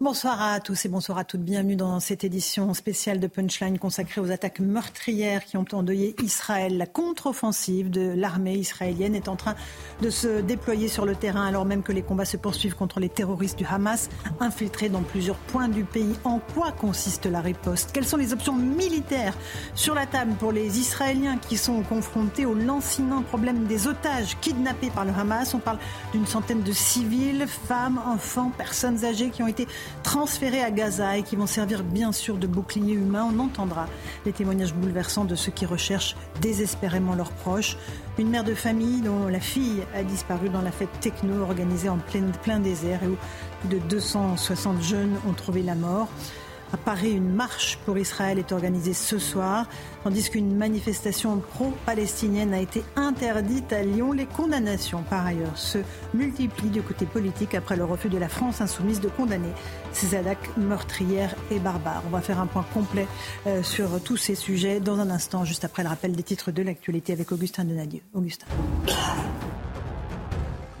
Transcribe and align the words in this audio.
Bonsoir 0.00 0.40
à 0.40 0.60
tous 0.60 0.84
et 0.84 0.88
bonsoir 0.88 1.18
à 1.18 1.24
toutes. 1.24 1.40
Bienvenue 1.40 1.74
dans 1.74 1.98
cette 1.98 2.22
édition 2.22 2.72
spéciale 2.72 3.18
de 3.18 3.26
Punchline 3.26 3.80
consacrée 3.80 4.20
aux 4.20 4.30
attaques 4.30 4.60
meurtrières 4.60 5.44
qui 5.44 5.56
ont 5.56 5.64
endeuillé 5.72 6.14
Israël. 6.22 6.78
La 6.78 6.86
contre-offensive 6.86 7.90
de 7.90 8.12
l'armée 8.14 8.54
israélienne 8.54 9.16
est 9.16 9.26
en 9.26 9.34
train 9.34 9.56
de 10.00 10.08
se 10.08 10.40
déployer 10.40 10.86
sur 10.86 11.04
le 11.04 11.16
terrain 11.16 11.44
alors 11.44 11.64
même 11.64 11.82
que 11.82 11.90
les 11.90 12.02
combats 12.02 12.26
se 12.26 12.36
poursuivent 12.36 12.76
contre 12.76 13.00
les 13.00 13.08
terroristes 13.08 13.58
du 13.58 13.66
Hamas 13.66 14.08
infiltrés 14.38 14.88
dans 14.88 15.02
plusieurs 15.02 15.34
points 15.34 15.66
du 15.66 15.82
pays. 15.82 16.14
En 16.22 16.38
quoi 16.54 16.70
consiste 16.70 17.26
la 17.26 17.40
riposte? 17.40 17.90
Quelles 17.90 18.06
sont 18.06 18.16
les 18.16 18.32
options 18.32 18.54
militaires 18.54 19.34
sur 19.74 19.96
la 19.96 20.06
table 20.06 20.34
pour 20.38 20.52
les 20.52 20.78
Israéliens 20.78 21.38
qui 21.38 21.56
sont 21.56 21.82
confrontés 21.82 22.46
au 22.46 22.54
lancinant 22.54 23.22
problème 23.22 23.64
des 23.64 23.88
otages 23.88 24.38
kidnappés 24.40 24.90
par 24.90 25.04
le 25.04 25.10
Hamas? 25.10 25.54
On 25.54 25.58
parle 25.58 25.80
d'une 26.12 26.24
centaine 26.24 26.62
de 26.62 26.70
civils, 26.70 27.48
femmes, 27.48 28.00
enfants, 28.06 28.52
personnes 28.56 29.04
âgées 29.04 29.30
qui 29.30 29.42
ont 29.42 29.48
été 29.48 29.66
transférés 30.02 30.62
à 30.62 30.70
Gaza 30.70 31.16
et 31.16 31.22
qui 31.22 31.36
vont 31.36 31.46
servir 31.46 31.82
bien 31.82 32.12
sûr 32.12 32.36
de 32.36 32.46
bouclier 32.46 32.94
humain. 32.94 33.28
On 33.32 33.38
entendra 33.38 33.86
les 34.24 34.32
témoignages 34.32 34.74
bouleversants 34.74 35.24
de 35.24 35.34
ceux 35.34 35.52
qui 35.52 35.66
recherchent 35.66 36.16
désespérément 36.40 37.14
leurs 37.14 37.32
proches. 37.32 37.76
Une 38.18 38.30
mère 38.30 38.44
de 38.44 38.54
famille 38.54 39.00
dont 39.00 39.28
la 39.28 39.40
fille 39.40 39.82
a 39.94 40.02
disparu 40.02 40.48
dans 40.48 40.62
la 40.62 40.72
fête 40.72 40.88
techno 41.00 41.42
organisée 41.42 41.88
en 41.88 41.98
plein, 42.42 42.58
désert 42.58 43.02
et 43.02 43.08
où 43.08 43.16
plus 43.60 43.68
de 43.68 43.78
260 43.88 44.82
jeunes 44.82 45.16
ont 45.28 45.32
trouvé 45.32 45.62
la 45.62 45.74
mort. 45.74 46.08
À 46.72 46.76
Paris, 46.76 47.12
une 47.12 47.32
marche 47.32 47.78
pour 47.86 47.96
Israël 47.96 48.38
est 48.38 48.52
organisée 48.52 48.92
ce 48.92 49.18
soir, 49.18 49.66
tandis 50.04 50.28
qu'une 50.28 50.54
manifestation 50.54 51.38
pro-palestinienne 51.38 52.52
a 52.52 52.60
été 52.60 52.84
interdite 52.94 53.72
à 53.72 53.82
Lyon. 53.82 54.12
Les 54.12 54.26
condamnations, 54.26 55.02
par 55.08 55.24
ailleurs, 55.24 55.56
se 55.56 55.78
multiplient 56.12 56.68
du 56.68 56.82
côté 56.82 57.06
politique 57.06 57.54
après 57.54 57.76
le 57.76 57.84
refus 57.84 58.10
de 58.10 58.18
la 58.18 58.28
France 58.28 58.60
insoumise 58.60 59.00
de 59.00 59.08
condamner 59.08 59.52
ces 59.92 60.14
attaques 60.14 60.56
meurtrières 60.58 61.34
et 61.50 61.58
barbares. 61.58 62.02
On 62.06 62.10
va 62.10 62.20
faire 62.20 62.38
un 62.38 62.46
point 62.46 62.66
complet 62.74 63.06
euh, 63.46 63.62
sur 63.62 64.02
tous 64.02 64.18
ces 64.18 64.34
sujets 64.34 64.78
dans 64.78 64.98
un 64.98 65.08
instant, 65.08 65.44
juste 65.44 65.64
après 65.64 65.82
le 65.82 65.88
rappel 65.88 66.12
des 66.12 66.22
titres 66.22 66.50
de 66.50 66.62
l'actualité 66.62 67.14
avec 67.14 67.32
Augustin 67.32 67.64
Donadieu. 67.64 68.00
Augustin. 68.12 68.46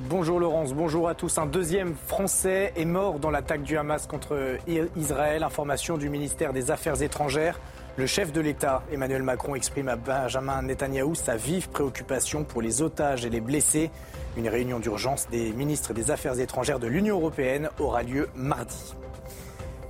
Bonjour 0.08 0.40
Laurence, 0.40 0.72
bonjour 0.72 1.06
à 1.06 1.14
tous. 1.14 1.36
Un 1.36 1.44
deuxième 1.44 1.94
Français 1.94 2.72
est 2.76 2.86
mort 2.86 3.18
dans 3.18 3.28
l'attaque 3.28 3.62
du 3.62 3.76
Hamas 3.76 4.06
contre 4.06 4.56
Israël. 4.96 5.42
Information 5.42 5.98
du 5.98 6.08
ministère 6.08 6.54
des 6.54 6.70
Affaires 6.70 7.02
étrangères. 7.02 7.60
Le 7.98 8.06
chef 8.06 8.32
de 8.32 8.40
l'État, 8.40 8.82
Emmanuel 8.90 9.22
Macron, 9.22 9.54
exprime 9.54 9.88
à 9.88 9.96
Benjamin 9.96 10.62
Netanyahou 10.62 11.14
sa 11.14 11.36
vive 11.36 11.68
préoccupation 11.68 12.44
pour 12.44 12.62
les 12.62 12.80
otages 12.80 13.26
et 13.26 13.28
les 13.28 13.42
blessés. 13.42 13.90
Une 14.38 14.48
réunion 14.48 14.78
d'urgence 14.78 15.28
des 15.28 15.52
ministres 15.52 15.92
des 15.92 16.10
Affaires 16.10 16.40
étrangères 16.40 16.78
de 16.78 16.86
l'Union 16.86 17.16
européenne 17.16 17.68
aura 17.78 18.02
lieu 18.02 18.30
mardi. 18.34 18.94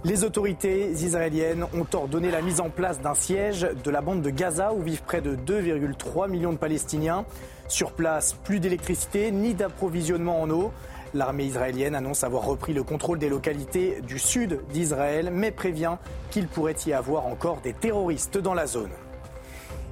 Les 0.05 0.25
autorités 0.25 0.91
israéliennes 0.91 1.65
ont 1.75 1.87
ordonné 1.93 2.31
la 2.33 2.43
mise 2.43 2.61
en 2.61 2.71
place 2.71 3.01
d'un 3.01 3.15
siège 3.15 3.69
de 3.85 3.91
la 3.91 4.01
bande 4.01 4.23
de 4.23 4.31
Gaza 4.31 4.73
où 4.73 4.81
vivent 4.81 5.03
près 5.03 5.21
de 5.21 5.37
2,3 5.37 6.29
millions 6.29 6.53
de 6.53 6.59
Palestiniens. 6.59 7.25
Sur 7.69 7.93
place, 7.93 8.33
plus 8.33 8.61
d'électricité 8.61 9.31
ni 9.31 9.53
d'approvisionnement 9.53 10.41
en 10.41 10.49
eau. 10.49 10.73
L'armée 11.13 11.45
israélienne 11.45 11.95
annonce 11.95 12.25
avoir 12.25 12.45
repris 12.45 12.73
le 12.73 12.83
contrôle 12.83 13.19
des 13.19 13.29
localités 13.29 14.01
du 14.01 14.19
sud 14.19 14.61
d'Israël, 14.73 15.31
mais 15.33 15.51
prévient 15.51 15.97
qu'il 16.31 16.49
pourrait 16.49 16.77
y 16.87 16.95
avoir 16.95 17.27
encore 17.27 17.61
des 17.61 17.75
terroristes 17.75 18.39
dans 18.39 18.55
la 18.55 18.67
zone. 18.67 18.91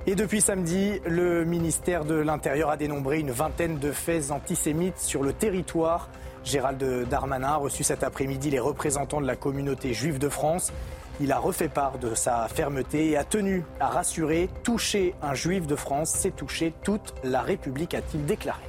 Et 0.07 0.15
depuis 0.15 0.41
samedi, 0.41 1.01
le 1.05 1.45
ministère 1.45 2.05
de 2.05 2.15
l'Intérieur 2.15 2.71
a 2.71 2.77
dénombré 2.79 3.21
une 3.21 3.31
vingtaine 3.31 3.79
de 3.79 3.93
faits 3.93 4.31
antisémites 4.31 4.99
sur 4.99 5.23
le 5.23 5.35
territoire. 5.35 6.09
Gérald 6.45 7.09
Darmanin 7.09 7.49
a 7.49 7.57
reçu 7.57 7.83
cet 7.83 8.05
après-midi 8.05 8.51
les 8.51 8.61
représentants 8.61 9.21
de 9.21 9.27
la 9.27 9.37
communauté 9.37 9.93
juive 9.93 10.19
de 10.19 10.29
France. 10.29 10.73
Il 11.19 11.33
a 11.33 11.39
refait 11.39 11.71
part 11.71 11.99
de 11.99 12.15
sa 12.15 12.47
fermeté 12.49 13.11
et 13.11 13.17
a 13.17 13.25
tenu 13.25 13.65
à 13.81 13.89
rassurer 13.89 14.51
toucher 14.63 15.15
un 15.23 15.35
juif 15.35 15.67
de 15.67 15.75
France, 15.75 16.11
c'est 16.15 16.37
toucher 16.37 16.75
toute 16.83 17.15
la 17.25 17.41
République, 17.41 17.95
a-t-il 17.95 18.27
déclaré. 18.27 18.63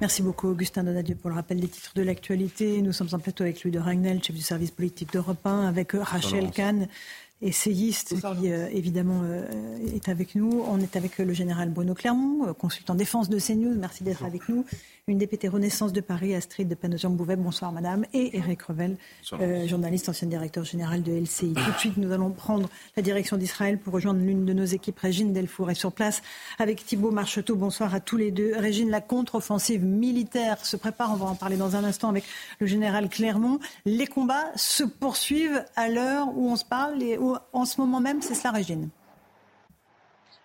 Merci 0.00 0.22
beaucoup, 0.22 0.48
Augustin 0.48 0.84
Donadieu, 0.84 1.14
pour 1.14 1.30
le 1.30 1.36
rappel 1.36 1.60
des 1.60 1.68
titres 1.68 1.92
de 1.94 2.02
l'actualité. 2.02 2.82
Nous 2.82 2.92
sommes 2.92 3.08
en 3.12 3.18
plateau 3.18 3.44
avec 3.44 3.62
Louis 3.62 3.72
de 3.72 3.78
Ragnel, 3.78 4.22
chef 4.22 4.34
du 4.34 4.42
service 4.42 4.70
politique 4.70 5.12
d'Europe 5.12 5.44
1, 5.44 5.66
avec 5.66 5.92
Rachel 5.92 6.50
Kahn, 6.50 6.88
essayiste 7.40 8.14
qui 8.20 8.52
euh, 8.52 8.68
évidemment 8.72 9.22
euh, 9.24 9.46
est 9.94 10.08
avec 10.08 10.34
nous. 10.34 10.64
On 10.68 10.80
est 10.80 10.96
avec 10.96 11.18
le 11.18 11.32
général 11.32 11.70
Bruno 11.70 11.94
Clermont, 11.94 12.48
euh, 12.48 12.52
consultant 12.52 12.94
défense 12.94 13.28
de 13.28 13.38
CNews. 13.38 13.74
Merci 13.76 14.04
d'être 14.04 14.24
avec 14.24 14.48
nous. 14.48 14.64
Une 15.08 15.18
députée 15.18 15.48
Renaissance 15.48 15.92
de 15.92 16.00
Paris, 16.00 16.32
Astrid 16.32 16.68
de 16.68 16.76
Panosian-Bouvet. 16.76 17.34
Bonsoir 17.34 17.72
madame. 17.72 18.06
Et 18.14 18.36
Eric 18.36 18.62
Revel, 18.62 18.96
journaliste, 19.66 20.08
ancien 20.08 20.28
directeur 20.28 20.62
général 20.62 21.02
de 21.02 21.10
LCI. 21.10 21.54
Tout 21.54 21.72
de 21.72 21.78
suite, 21.78 21.96
nous 21.96 22.12
allons 22.12 22.30
prendre 22.30 22.68
la 22.96 23.02
direction 23.02 23.36
d'Israël 23.36 23.80
pour 23.80 23.94
rejoindre 23.94 24.20
l'une 24.20 24.44
de 24.44 24.52
nos 24.52 24.64
équipes. 24.64 25.00
Régine 25.00 25.32
Delfour 25.32 25.72
est 25.72 25.74
sur 25.74 25.90
place 25.90 26.22
avec 26.60 26.86
Thibault 26.86 27.10
Marcheteau. 27.10 27.56
Bonsoir 27.56 27.92
à 27.96 27.98
tous 27.98 28.16
les 28.16 28.30
deux. 28.30 28.52
Régine, 28.56 28.90
la 28.90 29.00
contre-offensive 29.00 29.84
militaire 29.84 30.64
se 30.64 30.76
prépare. 30.76 31.10
On 31.10 31.16
va 31.16 31.26
en 31.26 31.34
parler 31.34 31.56
dans 31.56 31.74
un 31.74 31.82
instant 31.82 32.08
avec 32.08 32.22
le 32.60 32.68
général 32.68 33.08
Clermont. 33.08 33.58
Les 33.84 34.06
combats 34.06 34.52
se 34.54 34.84
poursuivent 34.84 35.64
à 35.74 35.88
l'heure 35.88 36.28
où 36.36 36.48
on 36.48 36.54
se 36.54 36.64
parle 36.64 37.02
et 37.02 37.18
où 37.18 37.34
en 37.52 37.64
ce 37.64 37.80
moment 37.80 37.98
même, 37.98 38.22
c'est 38.22 38.34
cela, 38.34 38.52
Régine? 38.52 38.88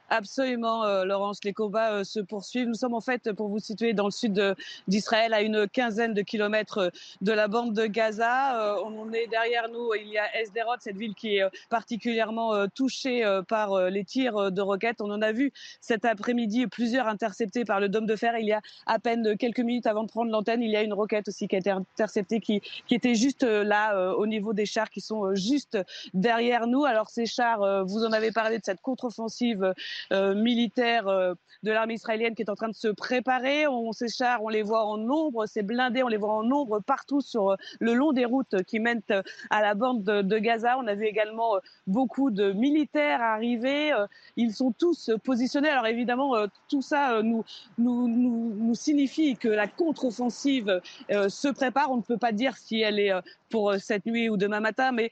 Absolument, 0.10 0.86
euh, 0.86 1.04
Laurence. 1.04 1.44
Les 1.44 1.54
combats 1.54 1.92
euh, 1.92 2.04
se 2.04 2.20
poursuivent. 2.20 2.68
Nous 2.68 2.76
sommes 2.76 2.94
en 2.94 3.02
fait, 3.02 3.34
pour 3.34 3.50
vous 3.50 3.60
situer, 3.60 3.94
dans 3.94 4.06
le 4.06 4.12
sud 4.12 4.56
d'Israël, 4.88 5.34
à 5.34 5.42
une 5.42 5.68
quinzaine 5.68 6.14
de 6.14 6.22
kilomètres 6.22 6.78
euh, 6.78 6.90
de 7.22 7.32
la 7.34 7.48
bande 7.48 7.74
de 7.74 7.86
Gaza. 7.88 8.78
on 8.86 9.12
est 9.12 9.28
derrière 9.28 9.70
nous. 9.70 9.94
Il 9.96 10.08
y 10.08 10.18
a 10.18 10.34
Esderot, 10.40 10.76
cette 10.80 10.98
ville 10.98 11.14
qui 11.14 11.38
est 11.38 11.44
particulièrement 11.70 12.68
touchée 12.70 13.24
par 13.48 13.90
les 13.90 14.04
tirs 14.04 14.52
de 14.52 14.62
roquettes. 14.62 15.02
On 15.02 15.12
en 15.12 15.22
a 15.22 15.32
vu 15.32 15.52
cet 15.82 16.06
après-midi 16.06 16.68
plusieurs 16.68 17.08
interceptés 17.08 17.66
par 17.66 17.80
le 17.80 17.90
dôme 17.90 18.06
de 18.06 18.16
fer. 18.16 18.38
Il 18.38 18.46
y 18.46 18.54
a 18.54 18.62
à 18.86 19.00
peine 19.00 19.38
quelques 19.38 19.60
minutes 19.60 19.88
avant 19.88 20.04
de 20.04 20.10
prendre 20.10 20.32
l'antenne, 20.32 20.62
il 20.62 20.72
y 20.72 20.76
a 20.76 20.84
une 20.84 20.94
roquette 20.94 21.28
aussi 21.28 21.48
qui 21.48 21.56
a 21.56 21.60
été 21.60 21.70
interceptée, 21.70 22.40
qui, 22.40 22.62
qui 22.88 22.96
était 22.96 23.16
juste 23.16 23.44
là, 23.44 24.14
au 24.16 24.28
niveau 24.28 24.54
des 24.54 24.66
chars 24.66 24.90
qui 24.90 25.02
sont 25.02 25.36
juste 25.36 25.78
derrière 26.14 26.68
nous. 26.68 26.86
Alors 26.86 27.10
ces 27.10 27.26
chars, 27.26 27.86
vous 27.86 28.06
en 28.06 28.12
avez 28.12 28.32
parlé 28.32 28.60
de 28.60 28.64
cette 28.64 28.82
contre-offensive 28.82 29.58
euh, 29.64 29.74
militaire 30.12 31.08
euh, 31.08 31.34
de 31.64 31.72
l'armée 31.72 31.96
israélienne 31.96 32.36
qui 32.36 32.44
est 32.44 32.50
en 32.50 32.56
train 32.56 32.70
de 32.70 32.76
se 32.76 32.88
préparer. 32.88 33.68
On, 33.68 33.92
ces 33.92 34.08
chars, 34.08 34.44
on 34.44 34.50
les 34.50 34.62
voit 34.62 34.86
en 34.86 34.98
nombre, 34.98 35.46
ces 35.48 35.64
blindés, 35.64 36.04
on 36.04 36.08
les 36.08 36.18
voit 36.18 36.34
en 36.34 36.44
nombre 36.44 36.80
partout 36.80 37.22
sur 37.22 37.52
euh, 37.52 37.56
le 37.80 37.94
long 37.94 38.14
des 38.14 38.26
routes 38.26 38.64
qui 38.64 38.80
mènent 38.80 39.02
à 39.50 39.62
la 39.62 39.74
bande 39.74 40.04
de, 40.04 40.38
Gaza. 40.38 40.78
On 40.78 40.88
a 40.88 40.94
vu 40.94 41.06
également 41.06 41.56
beaucoup 41.88 42.30
de 42.30 42.52
militaires 42.52 43.22
arriver. 43.22 43.92
Ils 44.36 44.54
sont 44.54 44.72
tous 44.72 45.12
positionnés. 45.24 45.70
Alors 45.70 45.88
évidemment, 45.88 46.36
tout 46.70 46.82
ça 46.82 47.22
nous 47.24 48.76
signifie 48.76 49.36
que 49.36 49.48
la 49.48 49.68
contre-offensive 49.68 50.82
se 51.10 51.48
prépare. 51.52 51.92
On 51.92 51.98
ne 51.98 52.02
peut 52.04 52.18
pas 52.18 52.32
dire 52.32 52.56
si 52.56 52.82
elle 52.82 53.00
est 53.00 53.12
pour 53.50 53.74
cette 53.76 54.06
nuit 54.06 54.30
ou 54.30 54.38
demain 54.38 54.60
matin, 54.60 54.92
mais 54.92 55.10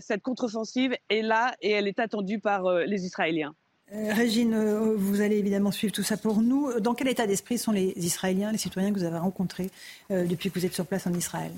cette 0.00 0.22
contre-offensive 0.22 0.94
est 1.08 1.22
là 1.22 1.54
et 1.62 1.70
elle 1.70 1.88
est 1.88 1.98
attendue 1.98 2.40
par 2.40 2.70
les 2.70 3.06
Israéliens. 3.06 3.54
Euh, 3.94 4.12
Régine, 4.12 4.52
euh, 4.54 4.94
vous 4.96 5.20
allez 5.22 5.36
évidemment 5.36 5.70
suivre 5.70 5.92
tout 5.92 6.02
ça 6.02 6.16
pour 6.16 6.42
nous. 6.42 6.78
Dans 6.80 6.94
quel 6.94 7.08
état 7.08 7.26
d'esprit 7.26 7.56
sont 7.56 7.72
les 7.72 7.94
Israéliens, 7.96 8.52
les 8.52 8.58
citoyens 8.58 8.92
que 8.92 8.98
vous 8.98 9.04
avez 9.04 9.18
rencontrés 9.18 9.70
euh, 10.10 10.24
depuis 10.26 10.50
que 10.50 10.58
vous 10.58 10.66
êtes 10.66 10.74
sur 10.74 10.86
place 10.86 11.06
en 11.06 11.14
Israël? 11.14 11.52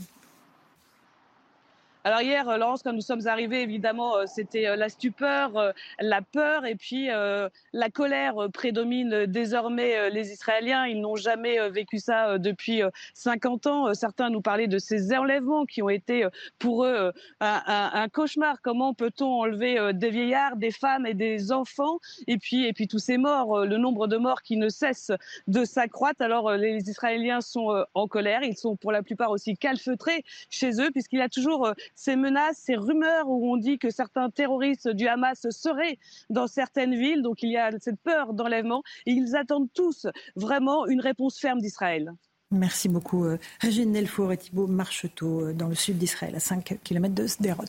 Alors 2.02 2.22
hier, 2.22 2.48
euh, 2.48 2.56
Laurence, 2.56 2.82
quand 2.82 2.94
nous 2.94 3.02
sommes 3.02 3.26
arrivés, 3.26 3.60
évidemment, 3.60 4.16
euh, 4.16 4.24
c'était 4.26 4.66
euh, 4.66 4.76
la 4.76 4.88
stupeur, 4.88 5.74
la 5.98 6.22
peur 6.22 6.64
et 6.64 6.74
puis 6.74 7.08
la 7.08 7.90
colère 7.90 8.48
prédomine 8.52 9.26
désormais 9.26 10.10
les 10.10 10.32
Israéliens. 10.32 10.86
Ils 10.86 11.00
n'ont 11.00 11.16
jamais 11.16 11.68
vécu 11.70 11.98
ça 11.98 12.38
depuis 12.38 12.82
50 13.14 13.66
ans. 13.66 13.94
Certains 13.94 14.30
nous 14.30 14.40
parlaient 14.40 14.68
de 14.68 14.78
ces 14.78 15.12
enlèvements 15.14 15.64
qui 15.64 15.82
ont 15.82 15.88
été 15.88 16.26
pour 16.58 16.84
eux 16.84 17.12
un, 17.40 18.08
cauchemar. 18.12 18.60
Comment 18.62 18.94
peut-on 18.94 19.40
enlever 19.40 19.92
des 19.94 20.10
vieillards, 20.10 20.56
des 20.56 20.70
femmes 20.70 21.06
et 21.06 21.14
des 21.14 21.52
enfants 21.52 21.98
et 22.26 22.38
puis, 22.38 22.66
et 22.66 22.72
puis 22.72 22.88
tous 22.88 22.98
ces 22.98 23.18
morts, 23.18 23.64
le 23.64 23.76
nombre 23.76 24.06
de 24.06 24.16
morts 24.16 24.42
qui 24.42 24.56
ne 24.56 24.68
cesse 24.68 25.12
de 25.48 25.64
s'accroître? 25.64 26.22
Alors 26.22 26.52
les 26.52 26.88
Israéliens 26.88 27.40
sont 27.40 27.84
en 27.94 28.08
colère. 28.08 28.42
Ils 28.42 28.56
sont 28.56 28.76
pour 28.76 28.92
la 28.92 29.02
plupart 29.02 29.30
aussi 29.30 29.56
calfeutrés 29.56 30.24
chez 30.50 30.80
eux 30.80 30.90
puisqu'il 30.90 31.18
y 31.18 31.22
a 31.22 31.28
toujours 31.28 31.72
ces 31.94 32.16
menaces, 32.16 32.58
ces 32.58 32.76
rumeurs 32.76 33.28
où 33.28 33.52
on 33.52 33.56
dit 33.56 33.78
que 33.78 33.90
certains 33.90 34.30
terroristes 34.30 34.88
du 34.88 35.06
Hamas 35.06 35.46
seraient 35.50 35.98
dans 36.28 36.46
certaines 36.46 36.94
villes. 36.94 37.22
Donc 37.22 37.42
il 37.42 37.50
y 37.50 37.56
a 37.56 37.70
cette 37.78 38.00
peur 38.00 38.34
d'enlèvement. 38.34 38.82
Et 39.06 39.12
ils 39.12 39.36
attendent 39.36 39.72
tous 39.74 40.06
vraiment 40.36 40.86
une 40.86 41.00
réponse 41.00 41.38
ferme 41.38 41.60
d'Israël. 41.60 42.12
Merci 42.52 42.88
beaucoup. 42.88 43.26
Euh, 43.26 43.38
Régine 43.60 43.92
Nelfour 43.92 44.32
et 44.32 44.36
Thibault 44.36 44.66
Marcheteau 44.66 45.46
euh, 45.46 45.52
dans 45.52 45.68
le 45.68 45.76
sud 45.76 45.98
d'Israël, 45.98 46.34
à 46.34 46.40
5 46.40 46.78
km 46.82 47.14
de 47.14 47.26
Sderot. 47.28 47.64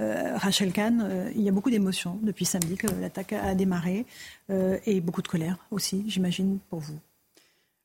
Euh, 0.00 0.36
Rachel 0.38 0.72
Kahn, 0.72 1.30
il 1.34 1.42
y 1.42 1.50
a 1.50 1.52
beaucoup 1.52 1.70
d'émotions 1.70 2.18
depuis 2.22 2.46
samedi 2.46 2.76
que 2.76 2.86
l'attaque 2.86 3.34
a 3.34 3.54
démarré 3.54 4.06
et 4.48 5.00
beaucoup 5.00 5.22
de 5.22 5.28
colère 5.28 5.56
aussi, 5.70 6.04
j'imagine, 6.08 6.58
pour 6.70 6.80
vous. 6.80 6.98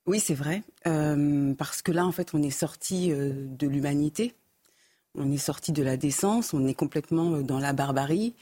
Oui, 0.06 0.20
c'est 0.20 0.34
vrai. 0.34 0.64
parce 0.84 1.82
que 1.82 1.92
là, 1.92 2.06
en 2.06 2.12
fait, 2.12 2.34
on 2.34 2.42
est 2.42 2.50
sorti 2.50 3.10
de 3.10 3.68
l'humanité 3.68 4.34
on 5.18 5.32
est 5.32 5.38
sorti 5.38 5.72
de 5.72 5.84
la 5.84 5.98
décence, 5.98 6.54
on 6.54 6.66
est 6.68 6.74
complètement 6.74 7.34
euh, 7.34 7.42
dans 7.42 7.60
la 7.60 7.74
barbarie. 7.74 8.34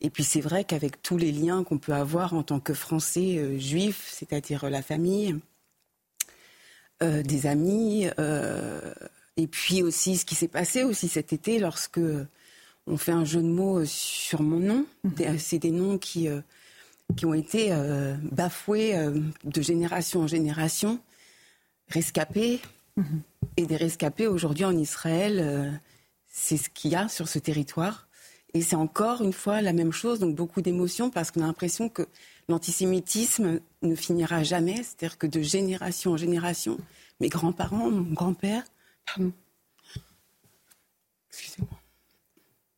Et 0.00 0.10
puis 0.10 0.24
c'est 0.24 0.40
vrai 0.40 0.64
qu'avec 0.64 1.00
tous 1.00 1.16
les 1.16 1.32
liens 1.32 1.64
qu'on 1.64 1.78
peut 1.78 1.94
avoir 1.94 2.34
en 2.34 2.42
tant 2.42 2.60
que 2.60 2.74
Français 2.74 3.38
euh, 3.38 3.58
juifs, 3.58 4.08
c'est-à-dire 4.12 4.64
euh, 4.64 4.70
la 4.70 4.82
famille, 4.82 5.36
des 7.02 7.46
amis, 7.46 8.06
et 9.36 9.46
puis 9.46 9.82
aussi 9.82 10.16
ce 10.16 10.24
qui 10.24 10.34
s'est 10.34 10.48
passé 10.48 10.82
aussi 10.82 11.08
cet 11.08 11.34
été 11.34 11.58
lorsque 11.58 12.00
on 12.86 12.96
fait 12.96 13.12
un 13.12 13.26
jeu 13.26 13.42
de 13.42 13.48
mots 13.48 13.84
sur 13.84 14.40
mon 14.40 14.60
nom. 14.60 14.86
Mhm. 15.04 15.38
C'est 15.38 15.58
des 15.58 15.72
noms 15.72 15.98
qui, 15.98 16.28
qui 17.14 17.26
ont 17.26 17.34
été 17.34 17.70
bafoués 18.32 18.94
de 19.44 19.60
génération 19.60 20.22
en 20.22 20.26
génération, 20.26 20.98
rescapés. 21.88 22.60
Mhm. 22.96 23.20
Et 23.58 23.66
des 23.66 23.76
rescapés 23.76 24.26
aujourd'hui 24.26 24.64
en 24.64 24.74
Israël, 24.74 25.78
c'est 26.36 26.58
ce 26.58 26.68
qu'il 26.68 26.92
y 26.92 26.94
a 26.94 27.08
sur 27.08 27.28
ce 27.28 27.38
territoire. 27.38 28.06
Et 28.52 28.60
c'est 28.60 28.76
encore 28.76 29.22
une 29.22 29.32
fois 29.32 29.62
la 29.62 29.72
même 29.72 29.92
chose, 29.92 30.20
donc 30.20 30.36
beaucoup 30.36 30.60
d'émotions, 30.60 31.10
parce 31.10 31.30
qu'on 31.30 31.40
a 31.40 31.46
l'impression 31.46 31.88
que 31.88 32.06
l'antisémitisme 32.48 33.60
ne 33.82 33.94
finira 33.94 34.42
jamais, 34.44 34.76
c'est-à-dire 34.76 35.18
que 35.18 35.26
de 35.26 35.40
génération 35.40 36.12
en 36.12 36.16
génération, 36.16 36.78
mes 37.20 37.28
grands-parents, 37.28 37.90
mon 37.90 38.12
grand-père, 38.12 38.62
pardon, 39.06 39.32
excusez-moi. 41.30 41.80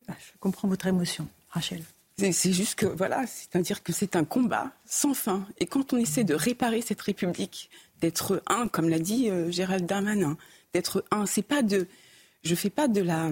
Ah, 0.07 0.15
je 0.19 0.37
comprends 0.39 0.67
votre 0.67 0.87
émotion, 0.87 1.27
Rachel. 1.49 1.83
C'est 2.17 2.53
juste 2.53 2.75
que, 2.75 2.85
voilà, 2.85 3.27
c'est-à-dire 3.27 3.83
que 3.83 3.93
c'est 3.93 4.15
un 4.15 4.25
combat 4.25 4.71
sans 4.85 5.13
fin. 5.13 5.45
Et 5.59 5.67
quand 5.67 5.93
on 5.93 5.97
essaie 5.97 6.23
de 6.23 6.33
réparer 6.33 6.81
cette 6.81 7.01
République, 7.01 7.69
d'être 8.01 8.41
un, 8.47 8.67
comme 8.67 8.89
l'a 8.89 8.99
dit 8.99 9.29
euh, 9.29 9.51
Gérald 9.51 9.85
Darmanin, 9.85 10.37
d'être 10.73 11.05
un, 11.11 11.25
c'est 11.25 11.41
pas 11.41 11.61
de 11.61 11.87
je 12.43 12.55
fais 12.55 12.69
pas 12.69 12.87
de 12.87 13.01
la 13.01 13.29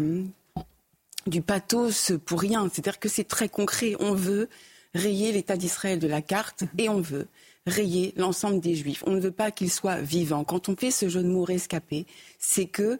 du 1.27 1.41
pathos 1.41 2.13
pour 2.25 2.39
rien. 2.39 2.69
C'est-à-dire 2.71 2.99
que 2.99 3.09
c'est 3.09 3.25
très 3.25 3.49
concret. 3.49 3.95
On 3.99 4.13
veut 4.13 4.49
rayer 4.93 5.31
l'État 5.31 5.57
d'Israël 5.57 5.99
de 5.99 6.07
la 6.07 6.21
carte 6.21 6.63
et 6.77 6.89
on 6.89 7.01
veut 7.01 7.27
rayer 7.65 8.13
l'ensemble 8.15 8.61
des 8.61 8.75
Juifs. 8.75 9.03
On 9.05 9.11
ne 9.11 9.19
veut 9.19 9.31
pas 9.31 9.51
qu'ils 9.51 9.71
soient 9.71 9.99
vivants. 9.99 10.43
Quand 10.43 10.69
on 10.69 10.75
fait 10.75 10.91
ce 10.91 11.09
jeu 11.09 11.21
de 11.21 11.27
mots 11.27 11.43
rescapé, 11.43 12.05
c'est 12.39 12.65
que, 12.65 12.99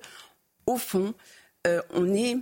au 0.66 0.78
fond, 0.78 1.14
euh, 1.66 1.82
on 1.94 2.14
est 2.14 2.38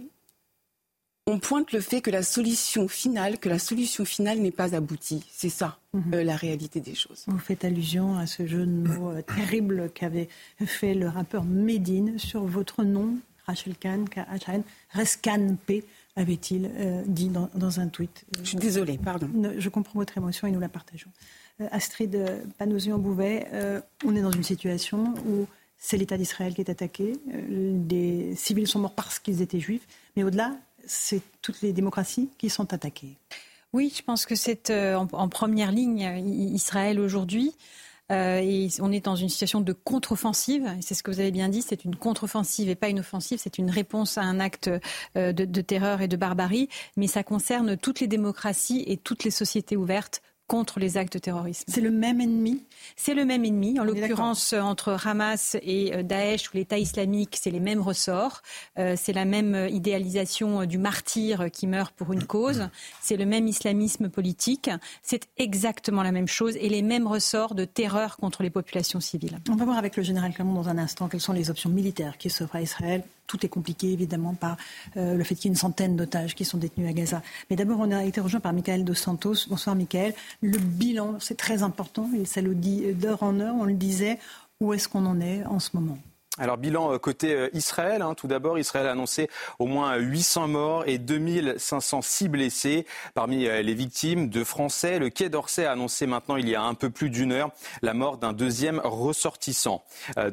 on 1.27 1.39
pointe 1.39 1.71
le 1.71 1.81
fait 1.81 2.01
que 2.01 2.12
la 2.12 2.21
solution 2.21 2.88
finale, 2.88 3.39
que 3.39 3.50
la 3.50 3.57
solution 3.57 4.06
finale 4.06 4.39
n'est 4.39 4.51
pas 4.51 4.75
aboutie. 4.75 5.25
C'est 5.31 5.50
ça, 5.50 5.79
mhm. 5.94 6.13
euh, 6.13 6.23
la 6.23 6.35
réalité 6.35 6.79
des 6.81 6.94
choses. 6.94 7.23
Vous 7.27 7.39
faites 7.39 7.65
allusion 7.65 8.15
à 8.15 8.27
ce 8.27 8.45
jeu 8.45 8.65
de 8.65 8.71
mots 8.71 9.09
euh, 9.09 9.21
terrible 9.23 9.89
qu'avait 9.94 10.29
fait 10.65 10.94
le 10.94 11.07
rappeur 11.07 11.44
Medine 11.44 12.19
sur 12.19 12.45
votre 12.45 12.83
nom, 12.83 13.17
Rachel 13.45 13.75
Kahn, 13.75 14.06
Rescan 14.92 15.56
P, 15.65 15.83
avait-il 16.15 16.71
euh, 16.75 17.03
dit 17.06 17.30
dans, 17.30 17.80
un 17.80 17.88
tweet. 17.88 18.25
Je 18.42 18.50
suis 18.50 18.57
désolée, 18.57 18.97
pardon. 18.97 19.30
je 19.57 19.69
comprends 19.69 20.00
votre 20.00 20.18
émotion 20.18 20.47
et 20.47 20.51
nous 20.51 20.59
la 20.59 20.69
partageons. 20.69 21.09
Euh, 21.62 21.68
Astrid 21.71 22.18
Panosian-Bouvet, 22.57 23.47
euh, 23.53 23.81
on 24.06 24.15
est 24.15 24.21
dans 24.21 24.31
une 24.31 24.44
situation 24.44 25.13
où 25.27 25.45
c'est 25.77 25.97
l'État 25.97 26.18
d'Israël 26.18 26.53
qui 26.53 26.62
est 26.62 26.69
attaqué. 26.69 27.13
des 27.27 28.33
civils 28.36 28.68
sont 28.68 28.80
morts 28.80 28.95
parce 28.95 29.19
qu'ils 29.19 29.42
étaient 29.42 29.59
juifs. 29.59 29.86
Mais 30.15 30.24
au-delà, 30.24 30.56
c'est 30.86 31.21
toutes 31.41 31.62
les 31.62 31.74
démocraties 31.74 32.30
qui 32.38 32.50
sont 32.50 32.74
attaquées. 32.74 33.18
Oui, 33.74 33.94
je 33.95 34.01
pense 34.01 34.25
que 34.25 34.36
c'est 34.36 34.71
en, 34.71 35.27
première 35.27 35.71
ligne 35.74 36.01
Israël 36.53 37.00
aujourd'hui. 37.00 37.53
Euh, 38.12 38.40
et 38.42 38.69
on 38.80 38.92
est 38.92 39.04
dans 39.06 39.16
une 39.16 39.30
situation 39.30 39.62
de 39.62 39.74
contre-offensive. 39.74 40.69
C'est 40.81 40.94
ce 40.94 41.04
que 41.04 41.12
vous 41.12 41.19
avez 41.19 41.31
bien 41.31 41.50
dit. 41.50 41.62
C'est 41.62 41.86
une 41.86 41.96
contre-offensive 41.96 42.69
et 42.69 42.75
pas 42.75 42.90
une 42.90 43.00
offensive. 43.00 43.40
C'est 43.42 43.57
une 43.57 43.69
réponse 43.69 44.18
à 44.18 44.22
un 44.22 44.40
acte 44.40 44.69
euh, 45.18 45.34
de, 45.34 45.46
de 45.46 45.62
terreur 45.62 46.02
et 46.02 46.07
de 46.07 46.18
barbarie. 46.18 46.69
Mais 46.98 47.07
ça 47.07 47.24
concerne 47.24 47.78
toutes 47.78 48.00
les 48.00 48.07
démocraties 48.07 48.84
et 48.88 48.98
toutes 48.98 49.24
les 49.24 49.31
sociétés 49.31 49.75
ouvertes 49.75 50.22
contre 50.47 50.80
les 50.80 50.97
actes 50.97 51.13
de 51.13 51.19
terrorisme. 51.19 51.63
C'est 51.68 51.81
le 51.81 51.92
même 51.92 52.21
ennemi 52.21 52.63
C'est 52.95 53.13
le 53.13 53.25
même 53.25 53.45
ennemi. 53.45 53.80
En 53.80 53.83
l'occurrence, 53.83 54.53
entre 54.53 54.97
Hamas 55.06 55.57
et 55.62 55.94
euh, 55.94 56.03
Daesh 56.03 56.50
ou 56.50 56.57
l'État 56.57 56.77
islamique, 56.77 57.38
c'est 57.42 57.51
les 57.51 57.59
mêmes 57.59 57.81
ressorts. 57.81 58.42
Euh, 58.77 58.95
c'est 58.97 59.13
la 59.13 59.25
même 59.25 59.68
idéalisation 59.69 60.65
du 60.65 60.77
martyr 60.77 61.50
qui 61.51 61.68
meurt 61.68 61.94
pour 61.95 62.13
une 62.13 62.24
cause. 62.24 62.69
C'est 63.01 63.18
le 63.18 63.25
même 63.25 63.47
islamisme 63.47 64.09
politique. 64.09 64.69
C'est 65.01 65.27
exactement 65.38 66.03
la 66.03 66.12
même 66.12 66.27
chose 66.27 66.56
et 66.57 66.69
les 66.69 66.81
mêmes 66.81 67.07
ressorts 67.07 67.56
de 67.56 67.65
terreur 67.65 68.18
contre 68.18 68.44
les 68.44 68.50
populations 68.50 69.00
civiles. 69.00 69.39
On 69.50 69.56
va 69.56 69.65
voir 69.65 69.77
avec 69.77 69.98
le 69.98 70.03
général 70.03 70.33
Clermont 70.33 70.53
dans 70.53 70.69
un 70.69 70.77
instant 70.77 71.07
quelles 71.07 71.21
sont 71.21 71.33
les 71.33 71.50
options 71.50 71.69
militaires 71.69 72.18
qui 72.18 72.30
s'offrent 72.30 72.56
à 72.56 72.62
Israël 72.62 73.03
tout 73.27 73.45
est 73.45 73.50
compliqué 73.50 73.92
évidemment 73.92 74.33
par 74.33 74.57
euh, 74.98 75.16
le 75.16 75.24
fait 75.24 75.36
qu'il 75.36 75.45
y 75.45 75.48
ait 75.48 75.54
une 75.54 75.60
centaine 75.60 75.95
d'otages 75.95 76.36
qui 76.36 76.45
sont 76.45 76.57
détenus 76.57 76.89
à 76.89 76.94
Gaza. 76.94 77.22
Mais 77.50 77.56
d'abord, 77.56 77.80
on 77.80 77.92
a 77.92 78.04
été 78.04 78.22
rejoint 78.22 78.39
par 78.39 78.54
Michael 78.54 78.83
Dos 78.83 78.94
Santos. 78.94 79.48
Bonsoir 79.50 79.75
Michael. 79.75 80.13
Le 80.42 80.57
bilan, 80.57 81.16
c'est 81.19 81.38
très 81.38 81.63
important, 81.63 82.10
et 82.19 82.25
ça 82.25 82.42
le 82.42 82.56
dit 82.56 82.94
d'heure 82.94 83.24
en 83.24 83.39
heure, 83.39 83.56
on 83.60 83.66
le 83.66 83.74
disait. 83.74 84.19
Où 84.62 84.74
est-ce 84.74 84.88
qu'on 84.88 85.06
en 85.06 85.19
est 85.19 85.44
en 85.45 85.60
ce 85.60 85.72
moment? 85.74 85.98
Alors 86.38 86.58
bilan 86.58 86.94
euh, 86.94 86.98
côté 86.98 87.34
euh, 87.34 87.50
Israël, 87.54 88.02
hein, 88.02 88.14
tout 88.14 88.28
d'abord, 88.28 88.60
Israël 88.60 88.88
a 88.88 88.92
annoncé 88.92 89.30
au 89.58 89.68
moins 89.68 89.96
800 89.96 90.50
morts 90.50 90.84
et 90.86 90.98
2506 90.98 92.28
blessés. 92.28 92.86
Parmi 93.14 93.48
euh, 93.48 93.62
les 93.62 93.74
victimes, 93.74 94.28
de 94.30 94.44
Français, 94.44 95.00
le 95.00 95.10
Quai 95.10 95.30
d'Orsay 95.30 95.66
a 95.66 95.72
annoncé 95.72 96.08
maintenant 96.08 96.36
il 96.36 96.50
y 96.50 96.56
a 96.56 96.62
un 96.62 96.74
peu 96.74 96.90
plus 96.90 97.10
d'une 97.10 97.32
heure 97.32 97.52
la 97.82 97.94
mort 97.94 98.18
d'un 98.18 98.34
deuxième 98.34 98.82
ressortissant. 98.84 99.84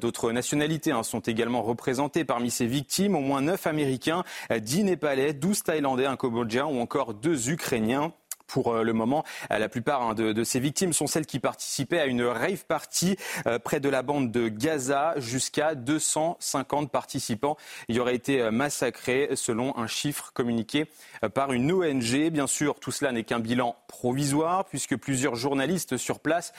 D'autres 0.01 0.33
nationalités 0.33 0.93
hein, 0.93 1.03
sont 1.03 1.21
également 1.21 1.63
représentées 1.63 2.25
parmi 2.25 2.51
ces 2.51 2.67
victimes, 2.67 3.15
au 3.15 3.21
moins 3.21 3.41
9 3.41 3.67
Américains, 3.67 4.25
10 4.55 4.85
Népalais, 4.85 5.33
12 5.33 5.63
Thaïlandais, 5.63 6.07
un 6.07 6.17
Cambodgien 6.17 6.67
ou 6.67 6.81
encore 6.81 7.15
deux 7.15 7.51
Ukrainiens 7.51 8.13
pour 8.53 8.75
euh, 8.75 8.83
le 8.83 8.93
moment. 8.93 9.25
Euh, 9.51 9.59
la 9.59 9.69
plupart 9.69 10.03
hein, 10.03 10.15
de, 10.15 10.45
ces 10.45 10.61
victimes 10.61 10.93
sont 10.93 11.07
celles 11.07 11.27
qui 11.27 11.39
participaient 11.39 11.99
à 11.99 12.07
une 12.07 12.23
rave 12.23 12.65
party 12.67 13.17
euh, 13.47 13.59
près 13.59 13.81
de 13.81 13.89
la 13.89 14.03
bande 14.03 14.31
de 14.31 14.49
Gaza. 14.49 15.15
Jusqu'à 15.17 15.75
250 15.75 16.91
participants 16.91 17.57
y 17.89 17.99
auraient 17.99 18.15
été 18.15 18.51
massacrés 18.51 19.31
selon 19.35 19.77
un 19.79 19.87
chiffre 19.87 20.33
communiqué 20.35 20.87
par 21.35 21.53
une 21.53 21.73
ONG. 21.73 22.31
Bien 22.31 22.47
sûr, 22.47 22.79
tout 22.79 22.91
cela 22.91 23.13
n'est 23.13 23.25
qu'un 23.25 23.41
bilan 23.41 23.77
provisoire 23.89 24.67
puisque 24.67 24.97
plusieurs 24.97 25.35
journalistes 25.35 25.97
sur 25.97 26.21
place 26.21 26.53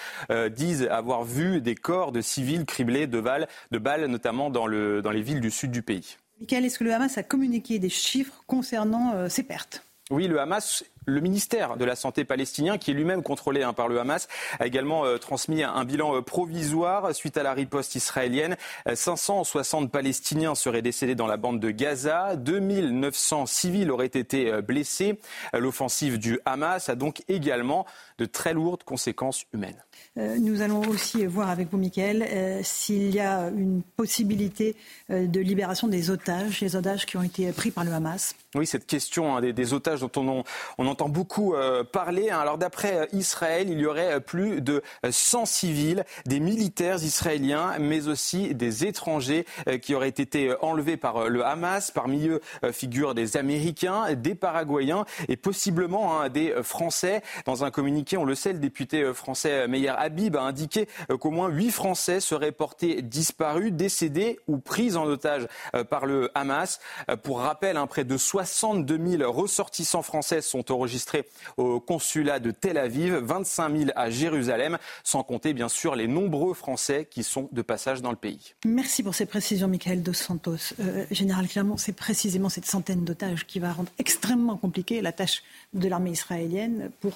disent 0.51 0.87
avoir 0.89 1.23
vu 1.23 1.61
des 1.61 1.75
corps 1.75 2.11
de 2.11 2.21
civils 2.21 2.65
criblés 2.65 3.07
de 3.07 3.21
balles, 3.21 3.47
de 3.71 3.77
balles 3.77 4.05
notamment 4.05 4.49
dans, 4.49 4.67
le, 4.67 5.01
dans 5.01 5.11
les 5.11 5.21
villes 5.21 5.41
du 5.41 5.51
sud 5.51 5.71
du 5.71 5.83
pays. 5.83 6.17
Michael, 6.39 6.65
est-ce 6.65 6.79
que 6.79 6.83
le 6.83 6.93
Hamas 6.93 7.17
a 7.17 7.23
communiqué 7.23 7.79
des 7.79 7.89
chiffres 7.89 8.43
concernant 8.47 9.29
ses 9.29 9.43
pertes? 9.43 9.83
Oui, 10.09 10.27
le 10.27 10.39
Hamas 10.39 10.83
Le 11.05 11.21
ministère 11.21 11.77
de 11.77 11.85
la 11.85 11.95
Santé 11.95 12.23
palestinien, 12.23 12.77
qui 12.77 12.91
est 12.91 12.93
lui-même 12.93 13.23
contrôlé 13.23 13.63
hein, 13.63 13.73
par 13.73 13.87
le 13.87 13.99
Hamas, 13.99 14.27
a 14.59 14.67
également 14.67 15.05
euh, 15.05 15.17
transmis 15.17 15.63
un 15.63 15.83
bilan 15.85 16.15
euh, 16.15 16.21
provisoire 16.21 17.13
suite 17.13 17.37
à 17.37 17.43
la 17.43 17.53
riposte 17.53 17.95
israélienne. 17.95 18.55
560 18.93 19.91
Palestiniens 19.91 20.55
seraient 20.55 20.81
décédés 20.81 21.15
dans 21.15 21.27
la 21.27 21.37
bande 21.37 21.59
de 21.59 21.71
Gaza. 21.71 22.35
2900 22.35 23.45
civils 23.45 23.91
auraient 23.91 24.05
été 24.05 24.61
blessés. 24.61 25.19
L'offensive 25.53 26.19
du 26.19 26.39
Hamas 26.45 26.89
a 26.89 26.95
donc 26.95 27.23
également 27.27 27.85
de 28.17 28.25
très 28.25 28.53
lourdes 28.53 28.83
conséquences 28.83 29.45
humaines. 29.53 29.81
Euh, 30.17 30.37
nous 30.39 30.61
allons 30.61 30.81
aussi 30.81 31.25
voir 31.25 31.49
avec 31.49 31.69
vous, 31.71 31.77
Michael, 31.77 32.23
euh, 32.23 32.59
s'il 32.63 33.13
y 33.13 33.19
a 33.19 33.49
une 33.49 33.81
possibilité 33.95 34.75
euh, 35.09 35.25
de 35.25 35.39
libération 35.39 35.87
des 35.87 36.11
otages, 36.11 36.61
les 36.61 36.75
otages 36.75 37.07
qui 37.07 37.17
ont 37.17 37.23
été 37.23 37.51
pris 37.51 37.71
par 37.71 37.83
le 37.83 37.91
Hamas. 37.91 38.35
Oui, 38.53 38.67
cette 38.67 38.85
question 38.85 39.35
hein, 39.35 39.41
des, 39.41 39.73
otages 39.73 40.01
dont 40.01 40.11
on, 40.17 40.43
on 40.77 40.87
entend 40.93 41.09
beaucoup 41.09 41.55
parler. 41.91 42.29
Hein. 42.29 42.39
Alors 42.39 42.57
d'après 42.57 43.07
Israël, 43.13 43.67
il 43.69 43.79
y 43.79 43.85
aurait 43.85 44.21
plus 44.21 44.61
de 44.61 44.83
100 45.09 45.45
civils, 45.45 46.05
des 46.25 46.39
militaires 46.39 47.03
israéliens, 47.03 47.73
mais 47.79 48.07
aussi 48.07 48.53
des 48.53 48.85
étrangers 48.85 49.45
qui 49.81 49.95
auraient 49.95 50.09
été 50.09 50.53
enlevés 50.61 50.97
par 50.97 51.29
le 51.29 51.43
Hamas. 51.43 51.89
Parmi 51.91 52.27
eux 52.27 52.41
figurent 52.71 53.15
des 53.15 53.37
Américains, 53.37 54.13
des 54.13 54.35
Paraguayens 54.35 55.05
et 55.27 55.35
possiblement 55.35 56.21
hein, 56.21 56.29
des 56.29 56.53
Français. 56.61 57.23
Dans 57.45 57.63
un 57.63 57.71
communiqué, 57.71 58.17
on 58.17 58.25
le 58.25 58.35
sait, 58.35 58.53
le 58.53 58.59
député 58.59 59.13
français 59.13 59.67
Meyer 59.67 59.89
Habib 59.89 60.35
a 60.35 60.41
indiqué 60.41 60.87
euh, 61.09 61.17
qu'au 61.17 61.31
moins 61.31 61.49
huit 61.49 61.71
Français 61.71 62.19
seraient 62.19 62.51
portés 62.51 63.01
disparus, 63.01 63.71
décédés 63.71 64.39
ou 64.47 64.57
pris 64.57 64.95
en 64.95 65.05
otage 65.05 65.47
euh, 65.75 65.83
par 65.83 66.05
le 66.05 66.29
Hamas. 66.35 66.79
Euh, 67.09 67.17
pour 67.17 67.39
rappel, 67.39 67.77
près 67.89 68.03
de 68.03 68.17
62 68.17 69.17
000 69.17 69.31
ressortissants 69.31 70.01
français 70.01 70.41
sont 70.41 70.71
enregistrés 70.83 71.25
au 71.57 71.79
consulat 71.79 72.39
de 72.39 72.51
Tel 72.51 72.77
Aviv, 72.77 73.15
25 73.15 73.77
000 73.77 73.91
à 73.95 74.09
Jérusalem, 74.09 74.77
sans 75.03 75.23
compter 75.23 75.53
bien 75.53 75.69
sûr 75.69 75.95
les 75.95 76.07
nombreux 76.07 76.53
Français 76.53 77.07
qui 77.09 77.23
sont 77.23 77.47
de 77.51 77.61
passage 77.61 78.01
dans 78.01 78.11
le 78.11 78.17
pays. 78.17 78.53
Merci 78.65 79.01
pour 79.01 79.15
ces 79.15 79.25
précisions, 79.25 79.67
Michael 79.67 80.03
Dos 80.03 80.13
Santos. 80.13 80.73
Général 81.11 81.47
Clermont, 81.47 81.77
c'est 81.77 81.93
précisément 81.93 82.49
cette 82.49 82.65
centaine 82.65 83.05
d'otages 83.05 83.45
qui 83.47 83.59
va 83.59 83.71
rendre 83.71 83.89
extrêmement 83.97 84.57
compliquée 84.57 85.01
la 85.01 85.11
tâche 85.11 85.43
de 85.73 85.87
l'armée 85.87 86.11
israélienne 86.11 86.91
pour 86.99 87.13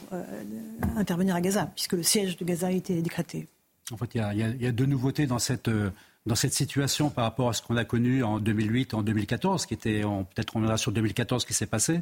intervenir 0.96 1.36
à 1.36 1.42
Gaza, 1.42 1.70
puisque 1.76 1.94
le 1.94 2.04
siège 2.04 2.38
de 2.38 2.46
Gaza 2.46 2.72
été 2.72 3.02
décrété 3.02 3.48
En 3.92 3.98
fait, 3.98 4.16
il 4.16 4.22
y, 4.62 4.66
a, 4.68 4.72
deux 4.72 4.86
nouveautés 4.86 5.28
dans 5.28 5.40
cette, 5.40 5.68
euh, 5.68 5.90
dans 6.26 6.36
cette 6.36 6.54
situation 6.54 7.10
par 7.10 7.26
rapport 7.26 7.50
à 7.50 7.54
ce 7.54 7.62
qu'on 7.62 7.78
a 7.78 7.86
connu 7.86 8.24
en 8.24 8.40
2008, 8.40 8.94
en 8.94 9.02
2014, 9.02 9.66
qui 9.66 9.74
était, 9.74 10.02
peut-être 10.02 10.56
on 10.56 10.62
verra 10.62 10.78
sur 10.78 10.92
2014 10.92 11.42
ce 11.42 11.48
qui 11.48 11.54
s'est 11.54 11.68
passé. 11.68 12.02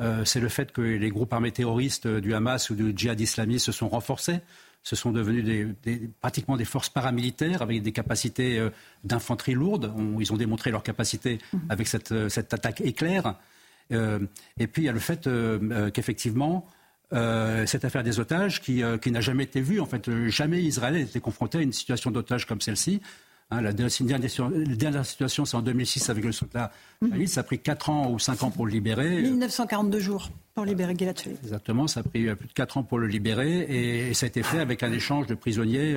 Euh, 0.00 0.24
c'est 0.24 0.40
le 0.40 0.48
fait 0.48 0.72
que 0.72 0.80
les 0.80 1.08
groupes 1.10 1.32
armés 1.32 1.52
terroristes 1.52 2.06
du 2.06 2.34
Hamas 2.34 2.70
ou 2.70 2.74
du 2.74 2.92
djihad 2.96 3.20
islamiste 3.20 3.66
se 3.66 3.72
sont 3.72 3.88
renforcés. 3.88 4.40
Ce 4.82 4.96
sont 4.96 5.12
devenus 5.12 5.44
des, 5.82 6.10
pratiquement 6.20 6.56
des 6.56 6.64
forces 6.64 6.90
paramilitaires 6.90 7.62
avec 7.62 7.82
des 7.82 7.92
capacités 7.92 8.58
euh, 8.58 8.70
d'infanterie 9.04 9.54
lourde. 9.54 9.94
ils 10.20 10.32
ont 10.32 10.36
démontré 10.36 10.70
leur 10.70 10.82
capacité 10.82 11.38
mmh. 11.52 11.58
avec 11.68 11.88
cette, 11.88 12.28
cette 12.28 12.52
attaque 12.52 12.80
éclair. 12.80 13.38
et 13.90 14.66
puis 14.66 14.82
il 14.82 14.84
y 14.86 14.88
a 14.88 14.92
le 14.92 14.98
fait 14.98 15.28
qu'effectivement, 15.92 16.68
euh, 17.12 17.66
cette 17.66 17.84
affaire 17.84 18.02
des 18.02 18.18
otages 18.18 18.60
euh, 18.68 18.98
qui, 18.98 19.10
n'a 19.10 19.20
jamais 19.20 19.44
été 19.44 19.60
vue. 19.60 19.80
En 19.80 19.86
fait, 19.86 20.10
jamais 20.28 20.62
Israël 20.62 20.96
été 20.96 21.20
confronté 21.20 21.58
à 21.58 21.60
une 21.60 21.72
situation 21.72 22.10
d'otage 22.10 22.46
comme 22.46 22.60
celle-ci. 22.60 23.00
Hein, 23.50 23.60
la, 23.60 23.72
dernière, 23.72 23.90
situation, 25.04 25.44
c'est 25.44 25.56
en 25.56 25.62
2006 25.62 26.08
avec 26.10 26.24
le 26.24 26.32
soldat 26.32 26.72
mhm. 27.02 27.26
Ça 27.26 27.40
a 27.40 27.42
pris 27.44 27.58
4 27.58 27.90
ans 27.90 28.10
ou 28.10 28.18
5 28.18 28.42
ans 28.42 28.50
pour 28.50 28.66
le 28.66 28.72
libérer. 28.72 29.22
1942 29.22 29.98
jours 30.00 30.30
pour 30.54 30.64
libérer 30.64 30.94
Gilad 30.96 31.20
Exactement, 31.42 31.88
ça 31.88 32.00
a 32.00 32.02
pris 32.04 32.28
euh, 32.28 32.36
plus 32.36 32.48
de 32.48 32.52
4 32.52 32.78
ans 32.78 32.82
pour 32.84 32.98
le 32.98 33.06
libérer 33.06 34.08
et, 34.08 34.14
ça 34.14 34.26
a 34.26 34.28
été 34.28 34.42
fait 34.42 34.60
avec 34.60 34.82
un 34.82 34.92
échange 34.92 35.26
de 35.26 35.34
prisonniers 35.34 35.96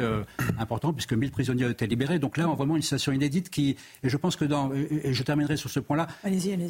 important 0.59 0.93
puisque 0.93 1.13
1000 1.13 1.31
prisonniers 1.31 1.65
ont 1.65 1.69
été 1.69 1.87
libérés. 1.87 2.19
Donc 2.19 2.37
là, 2.37 2.49
on 2.49 2.53
a 2.53 2.55
vraiment 2.55 2.75
une 2.75 2.81
situation 2.81 3.11
inédite 3.11 3.49
qui, 3.49 3.77
et 4.03 4.09
je 4.09 4.17
pense 4.17 4.35
que 4.35 4.45
dans, 4.45 4.73
et 4.73 5.13
je 5.13 5.23
terminerai 5.23 5.57
sur 5.57 5.69
ce 5.69 5.79
point-là, 5.79 6.07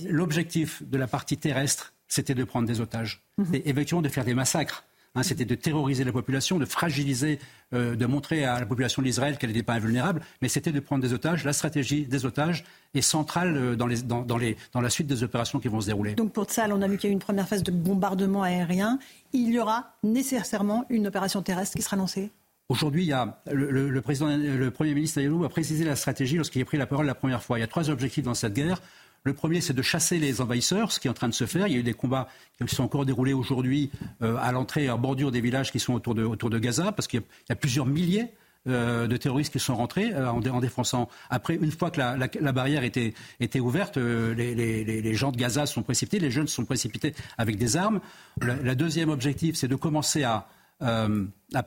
l'objectif 0.10 0.84
de 0.88 0.98
la 0.98 1.08
partie 1.08 1.38
terrestre, 1.38 1.94
c'était 2.08 2.36
de 2.36 2.44
prendre 2.44 2.68
des 2.68 2.82
otages. 2.82 3.24
Mhm. 3.38 3.56
Et 3.56 3.70
effectivement 3.70 4.02
de 4.02 4.10
faire 4.10 4.26
des 4.26 4.34
massacres. 4.34 4.84
Hein, 5.18 5.24
c'était 5.24 5.46
de 5.46 5.56
terroriser 5.56 6.04
la 6.04 6.12
population, 6.12 6.60
de 6.60 6.66
fragiliser, 6.66 7.40
euh, 7.74 7.96
de 7.96 8.06
montrer 8.06 8.46
à 8.46 8.60
la 8.60 8.68
population 8.68 9.02
d'Israël 9.02 9.38
qu'elle 9.38 9.50
n'était 9.50 9.64
pas 9.64 9.74
invulnérable, 9.74 10.22
mais 10.44 10.48
c'était 10.48 10.72
de 10.72 10.80
prendre 10.80 11.02
des 11.02 11.12
otages. 11.12 11.44
La 11.44 11.54
stratégie 11.54 12.06
des 12.06 12.26
otages 12.26 12.64
est 12.94 13.02
centrale 13.02 13.58
euh, 13.58 13.76
dans, 13.76 13.88
les, 13.88 14.04
dans, 14.04 14.22
dans, 14.22 14.38
les, 14.38 14.58
dans, 14.74 14.82
la 14.82 14.92
suite 14.92 15.08
des 15.08 15.24
opérations 15.24 15.60
qui 15.60 15.70
vont 15.70 15.82
se 15.82 15.88
dérouler. 15.88 16.14
Donc 16.14 16.34
pour 16.34 16.50
ça, 16.52 16.68
on 16.70 16.82
a 16.84 16.88
vu 16.88 16.98
qu'il 16.98 17.08
y 17.08 17.10
a 17.10 17.12
eu 17.12 17.14
une 17.14 17.20
première 17.20 17.48
phase 17.48 17.64
de 17.64 17.72
bombardement 17.72 18.44
aérien. 18.44 19.00
Il 19.34 19.50
y 19.50 19.60
aura 19.60 19.96
nécessairement 20.04 20.86
une 20.90 21.08
opération 21.08 21.42
terrestre 21.42 21.76
qui 21.76 21.82
sera 21.82 21.98
lancée? 21.98 22.30
Aujourd'hui, 22.70 23.04
il 23.04 23.08
y 23.08 23.14
a 23.14 23.42
le, 23.52 23.90
le, 23.90 24.02
président, 24.02 24.28
le 24.28 24.72
Premier 24.72 24.94
ministre 24.94 25.20
Ayalou 25.20 25.46
a 25.46 25.50
précisé 25.50 25.86
la 25.86 25.96
stratégie 25.96 26.36
lorsqu'il 26.36 26.62
a 26.62 26.66
pris 26.66 26.78
la 26.78 26.86
parole 26.86 27.06
la 27.06 27.16
première 27.16 27.42
fois. 27.42 27.58
Il 27.58 27.62
y 27.62 27.64
a 27.64 27.68
trois 27.68 27.90
objectifs 27.90 28.26
dans 28.26 28.34
cette 28.34 28.54
guerre. 28.54 28.82
Le 29.28 29.34
premier, 29.34 29.60
c'est 29.60 29.74
de 29.74 29.82
chasser 29.82 30.20
les 30.20 30.40
envahisseurs, 30.40 30.94
ce 30.94 31.02
qui 31.02 31.10
est 31.10 31.12
en 31.12 31.14
train 31.14 31.28
de 31.28 31.34
se 31.34 31.46
faire. 31.46 31.68
Il 31.68 31.74
y 31.74 31.76
a 31.76 31.80
eu 31.80 31.84
des 31.84 31.94
combats 31.94 32.30
qui 32.66 32.74
sont 32.74 32.84
encore 32.84 33.06
déroulés 33.06 33.34
aujourd'hui 33.34 33.92
euh, 34.22 34.38
à 34.40 34.54
l'entrée, 34.54 34.90
en 34.90 34.98
bordure 34.98 35.34
des 35.34 35.42
villages 35.42 35.70
qui 35.70 35.82
sont 35.82 35.94
autour 35.96 36.16
de, 36.16 36.60
Gaza, 36.60 36.94
parce 36.94 37.10
qu'il 37.10 37.20
y, 37.20 37.52
a 37.52 37.56
plusieurs 37.58 37.88
milliers 37.88 38.28
euh, 38.70 39.06
de 39.06 39.18
terroristes 39.18 39.52
qui 39.52 39.60
sont 39.60 39.76
rentrés 39.76 40.14
euh, 40.14 40.30
en, 40.30 40.62
défonçant. 40.62 41.10
Après, 41.30 41.56
une 41.56 41.72
fois 41.72 41.92
que 41.92 42.00
la, 42.00 42.52
barrière 42.54 42.86
était, 42.86 43.14
ouverte, 43.60 43.98
les, 43.98 45.14
gens 45.14 45.34
de 45.34 45.38
Gaza 45.38 45.66
sont 45.66 45.84
précipités, 45.84 46.20
les 46.20 46.32
jeunes 46.32 46.48
sont 46.48 46.64
précipités 46.64 47.14
avec 47.38 47.58
des 47.58 47.76
armes. 47.76 48.00
Le 48.40 48.76
deuxième 48.76 49.10
objectif, 49.10 49.58
c'est 49.58 49.68
de 49.68 49.76
commencer 49.76 50.24
à 50.24 50.48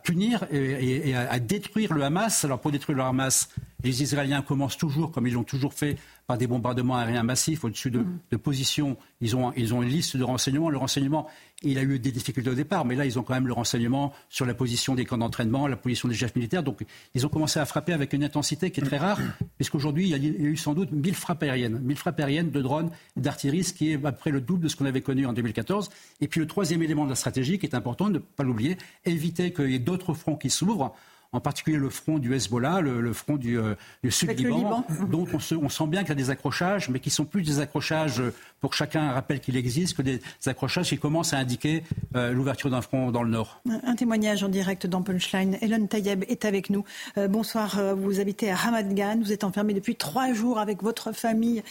punir 0.03 0.47
et, 0.51 1.15
à, 1.15 1.39
détruire 1.39 1.93
le 1.93 2.05
Hamas. 2.05 2.43
Alors 2.43 2.59
pour 2.59 2.73
détruire 2.73 2.97
le 2.97 3.05
Hamas, 3.05 3.51
les 3.85 4.03
Israéliens 4.03 4.43
commencent 4.43 4.77
toujours, 4.77 5.11
comme 5.11 5.27
ils 5.27 5.35
l'ont 5.35 5.45
toujours 5.45 5.75
fait, 5.75 5.97
par 6.27 6.39
des 6.39 6.47
bombardements 6.47 6.97
aériens 6.97 7.23
massifs 7.23 7.65
au-dessus 7.65 7.91
de, 7.91 8.01
mm. 8.01 8.39
positions. 8.39 8.97
Ils 9.21 9.37
ont, 9.37 9.53
ils 9.57 9.75
ont 9.75 9.83
une 9.83 9.89
liste 9.89 10.17
de 10.17 10.25
renseignements. 10.25 10.71
Le 10.71 10.79
renseignement, 10.79 11.27
il 11.63 11.79
a 11.79 11.83
eu 11.83 11.99
des 11.99 12.13
difficultés 12.13 12.51
au 12.51 12.55
départ, 12.55 12.85
mais 12.85 12.95
là, 12.95 13.05
ils 13.05 13.19
ont 13.19 13.23
quand 13.23 13.35
même 13.35 13.47
le 13.47 13.53
renseignement 13.53 14.13
sur 14.29 14.47
la 14.47 14.55
position 14.55 14.95
des 14.95 15.05
camps 15.05 15.19
d'entraînement, 15.19 15.67
la 15.67 15.77
position 15.77 16.09
des 16.09 16.15
chefs 16.15 16.35
militaires. 16.37 16.63
Donc, 16.63 16.85
ils 17.15 17.27
ont 17.27 17.29
commencé 17.29 17.59
à 17.59 17.67
frapper 17.67 17.93
avec 17.93 18.13
une 18.13 18.25
intensité 18.25 18.71
qui 18.71 18.81
est 18.81 18.85
très 18.85 18.99
rare, 18.99 19.19
puisqu'aujourd'hui, 19.57 20.09
il 20.09 20.11
y 20.11 20.15
a 20.15 20.19
eu 20.19 20.57
sans 20.57 20.75
doute 20.75 20.93
1000 20.93 21.15
frappes 21.15 21.43
aériennes. 21.43 21.81
1000 21.81 21.97
frappes 21.97 22.21
aériennes 22.21 22.51
de 22.51 22.63
drones, 22.63 22.91
d'artillerie, 23.17 23.65
ce 23.65 23.73
qui 23.73 23.93
est 23.93 24.05
à 24.05 24.13
peu 24.13 24.19
près 24.19 24.31
le 24.31 24.41
double 24.41 24.65
de 24.65 24.69
ce 24.69 24.77
qu'on 24.77 24.87
avait 24.87 25.03
connu 25.03 25.27
en 25.27 25.33
2014. 25.33 25.91
Et 26.21 26.29
puis, 26.29 26.41
le 26.41 26.47
troisième 26.47 26.83
élément 26.83 27.05
de 27.05 27.11
la 27.11 27.17
stratégie, 27.17 27.59
qui 27.59 27.67
est 27.67 27.75
important, 27.75 28.09
ne 28.09 28.19
pas 28.19 28.45
l'oublier, 28.45 28.77
éviter 29.05 29.53
qu'il 29.53 29.71
y 29.71 29.75
ait 29.75 29.81
d'autres 29.81 30.15
fronts 30.15 30.37
qui 30.37 30.51
s'ouvrent 30.51 30.95
en 31.33 31.41
particulier 31.41 31.77
le 31.77 31.91
front 31.91 32.19
du 32.19 32.35
Hezbollah, 32.35 32.81
le, 32.81 33.13
front 33.13 33.37
du, 33.37 33.59
euh, 33.59 33.75
sud-Liban, 34.09 34.85
dont 35.09 35.27
on, 35.33 35.69
sent 35.69 35.87
bien 35.87 36.01
qu'il 36.01 36.09
y 36.09 36.13
a 36.13 36.17
des 36.17 36.31
accrochages, 36.31 36.89
mais 36.89 36.99
qui 36.99 37.11
sont 37.11 37.25
plus 37.25 37.43
des 37.43 37.61
accrochages 37.61 38.21
euh, 38.21 38.35
pour 38.61 38.75
chacun 38.75 39.13
rappelle 39.13 39.39
qu'il 39.39 39.57
existe, 39.57 39.97
que 39.97 40.03
des 40.03 40.21
accrochages 40.47 40.89
qui 40.89 40.99
commencent 40.99 41.33
à 41.33 41.39
indiquer 41.39 41.85
euh, 42.17 42.33
l'ouverture 42.33 42.71
d'un 42.71 42.83
front 42.83 43.13
dans 43.13 43.23
le 43.23 43.31
nord. 43.31 43.63
Un 43.85 43.95
témoignage 43.95 44.43
en 44.43 44.49
direct 44.49 44.87
dans 44.87 45.03
Punchline. 45.03 45.57
Hélène 45.61 45.87
Tayeb 45.87 46.25
est 46.29 46.45
avec 46.45 46.69
nous. 46.69 46.85
bonsoir, 47.29 47.79
vous 47.95 48.19
habitez 48.21 48.51
à 48.51 48.57
Hamad 48.57 48.93
Gan, 48.95 49.19
vous 49.21 49.33
êtes 49.33 49.45
enfermé 49.45 49.73
depuis 49.73 49.95
trois 49.95 50.33
jours 50.33 50.59
avec 50.59 50.83
votre 50.83 51.13
famille 51.13 51.63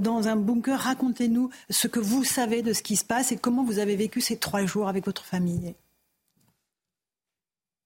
dans 0.00 0.28
un 0.28 0.36
bunker. 0.36 0.78
Racontez-nous 0.78 1.50
ce 1.70 1.88
que 1.88 2.00
vous 2.00 2.24
savez 2.24 2.62
de 2.62 2.72
ce 2.72 2.82
qui 2.82 2.96
se 2.96 3.04
passe 3.04 3.32
et 3.32 3.36
comment 3.36 3.64
vous 3.64 3.78
avez 3.78 3.96
vécu 3.96 4.20
ces 4.20 4.38
trois 4.38 4.64
jours 4.64 4.88
avec 4.88 5.04
votre 5.04 5.24
famille. 5.24 5.74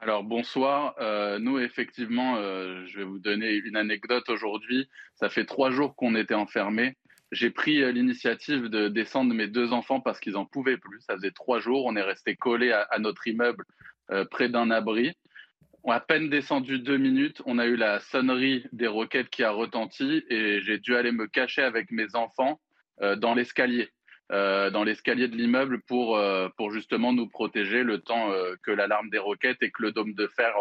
Alors 0.01 0.23
bonsoir. 0.23 0.95
Euh, 1.01 1.41
nous 1.41 1.59
effectivement, 1.59 2.37
euh, 2.37 2.87
je 2.87 2.99
vais 2.99 3.05
vous 3.05 3.19
donner 3.19 3.55
une 3.55 3.77
anecdote 3.77 4.29
aujourd'hui. 4.29 4.89
Ça 5.17 5.29
fait 5.29 5.45
trois 5.45 5.71
jours 5.71 5.97
qu'on 5.97 6.15
était 6.15 6.35
enfermés. 6.35 6.97
J'ai 7.33 7.51
pris 7.51 7.83
euh, 7.83 7.91
l'initiative 7.91 8.67
de 8.67 8.87
descendre 8.87 9.35
mes 9.35 9.49
deux 9.49 9.73
enfants 9.73 10.01
parce 10.01 10.21
qu'ils 10.21 10.37
en 10.37 10.47
pouvaient 10.47 10.77
plus. 10.77 11.01
Ça 11.01 11.17
faisait 11.17 11.33
trois 11.33 11.59
jours. 11.59 11.85
On 11.85 11.97
est 11.97 12.03
resté 12.03 12.37
collés 12.37 12.71
à, 12.71 12.99
notre 13.01 13.27
immeuble 13.27 13.65
près 14.31 14.49
d'un 14.49 14.71
abri. 14.71 15.13
On 15.83 15.91
a 15.91 15.97
à 15.97 16.01
peine 16.01 16.31
descendu 16.31 16.79
deux 16.79 16.97
minutes. 16.97 17.43
On 17.45 17.59
a 17.59 17.67
eu 17.67 17.75
la 17.75 17.99
sonnerie 17.99 18.65
des 18.73 18.87
roquettes 18.87 19.31
qui 19.31 19.43
a 19.43 19.51
retenti 19.51 20.23
et 20.31 20.61
j'ai 20.63 20.79
dû 20.79 20.95
aller 20.95 21.13
me 21.13 21.27
cacher 21.27 21.63
avec 21.63 21.91
mes 21.91 22.15
enfants 22.15 22.61
dans 23.19 23.35
l'escalier. 23.35 23.91
Euh, 24.31 24.69
dans 24.69 24.85
l'escalier 24.85 25.27
de 25.27 25.35
l'immeuble 25.35 25.81
pour, 25.81 26.19
euh, 26.19 26.51
pour 26.59 26.71
justement 26.71 27.15
nous 27.15 27.27
protéger 27.27 27.83
le 27.83 27.99
temps 27.99 28.31
euh, 28.31 28.57
que 28.63 28.71
l'alarme 28.71 29.09
des 29.09 29.17
roquettes 29.17 29.63
et 29.63 29.71
que 29.71 29.81
le 29.81 29.91
dôme 29.91 30.13
de 30.13 30.27
fer 30.27 30.53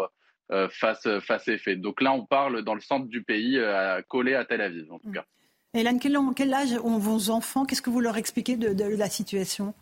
fasse, 0.70 1.10
fasse 1.20 1.50
effet. 1.50 1.76
Donc 1.76 2.00
là, 2.00 2.14
on 2.14 2.26
parle 2.26 2.62
dans 2.62 2.76
le 2.76 2.80
centre 2.80 3.08
du 3.08 3.24
pays, 3.24 3.60
collé 4.08 4.36
à 4.36 4.46
Tel 4.46 4.62
Aviv 4.62 4.90
en 4.94 5.00
tout 5.00 5.12
cas. 5.12 5.26
Hélène, 5.74 6.00
quel, 6.00 6.18
quel 6.34 6.54
âge 6.54 6.72
ont 6.82 6.98
vos 6.98 7.30
enfants? 7.30 7.66
Qu'est-ce 7.66 7.82
que 7.82 7.90
vous 7.90 8.00
leur 8.00 8.16
expliquez 8.16 8.56
de, 8.56 8.72
de 8.72 8.96
la 8.96 9.10
situation? 9.10 9.74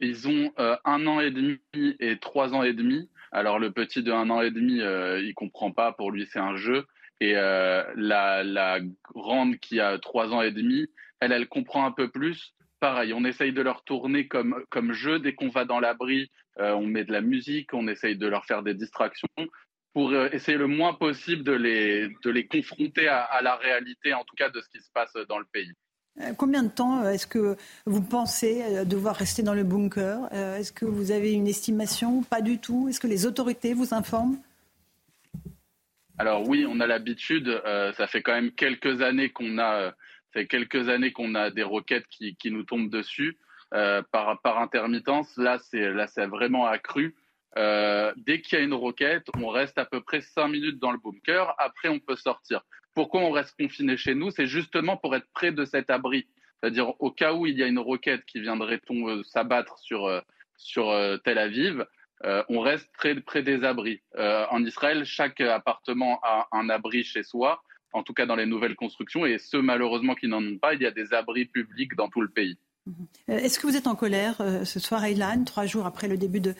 Ils 0.00 0.26
ont 0.26 0.52
un 0.56 1.06
an 1.06 1.20
et 1.20 1.30
demi 1.30 1.60
et 2.00 2.18
trois 2.18 2.52
ans 2.54 2.64
et 2.64 2.72
demi. 2.72 3.08
Alors 3.30 3.60
le 3.60 3.70
petit 3.70 4.02
de 4.02 4.10
un 4.10 4.28
an 4.30 4.42
et 4.42 4.50
demi, 4.50 4.78
il 4.78 5.32
comprend 5.36 5.70
pas. 5.70 5.92
Pour 5.92 6.10
lui, 6.10 6.26
c'est 6.26 6.40
un 6.40 6.56
jeu. 6.56 6.84
Et 7.20 7.34
la, 7.34 8.42
la 8.42 8.80
grande 9.14 9.58
qui 9.58 9.78
a 9.78 9.96
trois 9.98 10.32
ans 10.32 10.42
et 10.42 10.50
demi, 10.50 10.88
elle, 11.22 11.32
elle 11.32 11.48
comprend 11.48 11.86
un 11.86 11.92
peu 11.92 12.10
plus 12.10 12.54
pareil, 12.80 13.12
on 13.14 13.24
essaye 13.24 13.52
de 13.52 13.62
leur 13.62 13.84
tourner 13.84 14.26
comme, 14.26 14.64
comme 14.68 14.92
jeu. 14.92 15.20
Dès 15.20 15.34
qu'on 15.34 15.48
va 15.48 15.64
dans 15.64 15.78
l'abri, 15.78 16.32
on 16.58 16.84
met 16.84 17.04
de 17.04 17.12
la 17.12 17.20
musique, 17.20 17.72
on 17.74 17.86
essaye 17.86 18.16
de 18.16 18.26
leur 18.26 18.44
faire 18.44 18.64
des 18.64 18.74
distractions 18.74 19.28
pour 19.94 20.12
essayer 20.16 20.58
le 20.58 20.66
moins 20.66 20.92
possible 20.92 21.44
de 21.44 21.52
les, 21.52 22.08
de 22.24 22.30
les 22.30 22.44
confronter 22.48 23.06
à, 23.06 23.20
à 23.20 23.40
la 23.40 23.54
réalité, 23.54 24.12
en 24.14 24.24
tout 24.24 24.34
cas 24.36 24.50
de 24.50 24.60
ce 24.60 24.68
qui 24.68 24.82
se 24.82 24.90
passe 24.92 25.12
dans 25.28 25.38
le 25.38 25.44
pays. 25.52 25.72
Euh, 26.20 26.34
combien 26.36 26.62
de 26.62 26.68
temps 26.68 27.02
euh, 27.02 27.10
est-ce 27.10 27.26
que 27.26 27.56
vous 27.86 28.02
pensez 28.02 28.62
euh, 28.62 28.84
devoir 28.84 29.16
rester 29.16 29.42
dans 29.42 29.54
le 29.54 29.64
bunker? 29.64 30.30
Est-ce 30.32 30.72
que 30.72 30.84
vous 30.84 31.10
avez 31.10 31.32
une 31.32 31.48
estimation? 31.48 32.22
Pas 32.22 32.42
du 32.42 32.58
tout. 32.58 32.88
Est-ce 32.88 33.00
que 33.00 33.06
les 33.06 33.26
autorités 33.26 33.72
vous 33.72 33.94
informent? 33.94 34.38
Alors 36.18 36.46
oui, 36.46 36.66
on 36.68 36.80
a 36.80 36.86
l'habitude. 36.86 37.60
ça 37.96 38.06
fait 38.06 38.22
quand 38.22 38.34
même 38.34 38.52
quelques 38.52 39.00
années 39.00 39.30
qu'on 39.30 39.58
a, 39.58 39.94
fait 40.32 40.46
quelques 40.46 40.88
années 40.88 41.12
qu'on 41.12 41.34
a 41.34 41.50
des 41.50 41.62
roquettes 41.62 42.06
qui, 42.08 42.50
nous 42.50 42.64
tombent 42.64 42.90
dessus 42.90 43.38
par, 43.70 44.40
par 44.42 44.58
intermittence. 44.58 45.36
Là, 45.36 45.58
c'est 45.58 46.26
vraiment 46.26 46.66
accru. 46.66 47.14
dès 47.56 48.40
qu'il 48.42 48.58
y 48.58 48.60
a 48.60 48.64
une 48.64 48.74
roquette, 48.74 49.28
on 49.38 49.48
reste 49.48 49.78
à 49.78 49.84
peu 49.84 50.00
près 50.00 50.20
cinq 50.20 50.48
minutes 50.48 50.78
dans 50.78 50.92
le 50.92 50.98
bunker. 50.98 51.54
Après, 51.58 51.88
on 51.88 51.98
peut 51.98 52.16
sortir. 52.16 52.62
Pourquoi 52.94 53.22
on 53.22 53.30
reste 53.30 53.56
confiné 53.58 53.96
chez 53.96 54.14
nous? 54.14 54.30
C'est 54.30 54.46
justement 54.46 54.96
pour 54.96 55.16
être 55.16 55.26
près 55.32 55.52
de 55.52 55.64
cet 55.64 55.88
abri. 55.90 56.26
C'est-à-dire 56.62 56.92
au 57.00 57.10
cas 57.10 57.32
où 57.32 57.46
il 57.46 57.58
y 57.58 57.62
a 57.62 57.66
une 57.66 57.78
roquette 57.78 58.24
qui 58.24 58.40
viendrait 58.40 58.80
euh, 58.90 59.22
s'abattre 59.24 59.78
sur, 59.78 60.06
euh, 60.06 60.20
sur 60.56 60.90
euh, 60.90 61.16
Tel 61.18 61.38
Aviv, 61.38 61.84
on 62.48 62.60
reste 62.60 62.88
très 62.96 63.16
près 63.16 63.42
des 63.42 63.64
abris. 63.64 64.00
en 64.16 64.64
Israël, 64.64 65.04
chaque 65.04 65.40
appartement 65.40 66.20
a 66.22 66.46
un 66.52 66.68
abri 66.68 67.02
chez 67.02 67.24
soi, 67.24 67.64
en 67.92 68.02
tout 68.02 68.14
cas 68.14 68.26
dans 68.26 68.36
les 68.36 68.46
nouvelles 68.46 68.76
constructions, 68.76 69.26
et 69.26 69.38
ceux 69.38 69.62
malheureusement 69.62 70.14
qui 70.14 70.28
n'en 70.28 70.42
ont 70.42 70.58
pas, 70.58 70.74
il 70.74 70.82
y 70.82 70.86
a 70.86 70.90
des 70.90 71.12
abris 71.12 71.46
publics 71.46 71.94
dans 71.94 72.08
tout 72.08 72.20
le 72.20 72.28
pays. 72.28 72.56
Est-ce 73.28 73.60
que 73.60 73.66
vous 73.66 73.76
êtes 73.76 73.86
en 73.86 73.94
colère 73.94 74.42
ce 74.64 74.80
soir, 74.80 75.04
Aylan, 75.04 75.44
trois 75.44 75.66
jours 75.66 75.86
après 75.86 76.08
le 76.08 76.16
début 76.16 76.40
de 76.40 76.54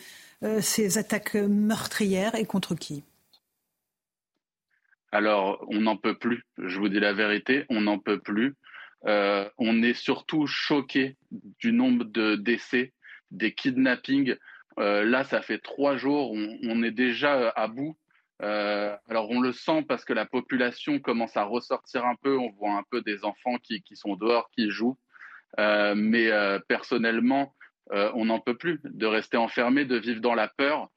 ces 0.61 0.97
attaques 0.97 1.35
meurtrières, 1.35 2.35
et 2.35 2.45
contre 2.45 2.75
qui? 2.75 3.03
Alors, 5.13 5.63
on 5.67 5.81
n'en 5.81 5.95
peut 5.95 6.17
plus. 6.17 6.43
Je 6.57 6.79
vous 6.79 6.89
dis 6.89 6.99
la 6.99 7.13
vérité, 7.13 7.65
on 7.69 7.81
n'en 7.81 7.99
peut 7.99 8.17
plus. 8.17 8.55
Euh, 9.05 9.47
on 9.59 9.83
est 9.83 9.93
surtout 9.93 10.47
choqué 10.47 11.17
du 11.59 11.71
nombre 11.71 12.03
de 12.05 12.35
décès, 12.35 12.93
des 13.29 13.53
kidnappings. 13.53 14.35
Euh, 14.79 15.03
là, 15.03 15.23
ça 15.23 15.43
fait 15.43 15.59
trois 15.59 15.97
jours, 15.97 16.31
on, 16.31 16.81
est 16.81 16.91
déjà 16.91 17.49
à 17.49 17.67
bout. 17.67 17.95
Euh, 18.41 18.95
alors, 19.07 19.29
on 19.29 19.39
le 19.39 19.51
sent 19.51 19.85
parce 19.87 20.05
que 20.05 20.13
la 20.13 20.25
population 20.25 20.99
commence 20.99 21.37
à 21.37 21.43
ressortir 21.43 22.05
un 22.05 22.15
peu. 22.15 22.37
On 22.37 22.49
voit 22.51 22.73
un 22.73 22.83
peu 22.89 23.01
des 23.01 23.23
enfants 23.23 23.57
qui, 23.61 23.81
qui 23.81 23.95
sont 23.95 24.15
dehors, 24.15 24.49
qui 24.51 24.69
jouent. 24.69 24.97
mais 25.57 26.29
personnellement, 26.67 27.55
on 27.91 28.25
n'en 28.25 28.39
peut 28.39 28.57
plus 28.57 28.79
de 28.83 29.05
rester 29.05 29.37
enfermé, 29.37 29.85
de 29.85 29.97
vivre 29.97 30.21
dans 30.21 30.35
la 30.35 30.47
peur 30.47 30.89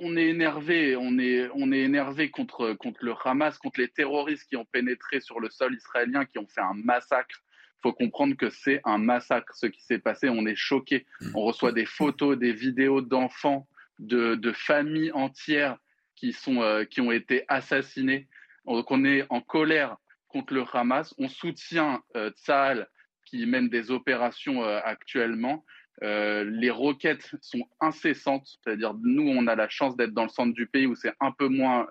on 0.00 0.16
est 0.16 0.26
énervé, 0.28 0.96
on 0.96 1.18
est, 1.18 1.48
on 1.54 1.72
est 1.72 1.80
énervé 1.80 2.30
contre, 2.30 2.72
contre 2.74 3.04
le 3.04 3.14
Hamas, 3.24 3.58
contre 3.58 3.80
les 3.80 3.88
terroristes 3.88 4.48
qui 4.48 4.56
ont 4.56 4.64
pénétré 4.64 5.20
sur 5.20 5.40
le 5.40 5.50
sol 5.50 5.74
israélien, 5.74 6.24
qui 6.24 6.38
ont 6.38 6.46
fait 6.46 6.60
un 6.60 6.74
massacre. 6.74 7.42
Il 7.78 7.90
faut 7.90 7.92
comprendre 7.92 8.34
que 8.36 8.48
c'est 8.48 8.80
un 8.84 8.96
massacre 8.96 9.54
ce 9.54 9.66
qui 9.66 9.82
s'est 9.82 9.98
passé. 9.98 10.30
On 10.30 10.46
est 10.46 10.56
choqué. 10.56 11.06
On 11.34 11.42
reçoit 11.42 11.72
des 11.72 11.84
photos, 11.84 12.38
des 12.38 12.52
vidéos 12.52 13.02
d'enfants, 13.02 13.68
de, 13.98 14.52
familles 14.52 15.12
entières 15.12 15.78
qui, 16.16 16.32
sont, 16.32 16.62
euh, 16.62 16.84
qui 16.84 17.00
ont 17.00 17.12
été 17.12 17.44
assassinées. 17.48 18.28
Donc 18.66 18.90
on 18.90 19.04
est 19.04 19.26
en 19.30 19.40
colère 19.40 19.96
contre 20.34 20.52
le 20.52 20.64
Hamas. 20.72 21.14
On 21.18 21.28
soutient 21.28 22.02
euh, 22.16 22.30
qui 23.24 23.46
mène 23.46 23.68
des 23.68 23.90
opérations 23.90 24.64
euh, 24.64 24.80
actuellement. 24.84 25.64
Euh, 26.02 26.44
les 26.44 26.70
roquettes 26.70 27.36
sont 27.40 27.68
incessantes, 27.80 28.46
c'est-à-dire 28.46 28.94
nous, 29.00 29.28
on 29.28 29.46
a 29.46 29.54
la 29.54 29.68
chance 29.68 29.96
d'être 29.96 30.12
dans 30.12 30.24
le 30.24 30.28
centre 30.28 30.52
du 30.52 30.66
pays 30.66 30.86
où 30.86 30.96
c'est 30.96 31.14
un 31.20 31.30
peu 31.30 31.46
moins 31.46 31.86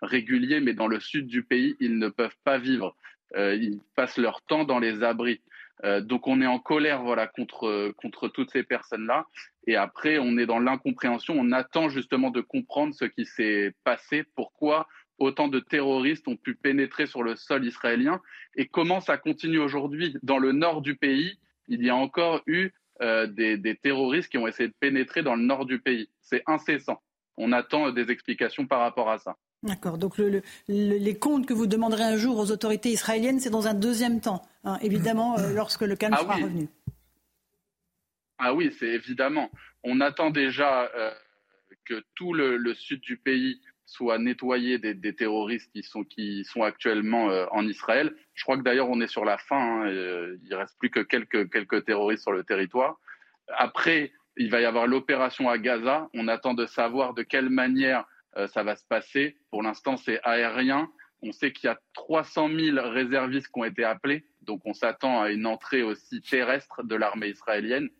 régulier, 0.00 0.60
mais 0.60 0.74
dans 0.74 0.86
le 0.86 1.00
sud 1.00 1.26
du 1.26 1.42
pays, 1.42 1.76
ils 1.80 1.98
ne 1.98 2.08
peuvent 2.08 2.36
pas 2.44 2.58
vivre. 2.58 2.96
Ils 3.36 3.80
passent 3.96 4.18
leur 4.18 4.42
temps 4.42 4.64
dans 4.64 4.78
les 4.78 5.02
abris. 5.02 5.40
Donc 6.02 6.28
on 6.28 6.40
est 6.40 6.46
en 6.46 6.58
colère 6.58 7.02
voilà, 7.02 7.26
contre, 7.26 7.92
contre 7.96 8.28
toutes 8.28 8.50
ces 8.50 8.62
personnes-là. 8.62 9.26
Et 9.66 9.76
après, 9.76 10.18
on 10.18 10.38
est 10.38 10.46
dans 10.46 10.58
l'incompréhension. 10.58 11.34
On 11.36 11.52
attend 11.52 11.88
justement 11.88 12.30
de 12.30 12.40
comprendre 12.40 12.94
ce 12.94 13.04
qui 13.04 13.24
s'est 13.24 13.74
passé, 13.84 14.24
pourquoi 14.36 14.86
autant 15.18 15.48
de 15.48 15.60
terroristes 15.60 16.26
ont 16.28 16.36
pu 16.36 16.54
pénétrer 16.54 17.06
sur 17.06 17.22
le 17.22 17.36
sol 17.36 17.64
israélien 17.64 18.20
et 18.56 18.66
comment 18.66 19.00
ça 19.00 19.16
continue 19.16 19.58
aujourd'hui. 19.58 20.16
Dans 20.22 20.38
le 20.38 20.52
nord 20.52 20.82
du 20.82 20.96
pays, 20.96 21.38
il 21.68 21.84
y 21.84 21.90
a 21.90 21.96
encore 21.96 22.42
eu 22.46 22.70
euh, 23.00 23.26
des, 23.26 23.76
terroristes 23.82 24.30
qui 24.30 24.38
ont 24.38 24.46
essayé 24.46 24.68
de 24.68 24.74
pénétrer 24.78 25.22
dans 25.22 25.36
le 25.36 25.42
nord 25.42 25.64
du 25.64 25.80
pays. 25.80 26.08
C'est 26.20 26.42
incessant. 26.46 27.00
On 27.36 27.52
attend 27.52 27.90
des 27.92 28.10
explications 28.10 28.66
par 28.66 28.80
rapport 28.80 29.10
à 29.10 29.18
ça. 29.18 29.36
D'accord. 29.62 29.98
Donc 29.98 30.18
les 30.68 31.18
comptes 31.18 31.46
que 31.46 31.54
vous 31.54 31.66
demanderez 31.66 32.04
un 32.04 32.16
jour 32.16 32.38
aux 32.38 32.50
autorités 32.50 32.90
israéliennes, 32.90 33.38
c'est 33.38 33.50
dans 33.50 33.68
un 33.68 33.74
deuxième 33.74 34.20
temps, 34.20 34.42
hein, 34.64 34.78
évidemment, 34.82 35.38
euh, 35.38 35.52
lorsque 35.54 35.82
le 35.82 35.96
calme 35.96 36.14
ah 36.16 36.22
sera 36.22 36.34
revenu. 36.34 36.68
Ah 38.38 38.54
oui, 38.54 38.74
c'est 38.76 38.88
évidemment. 38.88 39.50
On 39.84 40.00
attend 40.00 40.30
déjà 40.30 40.90
euh, 40.96 41.12
que 41.84 42.02
tout 42.16 42.32
le, 42.32 42.74
sud 42.74 43.00
du 43.00 43.16
pays 43.16 43.60
soit 43.86 44.18
nettoyé 44.18 44.78
des, 44.78 45.14
terroristes 45.14 45.70
qui 45.72 45.82
sont, 45.82 46.02
qui 46.02 46.44
sont 46.44 46.62
actuellement 46.62 47.30
euh, 47.30 47.46
en 47.52 47.66
Israël. 47.68 48.14
Je 48.34 48.42
crois 48.42 48.56
que 48.56 48.62
d'ailleurs 48.62 48.88
on 48.88 49.00
est 49.00 49.06
sur 49.06 49.24
la 49.24 49.38
fin, 49.38 49.82
hein, 49.82 49.86
euh, 49.86 50.38
il 50.44 50.54
reste 50.54 50.76
plus 50.78 50.90
que 50.90 51.00
quelques, 51.00 51.52
quelques 51.52 51.84
terroristes 51.84 52.22
sur 52.22 52.32
le 52.32 52.42
territoire. 52.42 52.98
Après, 53.58 54.12
il 54.36 54.50
va 54.50 54.60
y 54.60 54.64
avoir 54.64 54.86
l'opération 54.86 55.48
à 55.48 55.58
Gaza. 55.58 56.08
On 56.14 56.26
attend 56.26 56.54
de 56.54 56.66
savoir 56.66 57.14
de 57.14 57.22
quelle 57.22 57.50
manière 57.50 58.06
ça 58.46 58.62
va 58.62 58.76
se 58.76 58.84
passer. 58.88 59.36
Pour 59.50 59.62
l'instant, 59.62 59.96
c'est 59.96 60.20
aérien. 60.22 60.88
On 61.22 61.32
sait 61.32 61.52
qu'il 61.52 61.68
y 61.68 61.70
a 61.70 61.78
300 61.94 62.48
000 62.48 62.90
réservistes 62.90 63.48
qui 63.48 63.60
ont 63.60 63.64
été 63.64 63.84
appelés, 63.84 64.24
donc 64.42 64.62
on 64.64 64.74
s'attend 64.74 65.22
à 65.22 65.30
une 65.30 65.46
entrée 65.46 65.82
aussi 65.82 66.20
terrestre 66.22 66.82
de 66.82 66.96
l'armée 66.96 67.28
israélienne 67.28 67.90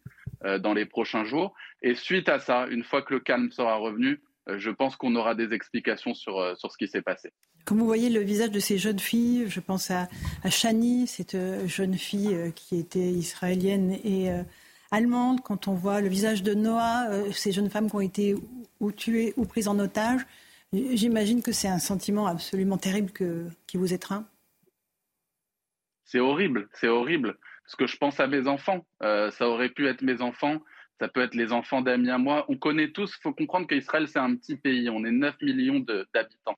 dans 0.61 0.75
les 0.75 0.87
prochains 0.87 1.25
jours. 1.25 1.55
Et 1.83 1.95
suite 1.95 2.29
à 2.29 2.41
ça, 2.41 2.67
une 2.69 2.83
fois 2.83 3.03
que 3.03 3.15
le 3.15 3.21
calme 3.21 3.53
sera 3.53 3.77
revenu, 3.77 4.21
euh, 4.49 4.59
je 4.59 4.71
pense 4.71 4.97
qu'on 4.97 5.15
aura 5.15 5.35
des 5.35 5.53
explications 5.53 6.15
sur, 6.15 6.39
euh, 6.39 6.55
sur 6.57 6.73
ce 6.73 6.77
qui 6.77 6.89
s'est 6.89 7.03
passé. 7.03 7.33
Comme 7.65 7.79
vous 7.79 7.87
voyez 7.87 8.11
le 8.11 8.21
visage 8.21 8.51
de 8.51 8.59
ces 8.59 8.77
jeunes 8.77 8.99
filles, 8.99 9.45
je 9.49 9.61
pense 9.61 9.91
à, 9.91 10.09
à 10.43 10.51
Shani, 10.51 11.07
cette 11.07 11.37
euh, 11.37 11.67
jeune 11.69 11.95
fille 11.95 12.53
qui 12.57 12.79
était 12.79 12.99
israélienne 12.99 13.93
et 14.05 14.31
allemande. 14.93 15.41
Quand 15.43 15.67
on 15.67 15.75
voit 15.75 16.01
le 16.01 16.09
visage 16.09 16.43
de 16.43 16.55
Noah, 16.55 17.09
ces 17.33 17.51
jeunes 17.51 17.71
femmes 17.71 17.91
qui 17.91 17.97
ont 17.97 18.01
été 18.01 18.37
ou 18.81 18.93
tuées 18.93 19.35
ou 19.37 19.45
prises 19.45 19.69
en 19.69 19.79
otage, 19.79 20.21
j'imagine 20.73 21.43
que 21.43 21.51
c'est 21.51 21.69
un 21.69 21.79
sentiment 21.79 22.27
absolument 22.27 22.79
terrible 22.79 23.11
qui 23.67 23.77
vous 23.77 23.93
étreint. 23.93 24.27
C'est 26.05 26.21
horrible, 26.21 26.69
c'est 26.75 26.89
horrible. 26.89 27.37
Parce 27.65 27.77
que 27.77 27.87
je 27.87 27.97
pense 27.97 28.21
à 28.21 28.27
mes 28.27 28.47
enfants. 28.47 28.85
ça 29.01 29.49
aurait 29.49 29.71
pu 29.71 29.89
être 29.89 30.03
mes 30.03 30.21
enfants 30.23 30.61
ça 31.03 31.09
peut 31.09 31.23
être 31.23 31.35
les 31.35 31.53
enfants 31.53 31.81
d'amis 31.81 32.11
à 32.11 32.19
moi. 32.19 32.45
On 32.49 32.57
connaît 32.57 32.93
tous, 32.93 33.13
il 33.19 33.23
faut 33.23 33.33
comprendre 33.33 33.67
qu'Israël, 33.67 34.07
c'est 34.07 34.21
un 34.21 34.37
petit 34.37 34.55
pays, 34.55 34.89
on 34.89 35.05
est 35.05 35.11
9 35.11 35.35
millions 35.43 35.81
d'habitants. 35.81 36.57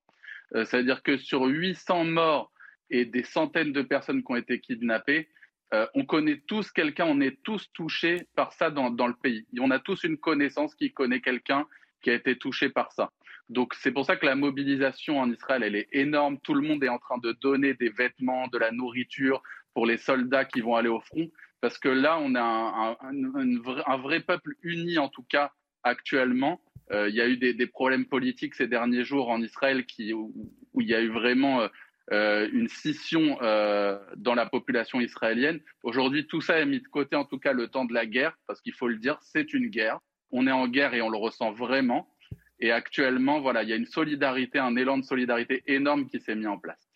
Euh, 0.55 0.67
ça 0.67 0.77
veut 0.77 0.85
dire 0.85 1.03
que 1.03 1.17
sur 1.17 1.45
800 1.45 2.05
morts 2.05 2.53
et 2.91 3.07
des 3.07 3.25
centaines 3.25 3.73
de 3.73 3.81
personnes 3.81 4.23
qui 4.23 4.31
ont 4.31 4.37
été 4.37 4.61
kidnappées, 4.61 5.31
euh, 5.75 5.87
on 5.95 6.05
connaît 6.05 6.41
tous 6.47 6.71
quelqu'un, 6.71 7.07
on 7.07 7.21
est 7.21 7.43
tous 7.43 7.71
touchés 7.73 8.29
par 8.37 8.53
ça 8.53 8.71
dans, 8.71 8.89
le 8.89 9.15
pays. 9.15 9.47
on 9.61 9.71
a 9.71 9.79
tous 9.79 10.05
une 10.05 10.17
connaissance 10.17 10.75
qui 10.75 10.93
connaît 10.93 11.21
quelqu'un 11.21 11.67
qui 12.01 12.11
a 12.11 12.15
été 12.15 12.37
touché 12.37 12.69
par 12.69 12.93
ça. 12.93 13.11
Donc 13.49 13.75
c'est 13.75 13.91
pour 13.91 14.07
ça 14.07 14.17
que 14.17 14.25
la 14.25 14.37
mobilisation 14.37 15.19
en 15.19 15.31
Israël, 15.31 15.63
elle 15.63 15.77
est 15.77 15.89
énorme. 15.93 16.39
Tout 16.43 16.55
le 16.55 16.67
monde 16.67 16.83
est 16.85 16.89
en 16.89 16.99
train 16.99 17.19
de 17.19 17.33
donner 17.33 17.75
des 17.75 17.91
vêtements, 17.91 18.47
de 18.49 18.59
la 18.59 18.71
nourriture 18.71 19.43
pour 19.75 19.85
les 19.87 19.99
soldats 19.99 20.45
qui 20.45 20.61
vont 20.61 20.77
aller 20.77 20.89
au 20.89 21.01
front 21.01 21.29
parce 21.65 21.79
que 21.79 21.89
là, 21.89 22.19
on 22.21 22.35
a 22.35 22.99
un, 23.01 23.97
vrai, 23.97 24.21
peuple 24.21 24.53
uni, 24.63 24.99
en 24.99 25.09
tout 25.09 25.23
cas 25.23 25.51
actuellement. 25.83 26.61
Euh, 26.93 27.09
il 27.09 27.15
y 27.15 27.23
a 27.23 27.27
eu 27.27 27.39
des, 27.39 27.67
problèmes 27.67 28.05
politiques 28.05 28.55
ces 28.55 28.67
derniers 28.67 29.03
jours 29.03 29.31
en 29.31 29.41
Israël 29.41 29.87
qui, 29.87 30.13
où, 30.13 30.31
il 30.79 30.87
y 30.87 30.95
a 30.95 31.01
eu 31.01 31.09
vraiment 31.09 31.67
euh, 32.13 32.25
euh, 32.25 32.49
une 32.53 32.69
scission 32.69 33.39
dans 34.17 34.35
la 34.35 34.47
population 34.47 35.01
israélienne. 35.01 35.61
Aujourd'hui, 35.83 36.27
tout 36.27 36.41
ça 36.41 36.59
est 36.59 36.67
mis 36.67 36.81
de 36.81 36.89
côté, 36.89 37.17
en 37.17 37.25
tout 37.25 37.39
cas 37.39 37.53
le 37.53 37.69
temps 37.69 37.85
de 37.85 37.95
la 37.95 38.07
guerre, 38.07 38.37
parce 38.47 38.61
qu'il 38.61 38.75
faut 38.75 38.89
le 38.89 38.97
dire, 38.97 39.19
c'est 39.21 39.53
une 39.53 39.69
guerre. 39.69 39.99
On 40.31 40.47
est 40.47 40.53
en 40.53 40.69
guerre 40.69 40.95
et 40.95 41.03
on 41.03 41.11
le 41.11 41.19
ressent 41.19 41.53
vraiment. 41.53 42.09
Et 42.61 42.73
actuellement, 42.73 43.41
voilà, 43.41 43.63
il 43.63 43.69
y 43.69 43.73
a 43.73 43.77
une 43.77 43.87
solidarité, 43.87 44.59
un 44.59 44.77
élan 44.77 44.99
de 44.99 45.05
solidarité 45.05 45.63
énorme 45.67 46.07
qui 46.07 46.21
s'est 46.21 46.35
mis 46.35 46.47
en 46.47 46.59
place. 46.59 46.89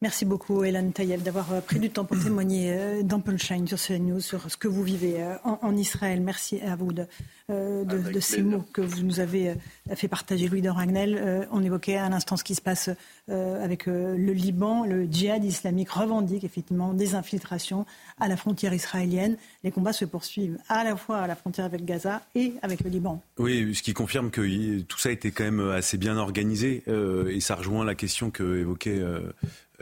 Merci 0.00 0.24
beaucoup, 0.24 0.62
Hélène 0.62 0.92
Taïeb, 0.92 1.22
d'avoir 1.22 1.52
euh, 1.52 1.60
pris 1.60 1.80
du 1.80 1.90
temps 1.90 2.04
pour 2.04 2.16
témoigner 2.22 2.72
euh, 2.72 3.02
dans 3.02 3.18
Punchline 3.18 3.66
sur 3.66 3.80
CNews, 3.80 4.20
sur 4.20 4.48
ce 4.48 4.56
que 4.56 4.68
vous 4.68 4.84
vivez 4.84 5.20
euh, 5.20 5.34
en, 5.42 5.76
Israël. 5.76 6.20
Merci 6.20 6.60
à 6.60 6.76
vous 6.76 6.92
de, 6.92 7.04
de, 7.48 8.20
ces 8.20 8.42
mots 8.42 8.64
que 8.72 8.80
vous 8.80 9.02
nous 9.02 9.18
avez 9.18 9.54
fait 9.96 10.06
partager, 10.06 10.48
Louis 10.48 10.62
de 10.62 10.68
Ragnel. 10.68 11.48
On 11.50 11.62
évoquait 11.62 11.96
à 11.96 12.08
l'instant 12.08 12.36
ce 12.36 12.44
qui 12.44 12.54
se 12.54 12.60
passe 12.60 12.90
avec 13.28 13.86
le 13.86 14.32
Liban. 14.32 14.84
Le 14.84 15.04
djihad 15.04 15.44
islamique 15.44 15.90
revendique 15.90 16.44
effectivement 16.44 16.94
des 16.94 17.14
infiltrations 17.14 17.86
à 18.18 18.28
la 18.28 18.36
frontière 18.36 18.74
israélienne. 18.74 19.36
Les 19.62 19.70
combats 19.70 19.92
se 19.92 20.04
poursuivent 20.04 20.58
à 20.68 20.84
la 20.84 20.96
fois 20.96 21.18
à 21.18 21.26
la 21.26 21.36
frontière 21.36 21.64
avec 21.64 21.84
Gaza 21.84 22.22
et 22.34 22.54
avec 22.62 22.82
le 22.82 22.90
Liban. 22.90 23.22
Oui, 23.38 23.74
ce 23.74 23.82
qui 23.82 23.94
confirme 23.94 24.30
que 24.30 24.80
tout 24.80 24.98
ça 24.98 25.10
a 25.10 25.12
été 25.12 25.30
quand 25.30 25.44
même 25.44 25.70
assez 25.70 25.96
bien 25.96 26.16
organisé. 26.16 26.82
et 27.28 27.40
ça 27.40 27.54
rejoint 27.54 27.84
la 27.84 27.94
question 27.94 28.30
que 28.30 28.58
évoquait 28.58 29.00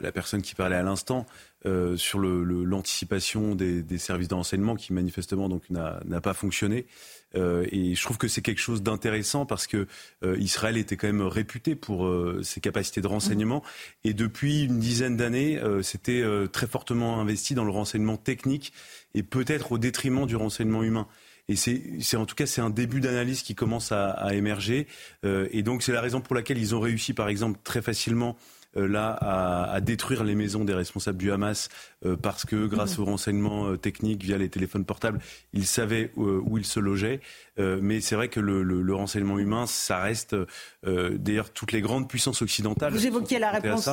la 0.01 0.13
personne 0.13 0.43
qui 0.43 0.55
parlait 0.55 0.77
à 0.77 0.83
l'instant 0.83 1.27
euh, 1.65 1.97
sur 1.97 2.19
l'anticipation 2.21 3.55
des, 3.55 3.99
services 3.99 4.29
d'enseignement 4.29 4.77
qui 4.77 4.93
manifestement 4.93 5.49
donc 5.49 5.69
n'a 5.71 6.21
pas 6.21 6.35
fonctionné. 6.35 6.87
Euh, 7.35 7.67
et 7.73 7.95
je 7.95 8.03
trouve 8.03 8.19
que 8.19 8.29
c'est 8.29 8.43
quelque 8.43 8.61
chose 8.61 8.83
d'intéressant 8.83 9.47
parce 9.47 9.67
que 9.67 9.87
euh, 10.23 10.37
Israël 10.39 10.77
était 10.77 10.97
quand 10.97 11.09
même 11.09 11.23
réputé 11.23 11.75
pour 11.75 12.09
ses 12.43 12.61
capacités 12.61 13.01
de 13.01 13.07
renseignement 13.07 13.63
et 14.05 14.15
depuis 14.15 14.65
une 14.65 14.79
dizaine 14.79 15.17
d'années, 15.17 15.61
c'était 15.83 16.25
très 16.53 16.67
fortement 16.67 17.21
investi 17.21 17.55
dans 17.55 17.65
le 17.65 17.71
renseignement 17.71 18.17
technique 18.17 18.73
et 19.15 19.23
peut-être 19.23 19.73
au 19.73 19.79
détriment 19.79 20.27
du 20.27 20.37
renseignement 20.37 20.83
humain. 20.83 21.07
Et 21.49 21.57
c'est 21.57 22.17
en 22.17 22.27
tout 22.27 22.35
cas 22.35 22.47
c'est 22.47 22.61
un 22.61 22.71
début 22.71 23.01
d'analyse 23.01 23.43
qui 23.43 23.55
commence 23.55 23.93
à, 23.93 24.11
à 24.11 24.35
émerger. 24.35 24.87
et 25.25 25.63
donc 25.63 25.83
c'est 25.83 25.93
la 25.93 26.01
raison 26.01 26.21
pour 26.21 26.35
laquelle 26.35 26.59
ils 26.59 26.75
ont 26.75 26.81
réussi 26.81 27.13
par 27.13 27.29
exemple 27.29 27.59
très 27.65 27.83
facilement 27.83 28.37
euh, 28.37 28.56
là 28.77 29.17
à, 29.21 29.81
détruire 29.81 30.25
les 30.25 30.35
maisons 30.35 30.65
des 30.65 30.75
responsables 30.75 31.19
du 31.19 31.33
Hamas 31.33 31.69
euh, 32.05 32.17
parce 32.17 32.45
que 32.45 32.67
grâce 32.67 32.99
mhm. 32.99 33.03
aux 33.03 33.07
renseignements 33.07 33.67
euh, 33.67 33.77
techniques 33.77 34.23
via 34.23 34.39
les 34.39 34.49
téléphones 34.49 34.85
portables, 34.85 35.21
ils 35.53 35.67
savaient 35.67 36.13
où, 36.17 36.59
ils 36.59 36.67
se 36.67 36.81
logeaient. 36.81 37.21
mais 37.59 38.01
c'est 38.01 38.17
vrai 38.17 38.29
que 38.29 38.41
le, 38.41 38.95
renseignement 38.95 39.39
humain, 39.39 39.67
ça 39.67 40.01
reste 40.01 40.37
d'ailleurs 40.85 41.51
toutes 41.51 41.73
les 41.73 41.81
grandes 41.81 42.09
puissances 42.09 42.43
occidentales. 42.43 42.93
Vous 42.93 43.07
évoquiez 43.07 43.39
la 43.39 43.51
réponse 43.51 43.89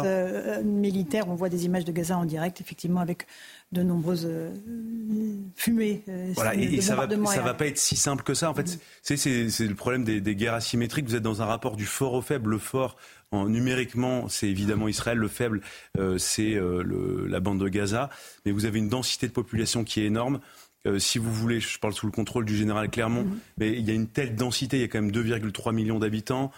militaire. 0.63 1.27
On 1.27 1.35
voit 1.35 1.49
des 1.49 1.65
images 1.65 1.85
de 1.85 1.91
Gaza 1.91 2.17
en 2.17 2.25
direct, 2.25 2.61
effectivement, 2.61 3.01
avec 3.01 3.27
de 3.73 3.83
nombreuses 3.83 4.29
fumées. 5.55 6.03
voilà, 6.35 6.55
et, 6.55 6.81
ça 6.81 6.95
va, 6.95 7.07
ça 7.25 7.41
va 7.41 7.53
pas 7.53 7.67
être 7.67 7.77
si 7.77 7.95
simple 7.95 8.23
que 8.23 8.33
ça. 8.33 8.49
En 8.49 8.53
fait, 8.53 8.79
mhm. 9.09 9.17
c'est 9.17 9.67
le 9.67 9.75
problème 9.75 10.03
des, 10.03 10.21
des, 10.21 10.35
guerres 10.35 10.53
asymétriques. 10.53 11.05
Vous 11.05 11.15
êtes 11.15 11.23
dans 11.23 11.41
un 11.41 11.45
rapport 11.45 11.75
du 11.75 11.85
fort 11.85 12.13
au 12.13 12.21
faible. 12.21 12.51
Le 12.51 12.57
fort 12.57 12.97
numériquement, 13.33 14.29
c'est 14.29 14.47
évidemment 14.47 14.87
Israël. 14.87 15.17
Le 15.17 15.27
faible, 15.27 15.61
euh, 15.97 16.17
c'est 16.17 16.53
euh, 16.55 17.25
la 17.27 17.39
bande 17.39 17.59
de 17.59 17.67
Gaza. 17.67 18.09
Mais 18.45 18.51
vous 18.51 18.65
avez 18.65 18.79
une 18.79 18.89
densité 18.89 19.27
de 19.27 19.33
population 19.33 19.83
qui 19.83 20.01
est 20.01 20.05
énorme. 20.05 20.39
Euh, 20.85 20.99
si 20.99 21.17
vous 21.17 21.33
voulez, 21.33 21.59
je 21.59 21.79
parle 21.79 21.93
sous 21.93 22.05
le 22.05 22.11
contrôle 22.11 22.45
du 22.45 22.55
général 22.55 22.89
Clermont, 22.89 23.23
mhm. 23.23 23.39
mais 23.57 23.71
il 23.71 23.87
y 23.87 23.91
a 23.91 23.93
une 23.93 24.07
telle 24.07 24.35
densité, 24.35 24.77
il 24.77 24.81
y 24.81 24.83
a 24.83 24.87
quand 24.87 25.01
même 25.01 25.11
2,3 25.11 25.73
millions 25.73 25.99
d'habitants, 25.99 26.51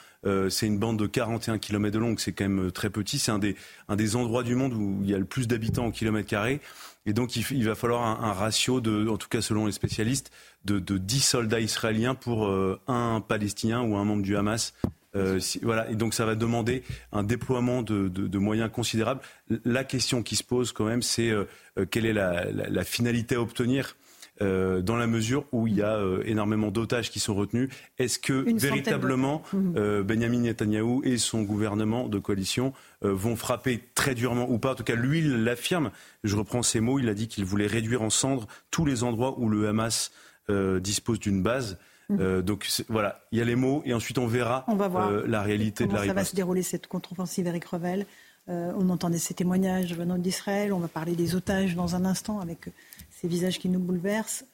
c'est 0.50 0.66
une 0.66 0.80
bande 0.80 0.98
de 0.98 1.06
41 1.06 1.60
km 1.60 1.94
de 1.94 2.00
long, 2.00 2.16
c'est 2.18 2.32
quand 2.32 2.50
même 2.50 2.72
très 2.72 2.90
petit, 2.90 3.20
c'est 3.20 3.32
un 3.32 3.38
des, 3.38 3.56
un 3.88 3.96
des 3.96 4.16
endroits 4.16 4.42
du 4.42 4.56
monde 4.56 4.74
où 4.74 5.02
il 5.04 5.10
y 5.12 5.14
a 5.14 5.20
le 5.20 5.26
plus 5.26 5.48
d'habitants 5.48 5.86
au 5.86 5.92
kilomètre 5.92 6.28
carré, 6.28 6.62
et 7.06 7.14
donc 7.14 7.36
il, 7.36 7.64
va 7.64 7.76
falloir 7.76 8.24
un, 8.24 8.34
ratio, 8.34 8.82
de, 8.82 9.08
en 9.08 9.18
tout 9.18 9.28
cas 9.28 9.42
selon 9.42 9.68
les 9.68 9.72
spécialistes, 9.72 10.32
de, 10.64 10.80
de 10.80 10.98
10 10.98 11.20
soldats 11.20 11.60
israéliens 11.60 12.16
pour 12.16 12.52
un 12.88 13.22
Palestinien 13.22 13.84
ou 13.84 13.98
un 13.98 14.04
membre 14.04 14.24
du 14.24 14.36
Hamas 14.36 14.74
euh, 15.16 15.40
voilà, 15.62 15.90
et 15.90 15.96
donc 15.96 16.14
ça 16.14 16.26
va 16.26 16.36
demander 16.36 16.84
un 17.12 17.24
déploiement 17.24 17.82
de, 17.82 18.38
moyens 18.38 18.70
considérables. 18.72 19.22
La 19.64 19.84
question 19.84 20.24
qui 20.24 20.36
se 20.36 20.44
pose 20.44 20.72
quand 20.72 20.86
même, 20.86 21.02
c'est 21.02 21.30
euh, 21.30 21.46
euh, 21.80 21.86
quelle 21.90 22.06
est 22.06 22.14
la, 22.14 22.84
finalité 22.84 23.36
à 23.36 23.42
obtenir 23.42 23.96
dans 24.42 24.96
la 24.98 25.08
mesure 25.08 25.46
où 25.52 25.68
il 25.68 25.76
y 25.76 25.82
a 25.82 26.00
énormément 26.26 26.72
d'otages 26.72 27.10
qui 27.10 27.20
sont 27.20 27.34
retenus. 27.34 27.70
Est-ce 27.98 28.20
que 28.20 28.34
véritablement 28.60 29.42
mmh. 29.54 30.02
Benjamin 30.02 30.40
Netanyahou 30.40 31.02
et 31.06 31.18
son 31.18 31.44
gouvernement 31.44 32.10
de 32.10 32.20
coalition 32.20 32.74
vont 33.02 33.36
frapper 33.36 33.82
très 33.96 34.14
durement 34.14 34.50
ou 34.50 34.58
pas? 34.58 34.74
En 34.74 34.76
tout 34.76 34.84
cas, 34.84 34.96
lui, 34.96 35.20
il 35.20 35.44
l'affirme. 35.44 35.92
Je 36.24 36.36
reprends 36.36 36.64
ses 36.64 36.82
mots. 36.82 37.00
Il 37.00 37.08
a 37.08 37.14
dit 37.14 37.28
qu'il 37.28 37.46
voulait 37.46 37.68
réduire 37.68 38.02
en 38.02 38.10
cendres 38.10 38.48
tous 38.72 38.86
les 38.86 39.04
endroits 39.04 39.40
où 39.40 39.48
le 39.48 39.70
Hamas 39.70 40.12
dispose 40.50 41.20
d'une 41.20 41.42
base. 41.42 41.78
Mhm. 42.10 42.18
Euh, 42.22 42.42
donc 42.42 42.68
voilà, 42.90 43.22
il 43.32 43.40
y 43.40 43.42
a 43.42 43.46
les 43.46 43.56
mots 43.56 43.82
et 43.86 43.94
ensuite 43.94 44.18
on 44.18 44.28
verra 44.28 44.66
euh, 44.70 45.24
la 45.28 45.42
réalité 45.42 45.88
de 45.88 45.94
la. 45.94 46.06
Ça 46.06 46.14
va 46.14 46.24
se 46.24 46.36
dérouler 46.36 46.62
cette 46.62 46.88
contre-offensive, 46.88 47.48
Eric 47.48 47.66
Revel. 47.66 48.06
Euh, 48.48 48.72
on 48.78 48.90
entendait 48.90 49.18
ces 49.18 49.34
témoignages 49.34 49.94
venant 49.96 50.18
d'Israël. 50.18 50.72
On 50.74 50.80
va 50.80 50.88
parler 50.88 51.16
des 51.16 51.36
otages 51.36 51.76
dans 51.76 51.96
un 51.96 52.06
instant 52.06 52.40
avec 52.40 52.70
ces 53.10 53.28
visages 53.28 53.60
qui 53.60 53.70
nous 53.70 53.80
bouleversent. 53.80 54.46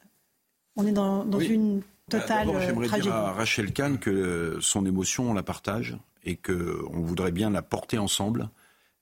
On 0.76 0.86
est 0.86 0.92
dans, 0.92 1.24
une 1.38 1.80
bah, 1.80 1.84
totale 2.20 2.48
tragédie. 2.48 2.66
J'aimerais 2.66 3.00
dire 3.00 3.14
à 3.14 3.32
Rachel 3.32 3.72
Kahn 3.72 3.98
que 3.98 4.58
son 4.60 4.86
émotion, 4.86 5.30
on 5.30 5.34
la 5.34 5.42
partage 5.42 5.96
et 6.24 6.36
qu'on 6.36 7.02
voudrait 7.02 7.32
bien 7.32 7.50
la 7.50 7.62
porter 7.62 7.98
ensemble. 7.98 8.48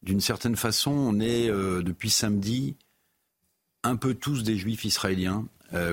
D'une 0.03 0.21
certaine 0.21 0.57
façon, 0.57 0.91
on 0.91 1.21
est 1.21 1.49
depuis 1.49 2.11
samedi 2.11 2.77
un 3.85 3.97
peu 3.97 4.15
tous 4.15 4.43
des 4.43 4.57
juifs 4.57 4.85
israéliens, 4.85 5.45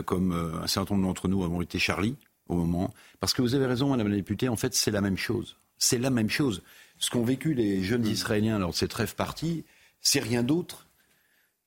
comme 0.06 0.32
un 0.32 0.68
certain 0.68 0.96
nombre 0.96 1.08
d'entre 1.08 1.28
nous 1.28 1.44
avons 1.44 1.62
été 1.62 1.78
Charlie 1.78 2.16
au 2.48 2.56
moment. 2.56 2.94
Parce 3.20 3.34
que 3.34 3.42
vous 3.42 3.56
avez 3.56 3.66
raison, 3.66 3.90
Madame 3.90 4.08
la 4.08 4.16
députée, 4.16 4.50
en 4.50 4.56
fait, 4.56 4.74
c'est 4.74 4.92
la 4.92 5.02
même 5.02 5.18
chose. 5.18 5.58
C'est 5.78 5.98
la 5.98 6.10
même 6.10 6.30
chose. 6.30 6.64
Ce 7.00 7.10
qu'ont 7.10 7.24
vécu 7.24 7.54
les 7.54 7.84
jeunes 7.84 8.04
mm. 8.04 8.12
Israéliens 8.12 8.60
lors 8.60 8.72
de 8.72 8.76
cette 8.76 8.94
rêve 8.94 9.16
partie, 9.16 9.66
c'est 10.02 10.20
rien 10.20 10.44
d'autre 10.44 10.88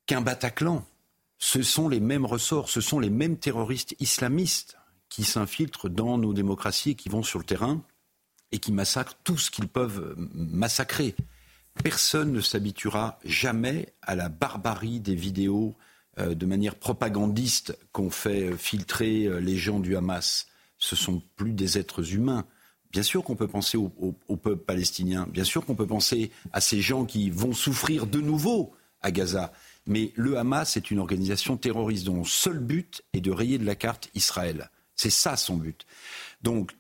qu'un 0.07 0.21
Bataclan. 0.21 0.85
Ce 1.39 1.63
sont 1.63 1.89
les 1.89 2.01
mêmes 2.01 2.27
ressorts, 2.27 2.69
ce 2.69 2.81
sont 2.81 2.99
les 2.99 3.11
mêmes 3.11 3.39
terroristes 3.39 3.95
islamistes 3.99 4.77
qui 5.09 5.25
s'infiltrent 5.25 5.89
dans 5.89 6.19
nos 6.19 6.35
démocraties 6.35 6.91
et 6.91 6.95
qui 6.95 7.09
vont 7.09 7.23
sur 7.23 7.39
le 7.39 7.45
terrain 7.45 7.83
et 8.53 8.59
qui 8.59 8.73
massacrent 8.73 9.17
tout 9.25 9.39
ce 9.39 9.51
qu'ils 9.51 9.69
peuvent 9.69 10.15
massacrer. 10.35 11.15
Personne 11.83 12.33
ne 12.33 12.41
s'habituera 12.41 13.19
jamais 13.25 13.95
à 14.03 14.15
la 14.15 14.29
barbarie 14.29 15.01
des 15.01 15.15
vidéos 15.15 15.75
euh, 16.19 16.35
de 16.35 16.47
manière 16.47 16.75
propagandiste 16.75 17.79
qu'ont 17.93 18.11
fait 18.11 18.57
filtrer 18.57 19.25
euh, 19.25 19.39
les 19.39 19.57
gens 19.57 19.81
du 19.81 19.97
Hamas 19.97 20.47
ce 20.81 20.97
sont 20.97 21.23
plus 21.37 21.53
des 21.53 21.79
êtres 21.79 22.15
humains. 22.15 22.47
Bien 22.91 23.03
sûr 23.03 23.23
qu'on 23.23 23.37
peut 23.37 23.47
penser 23.47 23.79
au, 23.79 24.37
peuple 24.37 24.65
palestinien, 24.65 25.27
bien 25.31 25.45
sûr 25.45 25.65
qu'on 25.65 25.77
peut 25.77 25.87
penser 25.87 26.33
à 26.53 26.61
ces 26.61 26.81
gens 26.81 27.05
qui 27.05 27.31
vont 27.31 27.53
souffrir 27.53 28.07
de 28.07 28.21
nouveau 28.21 28.73
à 29.01 29.13
Gaza. 29.13 29.53
Mais 29.87 30.13
le 30.17 30.39
Hamas 30.39 30.77
est 30.77 30.91
une 30.91 30.99
organisation 30.99 31.57
terroriste 31.57 32.05
dont 32.05 32.19
le 32.19 32.25
seul 32.25 32.59
but 32.59 33.03
est 33.13 33.21
de 33.21 33.31
rayer 33.31 33.59
de 33.59 33.65
la 33.65 33.77
carte 33.77 34.11
Israël. 34.15 34.71
C'est 34.97 35.11
ça 35.11 35.37
son 35.37 35.57
but. 35.57 35.87
Donc, 36.43 36.73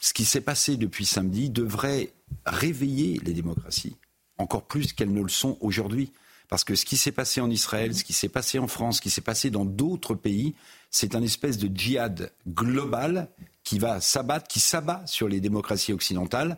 ce 0.00 0.12
qui 0.12 0.24
s'est 0.24 0.40
passé 0.40 0.76
depuis 0.76 1.06
samedi 1.06 1.50
devrait 1.50 2.12
réveiller 2.44 3.20
les 3.24 3.32
démocraties, 3.32 3.96
encore 4.38 4.66
plus 4.66 4.92
qu'elles 4.92 5.12
ne 5.12 5.22
le 5.22 5.28
sont 5.28 5.56
aujourd'hui. 5.60 6.12
Parce 6.48 6.64
que 6.64 6.74
ce 6.74 6.84
qui 6.84 6.96
s'est 6.96 7.12
passé 7.12 7.40
en 7.40 7.50
Israël, 7.50 7.94
ce 7.94 8.04
qui 8.04 8.12
s'est 8.12 8.28
passé 8.28 8.58
en 8.58 8.68
France, 8.68 8.96
ce 8.96 9.00
qui 9.00 9.10
s'est 9.10 9.22
passé 9.22 9.50
dans 9.50 9.64
d'autres 9.64 10.14
pays, 10.14 10.54
c'est 10.94 11.16
un 11.16 11.22
espèce 11.22 11.58
de 11.58 11.68
djihad 11.76 12.30
global 12.46 13.28
qui 13.64 13.80
va 13.80 14.00
s'abattre, 14.00 14.46
qui 14.46 14.60
s'abat 14.60 15.02
sur 15.06 15.26
les 15.26 15.40
démocraties 15.40 15.92
occidentales 15.92 16.56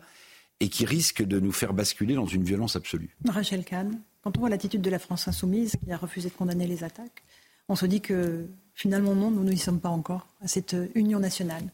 et 0.59 0.69
qui 0.69 0.85
risque 0.85 1.23
de 1.23 1.39
nous 1.39 1.51
faire 1.51 1.73
basculer 1.73 2.13
dans 2.13 2.27
une 2.27 2.43
violence 2.43 2.75
absolue. 2.75 3.15
Rachel 3.27 3.65
Kahn, 3.65 3.99
quand 4.21 4.37
on 4.37 4.41
voit 4.41 4.49
l'attitude 4.49 4.81
de 4.81 4.91
la 4.91 4.99
France 4.99 5.27
insoumise 5.27 5.75
qui 5.83 5.91
a 5.91 5.97
refusé 5.97 6.29
de 6.29 6.35
condamner 6.35 6.67
les 6.67 6.83
attaques, 6.83 7.23
on 7.67 7.75
se 7.75 7.87
dit 7.87 7.99
que 7.99 8.45
finalement 8.75 9.15
non, 9.15 9.31
nous 9.31 9.43
n'y 9.43 9.57
sommes 9.57 9.79
pas 9.79 9.89
encore 9.89 10.27
à 10.39 10.47
cette 10.47 10.75
union 10.93 11.19
nationale. 11.19 11.71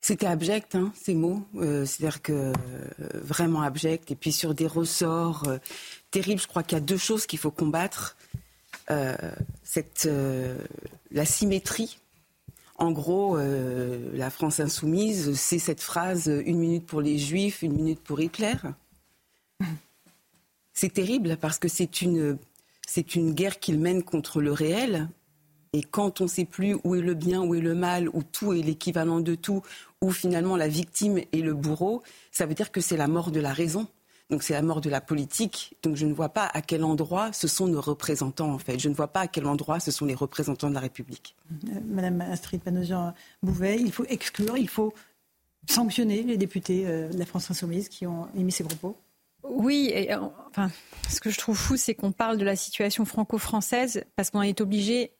C'était 0.00 0.26
abject, 0.26 0.74
hein, 0.74 0.92
ces 0.96 1.14
mots. 1.14 1.46
Euh, 1.54 1.84
c'est-à-dire 1.84 2.20
que 2.20 2.32
euh, 2.32 2.52
vraiment 3.14 3.62
abject. 3.62 4.10
Et 4.10 4.16
puis 4.16 4.32
sur 4.32 4.54
des 4.54 4.66
ressorts 4.66 5.46
euh, 5.46 5.58
terribles, 6.10 6.40
je 6.40 6.48
crois 6.48 6.64
qu'il 6.64 6.76
y 6.76 6.80
a 6.80 6.84
deux 6.84 6.96
choses 6.96 7.26
qu'il 7.26 7.38
faut 7.38 7.52
combattre. 7.52 8.16
Cette, 9.62 10.08
la 11.10 11.24
symétrie. 11.24 11.98
En 12.76 12.92
gros, 12.92 13.36
la 13.36 14.30
France 14.30 14.60
insoumise, 14.60 15.34
c'est 15.34 15.58
cette 15.58 15.80
phrase 15.80 16.30
une 16.46 16.58
minute 16.58 16.86
pour 16.86 17.00
les 17.00 17.18
Juifs, 17.18 17.62
une 17.62 17.74
minute 17.74 18.00
pour 18.00 18.20
Hitler. 18.20 18.54
C'est 20.72 20.92
terrible 20.92 21.36
parce 21.36 21.58
que 21.58 21.66
c'est 21.66 22.02
une, 22.02 22.38
c'est 22.86 23.16
une 23.16 23.32
guerre 23.32 23.58
qu'il 23.58 23.80
mène 23.80 24.04
contre 24.04 24.40
le 24.40 24.52
réel. 24.52 25.08
Et 25.72 25.82
quand 25.82 26.20
on 26.20 26.24
ne 26.24 26.28
sait 26.28 26.44
plus 26.44 26.76
où 26.84 26.94
est 26.94 27.00
le 27.00 27.14
bien, 27.14 27.42
où 27.42 27.54
est 27.54 27.60
le 27.60 27.74
mal, 27.74 28.08
où 28.10 28.22
tout 28.22 28.52
est 28.52 28.62
l'équivalent 28.62 29.20
de 29.20 29.34
tout, 29.34 29.62
où 30.00 30.12
finalement 30.12 30.56
la 30.56 30.68
victime 30.68 31.18
est 31.18 31.42
le 31.42 31.52
bourreau, 31.52 32.02
ça 32.30 32.46
veut 32.46 32.54
dire 32.54 32.72
que 32.72 32.80
c'est 32.80 32.96
la 32.96 33.08
mort 33.08 33.30
de 33.30 33.40
la 33.40 33.52
raison. 33.52 33.86
Donc 34.30 34.42
c'est 34.42 34.52
la 34.52 34.62
mort 34.62 34.80
de 34.80 34.90
la 34.90 35.00
politique. 35.00 35.76
Donc 35.82 35.96
je 35.96 36.06
ne 36.06 36.12
vois 36.12 36.28
pas 36.28 36.46
à 36.52 36.60
quel 36.60 36.84
endroit 36.84 37.32
ce 37.32 37.48
sont 37.48 37.66
nos 37.66 37.80
représentants 37.80 38.52
en 38.52 38.58
fait. 38.58 38.78
Je 38.78 38.88
ne 38.88 38.94
vois 38.94 39.08
pas 39.08 39.20
à 39.20 39.26
quel 39.26 39.46
endroit 39.46 39.80
ce 39.80 39.90
sont 39.90 40.04
les 40.04 40.14
représentants 40.14 40.68
de 40.68 40.74
la 40.74 40.80
République. 40.80 41.34
Euh, 41.68 41.80
Madame 41.86 42.20
Astrid 42.20 42.62
Panosian-Bouvet, 42.62 43.76
il 43.80 43.92
faut 43.92 44.04
exclure, 44.08 44.56
il 44.56 44.68
faut 44.68 44.92
sanctionner 45.68 46.22
les 46.22 46.36
députés 46.36 46.84
euh, 46.86 47.08
de 47.08 47.18
la 47.18 47.26
France 47.26 47.50
Insoumise 47.50 47.88
qui 47.88 48.06
ont 48.06 48.28
émis 48.36 48.52
ces 48.52 48.64
propos 48.64 48.96
Oui, 49.42 49.90
et, 49.94 50.14
enfin, 50.14 50.70
ce 51.08 51.20
que 51.20 51.30
je 51.30 51.38
trouve 51.38 51.56
fou, 51.56 51.76
c'est 51.76 51.94
qu'on 51.94 52.12
parle 52.12 52.36
de 52.36 52.44
la 52.44 52.56
situation 52.56 53.04
franco-française 53.04 54.04
parce 54.14 54.30
qu'on 54.30 54.42
est 54.42 54.60
obligé 54.60 55.12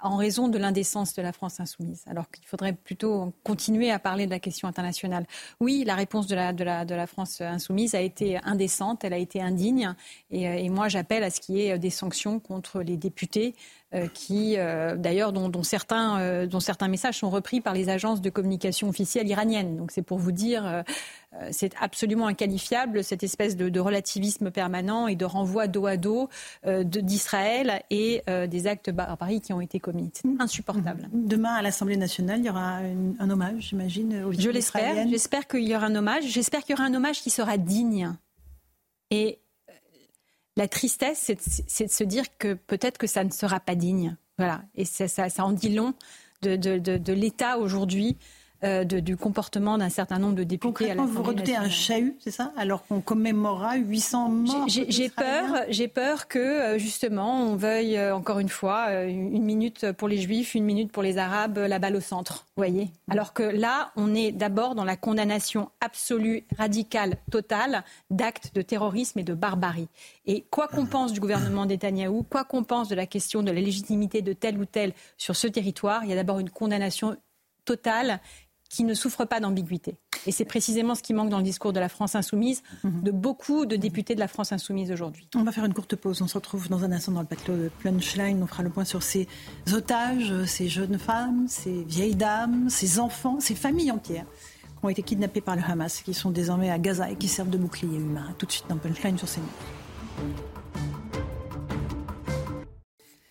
en 0.00 0.16
raison 0.16 0.48
de 0.48 0.58
l'indécence 0.58 1.14
de 1.14 1.22
la 1.22 1.32
France 1.32 1.60
insoumise, 1.60 2.02
alors 2.06 2.30
qu'il 2.30 2.44
faudrait 2.46 2.72
plutôt 2.72 3.32
continuer 3.44 3.90
à 3.90 3.98
parler 3.98 4.26
de 4.26 4.30
la 4.30 4.38
question 4.38 4.68
internationale. 4.68 5.26
Oui, 5.60 5.84
la 5.84 5.94
réponse 5.94 6.26
de 6.26 6.34
la, 6.34 7.06
France 7.06 7.40
insoumise 7.40 7.94
a 7.94 8.00
été 8.00 8.38
indécente, 8.44 9.04
elle 9.04 9.12
a 9.12 9.18
été 9.18 9.40
indigne, 9.40 9.94
et, 10.30 10.42
et 10.42 10.68
moi 10.68 10.88
j'appelle 10.88 11.22
à 11.22 11.30
ce 11.30 11.40
qu'il 11.40 11.56
y 11.56 11.62
ait 11.62 11.78
des 11.78 11.90
sanctions 11.90 12.40
contre 12.40 12.82
les 12.82 12.96
députés 12.96 13.54
euh, 13.54 13.54
qui, 14.14 14.54
euh, 14.56 14.96
d'ailleurs, 14.96 15.32
dont, 15.32 15.48
dont, 15.48 15.62
certains, 15.62 16.20
euh, 16.20 16.46
dont 16.46 16.60
certains 16.60 16.88
messages 16.88 17.18
sont 17.18 17.30
repris 17.30 17.60
par 17.60 17.74
les 17.74 17.88
agences 17.88 18.20
de 18.20 18.30
communication 18.30 18.88
officielles 18.88 19.28
iraniennes. 19.28 19.76
Donc 19.76 19.90
c'est 19.90 20.02
pour 20.02 20.18
vous 20.18 20.32
dire, 20.32 20.84
c'est 21.50 21.72
absolument 21.80 22.26
inqualifiable 22.26 23.02
cette 23.02 23.22
espèce 23.22 23.56
de, 23.56 23.68
de, 23.68 23.80
relativisme 23.80 24.50
permanent 24.50 25.08
et 25.08 25.16
de 25.16 25.24
renvoi 25.24 25.66
dos 25.66 25.86
à 25.86 25.96
dos 25.96 26.28
d'Israël 26.64 27.82
et 27.90 28.22
des 28.48 28.66
actes 28.66 28.90
barbaries 28.90 29.40
qui 29.40 29.52
ont 29.52 29.60
été 29.60 29.80
commis. 29.80 30.10
C'est 30.14 30.28
insupportable. 30.40 31.08
Demain, 31.12 31.54
à 31.54 31.62
l'Assemblée 31.62 31.96
nationale, 31.96 32.40
il 32.40 32.46
y 32.46 32.50
aura 32.50 32.78
un 33.18 33.30
hommage, 33.30 33.68
j'imagine, 33.70 34.24
aux 34.24 34.32
Je 34.32 34.50
l'espère. 34.50 35.08
J'espère 35.08 35.46
qu'il 35.46 35.68
y 35.68 35.74
aura 35.74 35.86
un 35.86 35.94
hommage. 35.94 36.24
J'espère 36.24 36.60
qu'il 36.60 36.76
y 36.76 36.78
aura 36.78 36.84
un 36.84 36.94
hommage 36.94 37.20
qui 37.22 37.30
sera 37.30 37.56
digne. 37.56 38.12
Et 39.10 39.40
la 40.56 40.68
tristesse, 40.68 41.30
c'est 41.66 41.84
de, 41.84 41.90
se 41.90 42.04
dire 42.04 42.24
que 42.38 42.54
peut-être 42.54 42.98
que 42.98 43.06
ça 43.06 43.24
ne 43.24 43.30
sera 43.30 43.60
pas 43.60 43.74
digne. 43.74 44.16
Voilà. 44.38 44.62
Et 44.74 44.84
ça, 44.84 45.08
ça, 45.08 45.44
en 45.44 45.52
dit 45.52 45.74
long 45.74 45.94
de, 46.42 46.56
de 46.56 47.12
l'État 47.12 47.58
aujourd'hui 47.58 48.16
euh, 48.62 48.84
du 48.84 49.16
comportement 49.16 49.78
d'un 49.78 49.88
certain 49.88 50.18
nombre 50.18 50.34
de 50.34 50.44
députés. 50.44 50.90
à 50.90 50.94
vous 50.94 51.22
redoutez 51.22 51.56
un 51.56 51.70
chahut, 51.70 52.16
c'est 52.20 52.30
ça 52.30 52.52
Alors 52.58 52.86
qu'on 52.86 53.00
commémorera 53.00 53.76
800 53.76 54.28
morts. 54.28 54.66
J'ai 54.68 55.08
peur, 55.08 55.64
j'ai 55.70 55.88
peur 55.88 56.28
que 56.28 56.38
euh, 56.38 56.78
justement 56.78 57.42
on 57.42 57.56
veuille 57.56 57.96
euh, 57.96 58.14
encore 58.14 58.38
une 58.38 58.50
fois 58.50 58.92
une 59.04 59.42
minute 59.42 59.92
pour 59.92 60.08
les 60.08 60.18
Juifs, 60.18 60.54
une 60.54 60.64
minute 60.64 60.92
pour 60.92 61.02
les 61.02 61.16
Arabes, 61.16 61.56
la 61.56 61.78
balle 61.78 61.96
au 61.96 62.00
centre. 62.00 62.46
Voyez. 62.56 62.90
Alors 63.08 63.32
que 63.32 63.42
là, 63.42 63.92
on 63.96 64.14
est 64.14 64.30
d'abord 64.30 64.74
dans 64.74 64.84
la 64.84 64.96
condamnation 64.96 65.70
absolue, 65.80 66.44
radicale, 66.58 67.16
totale 67.30 67.82
d'actes 68.10 68.54
de 68.54 68.60
terrorisme 68.60 69.20
et 69.20 69.24
de 69.24 69.32
barbarie. 69.32 69.88
Et 70.26 70.44
quoi 70.50 70.68
qu'on 70.68 70.84
pense 70.84 71.14
du 71.14 71.20
gouvernement 71.20 71.64
Netanyahou, 71.64 72.24
quoi 72.24 72.44
qu'on 72.44 72.64
pense 72.64 72.88
de 72.88 72.94
la 72.94 73.06
question 73.06 73.42
de 73.42 73.50
la 73.50 73.60
légitimité 73.60 74.20
de 74.20 74.34
tel 74.34 74.58
ou 74.58 74.66
tel 74.66 74.92
sur 75.16 75.34
ce 75.34 75.46
territoire, 75.46 76.04
il 76.04 76.10
y 76.10 76.12
a 76.12 76.16
d'abord 76.16 76.40
une 76.40 76.50
condamnation 76.50 77.16
totale 77.64 78.20
qui 78.70 78.84
ne 78.84 78.94
souffre 78.94 79.26
pas 79.26 79.40
d'ambiguïté. 79.40 79.98
Et 80.26 80.32
c'est 80.32 80.44
précisément 80.44 80.94
ce 80.94 81.02
qui 81.02 81.12
manque 81.12 81.28
dans 81.28 81.38
le 81.38 81.44
discours 81.44 81.72
de 81.72 81.80
la 81.80 81.88
France 81.88 82.14
insoumise, 82.14 82.62
mhm. 82.84 83.02
de 83.02 83.10
beaucoup 83.10 83.66
de 83.66 83.76
députés 83.76 84.14
de 84.14 84.20
la 84.20 84.28
France 84.28 84.52
insoumise 84.52 84.92
aujourd'hui. 84.92 85.28
On 85.34 85.42
va 85.42 85.52
faire 85.52 85.64
une 85.64 85.74
courte 85.74 85.96
pause. 85.96 86.22
On 86.22 86.28
se 86.28 86.34
retrouve 86.34 86.68
dans 86.68 86.84
un 86.84 86.92
instant 86.92 87.12
dans 87.12 87.20
le 87.20 87.26
plateau 87.26 87.52
de 87.52 87.70
Plunchline. 87.80 88.42
On 88.42 88.46
fera 88.46 88.62
le 88.62 88.70
point 88.70 88.84
sur 88.84 89.02
ces 89.02 89.26
otages, 89.72 90.32
ces 90.44 90.68
jeunes 90.68 90.98
femmes, 90.98 91.46
ces 91.48 91.82
vieilles 91.84 92.14
dames, 92.14 92.70
ces 92.70 93.00
enfants, 93.00 93.40
ces 93.40 93.54
familles 93.54 93.90
entières 93.90 94.26
qui 94.78 94.86
ont 94.86 94.88
été 94.88 95.02
kidnappées 95.02 95.42
par 95.42 95.56
le 95.56 95.62
Hamas, 95.62 96.00
qui 96.02 96.14
sont 96.14 96.30
désormais 96.30 96.70
à 96.70 96.78
Gaza 96.78 97.10
et 97.10 97.16
qui 97.16 97.28
servent 97.28 97.50
de 97.50 97.58
bouclier 97.58 97.98
humain. 97.98 98.34
Tout 98.38 98.46
de 98.46 98.52
suite 98.52 98.66
dans 98.68 98.76
Punchline 98.76 99.18
sur 99.18 99.28
CNews. 99.28 99.44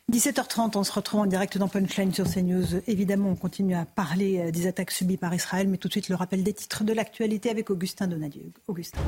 17h30, 0.10 0.76
on 0.76 0.84
se 0.84 0.92
retrouve 0.92 1.20
en 1.22 1.26
direct 1.28 1.60
dans 1.60 1.68
Punchline 1.68 2.12
sur 2.12 2.26
CNews. 2.26 2.82
Évidemment, 2.88 3.30
on 3.30 3.36
continue 3.36 3.76
à 3.76 3.86
parler 3.86 4.40
euh, 4.40 4.52
des 4.52 4.66
attaques 4.66 4.90
subies 4.90 5.18
par 5.18 5.36
Israël, 5.36 5.68
mais 5.68 5.78
tout 5.78 5.88
de 5.88 5.94
suite 5.94 6.10
le 6.10 6.16
rappel 6.16 6.44
des 6.44 6.54
titres 6.54 6.84
de 6.84 6.94
l'actualité 6.94 7.52
avec 7.52 7.70
Augustin 7.70 8.08
Donadieu. 8.08 8.42
Augustin. 8.68 9.00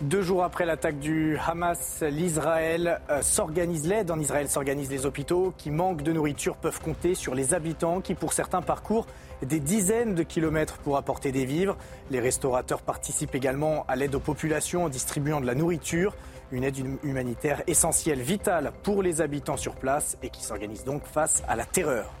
Deux 0.00 0.22
jours 0.22 0.42
après 0.42 0.66
l'attaque 0.66 0.98
du 0.98 1.36
Hamas, 1.38 2.02
l'Israël 2.02 3.00
euh, 3.08 3.22
s'organise, 3.22 3.86
l'aide 3.86 4.10
en 4.10 4.18
Israël 4.18 4.48
s'organise. 4.48 4.90
Les 4.90 5.06
hôpitaux 5.06 5.54
qui 5.56 5.70
manquent 5.70 6.02
de 6.02 6.12
nourriture 6.12 6.56
peuvent 6.56 6.80
compter 6.80 7.14
sur 7.14 7.36
les 7.36 7.54
habitants 7.54 8.00
qui, 8.00 8.14
pour 8.14 8.32
certains, 8.32 8.62
parcourent 8.62 9.06
des 9.46 9.60
dizaines 9.60 10.16
de 10.16 10.24
kilomètres 10.24 10.78
pour 10.78 10.96
apporter 10.96 11.30
des 11.30 11.44
vivres. 11.44 11.76
Les 12.10 12.18
restaurateurs 12.18 12.82
participent 12.82 13.36
également 13.36 13.84
à 13.86 13.94
l'aide 13.94 14.16
aux 14.16 14.20
populations 14.20 14.84
en 14.84 14.88
distribuant 14.88 15.40
de 15.40 15.46
la 15.46 15.54
nourriture. 15.54 16.16
Une 16.52 16.64
aide 16.64 16.76
humanitaire 17.02 17.62
essentielle, 17.66 18.20
vitale 18.20 18.72
pour 18.82 19.02
les 19.02 19.22
habitants 19.22 19.56
sur 19.56 19.74
place 19.74 20.18
et 20.22 20.28
qui 20.28 20.44
s'organise 20.44 20.84
donc 20.84 21.06
face 21.06 21.42
à 21.48 21.56
la 21.56 21.64
terreur. 21.64 22.12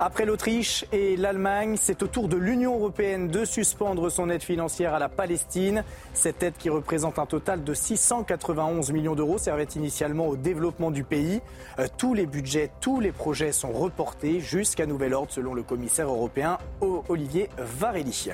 Après 0.00 0.24
l'Autriche 0.24 0.84
et 0.92 1.16
l'Allemagne, 1.16 1.74
c'est 1.76 2.04
au 2.04 2.06
tour 2.06 2.28
de 2.28 2.36
l'Union 2.36 2.76
européenne 2.76 3.26
de 3.26 3.44
suspendre 3.44 4.12
son 4.12 4.30
aide 4.30 4.44
financière 4.44 4.94
à 4.94 5.00
la 5.00 5.08
Palestine. 5.08 5.82
Cette 6.14 6.40
aide 6.44 6.54
qui 6.56 6.70
représente 6.70 7.18
un 7.18 7.26
total 7.26 7.64
de 7.64 7.74
691 7.74 8.92
millions 8.92 9.16
d'euros 9.16 9.38
servait 9.38 9.64
initialement 9.74 10.28
au 10.28 10.36
développement 10.36 10.92
du 10.92 11.02
pays. 11.02 11.40
Euh, 11.80 11.88
tous 11.96 12.14
les 12.14 12.26
budgets, 12.26 12.70
tous 12.80 13.00
les 13.00 13.10
projets 13.10 13.50
sont 13.50 13.72
reportés 13.72 14.38
jusqu'à 14.38 14.86
nouvel 14.86 15.14
ordre 15.14 15.32
selon 15.32 15.52
le 15.52 15.64
commissaire 15.64 16.06
européen 16.06 16.58
Olivier 17.08 17.48
Varelli. 17.58 18.30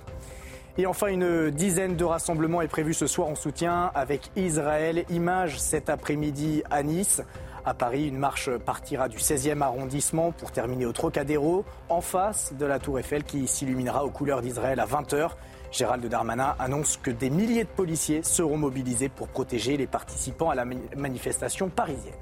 Et 0.76 0.86
enfin, 0.86 1.06
une 1.06 1.50
dizaine 1.50 1.94
de 1.94 2.04
rassemblements 2.04 2.60
est 2.60 2.68
prévue 2.68 2.94
ce 2.94 3.06
soir 3.06 3.28
en 3.28 3.36
soutien 3.36 3.92
avec 3.94 4.30
Israël. 4.34 5.04
Image 5.08 5.60
cet 5.60 5.88
après-midi 5.88 6.64
à 6.68 6.82
Nice. 6.82 7.22
À 7.64 7.74
Paris, 7.74 8.08
une 8.08 8.18
marche 8.18 8.50
partira 8.58 9.08
du 9.08 9.18
16e 9.18 9.62
arrondissement 9.62 10.32
pour 10.32 10.50
terminer 10.50 10.84
au 10.84 10.92
Trocadéro, 10.92 11.64
en 11.88 12.00
face 12.00 12.52
de 12.58 12.66
la 12.66 12.80
Tour 12.80 12.98
Eiffel 12.98 13.22
qui 13.22 13.46
s'illuminera 13.46 14.04
aux 14.04 14.10
couleurs 14.10 14.42
d'Israël 14.42 14.80
à 14.80 14.86
20h. 14.86 15.30
Gérald 15.70 16.04
Darmanin 16.06 16.56
annonce 16.58 16.96
que 16.96 17.12
des 17.12 17.30
milliers 17.30 17.64
de 17.64 17.68
policiers 17.68 18.24
seront 18.24 18.58
mobilisés 18.58 19.08
pour 19.08 19.28
protéger 19.28 19.76
les 19.76 19.86
participants 19.86 20.50
à 20.50 20.56
la 20.56 20.64
manifestation 20.96 21.68
parisienne. 21.68 22.14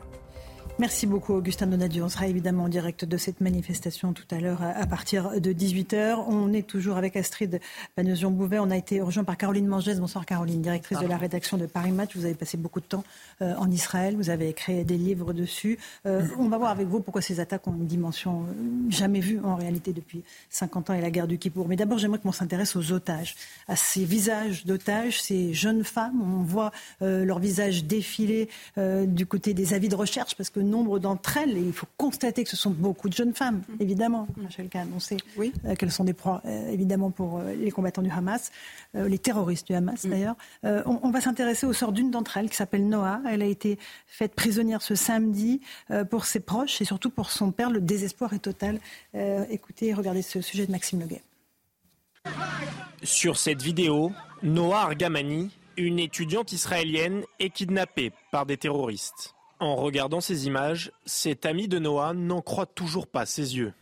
Merci 0.82 1.06
beaucoup, 1.06 1.34
Augustin 1.34 1.68
Donadieu. 1.68 2.02
On 2.02 2.08
sera 2.08 2.26
évidemment 2.26 2.64
en 2.64 2.68
direct 2.68 3.04
de 3.04 3.16
cette 3.16 3.40
manifestation 3.40 4.12
tout 4.12 4.24
à 4.32 4.40
l'heure 4.40 4.62
à 4.62 4.84
partir 4.84 5.40
de 5.40 5.52
18h. 5.52 6.24
On 6.26 6.52
est 6.52 6.66
toujours 6.66 6.96
avec 6.96 7.14
Astrid 7.14 7.60
Paneuzion-Bouvet. 7.94 8.58
On 8.58 8.68
a 8.68 8.76
été 8.76 9.00
rejoint 9.00 9.22
par 9.22 9.36
Caroline 9.36 9.68
Mangès. 9.68 10.00
Bonsoir, 10.00 10.26
Caroline, 10.26 10.60
directrice 10.60 10.98
de 10.98 11.06
la 11.06 11.16
rédaction 11.16 11.56
de 11.56 11.66
Paris 11.66 11.92
Match. 11.92 12.16
Vous 12.16 12.24
avez 12.24 12.34
passé 12.34 12.56
beaucoup 12.56 12.80
de 12.80 12.86
temps 12.86 13.04
euh, 13.42 13.54
en 13.56 13.70
Israël. 13.70 14.16
Vous 14.16 14.30
avez 14.30 14.48
écrit 14.48 14.84
des 14.84 14.96
livres 14.96 15.32
dessus. 15.32 15.78
Euh, 16.06 16.26
on 16.38 16.48
va 16.48 16.58
voir 16.58 16.70
avec 16.70 16.86
vous 16.86 17.00
pourquoi 17.00 17.22
ces 17.22 17.40
attaques 17.40 17.66
ont 17.66 17.74
une 17.74 17.86
dimension 17.86 18.42
euh, 18.42 18.90
jamais 18.90 19.20
vue 19.20 19.40
en 19.44 19.56
réalité 19.56 19.92
depuis 19.92 20.22
50 20.50 20.90
ans 20.90 20.94
et 20.94 21.00
la 21.00 21.10
guerre 21.10 21.26
du 21.26 21.38
Kippour. 21.38 21.68
Mais 21.68 21.76
d'abord, 21.76 21.98
j'aimerais 21.98 22.18
qu'on 22.18 22.32
s'intéresse 22.32 22.76
aux 22.76 22.92
otages, 22.92 23.34
à 23.68 23.76
ces 23.76 24.04
visages 24.04 24.64
d'otages, 24.64 25.20
ces 25.20 25.52
jeunes 25.52 25.84
femmes. 25.84 26.20
On 26.22 26.42
voit 26.42 26.70
leur 27.00 27.38
visage 27.38 27.84
défiler 27.84 28.48
du 28.76 29.26
côté 29.26 29.54
des 29.54 29.74
avis 29.74 29.88
de 29.88 29.94
recherche 29.94 30.34
parce 30.36 30.50
que 30.50 30.60
nombre 30.60 30.98
d'entre 30.98 31.36
elles, 31.36 31.56
et 31.56 31.60
il 31.60 31.72
faut 31.72 31.86
constater 31.96 32.44
que 32.44 32.50
ce 32.50 32.56
sont 32.56 32.70
beaucoup 32.70 33.08
de 33.08 33.14
jeunes 33.14 33.34
femmes, 33.34 33.62
mm. 33.68 33.74
évidemment, 33.80 34.26
Rachel 34.42 34.68
Kahn, 34.68 34.88
on 34.94 35.00
sait 35.00 35.16
oui. 35.36 35.52
Euh, 35.64 35.74
qu'elles 35.74 35.90
sont 35.90 36.04
des 36.04 36.12
proies, 36.12 36.40
euh, 36.46 36.70
évidemment, 36.70 37.10
pour 37.10 37.38
euh, 37.38 37.54
les 37.54 37.70
combattants 37.70 38.02
du 38.02 38.10
Hamas, 38.10 38.50
les 38.94 39.18
terroristes 39.18 39.66
du 39.66 39.74
Hamas 39.74 40.04
mm. 40.04 40.10
d'ailleurs. 40.10 40.36
On, 40.62 41.10
va 41.10 41.20
s'intéresser 41.20 41.66
au 41.66 41.72
sort 41.72 41.92
d'une 41.92 42.10
d'entre 42.10 42.36
elles 42.36 42.50
qui 42.50 42.56
s'appelle 42.56 42.86
Noah. 42.86 43.20
Elle 43.32 43.42
a 43.42 43.46
été 43.46 43.78
faite 44.06 44.34
prisonnière 44.34 44.82
ce 44.82 44.94
samedi 44.94 45.60
pour 46.10 46.24
ses 46.24 46.40
proches 46.40 46.80
et 46.80 46.84
surtout 46.84 47.10
pour 47.10 47.30
son 47.30 47.50
père. 47.52 47.70
Le 47.70 47.80
désespoir 47.80 48.32
est 48.34 48.38
total. 48.38 48.80
écoutez, 49.50 49.94
regardez 49.94 50.22
ce 50.22 50.40
sujet 50.40 50.66
de 50.66 50.72
Maxime 50.72 51.00
Leguet. 51.00 51.22
Sur 53.02 53.36
cette 53.36 53.62
vidéo, 53.62 54.12
Noah 54.42 54.82
Argamani, 54.82 55.50
une 55.76 55.98
étudiante 55.98 56.52
israélienne, 56.52 57.24
est 57.40 57.50
kidnappée 57.50 58.12
par 58.30 58.46
des 58.46 58.56
terroristes. 58.56 59.34
En 59.58 59.76
regardant 59.76 60.20
ces 60.20 60.46
images, 60.46 60.92
cet 61.04 61.46
ami 61.46 61.68
de 61.68 61.78
Noah 61.78 62.14
n'en 62.14 62.42
croit 62.42 62.66
toujours 62.66 63.06
pas 63.06 63.26
ses 63.26 63.56
yeux. 63.56 63.72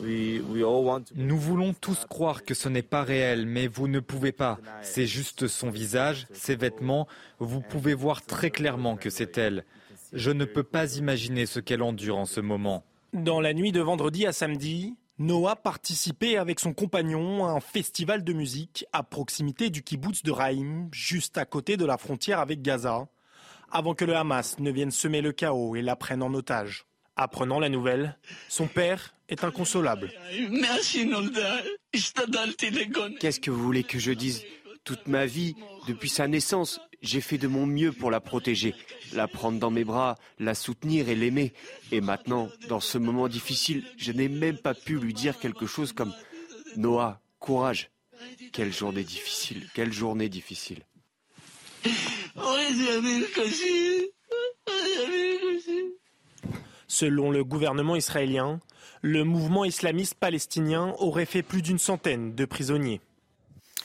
Nous 0.00 1.38
voulons 1.38 1.74
tous 1.74 2.04
croire 2.06 2.44
que 2.44 2.54
ce 2.54 2.68
n'est 2.68 2.82
pas 2.82 3.02
réel, 3.02 3.46
mais 3.46 3.66
vous 3.66 3.88
ne 3.88 4.00
pouvez 4.00 4.32
pas. 4.32 4.58
C'est 4.82 5.06
juste 5.06 5.48
son 5.48 5.70
visage, 5.70 6.26
ses 6.32 6.56
vêtements. 6.56 7.08
Vous 7.38 7.60
pouvez 7.60 7.94
voir 7.94 8.22
très 8.22 8.50
clairement 8.50 8.96
que 8.96 9.10
c'est 9.10 9.38
elle. 9.38 9.64
Je 10.12 10.30
ne 10.30 10.44
peux 10.44 10.62
pas 10.62 10.96
imaginer 10.96 11.46
ce 11.46 11.60
qu'elle 11.60 11.82
endure 11.82 12.16
en 12.16 12.24
ce 12.24 12.40
moment. 12.40 12.84
Dans 13.12 13.40
la 13.40 13.54
nuit 13.54 13.72
de 13.72 13.80
vendredi 13.80 14.26
à 14.26 14.32
samedi, 14.32 14.94
Noah 15.18 15.56
participait 15.56 16.36
avec 16.36 16.60
son 16.60 16.72
compagnon 16.72 17.44
à 17.46 17.50
un 17.50 17.60
festival 17.60 18.22
de 18.22 18.32
musique 18.32 18.86
à 18.92 19.02
proximité 19.02 19.68
du 19.70 19.82
kibbutz 19.82 20.22
de 20.22 20.30
Raïm, 20.30 20.88
juste 20.92 21.38
à 21.38 21.44
côté 21.44 21.76
de 21.76 21.84
la 21.84 21.98
frontière 21.98 22.38
avec 22.38 22.62
Gaza 22.62 23.08
avant 23.70 23.94
que 23.94 24.04
le 24.04 24.16
Hamas 24.16 24.58
ne 24.58 24.70
vienne 24.70 24.90
semer 24.90 25.20
le 25.20 25.32
chaos 25.32 25.76
et 25.76 25.82
la 25.82 25.96
prenne 25.96 26.22
en 26.22 26.32
otage. 26.34 26.86
Apprenant 27.16 27.58
la 27.58 27.68
nouvelle, 27.68 28.16
son 28.48 28.66
père 28.66 29.14
est 29.28 29.44
inconsolable. 29.44 30.12
Qu'est-ce 33.20 33.40
que 33.40 33.50
vous 33.50 33.62
voulez 33.62 33.84
que 33.84 33.98
je 33.98 34.12
dise? 34.12 34.44
Toute 34.84 35.06
ma 35.06 35.26
vie, 35.26 35.54
depuis 35.86 36.08
sa 36.08 36.28
naissance, 36.28 36.80
j'ai 37.02 37.20
fait 37.20 37.38
de 37.38 37.46
mon 37.46 37.66
mieux 37.66 37.92
pour 37.92 38.10
la 38.10 38.20
protéger, 38.20 38.74
la 39.12 39.28
prendre 39.28 39.58
dans 39.58 39.70
mes 39.70 39.84
bras, 39.84 40.16
la 40.38 40.54
soutenir 40.54 41.08
et 41.08 41.14
l'aimer. 41.14 41.52
Et 41.92 42.00
maintenant, 42.00 42.48
dans 42.68 42.80
ce 42.80 42.98
moment 42.98 43.28
difficile, 43.28 43.84
je 43.96 44.12
n'ai 44.12 44.28
même 44.28 44.56
pas 44.58 44.74
pu 44.74 44.98
lui 44.98 45.14
dire 45.14 45.38
quelque 45.38 45.66
chose 45.66 45.92
comme 45.92 46.14
Noah, 46.76 47.20
courage, 47.38 47.90
Quelle 48.52 48.72
journée 48.72 49.04
difficile, 49.04 49.68
quelle 49.74 49.92
journée 49.92 50.28
difficile. 50.28 50.82
Selon 56.88 57.30
le 57.30 57.44
gouvernement 57.44 57.96
israélien, 57.96 58.60
le 59.02 59.22
mouvement 59.22 59.64
islamiste 59.64 60.14
palestinien 60.14 60.94
aurait 60.98 61.26
fait 61.26 61.42
plus 61.42 61.62
d'une 61.62 61.78
centaine 61.78 62.34
de 62.34 62.44
prisonniers. 62.44 63.00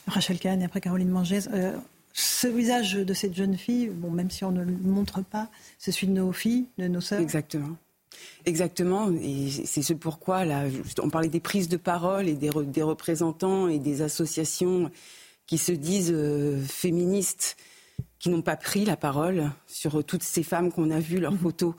Rachel 0.06 0.38
Kahn 0.38 0.60
et 0.60 0.64
après 0.64 0.80
Caroline 0.80 1.10
Mangès, 1.10 1.48
euh, 1.52 1.76
ce 2.12 2.46
visage 2.46 2.94
de 2.94 3.14
cette 3.14 3.34
jeune 3.34 3.56
fille, 3.56 3.88
bon, 3.88 4.10
même 4.10 4.30
si 4.30 4.44
on 4.44 4.52
ne 4.52 4.62
le 4.62 4.72
montre 4.72 5.22
pas, 5.22 5.48
c'est 5.78 5.92
celui 5.92 6.08
de 6.08 6.12
nos 6.12 6.32
filles, 6.32 6.66
de 6.78 6.88
nos 6.88 7.00
sœurs. 7.00 7.20
Exactement. 7.20 7.76
Exactement, 8.46 9.10
et 9.20 9.50
c'est 9.50 9.82
ce 9.82 9.92
pourquoi 9.92 10.44
là, 10.44 10.64
on 11.02 11.10
parlait 11.10 11.28
des 11.28 11.40
prises 11.40 11.68
de 11.68 11.76
parole 11.76 12.28
et 12.28 12.34
des, 12.34 12.50
des 12.66 12.82
représentants 12.82 13.68
et 13.68 13.78
des 13.78 14.02
associations 14.02 14.90
qui 15.46 15.58
se 15.58 15.72
disent 15.72 16.12
euh, 16.14 16.62
féministes, 16.62 17.56
qui 18.18 18.30
n'ont 18.30 18.42
pas 18.42 18.56
pris 18.56 18.84
la 18.84 18.96
parole 18.96 19.50
sur 19.66 20.04
toutes 20.04 20.22
ces 20.22 20.42
femmes 20.42 20.70
qu'on 20.70 20.90
a 20.90 21.00
vues 21.00 21.20
leurs 21.20 21.32
mhm. 21.32 21.38
photos, 21.38 21.74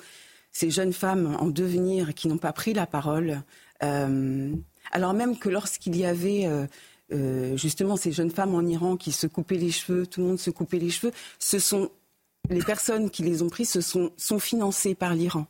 ces 0.56 0.70
jeunes 0.72 0.94
femmes 0.94 1.36
en 1.42 1.48
devenir 1.48 2.14
qui 2.14 2.30
n'ont 2.30 2.38
pas 2.38 2.54
pris 2.54 2.74
la 2.74 2.88
parole, 2.88 3.42
euh, 3.84 4.56
alors 4.92 5.14
même 5.14 5.38
que 5.38 5.50
lorsqu'il 5.50 5.98
y 5.98 6.06
avait 6.06 6.50
euh, 7.12 7.58
justement 7.58 7.98
ces 7.98 8.14
jeunes 8.14 8.32
femmes 8.32 8.56
en 8.56 8.62
Iran 8.62 8.96
qui 8.96 9.12
se 9.12 9.28
coupaient 9.28 9.58
les 9.58 9.72
cheveux, 9.72 10.08
tout 10.08 10.22
le 10.22 10.28
monde 10.28 10.40
se 10.40 10.52
coupait 10.52 10.80
les 10.80 10.92
cheveux, 10.92 11.12
ce 11.40 11.60
sont 11.60 11.92
les 12.50 12.64
personnes 12.64 13.10
qui 13.10 13.24
les 13.24 13.42
ont 13.42 13.50
prises 13.50 13.70
ce 13.70 13.82
sont, 13.82 14.14
sont 14.16 14.40
financées 14.40 14.96
par 14.96 15.14
l'Iran. 15.14 15.46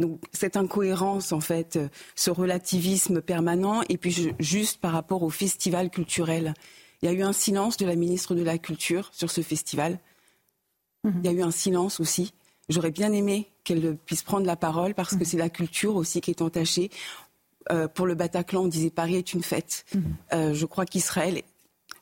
Donc 0.00 0.20
cette 0.34 0.58
incohérence, 0.58 1.32
en 1.32 1.40
fait, 1.40 1.76
euh, 1.76 1.88
ce 2.14 2.30
relativisme 2.30 3.22
permanent, 3.22 3.84
et 3.88 3.96
puis 3.96 4.34
juste 4.38 4.82
par 4.82 4.92
rapport 4.92 5.22
au 5.22 5.30
festival 5.30 5.88
culturel. 5.88 6.52
Il 7.00 7.06
y 7.06 7.08
a 7.08 7.12
eu 7.12 7.22
un 7.22 7.32
silence 7.32 7.78
de 7.78 7.86
la 7.86 7.96
ministre 7.96 8.34
de 8.34 8.42
la 8.42 8.58
Culture 8.58 9.08
sur 9.12 9.30
ce 9.30 9.40
festival. 9.40 9.98
Mhm. 11.04 11.20
Il 11.24 11.24
y 11.24 11.28
a 11.28 11.32
eu 11.32 11.42
un 11.42 11.50
silence 11.50 12.00
aussi. 12.00 12.34
J'aurais 12.68 12.90
bien 12.90 13.12
aimé 13.12 13.48
qu'elle 13.64 13.96
puisse 13.96 14.22
prendre 14.22 14.46
la 14.46 14.56
parole 14.56 14.94
parce 14.94 15.10
que 15.10 15.20
mhm. 15.20 15.24
c'est 15.24 15.38
la 15.38 15.50
culture 15.50 15.96
aussi 15.96 16.20
qui 16.20 16.30
est 16.30 16.42
entachée. 16.42 16.90
Euh, 17.70 17.88
pour 17.88 18.06
le 18.06 18.14
Bataclan, 18.14 18.62
on 18.62 18.68
disait 18.68 18.90
Paris 18.90 19.16
est 19.16 19.32
une 19.32 19.42
fête. 19.42 19.84
Mhm. 19.94 20.02
Euh, 20.32 20.54
je 20.54 20.66
crois 20.66 20.86
qu'Israël 20.86 21.42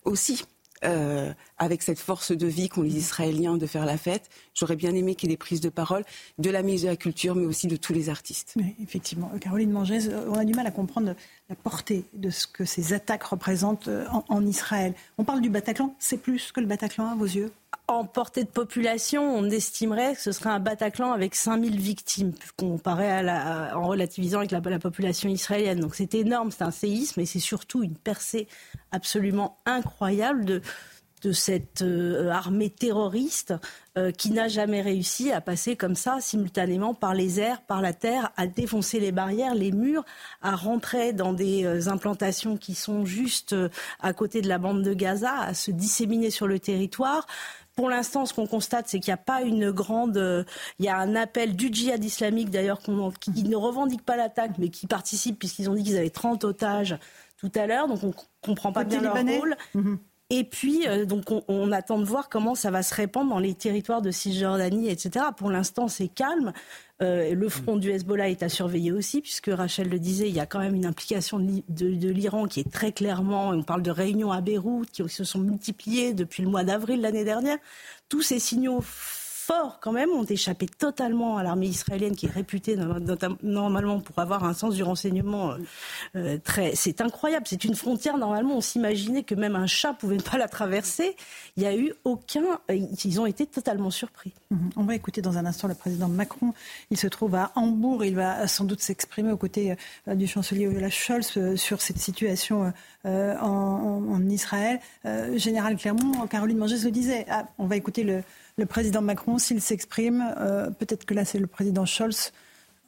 aussi 0.04 0.44
euh, 0.84 1.32
avec 1.56 1.82
cette 1.82 1.98
force 1.98 2.32
de 2.32 2.46
vie 2.46 2.68
qu'ont 2.68 2.82
les 2.82 2.96
Israéliens 2.96 3.56
de 3.56 3.66
faire 3.66 3.86
la 3.86 3.96
fête. 3.96 4.28
J'aurais 4.54 4.76
bien 4.76 4.94
aimé 4.94 5.14
qu'il 5.14 5.30
y 5.30 5.32
ait 5.32 5.34
des 5.34 5.38
prises 5.38 5.60
de 5.62 5.70
parole 5.70 6.04
de 6.38 6.50
la 6.50 6.62
ministre 6.62 6.86
de 6.86 6.90
la 6.90 6.96
Culture, 6.96 7.34
mais 7.34 7.46
aussi 7.46 7.68
de 7.68 7.76
tous 7.76 7.94
les 7.94 8.10
artistes. 8.10 8.54
effectivement. 8.82 9.30
Caroline 9.40 9.70
Mangès, 9.70 10.10
on 10.28 10.34
a 10.34 10.44
du 10.44 10.52
mal 10.52 10.66
à 10.66 10.70
comprendre 10.70 11.14
la 11.50 11.56
portée 11.56 12.04
de 12.14 12.30
ce 12.30 12.46
que 12.46 12.64
ces 12.64 12.94
attaques 12.94 13.24
représentent 13.24 13.88
euh, 13.88 14.06
en, 14.28 14.46
Israël. 14.46 14.94
On 15.18 15.24
parle 15.24 15.42
du 15.42 15.50
Bataclan, 15.50 15.94
c'est 15.98 16.16
plus 16.16 16.52
que 16.52 16.60
le 16.60 16.66
Bataclan 16.66 17.10
à 17.10 17.14
vos 17.14 17.26
yeux? 17.26 17.52
En 17.86 18.06
portée 18.06 18.44
de 18.44 18.48
population, 18.48 19.22
on 19.22 19.44
estimerait 19.50 20.14
que 20.14 20.22
ce 20.22 20.32
serait 20.32 20.48
un 20.48 20.60
Bataclan 20.60 21.12
avec 21.12 21.34
5000 21.34 21.78
victimes, 21.78 22.32
comparé 22.56 23.10
à 23.10 23.78
en 23.78 23.86
relativisant 23.86 24.38
avec 24.38 24.52
la, 24.52 24.60
la 24.60 24.78
population 24.78 25.28
israélienne. 25.28 25.80
Donc 25.80 25.94
c'est 25.94 26.14
énorme, 26.14 26.50
c'est 26.50 26.62
un 26.62 26.70
séisme 26.70 27.20
et 27.20 27.26
c'est 27.26 27.40
surtout 27.40 27.82
une 27.82 27.96
percée 27.96 28.48
absolument 28.90 29.58
incroyable 29.66 30.46
de, 30.46 30.62
de 31.24 31.32
cette 31.32 31.82
euh, 31.82 32.28
armée 32.28 32.68
terroriste 32.68 33.54
euh, 33.96 34.10
qui 34.10 34.30
n'a 34.30 34.48
jamais 34.48 34.82
réussi 34.82 35.32
à 35.32 35.40
passer 35.40 35.74
comme 35.74 35.94
ça 35.94 36.18
simultanément 36.20 36.92
par 36.92 37.14
les 37.14 37.40
airs, 37.40 37.62
par 37.62 37.80
la 37.80 37.94
terre, 37.94 38.30
à 38.36 38.46
défoncer 38.46 39.00
les 39.00 39.10
barrières, 39.10 39.54
les 39.54 39.72
murs, 39.72 40.04
à 40.42 40.54
rentrer 40.54 41.12
dans 41.14 41.32
des 41.32 41.64
euh, 41.64 41.88
implantations 41.88 42.56
qui 42.58 42.74
sont 42.74 43.06
juste 43.06 43.56
à 44.00 44.12
côté 44.12 44.42
de 44.42 44.48
la 44.48 44.58
bande 44.58 44.82
de 44.82 44.92
Gaza, 44.92 45.34
à 45.40 45.54
se 45.54 45.70
disséminer 45.70 46.30
sur 46.30 46.46
le 46.46 46.58
territoire. 46.58 47.26
Pour 47.74 47.88
l'instant, 47.88 48.26
ce 48.26 48.34
qu'on 48.34 48.46
constate, 48.46 48.86
c'est 48.88 49.00
qu'il 49.00 49.10
n'y 49.10 49.14
a 49.14 49.16
pas 49.16 49.42
une 49.42 49.70
grande. 49.72 50.46
il 50.78 50.84
y 50.84 50.88
a 50.88 50.96
un 50.96 51.16
appel 51.16 51.56
du 51.56 51.72
djihad 51.72 52.04
islamique, 52.04 52.50
d'ailleurs, 52.50 52.78
qui 52.78 53.42
ne 53.42 53.56
revendique 53.56 54.04
pas 54.04 54.16
l'attaque, 54.16 54.52
mais 54.58 54.68
qui 54.68 54.86
participe, 54.86 55.40
puisqu'ils 55.40 55.68
ont 55.68 55.74
dit 55.74 55.82
qu'ils 55.82 55.96
avaient 55.96 56.10
30 56.10 56.44
otages 56.44 56.96
tout 57.36 57.50
à 57.56 57.66
l'heure. 57.66 57.88
Donc, 57.88 58.04
on 58.04 58.08
ne 58.08 58.12
comprend 58.42 58.72
pas 58.72 58.84
bien 58.84 59.00
leur 59.00 59.16
rôle. 59.16 59.56
Mhm. 59.74 59.98
Et 60.36 60.42
puis, 60.42 60.88
euh, 60.88 61.04
donc, 61.04 61.30
on, 61.46 61.70
attend 61.70 61.96
de 61.96 62.04
voir 62.04 62.28
comment 62.28 62.56
ça 62.56 62.72
va 62.72 62.82
se 62.82 62.92
répandre 62.92 63.30
dans 63.30 63.38
les 63.38 63.54
territoires 63.54 64.02
de 64.02 64.10
Cisjordanie, 64.10 64.88
etc. 64.88 65.26
Pour 65.36 65.48
l'instant, 65.48 65.86
c'est 65.86 66.08
calme. 66.08 66.52
Euh, 67.02 67.36
le 67.36 67.48
front 67.48 67.76
du 67.76 67.92
Hezbollah 67.92 68.30
est 68.30 68.42
à 68.42 68.48
surveiller 68.48 68.90
aussi, 68.90 69.20
puisque 69.20 69.46
Rachel 69.46 69.88
le 69.88 70.00
disait, 70.00 70.28
il 70.28 70.34
y 70.34 70.40
a 70.40 70.46
quand 70.46 70.58
même 70.58 70.74
une 70.74 70.86
implication 70.86 71.38
de, 71.38 72.08
l'Iran 72.08 72.48
qui 72.48 72.58
est 72.58 72.68
très 72.72 72.90
clairement, 72.90 73.50
on 73.50 73.62
parle 73.62 73.82
de 73.82 73.92
réunions 73.92 74.32
à 74.32 74.40
Beyrouth 74.40 74.90
qui 74.90 75.08
se 75.08 75.22
sont 75.22 75.38
multipliées 75.38 76.14
depuis 76.14 76.42
le 76.42 76.48
mois 76.48 76.64
d'avril 76.64 77.00
l'année 77.00 77.24
dernière. 77.24 77.58
Tous 78.08 78.22
ces 78.22 78.40
signaux 78.40 78.80
forts 79.44 79.78
quand 79.80 79.92
même 79.92 80.10
ont 80.10 80.24
échappé 80.24 80.66
totalement 80.66 81.36
à 81.36 81.42
l'armée 81.42 81.66
israélienne 81.66 82.16
qui 82.16 82.26
est 82.26 82.30
réputée 82.30 82.76
normalement 83.42 84.00
pour 84.00 84.18
avoir 84.18 84.44
un 84.44 84.54
sens 84.54 84.74
du 84.74 84.82
renseignement 84.82 85.52
euh, 85.52 85.58
euh, 86.16 86.38
très. 86.42 86.74
C'est 86.74 87.00
incroyable. 87.00 87.46
C'est 87.48 87.64
une 87.64 87.74
frontière 87.74 88.16
normalement. 88.16 88.56
On 88.56 88.60
s'imaginait 88.60 89.22
que 89.22 89.34
même 89.34 89.56
un 89.56 89.66
chat 89.66 89.92
pouvait 89.92 90.16
pas 90.16 90.38
la 90.38 90.48
traverser. 90.48 91.14
Il 91.56 91.62
n'y 91.62 91.66
a 91.66 91.76
eu 91.76 91.92
aucun. 92.04 92.44
Euh, 92.70 92.78
ils 93.04 93.20
ont 93.20 93.26
été 93.26 93.46
totalement 93.46 93.90
surpris. 93.90 94.32
Mhm. 94.50 94.70
On 94.76 94.84
va 94.84 94.94
écouter 94.94 95.20
dans 95.20 95.36
un 95.36 95.44
instant 95.44 95.68
le 95.68 95.74
président 95.74 96.08
Macron. 96.08 96.54
Il 96.90 96.96
se 96.96 97.06
trouve 97.06 97.34
à 97.34 97.52
Hambourg. 97.54 98.04
Il 98.04 98.14
va 98.14 98.46
sans 98.48 98.64
doute 98.64 98.80
s'exprimer 98.80 99.30
aux 99.30 99.36
côtés 99.36 99.76
du 100.06 100.26
chancelier 100.26 100.66
Olaf 100.68 100.94
Scholz 100.94 101.56
sur 101.56 101.82
cette 101.82 101.98
situation 101.98 102.72
en, 103.04 104.28
Israël. 104.28 104.80
Général 105.36 105.76
Clermont, 105.76 106.26
Caroline 106.28 106.56
Mangès 106.56 106.84
le 106.84 106.90
disait. 106.90 107.26
Ah, 107.28 107.46
on 107.58 107.66
va 107.66 107.76
écouter 107.76 108.04
le 108.04 108.22
le 108.56 108.66
président 108.66 109.02
Macron, 109.02 109.38
s'il 109.38 109.60
s'exprime, 109.60 110.34
euh, 110.38 110.70
peut-être 110.70 111.04
que 111.04 111.14
là 111.14 111.24
c'est 111.24 111.38
le 111.38 111.46
président 111.46 111.86
Scholz, 111.86 112.32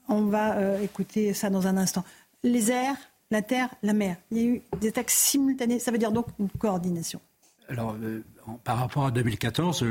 on 0.08 0.22
va 0.22 0.56
euh, 0.56 0.80
écouter 0.80 1.34
ça 1.34 1.50
dans 1.50 1.66
un 1.66 1.76
instant. 1.76 2.04
Les 2.44 2.70
airs, 2.70 2.96
la 3.30 3.42
terre, 3.42 3.68
la 3.82 3.92
mer. 3.92 4.16
Il 4.30 4.38
y 4.38 4.40
a 4.40 4.44
eu 4.44 4.62
des 4.80 4.88
attaques 4.88 5.10
simultanées, 5.10 5.80
ça 5.80 5.90
veut 5.90 5.98
dire 5.98 6.12
donc 6.12 6.26
une 6.38 6.48
coordination. 6.48 7.20
Alors, 7.68 7.96
euh, 8.00 8.22
par 8.62 8.78
rapport 8.78 9.06
à 9.06 9.10
2014, 9.10 9.84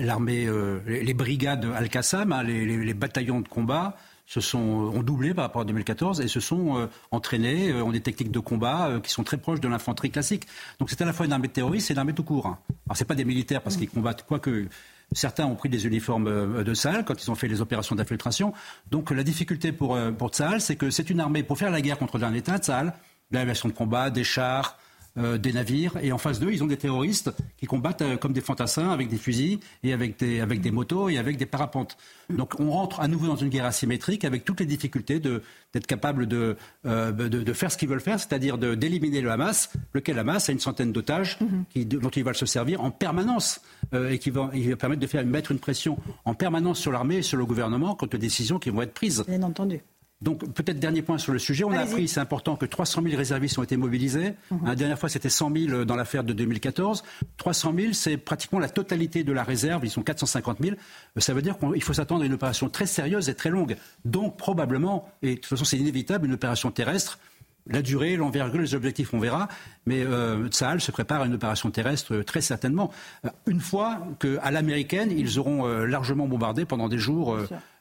l'armée, 0.00 0.48
les 0.84 1.14
brigades 1.14 1.64
Al-Qassam, 1.64 2.32
hein, 2.32 2.42
les, 2.42 2.94
bataillons 2.94 3.40
de 3.40 3.46
combat, 3.46 3.96
se 4.26 4.40
sont, 4.40 4.58
ont 4.58 5.04
doublé 5.04 5.32
par 5.32 5.44
rapport 5.44 5.62
à 5.62 5.64
2014 5.64 6.20
et 6.20 6.26
se 6.26 6.40
sont 6.40 6.88
entraînés, 7.12 7.72
ont 7.72 7.92
des 7.92 8.00
techniques 8.00 8.32
de 8.32 8.40
combat 8.40 8.98
qui 9.00 9.10
sont 9.12 9.22
très 9.22 9.36
proches 9.36 9.60
de 9.60 9.68
l'infanterie 9.68 10.10
classique. 10.10 10.48
Donc 10.80 10.90
c'est 10.90 11.00
à 11.02 11.04
la 11.04 11.12
fois 11.12 11.26
une 11.26 11.32
armée 11.32 11.46
de 11.46 11.52
terroristes 11.52 11.88
et 11.90 11.94
une 11.94 12.00
armée 12.00 12.14
tout 12.14 12.24
court. 12.24 12.46
Hein. 12.46 12.58
Alors 12.86 12.96
c'est 12.96 13.04
pas 13.04 13.14
des 13.14 13.24
militaires 13.24 13.62
parce 13.62 13.76
qu'ils 13.76 13.90
combattent, 13.90 14.24
quoique 14.26 14.66
Certains 15.12 15.46
ont 15.46 15.56
pris 15.56 15.68
des 15.68 15.86
uniformes 15.86 16.28
euh, 16.28 16.62
de 16.62 16.74
Sahel 16.74 17.04
quand 17.04 17.22
ils 17.22 17.30
ont 17.30 17.34
fait 17.34 17.48
les 17.48 17.60
opérations 17.60 17.96
d'infiltration. 17.96 18.52
Donc 18.90 19.10
la 19.10 19.24
difficulté 19.24 19.72
pour, 19.72 19.96
euh, 19.96 20.12
pour 20.12 20.30
c'est 20.34 20.76
que 20.76 20.90
c'est 20.90 21.10
une 21.10 21.20
armée, 21.20 21.42
pour 21.42 21.58
faire 21.58 21.70
la 21.70 21.80
guerre 21.80 21.98
contre 21.98 22.22
un 22.22 22.32
État, 22.32 22.58
Tsahal, 22.58 22.92
l'aviation 23.30 23.68
de 23.68 23.74
combat, 23.74 24.10
des 24.10 24.24
chars, 24.24 24.78
euh, 25.18 25.38
des 25.38 25.52
navires. 25.52 25.94
Et 26.02 26.12
en 26.12 26.18
face 26.18 26.38
d'eux, 26.38 26.52
ils 26.52 26.62
ont 26.62 26.68
des 26.68 26.76
terroristes 26.76 27.32
qui 27.58 27.66
combattent 27.66 28.02
euh, 28.02 28.16
comme 28.16 28.32
des 28.32 28.40
fantassins 28.40 28.90
avec 28.90 29.08
des 29.08 29.16
fusils 29.16 29.58
et 29.82 29.92
avec 29.92 30.16
des, 30.20 30.38
avec 30.40 30.60
des 30.60 30.70
motos 30.70 31.08
et 31.08 31.18
avec 31.18 31.36
des 31.36 31.46
parapentes. 31.46 31.96
Donc 32.28 32.60
on 32.60 32.70
rentre 32.70 33.00
à 33.00 33.08
nouveau 33.08 33.26
dans 33.26 33.34
une 33.34 33.48
guerre 33.48 33.64
asymétrique 33.64 34.24
avec 34.24 34.44
toutes 34.44 34.60
les 34.60 34.66
difficultés 34.66 35.18
d'être 35.18 35.86
capable 35.88 36.26
de, 36.26 36.56
euh, 36.86 37.10
de, 37.10 37.52
faire 37.52 37.72
ce 37.72 37.76
qu'ils 37.76 37.88
veulent 37.88 38.00
faire, 38.00 38.20
c'est-à-dire 38.20 38.56
d'éliminer 38.56 39.20
le 39.20 39.32
Hamas, 39.32 39.72
lequel 39.94 40.16
Hamas 40.16 40.48
a 40.48 40.52
une 40.52 40.60
centaine 40.60 40.92
d'otages 40.92 41.38
mhm. 41.40 41.84
dont 41.86 42.10
ils 42.10 42.22
veulent 42.22 42.36
se 42.36 42.46
servir 42.46 42.80
en 42.80 42.92
permanence 42.92 43.60
et 43.92 44.20
qui 44.20 44.30
va, 44.30 44.50
il 44.54 44.70
va 44.70 44.76
permettre 44.76 45.00
de 45.00 45.08
faire, 45.08 45.26
mettre 45.26 45.50
une 45.50 45.58
pression 45.58 45.98
en 46.24 46.34
permanence 46.34 46.78
sur 46.78 46.92
l'armée 46.92 47.16
et 47.16 47.22
sur 47.22 47.36
le 47.36 47.46
gouvernement 47.46 47.96
quant 47.96 48.06
aux 48.06 48.16
décisions 48.16 48.60
qui 48.60 48.70
vont 48.70 48.82
être 48.82 48.94
prises. 48.94 49.24
Bien 49.26 49.42
entendu. 49.42 49.80
Donc 50.20 50.52
peut-être 50.52 50.78
dernier 50.78 51.00
point 51.00 51.16
sur 51.16 51.32
le 51.32 51.38
sujet. 51.38 51.64
On 51.64 51.72
a 51.72 51.80
appris, 51.80 52.06
c'est 52.06 52.20
important, 52.20 52.56
que 52.56 52.66
300 52.66 53.02
000 53.02 53.16
réservistes 53.16 53.58
ont 53.58 53.62
été 53.62 53.78
mobilisés. 53.78 54.34
Mhm. 54.50 54.60
La 54.66 54.74
dernière 54.74 54.98
fois, 54.98 55.08
c'était 55.08 55.30
100 55.30 55.52
000 55.68 55.84
dans 55.84 55.96
l'affaire 55.96 56.24
de 56.24 56.34
2014. 56.34 57.02
300 57.38 57.74
000, 57.76 57.92
c'est 57.94 58.18
pratiquement 58.18 58.58
la 58.58 58.68
totalité 58.68 59.24
de 59.24 59.32
la 59.32 59.42
réserve. 59.42 59.84
Ils 59.84 59.90
sont 59.90 60.02
450 60.02 60.58
000. 60.60 60.76
Euh, 60.76 61.20
ça 61.20 61.32
veut 61.32 61.42
dire 61.42 61.56
qu'il 61.58 61.82
faut 61.82 61.94
s'attendre 61.94 62.22
à 62.22 62.26
une 62.26 62.34
opération 62.34 62.68
très 62.68 62.86
sérieuse 62.86 63.30
et 63.30 63.34
très 63.34 63.50
longue. 63.50 63.76
Donc 64.04 64.36
probablement, 64.36 65.10
et 65.22 65.30
de 65.30 65.34
toute 65.36 65.46
façon 65.46 65.64
c'est 65.64 65.78
inévitable, 65.78 66.26
une 66.26 66.34
opération 66.34 66.70
terrestre. 66.70 67.18
La 67.66 67.82
durée, 67.82 68.16
l'envergure, 68.16 68.60
les 68.60 68.74
objectifs, 68.74 69.12
on 69.14 69.18
verra. 69.18 69.48
Mais 69.86 70.02
euh, 70.02 70.48
Tsahal 70.48 70.80
se 70.80 70.90
prépare 70.90 71.22
à 71.22 71.26
une 71.26 71.34
opération 71.34 71.70
terrestre 71.70 72.14
euh, 72.14 72.24
très 72.24 72.40
certainement. 72.40 72.90
Euh, 73.24 73.28
une 73.46 73.60
fois 73.60 73.98
qu'à 74.18 74.50
l'américaine, 74.50 75.12
ils 75.16 75.38
auront 75.38 75.66
largement 75.66 76.26
bombardé 76.26 76.64
pendant 76.64 76.88
des 76.88 76.98
jours 76.98 77.36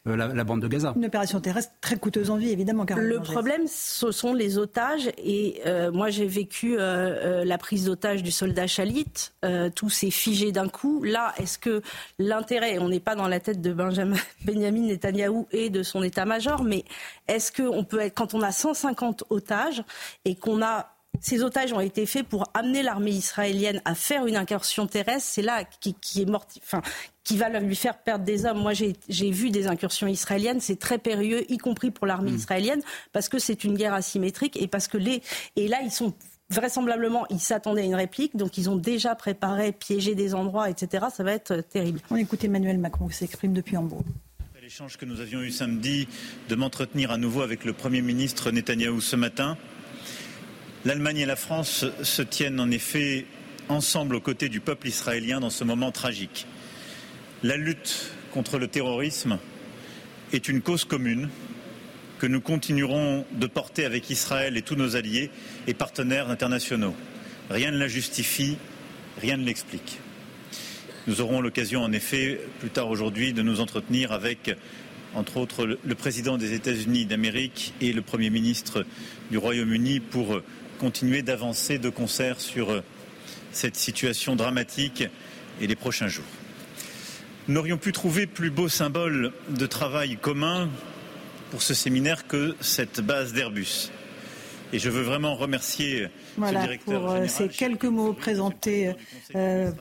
euh, 0.09 0.15
la, 0.15 0.43
bande 0.43 0.61
de 0.61 0.67
Gaza. 0.67 0.93
Une 0.95 1.05
opération 1.05 1.39
terrestre 1.39 1.73
très 1.81 1.97
coûteuse 1.97 2.29
en 2.29 2.37
vie, 2.37 2.49
évidemment. 2.49 2.85
le 2.95 3.19
problème, 3.19 3.63
ce 3.67 4.11
sont 4.11 4.33
les 4.33 4.57
otages. 4.57 5.09
Et 5.17 5.61
euh, 5.65 5.91
moi, 5.91 6.09
j'ai 6.09 6.25
vécu 6.25 6.75
euh, 6.77 7.43
la 7.45 7.57
prise 7.57 7.85
d'otage 7.85 8.23
du 8.23 8.31
soldat 8.31 8.67
Chalit. 8.67 9.05
tout 9.75 9.89
s'est 9.89 10.11
figé 10.11 10.51
d'un 10.51 10.67
coup. 10.67 11.03
Là, 11.03 11.33
est-ce 11.37 11.57
que 11.59 11.81
l'intérêt, 12.17 12.79
on 12.79 12.89
n'est 12.89 12.99
pas 12.99 13.15
dans 13.15 13.27
la 13.27 13.39
tête 13.39 13.61
de 13.61 13.73
Benjamin, 13.73 14.17
Benjamin 14.45 14.87
Netanyahou 14.87 15.47
et 15.51 15.69
de 15.69 15.83
son 15.83 16.03
état-major, 16.03 16.63
mais 16.63 16.83
est-ce 17.27 17.51
qu'on 17.51 17.83
peut 17.83 17.99
être, 17.99 18.15
quand 18.15 18.33
on 18.33 18.41
a 18.41 18.51
150 18.51 19.25
otages 19.29 19.83
et 20.25 20.35
qu'on 20.35 20.61
a 20.61 20.98
ces 21.21 21.43
otages 21.43 21.73
ont 21.73 21.79
été 21.79 22.05
faits 22.05 22.27
pour 22.27 22.45
amener 22.53 22.83
l'armée 22.83 23.11
israélienne 23.11 23.81
à 23.85 23.95
faire 23.95 24.25
une 24.25 24.35
incursion 24.35 24.87
terrestre. 24.87 25.27
C'est 25.31 25.41
là 25.41 25.63
qui, 25.63 26.21
est 26.21 26.25
morti, 26.25 26.61
enfin, 26.63 26.81
qui 27.23 27.37
va 27.37 27.49
lui 27.59 27.75
faire 27.75 27.97
perdre 27.97 28.25
des 28.25 28.45
hommes. 28.45 28.59
Moi, 28.59 28.73
j'ai 28.73 29.31
vu 29.31 29.51
des 29.51 29.67
incursions 29.67 30.07
israéliennes, 30.07 30.59
c'est 30.59 30.79
très 30.79 30.97
périlleux, 30.97 31.51
y 31.51 31.57
compris 31.57 31.91
pour 31.91 32.07
l'armée 32.07 32.31
mm. 32.31 32.35
israélienne, 32.35 32.81
parce 33.11 33.29
que 33.29 33.39
c'est 33.39 33.63
une 33.63 33.75
guerre 33.75 33.93
asymétrique 33.93 34.61
et 34.61 34.67
parce 34.67 34.87
que 34.87 34.97
les 34.97 35.21
et 35.55 35.67
là 35.67 35.79
ils 35.83 35.91
sont 35.91 36.13
vraisemblablement, 36.49 37.25
ils 37.29 37.39
s'attendaient 37.39 37.81
à 37.81 37.85
une 37.85 37.95
réplique, 37.95 38.35
donc 38.35 38.57
ils 38.57 38.69
ont 38.69 38.75
déjà 38.75 39.15
préparé, 39.15 39.71
piégé 39.71 40.15
des 40.15 40.33
endroits, 40.33 40.69
etc. 40.69 41.05
Ça 41.13 41.23
va 41.23 41.33
être 41.33 41.61
terrible. 41.61 41.99
On 42.09 42.15
écoute 42.15 42.43
Emmanuel 42.43 42.79
Macron 42.79 43.07
qui 43.07 43.15
s'exprime 43.15 43.53
depuis 43.53 43.77
Hambourg. 43.77 44.03
L'échange 44.61 44.97
que 44.97 45.05
nous 45.05 45.19
avions 45.19 45.41
eu 45.41 45.49
samedi 45.49 46.07
de 46.47 46.53
m'entretenir 46.53 47.09
à 47.09 47.17
nouveau 47.17 47.41
avec 47.41 47.65
le 47.65 47.73
Premier 47.73 48.03
ministre 48.03 48.51
Netanyahou 48.51 49.01
ce 49.01 49.15
matin, 49.15 49.57
L'Allemagne 50.85 51.17
et 51.17 51.25
la 51.25 51.35
France 51.35 51.85
se 52.03 52.21
tiennent 52.21 52.59
en 52.61 52.71
effet 52.71 53.25
ensemble 53.67 54.15
aux 54.15 54.21
côtés 54.21 54.47
du 54.47 54.61
peuple 54.61 54.87
israélien 54.87 55.41
dans 55.41 55.49
ce 55.49 55.65
moment 55.65 55.91
tragique. 55.91 56.47
La 57.43 57.57
lutte 57.57 58.11
contre 58.31 58.57
le 58.57 58.69
terrorisme 58.69 59.39
est 60.31 60.47
une 60.47 60.61
cause 60.61 60.85
commune 60.85 61.29
que 62.17 62.27
nous 62.27 62.39
continuerons 62.39 63.25
de 63.33 63.47
porter 63.47 63.83
avec 63.83 64.09
Israël 64.09 64.55
et 64.55 64.61
tous 64.61 64.75
nos 64.75 64.95
alliés 64.95 65.31
et 65.67 65.73
partenaires 65.73 66.29
internationaux. 66.29 66.95
Rien 67.49 67.71
ne 67.71 67.77
la 67.77 67.89
justifie, 67.89 68.57
rien 69.21 69.35
ne 69.35 69.43
l'explique. 69.43 69.99
Nous 71.07 71.19
aurons 71.19 71.41
l'occasion, 71.41 71.83
en 71.83 71.91
effet, 71.91 72.39
plus 72.59 72.69
tard 72.69 72.89
aujourd'hui, 72.89 73.33
de 73.33 73.41
nous 73.41 73.59
entretenir 73.59 74.13
avec, 74.13 74.55
entre 75.13 75.37
autres, 75.37 75.65
le 75.65 75.95
président 75.95 76.37
des 76.37 76.53
États-Unis 76.53 77.05
d'Amérique 77.05 77.73
et 77.81 77.91
le 77.91 78.01
Premier 78.01 78.29
ministre 78.29 78.85
du 79.29 79.37
Royaume-Uni 79.37 79.99
pour 79.99 80.41
continuer 80.79 81.21
d'avancer 81.21 81.77
de 81.77 81.89
concert 81.89 82.39
sur 82.39 82.71
euh, 82.71 82.81
cette 83.51 83.75
situation 83.75 84.35
dramatique 84.35 85.03
et 85.61 85.67
les 85.67 85.75
prochains 85.75 86.07
jours. 86.07 86.25
Nous 87.47 87.53
n'aurions 87.53 87.77
pu 87.77 87.91
trouver 87.91 88.25
plus 88.25 88.49
beau 88.49 88.69
symbole 88.69 89.33
de 89.49 89.65
travail 89.65 90.17
commun 90.17 90.69
pour 91.51 91.61
ce 91.61 91.73
séminaire 91.73 92.27
que 92.27 92.55
cette 92.61 93.01
base 93.01 93.33
d'Airbus. 93.33 93.91
Et 94.71 94.79
je 94.79 94.89
veux 94.89 95.01
vraiment 95.01 95.35
remercier 95.35 96.07
voilà, 96.37 96.67
pour 96.85 97.09
euh, 97.09 97.27
ces 97.27 97.47
quelques 97.47 97.85
mots 97.85 98.13
présentés, 98.13 98.93
euh, 99.35 99.71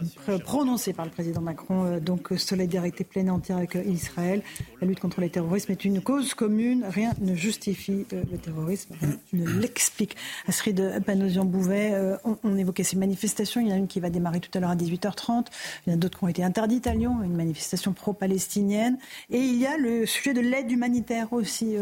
prononcés 0.45 0.93
par 0.93 1.05
le 1.05 1.11
président 1.11 1.41
Macron. 1.41 1.85
Euh, 1.85 2.01
donc, 2.01 2.29
solidarité 2.37 3.05
pleine 3.05 3.29
et 3.29 3.31
entière 3.31 3.59
avec 3.59 3.77
Israël. 3.87 4.43
La 4.81 4.87
lutte 4.87 5.01
contre 5.01 5.21
le 5.21 5.29
terrorisme 5.29 5.73
est 5.73 5.85
une 5.85 6.01
cause 6.01 6.35
commune. 6.35 6.85
Rien 6.89 7.13
ne 7.21 7.35
justifie 7.35 8.07
le 8.11 8.39
terrorisme, 8.39 8.95
rien 9.01 9.17
ne 9.33 9.61
l'explique. 9.61 10.17
Astrid 10.47 11.03
Panosian-Bouvet, 11.05 12.19
on, 12.25 12.57
évoquait 12.57 12.85
ces 12.85 12.97
manifestations. 12.97 13.61
Il 13.61 13.69
y 13.69 13.73
en 13.73 13.75
a 13.75 13.79
une 13.79 13.87
qui 13.87 14.01
va 14.01 14.11
démarrer 14.11 14.41
tout 14.41 14.51
à 14.55 14.61
l'heure 14.61 14.71
à 14.71 14.77
18h30. 14.77 15.47
Il 15.87 15.91
y 15.91 15.93
en 15.93 15.97
a 15.97 15.99
d'autres 15.99 16.19
qui 16.19 16.25
ont 16.25 16.29
été 16.29 16.45
interdites 16.45 16.87
à 16.87 16.95
Lyon, 16.95 17.23
une 17.23 17.37
manifestation 17.37 17.93
pro-palestinienne. 17.93 18.99
Et 19.31 19.39
il 19.39 19.59
y 19.59 19.67
a 19.67 19.77
le 19.77 20.07
sujet 20.07 20.35
de 20.35 20.41
l'aide 20.41 20.71
humanitaire 20.71 21.33
aussi. 21.33 21.77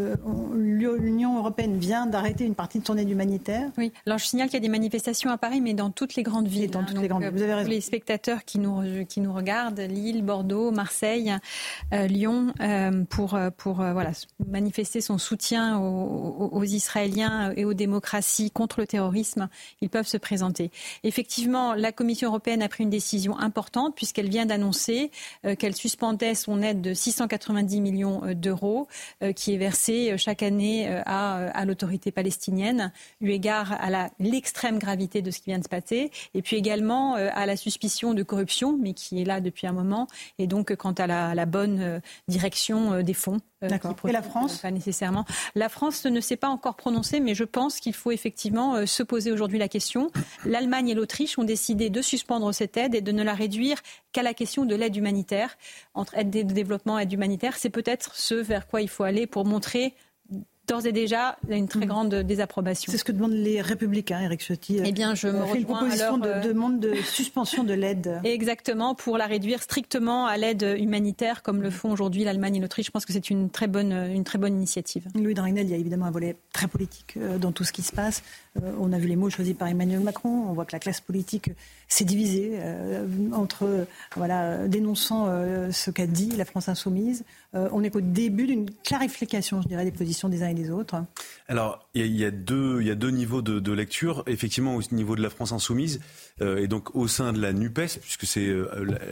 L'Union 0.54 1.38
européenne 1.38 1.78
vient 1.78 2.06
d'arrêter 2.06 2.44
une 2.44 2.54
partie 2.54 2.80
de 2.80 2.86
son 2.86 2.96
aide 2.96 3.10
humanitaire. 3.10 3.70
Oui, 3.78 3.92
alors 4.06 4.18
je 4.18 4.26
signale 4.26 4.48
qu'il 4.56 4.64
y 4.64 4.66
a 4.66 4.68
des 4.68 4.78
manifestations 4.78 5.30
à 5.30 5.38
Paris, 5.38 5.60
mais 5.60 5.74
dans 5.74 5.90
toutes 5.90 6.14
les 6.14 6.22
grandes 6.22 6.48
villes. 6.48 6.70
Dans 6.70 6.84
toutes 6.84 7.00
les 7.00 7.08
grandes 7.08 7.22
villes. 7.22 7.32
Vous 7.32 7.42
avez 7.42 7.54
raison. 7.54 7.70
Les 7.70 7.80
spectateurs 7.80 8.44
qui 8.44 8.58
nous, 8.58 9.04
qui 9.06 9.20
nous 9.20 9.32
regardent, 9.32 9.80
Lille, 9.80 10.22
Bordeaux, 10.22 10.70
Marseille, 10.70 11.34
euh, 11.92 12.06
Lyon, 12.06 12.52
euh, 12.60 13.04
pour, 13.08 13.34
euh, 13.34 13.50
voilà, 13.60 14.12
manifester 14.46 15.00
son 15.00 15.18
soutien 15.18 15.78
aux, 15.78 16.48
aux, 16.52 16.64
Israéliens 16.64 17.52
et 17.56 17.64
aux 17.64 17.74
démocraties 17.74 18.50
contre 18.50 18.80
le 18.80 18.86
terrorisme, 18.86 19.48
ils 19.80 19.90
peuvent 19.90 20.06
se 20.06 20.16
présenter. 20.16 20.70
Effectivement, 21.04 21.74
la 21.74 21.92
Commission 21.92 22.28
européenne 22.28 22.62
a 22.62 22.68
pris 22.68 22.84
une 22.84 22.90
décision 22.90 23.38
importante 23.38 23.94
puisqu'elle 23.94 24.28
vient 24.28 24.46
d'annoncer 24.46 25.10
qu'elle 25.58 25.76
suspendait 25.76 26.34
son 26.34 26.62
aide 26.62 26.80
de 26.80 26.94
690 26.94 27.80
millions 27.80 28.22
d'euros 28.34 28.88
qui 29.36 29.54
est 29.54 29.58
versée 29.58 30.16
chaque 30.18 30.42
année 30.42 30.88
à, 31.06 31.36
à 31.50 31.64
l'autorité 31.64 32.10
palestinienne, 32.10 32.92
eu 33.20 33.30
égard 33.30 33.72
à 33.72 33.90
la 33.90 34.10
l'extrême 34.46 34.78
gravité 34.78 35.22
de 35.22 35.32
ce 35.32 35.40
qui 35.40 35.50
vient 35.50 35.58
de 35.58 35.64
se 35.64 35.68
passer, 35.68 36.12
et 36.32 36.40
puis 36.40 36.54
également 36.54 37.16
euh, 37.16 37.30
à 37.34 37.46
la 37.46 37.56
suspicion 37.56 38.14
de 38.14 38.22
corruption, 38.22 38.78
mais 38.80 38.94
qui 38.94 39.20
est 39.20 39.24
là 39.24 39.40
depuis 39.40 39.66
un 39.66 39.72
moment, 39.72 40.06
et 40.38 40.46
donc 40.46 40.76
quant 40.76 40.92
à 40.92 41.34
la, 41.34 41.46
bonne 41.46 41.80
euh, 41.80 42.00
direction 42.28 42.92
euh, 42.92 43.02
des 43.02 43.12
fonds. 43.12 43.38
Et 43.62 44.12
la 44.12 44.22
France 44.22 44.58
Pas 44.58 44.70
nécessairement. 44.70 45.24
La 45.56 45.68
France 45.68 46.04
ne 46.04 46.20
s'est 46.20 46.36
pas 46.36 46.48
encore 46.48 46.76
prononcée, 46.76 47.18
mais 47.18 47.34
je 47.34 47.42
pense 47.42 47.80
qu'il 47.80 47.94
faut 47.94 48.12
effectivement 48.12 48.86
se 48.86 49.02
poser 49.02 49.32
aujourd'hui 49.32 49.58
la 49.58 49.66
question. 49.66 50.10
L'Allemagne 50.44 50.90
et 50.90 50.94
l'Autriche 50.94 51.38
ont 51.38 51.44
décidé 51.44 51.88
de 51.88 52.02
suspendre 52.02 52.52
cette 52.52 52.76
aide 52.76 52.94
et 52.94 53.00
de 53.00 53.12
ne 53.12 53.22
la 53.22 53.32
réduire 53.32 53.78
qu'à 54.12 54.22
la 54.22 54.34
question 54.34 54.66
de 54.66 54.74
l'aide 54.76 54.94
humanitaire. 54.94 55.56
Entre 55.94 56.16
aide 56.18 56.28
de 56.28 56.42
développement 56.42 56.98
et 56.98 57.04
aide 57.04 57.12
humanitaire, 57.14 57.56
c'est 57.56 57.70
peut-être 57.70 58.14
ce 58.14 58.34
vers 58.34 58.68
quoi 58.68 58.82
il 58.82 58.90
faut 58.90 59.04
aller 59.04 59.26
pour 59.26 59.46
montrer 59.46 59.94
d'ores 60.66 60.86
et 60.86 60.92
déjà 60.92 61.36
une 61.48 61.68
très 61.68 61.84
mm. 61.84 61.88
grande 61.88 62.14
désapprobation. 62.14 62.90
C'est 62.90 62.98
ce 62.98 63.04
que 63.04 63.12
demandent 63.12 63.32
les 63.32 63.60
républicains, 63.60 64.20
Eric 64.20 64.40
Ciotti. 64.40 64.80
Eh 64.84 64.92
bien, 64.92 65.14
je 65.14 65.28
me 65.28 65.42
rejoins 65.42 65.54
une 65.56 65.64
proposition 65.64 66.18
de 66.18 66.28
euh, 66.28 66.40
demande 66.40 66.80
de 66.80 66.94
suspension 66.94 67.64
de 67.64 67.74
l'aide. 67.74 68.20
Exactement, 68.24 68.94
pour 68.94 69.18
la 69.18 69.26
réduire 69.26 69.62
strictement 69.62 70.26
à 70.26 70.36
l'aide 70.36 70.76
humanitaire, 70.78 71.42
comme 71.42 71.62
le 71.62 71.70
font 71.70 71.90
aujourd'hui 71.90 72.24
l'Allemagne 72.24 72.56
et 72.56 72.60
l'Autriche. 72.60 72.86
Je 72.86 72.90
pense 72.90 73.06
que 73.06 73.12
c'est 73.12 73.30
une 73.30 73.50
très 73.50 73.66
bonne, 73.66 73.92
une 73.92 74.24
très 74.24 74.38
bonne 74.38 74.54
initiative. 74.54 75.06
Louis 75.14 75.34
Dragnel, 75.34 75.66
il 75.66 75.70
y 75.70 75.74
a 75.74 75.78
évidemment 75.78 76.06
un 76.06 76.10
volet 76.10 76.36
très 76.52 76.68
politique 76.68 77.14
euh, 77.16 77.38
dans 77.38 77.52
tout 77.52 77.64
ce 77.64 77.72
qui 77.72 77.82
se 77.82 77.92
passe. 77.92 78.22
Euh, 78.62 78.72
on 78.80 78.92
a 78.92 78.98
vu 78.98 79.08
les 79.08 79.16
mots 79.16 79.30
choisis 79.30 79.54
par 79.54 79.68
Emmanuel 79.68 80.00
Macron. 80.00 80.46
On 80.48 80.52
voit 80.52 80.64
que 80.64 80.72
la 80.72 80.78
classe 80.78 81.00
politique 81.00 81.50
s'est 81.88 82.04
divisée 82.04 82.58
entre, 83.32 83.86
voilà, 84.16 84.66
dénonçant 84.66 85.26
ce 85.70 85.90
qu'a 85.90 86.06
dit 86.06 86.30
la 86.36 86.44
France 86.44 86.68
insoumise. 86.68 87.24
on 87.52 87.84
est 87.84 87.90
qu'au 87.90 88.00
début 88.00 88.46
d'une 88.46 88.68
clarification, 88.82 89.62
je 89.62 89.68
dirais, 89.68 89.84
des 89.84 89.92
positions 89.92 90.28
des 90.28 90.42
uns 90.42 90.48
et 90.48 90.54
des 90.54 90.70
autres 90.70 90.96
Alors, 91.48 91.86
il 91.94 92.16
y, 92.16 92.24
a 92.24 92.30
deux, 92.30 92.82
y 92.82 92.90
a 92.90 92.94
deux 92.94 93.10
niveaux 93.10 93.42
de, 93.42 93.72
lecture. 93.72 94.22
Effectivement, 94.26 94.76
au 94.76 94.82
niveau 94.92 95.16
de 95.16 95.22
la 95.22 95.30
France 95.30 95.52
insoumise, 95.52 96.00
euh, 96.42 96.58
et 96.58 96.66
donc 96.66 96.94
au 96.94 97.08
sein 97.08 97.32
de 97.32 97.40
la 97.40 97.52
NUPES, 97.52 98.00
puisque 98.02 98.26
c'est 98.26 98.46
euh, 98.46 98.66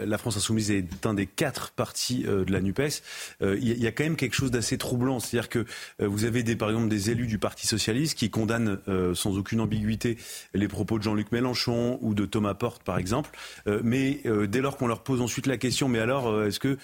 la 0.04 0.18
France 0.18 0.36
insoumise 0.36 0.70
est 0.70 1.06
un 1.06 1.14
des 1.14 1.26
quatre 1.26 1.70
partis 1.70 2.24
euh, 2.26 2.44
de 2.44 2.52
la 2.52 2.60
NUPES, 2.60 3.02
il 3.40 3.82
y, 3.82 3.86
a 3.86 3.92
quand 3.92 4.04
même 4.04 4.16
quelque 4.16 4.34
chose 4.34 4.50
d'assez 4.50 4.78
troublant. 4.78 5.20
C'est-à-dire 5.20 5.48
que 5.48 5.66
vous 5.98 6.24
avez 6.24 6.42
des, 6.42 6.56
par 6.56 6.70
exemple 6.70 6.88
des 6.88 7.10
élus 7.10 7.26
du 7.26 7.38
Parti 7.38 7.66
socialiste 7.66 8.16
qui 8.16 8.30
condamnent 8.30 8.78
aucune 9.38 9.60
ambiguïté 9.60 10.16
les 10.54 10.68
propos 10.68 10.98
de 10.98 11.02
Jean-Luc 11.02 11.32
Mélenchon 11.32 11.98
ou 12.00 12.14
de 12.14 12.26
Thomas 12.26 12.54
Porte, 12.54 12.82
par 12.82 12.98
exemple. 12.98 13.30
mais 13.82 14.22
dès 14.48 14.60
lors 14.60 14.76
qu'on 14.76 14.86
leur 14.86 15.02
pose 15.02 15.20
ensuite 15.20 15.46
la 15.46 15.56
question, 15.56 15.88
mais 15.88 15.98
alors, 15.98 16.44
est-ce 16.44 16.60
que 16.60 16.78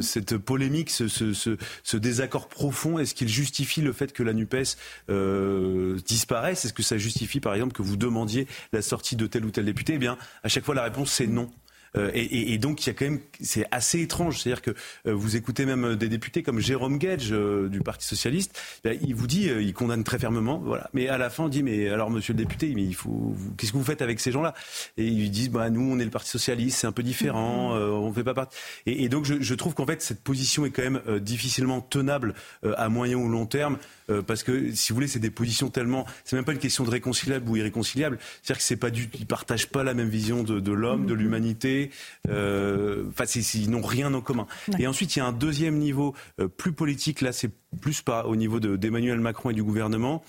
cette 0.00 0.36
polémique, 0.36 0.90
ce, 0.90 1.96
désaccord 1.96 2.48
profond, 2.48 2.98
est-ce 2.98 3.14
qu'il 3.14 3.28
justifie 3.28 3.80
le 3.80 3.92
fait 3.92 4.12
que 4.12 4.22
la 4.22 4.32
NUPES 4.32 4.76
euh, 5.08 5.98
disparaisse? 6.06 6.64
Est-ce 6.64 6.72
que 6.72 6.82
ça 6.82 6.98
justifie, 6.98 7.40
par 7.40 7.54
exemple, 7.54 7.72
que 7.72 7.82
vous 7.82 7.96
demandiez 7.96 8.46
la 8.72 8.82
sortie 8.82 9.16
de 9.16 9.26
tel 9.26 9.44
ou 9.44 9.50
tel 9.50 9.64
député? 9.64 9.94
Eh 9.94 9.98
bien, 9.98 10.18
à 10.42 10.48
chaque 10.48 10.64
fois, 10.64 10.74
la 10.74 10.84
réponse, 10.84 11.12
c'est 11.12 11.26
non. 11.26 11.50
Euh, 11.96 12.10
et, 12.14 12.58
donc, 12.58 12.84
il 12.84 12.88
y 12.88 12.90
a 12.90 12.94
quand 12.94 13.04
même, 13.04 13.20
c'est 13.40 13.66
assez 13.70 14.00
étrange. 14.00 14.40
C'est-à-dire 14.40 14.62
que 14.62 14.70
euh, 15.06 15.14
vous 15.14 15.36
écoutez 15.36 15.66
même 15.66 15.96
des 15.96 16.08
députés 16.08 16.42
comme 16.42 16.60
Jérôme 16.60 16.98
Gage 16.98 17.32
euh, 17.32 17.68
du 17.68 17.80
Parti 17.80 18.06
socialiste, 18.06 18.60
ben, 18.84 18.98
il 19.02 19.14
vous 19.14 19.26
dit, 19.26 19.48
il 19.48 19.72
condamne 19.74 20.04
très 20.04 20.18
fermement, 20.18 20.58
voilà. 20.58 20.88
Mais 20.94 21.08
à 21.08 21.18
la 21.18 21.30
fin, 21.30 21.44
il 21.44 21.50
dit, 21.50 21.62
mais 21.62 21.88
alors, 21.88 22.10
Monsieur 22.10 22.32
le 22.32 22.38
député, 22.38 22.72
mais 22.74 22.84
il 22.84 22.94
faut, 22.94 23.34
qu'est-ce 23.56 23.72
que 23.72 23.78
vous 23.78 23.84
faites 23.84 24.02
avec 24.02 24.20
ces 24.20 24.32
gens-là? 24.32 24.54
Et 24.96 25.06
ils 25.06 25.30
disent, 25.30 25.50
bah 25.50 25.70
nous, 25.70 25.80
on 25.80 25.98
est 25.98 26.04
le 26.04 26.10
Parti 26.10 26.30
socialiste, 26.30 26.78
c'est 26.78 26.86
un 26.86 26.92
peu 26.92 27.02
différent, 27.02 27.74
mmh. 27.74 27.78
on 27.78 28.12
fait 28.12 28.24
pas 28.24 28.34
partie. 28.34 28.56
Et, 28.86 29.08
donc, 29.08 29.24
je, 29.24 29.34
je, 29.40 29.54
trouve 29.54 29.74
qu'en 29.74 29.86
fait, 29.86 30.02
cette 30.02 30.22
position 30.22 30.66
est 30.66 30.70
quand 30.70 30.82
même 30.82 31.00
difficilement 31.20 31.80
tenable 31.80 32.34
à 32.76 32.88
moyen 32.88 33.16
ou 33.16 33.28
long 33.28 33.46
terme. 33.46 33.78
parce 34.26 34.42
que 34.42 34.72
si 34.74 34.90
vous 34.90 34.96
voulez, 34.96 35.08
c'est 35.08 35.18
des 35.18 35.30
positions 35.30 35.70
tellement, 35.70 36.06
c'est 36.24 36.36
même 36.36 36.44
pas 36.44 36.52
une 36.52 36.58
question 36.58 36.84
de 36.84 36.90
réconciliable 36.90 37.48
ou 37.48 37.56
irréconciliable. 37.56 38.18
C'est-à-dire 38.42 38.58
que 38.58 38.64
c'est 38.64 38.76
pas 38.76 38.90
du, 38.90 39.08
ils 39.18 39.26
partagent 39.26 39.68
pas 39.68 39.84
la 39.84 39.94
même 39.94 40.08
vision 40.08 40.42
de, 40.42 40.60
de 40.60 40.72
l'homme, 40.72 41.06
de 41.06 41.14
mmh. 41.14 41.18
l'humanité. 41.18 41.79
Euh, 42.28 43.04
enfin, 43.08 43.24
ils 43.54 43.70
n'ont 43.70 43.82
rien 43.82 44.12
en 44.12 44.20
commun. 44.20 44.46
Et 44.78 44.86
ensuite, 44.86 45.16
il 45.16 45.20
y 45.20 45.22
a 45.22 45.26
un 45.26 45.32
deuxième 45.32 45.78
niveau 45.78 46.14
euh, 46.40 46.48
plus 46.48 46.72
politique. 46.72 47.20
Là, 47.20 47.32
c'est 47.32 47.50
plus 47.80 48.02
pas 48.02 48.26
au 48.26 48.34
niveau 48.34 48.58
d'Emmanuel 48.58 49.20
Macron 49.20 49.50
et 49.50 49.54
du 49.54 49.62
gouvernement. 49.62 50.22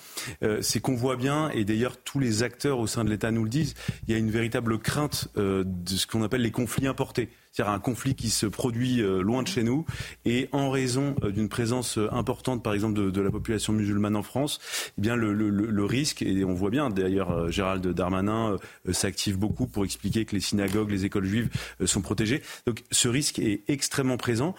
Euh, 0.44 0.60
c'est 0.62 0.80
qu'on 0.80 0.96
voit 0.96 1.16
bien, 1.16 1.50
et 1.50 1.66
d'ailleurs 1.66 1.98
tous 1.98 2.20
les 2.20 2.44
acteurs 2.44 2.80
au 2.80 2.88
sein 2.88 3.04
de 3.04 3.10
l'État 3.10 3.32
nous 3.32 3.44
le 3.44 3.50
disent, 3.50 3.74
il 4.08 4.12
y 4.12 4.16
a 4.16 4.20
une 4.20 4.30
véritable 4.30 4.78
crainte 4.78 5.28
de 5.36 5.66
ce 5.88 6.06
qu'on 6.06 6.22
appelle 6.22 6.42
les 6.42 6.52
conflits 6.52 6.86
importés 6.86 7.30
c'est-à-dire 7.52 7.74
un 7.74 7.80
conflit 7.80 8.16
qui 8.16 8.30
se 8.30 8.46
produit 8.46 9.02
euh, 9.02 9.22
loin 9.22 9.44
de 9.44 9.48
chez 9.48 9.64
nous, 9.64 9.86
et 10.26 10.48
en 10.52 10.70
raison 10.70 11.16
euh, 11.24 11.32
d'une 11.32 11.50
présence 11.50 11.98
euh, 11.98 12.08
importante, 12.12 12.64
par 12.64 12.74
exemple, 12.74 12.94
de, 12.94 13.10
de, 13.10 13.22
la 13.22 13.32
population 13.32 13.74
musulmane 13.74 14.16
en 14.16 14.24
France, 14.24 14.60
eh 14.98 15.02
bien 15.02 15.16
le, 15.16 15.34
le, 15.34 15.50
le, 15.50 15.86
risque, 15.86 16.22
et 16.22 16.46
on 16.46 16.54
voit 16.54 16.70
bien 16.70 16.90
d'ailleurs 16.90 17.52
Gérald 17.52 17.86
Darmanin 17.88 18.58
s'active 18.92 19.38
beaucoup 19.38 19.68
pour 19.68 19.84
expliquer 19.84 20.26
que 20.26 20.36
les 20.36 20.42
synagogues, 20.42 20.90
les 20.90 21.06
écoles 21.06 21.26
juives 21.26 21.50
sont 21.86 22.02
protégées. 22.02 22.42
Donc 22.66 22.84
ce 22.92 23.08
risque 23.08 23.40
est 23.40 23.62
extrêmement 23.68 24.18
présent, 24.18 24.56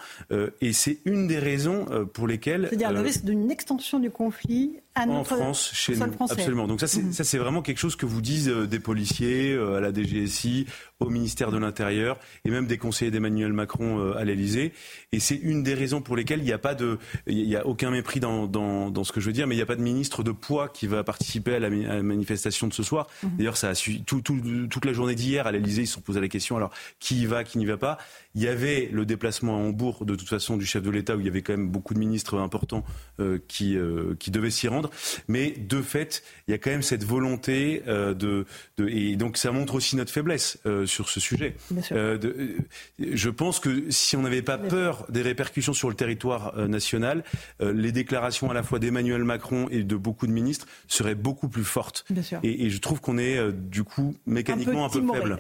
et 0.61 0.72
c'est 0.72 0.99
une 1.05 1.26
des 1.26 1.38
raisons 1.38 1.86
pour 2.12 2.26
lesquelles... 2.26 2.66
C'est-à-dire 2.68 2.93
le 2.93 3.01
risque 3.01 3.24
d'une 3.24 3.51
extension 3.51 3.99
du 3.99 4.11
conflit 4.11 4.81
en 4.97 5.24
France, 5.24 5.70
chez 5.72 5.97
nous. 5.97 6.05
Absolument. 6.28 6.66
Donc 6.66 6.80
ça, 6.80 6.86
c'est 6.86 7.03
mhm. 7.03 7.12
ça, 7.12 7.24
c'est 7.24 7.38
vraiment 7.38 7.62
quelque 7.62 7.78
chose 7.78 7.97
que 7.97 8.07
vous 8.07 8.20
disent 8.20 8.49
euh, 8.49 8.66
des 8.66 8.78
policiers 8.78 9.53
euh, 9.53 9.76
à 9.76 9.80
la 9.80 9.93
DGSI, 9.93 10.66
au 11.01 11.09
ministère 11.09 11.51
de 11.51 11.59
l'Intérieur 11.59 12.18
et 12.45 12.51
même 12.51 12.66
des 12.66 12.78
conseillers 12.78 13.11
d'Emmanuel 13.11 13.53
Macron 13.53 13.99
euh, 13.99 14.16
à 14.16 14.24
l'Élysée. 14.24 14.72
Et 15.12 15.20
c'est 15.20 15.36
une 15.36 15.62
des 15.62 15.74
raisons 15.74 16.01
pour 16.01 16.16
lesquelles 16.16 16.40
il 16.40 16.45
n'y 16.45 16.53
a 16.53 16.59
pas 16.59 16.74
de, 16.74 16.99
il 17.26 17.47
y 17.47 17.57
a 17.57 17.66
aucun 17.66 17.90
mépris 17.90 18.20
dans, 18.20 18.47
dans, 18.47 18.90
dans, 18.90 19.05
ce 19.05 19.12
que 19.12 19.20
je 19.20 19.26
veux 19.26 19.32
dire, 19.32 19.47
mais 19.47 19.55
il 19.55 19.59
n'y 19.59 19.62
a 19.62 19.66
pas 19.66 19.76
de 19.76 19.82
ministre 19.82 20.22
de 20.22 20.30
poids 20.32 20.68
qui 20.68 20.86
va 20.86 21.05
participer 21.05 21.55
à 21.55 21.59
la, 21.59 21.70
manifestation 22.03 22.66
de 22.66 22.74
ce 22.74 22.82
soir. 22.82 23.09
Mhm. 23.22 23.30
D'ailleurs, 23.38 23.57
ça 23.57 23.70
a 23.70 23.74
su, 23.74 24.03
tout, 24.03 24.20
tout, 24.20 24.40
toute 24.68 24.84
la 24.84 24.93
journée 24.93 25.14
d'hier 25.14 25.47
à 25.47 25.53
l'Élysée, 25.53 25.82
ils 25.82 25.86
se 25.86 25.95
sont 25.95 26.01
posés 26.01 26.20
la 26.20 26.28
question 26.28 26.57
alors 26.57 26.72
qui 27.01 27.22
y 27.22 27.26
va, 27.26 27.45
qui 27.45 27.59
n'y 27.59 27.66
va 27.66 27.76
pas? 27.76 27.99
Il 28.34 28.43
y 28.43 28.49
avait 28.49 28.88
le 28.93 29.05
déplacement 29.05 29.57
à 29.57 29.61
Hambourg, 29.61 30.07
de 30.07 30.14
toute 30.14 30.28
façon, 30.28 30.57
du 30.57 30.64
chef 30.64 30.82
de 30.82 30.90
l'État, 30.90 31.16
où 31.16 31.20
il 31.20 31.26
y 31.26 31.28
avait 31.28 31.43
quand 31.43 31.53
même 31.53 31.68
beaucoup 31.68 31.93
de 31.93 31.99
ministres 31.99 32.38
importants 32.38 32.84
euh, 33.20 33.38
qui, 33.47 33.76
euh, 33.76 34.14
qui 34.18 34.30
devaient 34.30 34.51
s'y 34.51 34.68
rendre. 34.68 34.81
Mais 35.28 35.50
de 35.50 35.82
fait, 35.82 36.22
il 36.48 36.52
y 36.52 36.54
a 36.54 36.58
quand 36.58 36.70
même 36.70 36.82
cette 36.82 37.04
volonté 37.04 37.82
euh, 37.86 38.14
de, 38.14 38.46
de, 38.76 38.88
Et 38.88 39.16
donc, 39.16 39.36
ça 39.36 39.52
montre 39.52 39.74
aussi 39.74 39.96
notre 39.96 40.12
faiblesse 40.12 40.58
euh, 40.66 40.86
sur 40.86 41.08
ce 41.08 41.20
sujet. 41.20 41.54
Euh, 41.92 42.18
de, 42.18 42.56
je 42.98 43.30
pense 43.30 43.60
que 43.60 43.90
si 43.90 44.16
on 44.16 44.22
n'avait 44.22 44.42
pas 44.42 44.58
peur 44.58 45.06
des 45.08 45.22
répercussions 45.22 45.72
sur 45.72 45.88
le 45.88 45.94
territoire 45.94 46.56
national, 46.68 47.24
les 47.60 47.92
déclarations 47.92 48.50
à 48.50 48.54
la 48.54 48.62
fois 48.62 48.78
d'Emmanuel 48.78 49.24
Macron 49.24 49.68
et 49.70 49.82
de 49.82 49.96
beaucoup 49.96 50.26
de 50.26 50.32
ministres 50.32 50.66
seraient 50.88 51.14
beaucoup 51.14 51.48
plus 51.48 51.64
fortes. 51.64 52.04
Et, 52.42 52.66
et, 52.66 52.70
je 52.70 52.78
trouve 52.78 53.00
qu'on 53.00 53.18
est, 53.18 53.52
du 53.52 53.84
coup, 53.84 54.14
mécaniquement 54.26 54.84
un 54.84 54.88
peu, 54.88 54.98
un 54.98 55.06
peu 55.06 55.36
faible. 55.36 55.38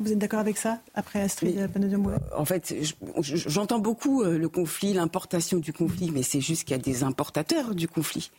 vous 0.00 0.12
êtes 0.12 0.18
d'accord 0.18 0.40
avec 0.40 0.56
ça, 0.56 0.80
après 0.94 1.20
Astrid 1.20 1.68
En 2.34 2.44
fait, 2.44 2.74
j'entends 3.20 3.78
beaucoup 3.78 4.24
le 4.24 4.48
conflit, 4.48 4.92
l'importation 4.92 5.58
du 5.58 5.72
conflit, 5.72 6.10
mais 6.10 6.22
c'est 6.22 6.40
juste 6.40 6.64
qu'il 6.64 6.76
y 6.76 6.80
a 6.80 6.82
des 6.82 7.02
importateurs 7.02 7.74
du 7.74 7.88
conflit 7.88 8.30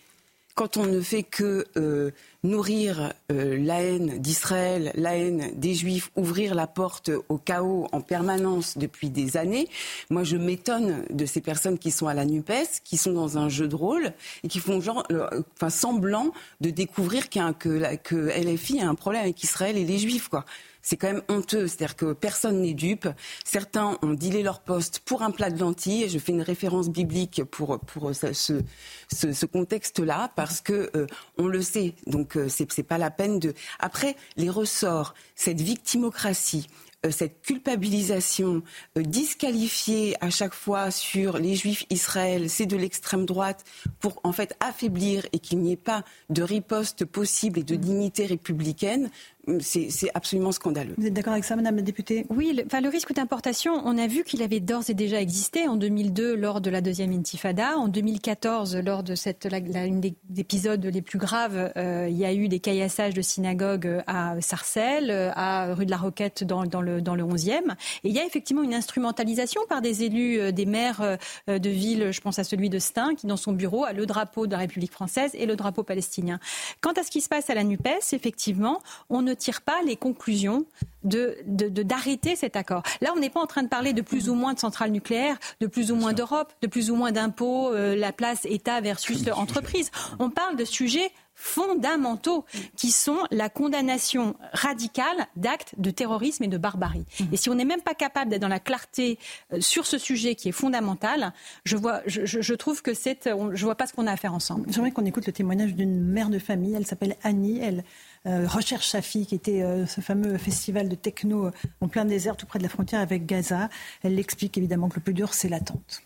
quand 0.58 0.76
on 0.76 0.88
ne 0.88 1.02
fait 1.02 1.22
que 1.22 1.66
euh, 1.78 2.10
nourrir 2.44 3.14
euh, 3.32 3.64
la 3.64 3.84
haine 3.84 4.18
d'Israël, 4.18 4.92
la 4.96 5.16
haine 5.16 5.52
des 5.54 5.76
Juifs, 5.76 6.10
ouvrir 6.16 6.56
la 6.56 6.66
porte 6.66 7.12
au 7.30 7.38
chaos 7.38 7.88
en 7.92 8.02
permanence 8.02 8.76
depuis 8.76 9.12
des 9.12 9.38
années, 9.38 9.70
moi 10.10 10.24
je 10.24 10.36
m'étonne 10.36 11.06
de 11.12 11.28
ces 11.28 11.42
personnes 11.42 11.78
qui 11.78 11.92
sont 11.92 12.08
à 12.08 12.16
la 12.16 12.26
NUPES, 12.26 12.82
qui 12.84 12.98
sont 12.98 13.12
dans 13.12 13.38
un 13.38 13.50
jeu 13.50 13.68
de 13.68 13.76
rôle 13.76 14.14
et 14.44 14.48
qui 14.48 14.58
font 14.58 14.82
genre, 14.82 15.04
euh, 15.12 15.30
enfin, 15.58 15.70
semblant 15.70 16.32
de 16.60 16.72
découvrir 16.72 17.30
que, 17.30 17.96
que 17.98 18.16
LFI 18.16 18.82
a 18.82 18.90
un 18.90 18.96
problème 18.96 19.22
avec 19.22 19.44
Israël 19.44 19.78
et 19.78 19.86
les 19.86 20.00
Juifs. 20.00 20.28
Quoi 20.28 20.44
c'est 20.88 20.96
quand 20.96 21.12
même 21.12 21.24
honteux. 21.28 21.68
C'est-à-dire 21.68 21.98
que 21.98 22.14
personne 22.14 22.62
n'est 22.62 22.74
dupe. 22.74 23.10
Certains 23.44 23.98
ont 24.02 24.14
dilé 24.14 24.42
leur 24.42 24.62
poste 24.62 25.00
pour 25.00 25.22
un 25.22 25.32
plat 25.32 25.50
de 25.50 25.60
lentilles. 25.60 26.08
Je 26.08 26.18
fais 26.18 26.32
une 26.32 26.42
référence 26.42 26.88
biblique 26.90 27.44
pour, 27.44 27.78
pour 27.80 28.16
ce, 28.16 28.32
ce, 28.34 29.34
ce 29.34 29.46
contexte-là, 29.46 30.32
parce 30.38 30.62
que 30.62 30.90
euh, 30.96 31.06
on 31.38 31.48
le 31.48 31.62
sait. 31.62 31.94
Donc 32.06 32.38
euh, 32.38 32.48
c'est 32.48 32.84
pas 32.84 32.98
la 32.98 33.12
peine 33.12 33.38
de. 33.38 33.54
Après, 33.80 34.16
les 34.38 34.50
ressorts, 34.50 35.14
cette 35.36 35.60
victimocratie, 35.60 36.68
euh, 37.06 37.12
cette 37.12 37.42
culpabilisation 37.42 38.64
disqualifiée 38.96 40.16
à 40.22 40.30
chaque 40.30 40.54
fois 40.54 40.90
sur 40.90 41.38
les 41.38 41.56
juifs 41.56 41.84
Israël, 41.90 42.50
c'est 42.50 42.66
de 42.66 42.78
l'extrême 42.78 43.26
droite 43.26 43.66
pour 44.00 44.22
en 44.24 44.32
fait 44.32 44.56
affaiblir 44.62 45.28
et 45.34 45.40
qu'il 45.40 45.60
n'y 45.60 45.74
ait 45.74 45.76
pas 45.76 46.06
de 46.30 46.44
riposte 46.44 47.04
possible 47.04 47.60
et 47.60 47.64
de 47.64 47.76
dignité 47.76 48.26
républicaine 48.26 49.12
c'est 49.60 50.10
absolument 50.14 50.52
scandaleux. 50.52 50.94
Vous 50.98 51.06
êtes 51.06 51.14
d'accord 51.14 51.34
avec 51.34 51.46
ça, 51.46 51.56
Madame 51.56 51.78
la 51.78 51.82
députée? 51.82 52.26
Oui, 52.30 52.54
le, 52.54 52.64
enfin, 52.66 52.82
le 52.82 52.90
risque 52.90 53.14
d'importation, 53.14 53.82
on 53.86 53.98
a 53.98 54.08
vu 54.08 54.24
qu'il 54.24 54.42
avait 54.44 54.60
d'ores 54.60 54.90
et 54.90 54.94
déjà 54.94 55.22
existé 55.22 55.68
en 55.68 55.76
2002 55.76 56.36
lors 56.36 56.62
de 56.62 56.70
la 56.70 56.82
deuxième 56.82 57.14
intifada, 57.14 57.78
en 57.78 57.88
2014 57.88 58.78
lors 58.78 59.04
de 59.04 59.16
cette, 59.16 59.46
la, 59.46 59.86
une 59.86 60.02
des 60.02 60.16
épisodes 60.38 60.86
les 60.86 61.02
plus 61.02 61.20
graves, 61.20 61.72
euh, 61.78 62.08
il 62.10 62.18
y 62.18 62.26
a 62.26 62.34
eu 62.34 62.48
des 62.48 62.60
caillassages 62.60 63.14
de 63.14 63.22
synagogues 63.22 64.04
à 64.08 64.36
Sarcelles, 64.42 65.32
à 65.36 65.74
rue 65.74 65.86
de 65.86 65.92
la 65.92 65.98
Roquette 65.98 66.44
dans, 66.44 66.66
dans, 66.66 66.82
le, 66.82 67.02
dans 67.02 67.16
le 67.16 67.24
11e. 67.24 67.72
Et 68.04 68.10
il 68.10 68.16
y 68.16 68.20
a 68.20 68.26
effectivement 68.26 68.64
une 68.64 68.74
instrumentalisation 68.74 69.62
par 69.70 69.82
des 69.82 70.04
élus, 70.04 70.40
euh, 70.40 70.52
des 70.52 70.66
maires 70.66 71.02
euh, 71.02 71.60
de 71.60 71.70
ville, 71.70 72.12
je 72.12 72.22
pense 72.22 72.40
à 72.40 72.44
celui 72.44 72.70
de 72.70 72.80
Stein, 72.80 73.16
qui 73.16 73.28
dans 73.28 73.38
son 73.38 73.54
bureau 73.54 73.86
a 73.86 73.94
le 73.94 74.06
drapeau 74.06 74.48
de 74.48 74.52
la 74.52 74.58
République 74.58 74.92
française 74.92 75.32
et 75.34 75.46
le 75.46 75.56
drapeau 75.56 75.84
palestinien. 75.84 76.40
Quant 76.82 76.94
à 76.94 77.04
ce 77.04 77.12
qui 77.12 77.22
se 77.22 77.30
passe 77.30 77.50
à 77.50 77.56
la 77.56 77.64
NUPES, 77.64 78.14
effectivement, 78.14 78.82
on 79.10 79.22
ne 79.22 79.34
tire 79.38 79.62
pas 79.62 79.82
les 79.86 79.96
conclusions 79.96 80.66
de, 81.04 81.38
d'arrêter 81.84 82.36
cet 82.36 82.56
accord. 82.56 82.84
Là, 83.02 83.12
on 83.16 83.20
n'est 83.20 83.30
pas 83.30 83.40
en 83.40 83.46
train 83.46 83.64
de 83.64 83.70
parler 83.70 83.94
de 83.94 84.02
plus 84.02 84.30
ou 84.30 84.36
moins 84.36 84.54
de 84.54 84.60
centrales 84.60 84.92
nucléaires, 84.92 85.38
de 85.62 85.68
plus 85.68 85.92
ou 85.92 85.96
moins 85.96 86.14
d'Europe, 86.14 86.54
de 86.62 86.68
plus 86.68 86.92
ou 86.92 86.96
moins 86.96 87.12
d'impôts, 87.12 87.74
euh, 87.74 87.96
la 87.96 88.12
place 88.12 88.46
État 88.46 88.82
versus 88.82 89.28
entreprise. 89.30 89.92
On 90.20 90.30
parle 90.30 90.58
de 90.58 90.66
sujets 90.66 91.12
fondamentaux 91.40 92.46
qui 92.76 92.90
sont 92.90 93.20
la 93.30 93.48
condamnation 93.48 94.36
radicale 94.54 95.28
d'actes 95.36 95.76
de 95.78 95.92
terrorisme 95.92 96.44
et 96.44 96.48
de 96.48 96.58
barbarie. 96.58 97.06
Mmh. 97.20 97.24
Et 97.32 97.38
si 97.38 97.50
on 97.52 97.54
n'est 97.54 97.64
même 97.64 97.84
pas 97.84 97.94
capable 97.94 98.32
d'être 98.32 98.42
dans 98.42 98.48
la 98.48 98.60
clarté 98.60 99.20
euh, 99.54 99.62
sur 99.62 99.86
ce 99.86 100.00
sujet 100.00 100.34
qui 100.34 100.50
est 100.50 100.52
fondamental, 100.52 101.34
je, 101.64 101.78
vois, 101.78 102.02
je, 102.08 102.26
je 102.26 102.54
trouve 102.56 102.82
que 102.82 102.96
c'est, 102.96 103.30
je 103.54 103.64
vois 103.66 103.76
pas 103.76 103.86
ce 103.86 103.94
qu'on 103.94 104.08
a 104.08 104.12
à 104.12 104.18
faire 104.18 104.34
ensemble. 104.34 104.66
J'aimerais 104.72 104.90
qu'on 104.90 105.06
écoute 105.06 105.28
le 105.28 105.32
témoignage 105.32 105.76
d'une 105.76 106.02
mère 106.02 106.30
de 106.30 106.40
famille. 106.40 106.74
Elle 106.74 106.88
s'appelle 106.88 107.16
Annie. 107.24 107.60
Elle 107.62 107.80
euh, 107.80 107.82
recherche 108.28 108.88
sa 108.88 109.02
fille, 109.02 109.26
qui 109.26 109.36
était 109.36 109.64
euh, 109.64 109.86
ce 109.86 110.02
fameux 110.02 110.38
festival 110.38 110.90
de 110.90 110.96
techno 110.96 111.52
en 111.82 111.88
plein 111.88 112.06
désert, 112.06 112.36
tout 112.36 112.46
près 112.46 112.60
de 112.60 112.64
la 112.64 112.70
frontière 112.70 113.00
avec 113.00 113.26
Gaza. 113.26 113.70
Elle 114.04 114.20
explique 114.20 114.58
évidemment 114.58 114.90
que 114.90 114.96
le 114.96 115.02
plus 115.02 115.14
dur, 115.14 115.34
c'est 115.34 115.50
l'attente. 115.50 116.02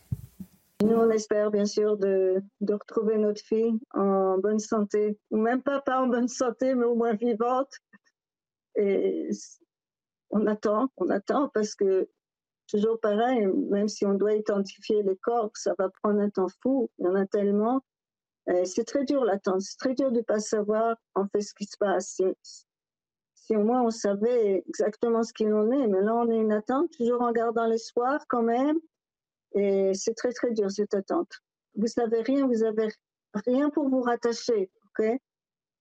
Nous, 0.84 0.96
on 0.96 1.10
espère 1.12 1.52
bien 1.52 1.66
sûr 1.66 1.98
de, 1.98 2.42
de, 2.62 2.74
retrouver 2.74 3.18
notre 3.18 3.42
fille 3.42 3.80
en 3.94 4.40
bonne 4.40 4.60
santé, 4.60 5.18
ou 5.30 5.38
même 5.38 5.62
pas, 5.62 5.80
pas 5.82 6.02
en 6.02 6.08
bonne 6.08 6.28
santé, 6.28 6.74
mais 6.74 6.86
au 6.86 6.96
moins 6.96 7.14
vivante. 7.14 7.72
Et 8.76 9.30
on 10.32 10.48
attend, 10.48 10.90
on 10.98 11.10
attend 11.10 11.50
parce 11.54 11.76
que 11.76 12.10
toujours 12.68 13.00
pareil, 13.00 13.48
même 13.70 13.88
si 13.88 14.06
on 14.06 14.14
doit 14.14 14.34
identifier 14.34 15.04
les 15.04 15.18
corps, 15.18 15.52
ça 15.54 15.74
va 15.78 15.90
prendre 16.02 16.20
un 16.20 16.30
temps 16.30 16.48
fou. 16.62 16.90
Il 16.98 17.06
y 17.06 17.08
en 17.08 17.16
a 17.16 17.26
tellement. 17.26 17.82
C'est 18.66 18.86
très 18.86 19.06
dur 19.06 19.24
l'attente, 19.24 19.62
c'est 19.62 19.78
très 19.78 19.94
dur 19.94 20.12
de 20.12 20.18
ne 20.18 20.24
pas 20.24 20.40
savoir 20.40 20.98
en 21.16 21.26
fait 21.28 21.42
ce 21.42 21.54
qui 21.54 21.66
se 21.66 21.78
passe. 21.78 22.22
Si, 23.34 23.56
au 23.56 23.64
moins 23.64 23.84
on 23.84 23.92
savait 23.92 24.64
exactement 24.68 25.24
ce 25.24 25.34
qu'il 25.34 25.54
en 25.54 25.72
est, 25.72 25.88
mais 25.88 26.02
là 26.02 26.16
on 26.16 26.30
est 26.30 26.38
une 26.38 26.52
attente, 26.52 26.92
toujours 26.98 27.22
en 27.22 27.32
gardant 27.32 27.66
l'espoir 27.66 28.24
quand 28.28 28.44
même. 28.44 28.78
Et 29.54 29.94
c'est 29.94 30.14
très, 30.14 30.32
très 30.32 30.52
dur, 30.52 30.72
cette 30.72 30.94
attente. 30.94 31.32
Vous 31.76 31.88
savez 31.88 32.22
rien, 32.22 32.48
vous 32.48 32.64
avez 32.64 32.90
rien 33.46 33.70
pour 33.70 33.90
vous 33.90 34.02
rattacher, 34.02 34.70
ok? 34.86 35.20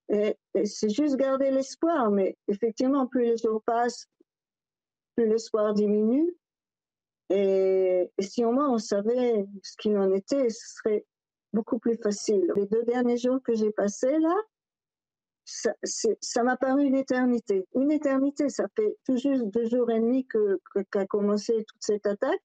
Et, 0.08 0.36
c'est 0.64 0.90
juste 0.90 1.16
garder 1.16 1.50
l'espoir, 1.50 2.10
mais 2.10 2.36
effectivement, 2.48 3.06
plus 3.06 3.22
les 3.22 3.36
jours 3.36 3.62
passent, 3.62 4.06
plus 5.14 5.28
l'espoir 5.28 5.72
diminue. 5.74 6.34
Et, 7.30 8.10
si 8.18 8.44
au 8.44 8.50
moins 8.50 8.70
on 8.70 8.78
savait 8.78 9.46
ce 9.62 9.76
qu'il 9.76 9.96
en 9.96 10.12
était, 10.12 10.48
ce 10.48 10.74
serait 10.74 11.04
beaucoup 11.52 11.78
plus 11.78 11.96
facile. 11.96 12.42
Les 12.56 12.66
deux 12.66 12.84
derniers 12.84 13.18
jours 13.18 13.40
que 13.42 13.54
j'ai 13.54 13.70
passés 13.72 14.18
là, 14.18 14.34
ça 15.44 16.42
m'a 16.42 16.56
paru 16.56 16.84
une 16.84 16.94
éternité. 16.94 17.66
Une 17.74 17.90
éternité, 17.90 18.48
ça 18.48 18.66
fait 18.76 18.96
tout 19.04 19.16
juste 19.16 19.44
deux 19.46 19.68
jours 19.68 19.90
et 19.90 20.00
demi 20.00 20.26
qu'a 20.90 21.06
commencé 21.06 21.64
toute 21.64 21.82
cette 21.82 22.06
attaque. 22.06 22.40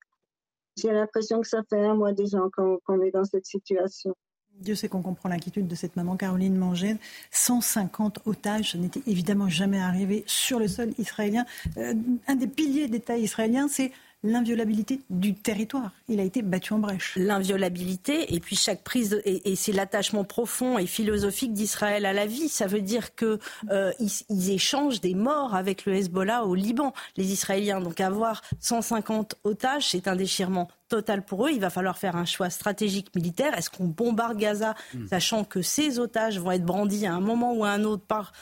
J'ai 0.78 0.92
l'impression 0.92 1.42
que 1.42 1.48
ça 1.48 1.62
fait 1.70 1.86
un 1.86 1.96
mois 1.96 2.14
déjà 2.14 2.40
qu'on 2.56 3.02
est 3.02 3.12
dans 3.12 3.24
cette 3.24 3.46
situation. 3.46 4.16
Dieu 4.60 4.76
sait 4.76 4.88
qu'on 4.88 5.02
comprend 5.02 5.28
l'inquiétude 5.30 5.68
de 5.68 5.76
cette 5.76 5.96
maman 5.96 6.16
Caroline 6.16 6.56
Mangène. 6.56 6.98
150 7.32 8.20
otages, 8.26 8.72
ça 8.72 8.78
n'était 8.78 9.02
évidemment 9.06 9.50
jamais 9.50 9.80
arrivé 9.80 10.24
sur 10.28 10.60
le 10.60 10.68
sol 10.68 10.94
israélien. 10.98 11.46
Euh, 11.78 11.94
un 12.28 12.36
des 12.36 12.48
piliers 12.48 12.88
d'État 12.88 13.18
israélien, 13.18 13.68
c'est 13.68 13.92
l'inviolabilité 14.26 15.02
du 15.10 15.36
territoire. 15.36 15.92
Il 16.10 16.20
a 16.20 16.24
été 16.24 16.42
battu 16.42 16.74
en 16.74 16.80
brèche. 16.80 17.14
L'inviolabilité, 17.16 18.34
et 18.34 18.40
puis 18.40 18.56
chaque 18.56 18.84
prise, 18.84 19.22
et, 19.24 19.56
c'est 19.56 19.72
l'attachement 19.72 20.24
profond 20.24 20.78
et 20.78 20.88
philosophique 20.88 21.54
d'Israël 21.54 22.06
à 22.06 22.14
la 22.14 22.26
vie. 22.26 22.50
Ça 22.50 22.68
veut 22.68 22.82
dire 22.82 23.16
que 23.16 23.40
euh, 23.70 23.92
ils, 24.00 24.52
échangent 24.52 25.00
des 25.00 25.14
morts 25.14 25.56
avec 25.56 25.86
le 25.86 25.94
Hezbollah 25.94 26.46
au 26.46 26.56
Liban, 26.56 26.94
les 27.18 27.32
Israéliens. 27.32 27.80
Donc 27.80 28.02
avoir 28.02 28.42
150 28.60 29.36
otages, 29.44 29.90
c'est 29.92 30.08
un 30.08 30.16
déchirement 30.16 30.70
total 30.90 31.24
pour 31.24 31.48
eux. 31.48 31.52
Il 31.52 31.60
va 31.60 31.70
falloir 31.70 31.98
faire 31.98 32.16
un 32.16 32.26
choix 32.26 32.50
stratégique 32.50 33.14
militaire. 33.16 33.58
Est-ce 33.58 33.70
qu'on 33.70 33.86
bombarde 33.86 34.38
Gaza, 34.38 34.76
hmm. 34.94 35.08
sachant 35.08 35.44
que 35.44 35.62
ces 35.62 36.00
otages 36.00 36.40
vont 36.40 36.52
être 36.52 36.66
brandis 36.66 37.06
à 37.06 37.14
un 37.14 37.22
moment 37.22 37.54
ou 37.54 37.64
à 37.64 37.70
un 37.70 37.84
autre 37.84 38.04
par 38.06 38.34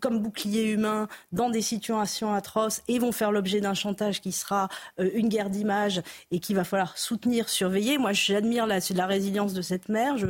comme 0.00 0.20
bouclier 0.20 0.64
humain 0.72 1.08
dans 1.32 1.50
des 1.50 1.62
situations 1.62 2.32
atroces 2.32 2.82
et 2.88 2.98
vont 2.98 3.12
faire 3.12 3.32
l'objet 3.32 3.60
d'un 3.60 3.74
chantage 3.74 4.20
qui 4.20 4.32
sera 4.32 4.68
euh, 4.98 5.10
une 5.14 5.28
guerre 5.28 5.50
d'image 5.50 6.02
et 6.30 6.40
qu'il 6.40 6.56
va 6.56 6.64
falloir 6.64 6.98
soutenir, 6.98 7.48
surveiller. 7.48 7.98
Moi, 7.98 8.12
j'admire 8.12 8.66
la, 8.66 9.06
résilience 9.06 9.52
de 9.52 9.62
cette 9.62 9.88
mère. 9.88 10.16
Je 10.16 10.26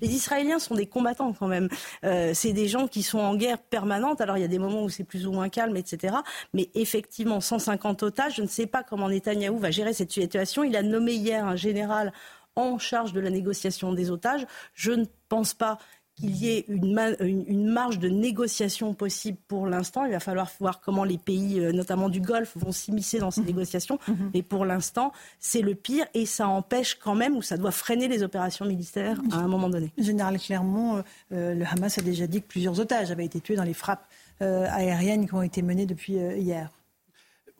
les 0.00 0.08
Israéliens 0.08 0.58
sont 0.58 0.74
des 0.74 0.86
combattants 0.86 1.32
quand 1.32 1.48
même. 1.48 1.68
Euh, 2.04 2.32
c'est 2.34 2.52
des 2.52 2.68
gens 2.68 2.86
qui 2.86 3.02
sont 3.02 3.18
en 3.18 3.34
guerre 3.34 3.58
permanente. 3.58 4.20
Alors, 4.20 4.38
il 4.38 4.40
y 4.40 4.44
a 4.44 4.48
des 4.48 4.58
moments 4.58 4.84
où 4.84 4.88
c'est 4.88 5.04
plus 5.04 5.26
ou 5.26 5.32
moins 5.32 5.48
calme, 5.48 5.76
etc. 5.76 6.16
Mais 6.52 6.70
effectivement, 6.74 7.40
150 7.40 8.02
otages, 8.02 8.36
je 8.36 8.42
ne 8.42 8.48
sais 8.48 8.66
pas 8.66 8.82
comment 8.82 9.08
Netanyahou 9.08 9.58
va 9.58 9.70
gérer 9.70 9.92
cette 9.92 10.12
situation. 10.12 10.64
Il 10.64 10.76
a 10.76 10.82
nommé 10.82 11.14
hier 11.14 11.44
un 11.44 11.56
général 11.56 12.12
en 12.56 12.78
charge 12.78 13.12
de 13.12 13.20
la 13.20 13.30
négociation 13.30 13.92
des 13.92 14.10
otages. 14.10 14.46
Je 14.74 14.92
ne 14.92 15.04
pense 15.28 15.54
pas 15.54 15.78
qu'il 16.16 16.36
y 16.36 16.50
ait 16.50 16.64
une, 16.68 16.98
une, 17.20 17.68
marge 17.68 17.98
de 17.98 18.08
négociation 18.08 18.94
possible 18.94 19.38
pour 19.48 19.66
l'instant. 19.66 20.04
Il 20.04 20.12
va 20.12 20.20
falloir 20.20 20.50
voir 20.60 20.80
comment 20.80 21.04
les 21.04 21.18
pays, 21.18 21.58
euh, 21.60 21.72
notamment 21.72 22.08
du 22.08 22.20
Golfe, 22.20 22.56
vont 22.56 22.72
s'immiscer 22.72 23.18
dans 23.18 23.30
ces 23.30 23.40
mhm. 23.40 23.48
négociations. 23.48 23.98
Mhm. 24.06 24.30
Mais 24.32 24.42
pour 24.42 24.64
l'instant, 24.64 25.12
c'est 25.40 25.60
le 25.60 25.74
pire 25.74 26.06
et 26.14 26.26
ça 26.26 26.48
empêche 26.48 26.94
quand 26.94 27.14
même, 27.14 27.36
ou 27.36 27.42
ça 27.42 27.56
doit 27.56 27.72
freiner 27.72 28.08
les 28.08 28.22
opérations 28.22 28.64
militaires 28.64 29.20
à 29.32 29.36
un 29.36 29.48
moment 29.48 29.68
donné. 29.68 29.92
Général 29.98 30.38
Clermont, 30.38 31.02
euh, 31.32 31.54
le 31.54 31.64
Hamas 31.66 31.98
a 31.98 32.02
déjà 32.02 32.26
dit 32.26 32.42
que 32.42 32.48
plusieurs 32.48 32.78
otages 32.78 33.10
avaient 33.10 33.24
été 33.24 33.40
tués 33.40 33.56
dans 33.56 33.64
les 33.64 33.74
frappes 33.74 34.06
euh, 34.42 34.66
aériennes 34.70 35.26
qui 35.26 35.34
ont 35.34 35.42
été 35.42 35.62
menées 35.62 35.86
depuis 35.86 36.14
hier. 36.14 36.70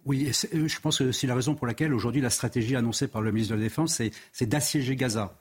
Oui, 0.04 0.30
je 0.32 0.80
pense 0.80 0.98
que 0.98 1.12
c'est 1.12 1.26
la 1.26 1.34
raison 1.34 1.54
pour 1.54 1.66
laquelle 1.66 1.94
aujourd'hui 1.94 2.20
la 2.20 2.28
stratégie 2.28 2.76
annoncée 2.76 3.08
par 3.08 3.22
le 3.22 3.32
ministre 3.32 3.54
de 3.54 3.58
la 3.58 3.64
Défense, 3.64 4.02
c'est 4.32 4.46
d'assiéger 4.46 4.96
Gaza. 4.96 5.34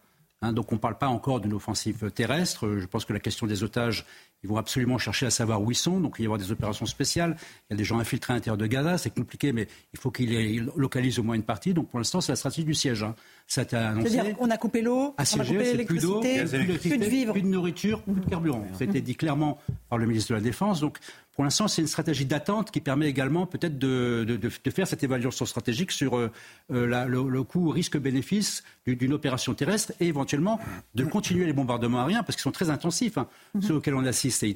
Hein, 0.43 0.51
donc 0.51 0.73
on 0.73 0.75
ne 0.75 0.79
parle 0.79 0.97
pas 0.97 1.07
encore 1.07 1.39
d'une 1.39 1.53
offensive 1.53 2.11
terrestre. 2.11 2.77
Je 2.77 2.85
pense 2.85 3.05
que 3.05 3.13
la 3.13 3.21
question 3.21 3.47
des 3.47 3.63
otages, 3.63 4.05
ils 4.43 4.49
vont 4.49 4.57
absolument 4.57 4.97
chercher 4.97 5.25
à 5.25 5.29
savoir 5.29 5.61
où 5.61 5.71
ils 5.71 5.75
sont. 5.75 6.01
Donc 6.01 6.15
il 6.19 6.23
va 6.23 6.23
y 6.23 6.25
avoir 6.25 6.37
des 6.37 6.51
opérations 6.51 6.85
spéciales. 6.85 7.37
Il 7.69 7.73
y 7.73 7.75
a 7.75 7.77
des 7.77 7.85
gens 7.85 7.97
infiltrés 7.97 8.33
à 8.33 8.35
l'intérieur 8.35 8.57
de 8.57 8.67
Gaza. 8.67 8.97
C'est 8.97 9.13
compliqué, 9.15 9.53
mais 9.53 9.69
il 9.93 9.99
faut 9.99 10.11
qu'ils 10.11 10.69
localisent 10.75 11.17
au 11.17 11.23
moins 11.23 11.35
une 11.35 11.43
partie. 11.43 11.73
Donc 11.73 11.89
pour 11.89 11.97
l'instant, 11.97 12.19
c'est 12.19 12.33
la 12.33 12.35
stratégie 12.35 12.65
du 12.65 12.73
siège. 12.73 13.03
Hein. 13.03 13.15
Ça 13.47 13.61
a 13.61 13.63
été 13.63 13.77
annoncé. 13.77 14.09
C'est-à-dire 14.09 14.35
qu'on 14.35 14.49
a 14.49 14.57
coupé 14.57 14.81
l'eau, 14.81 15.15
on 15.17 15.21
a 15.21 15.45
coupé 15.45 15.63
l'électricité, 15.63 16.43
plus, 16.43 16.67
de. 16.67 17.31
Plus 17.31 17.41
de 17.41 17.47
nourriture, 17.47 18.01
plus 18.01 18.19
de 18.19 18.29
carburant. 18.29 18.67
Ça 18.73 18.83
a 18.83 18.87
été 18.87 18.99
dit 18.99 19.15
clairement 19.15 19.59
par 19.87 19.97
le 19.97 20.05
ministre 20.05 20.31
de 20.31 20.35
la 20.35 20.41
Défense. 20.41 20.81
Donc 20.81 20.97
pour 21.33 21.43
l'instant, 21.43 21.67
c'est 21.67 21.81
une 21.81 21.87
stratégie 21.87 22.25
d'attente 22.25 22.69
qui 22.69 22.79
permet 22.79 23.09
également 23.09 23.47
peut-être 23.47 23.79
de, 23.79 24.49
faire 24.69 24.87
cette 24.87 25.03
évaluation 25.03 25.45
stratégique 25.45 25.91
sur 25.91 26.15
euh, 26.15 26.31
euh, 26.71 27.05
le, 27.07 27.43
coût 27.43 27.69
risque-bénéfice 27.69 28.63
d'une 28.85 29.13
opération 29.13 29.53
terrestre 29.55 29.93
et 29.99 30.07
éventuellement 30.07 30.59
de 30.93 31.03
continuer 31.03 31.45
les 31.45 31.53
bombardements 31.53 32.01
aériens 32.01 32.21
parce 32.21 32.35
qu'ils 32.35 32.43
sont 32.43 32.51
très 32.51 32.69
intensifs, 32.69 33.17
hein, 33.17 33.27
mhm. 33.55 33.61
ceux 33.63 33.75
auxquels 33.75 33.95
on 33.95 34.05
assiste. 34.05 34.43
Et, 34.43 34.53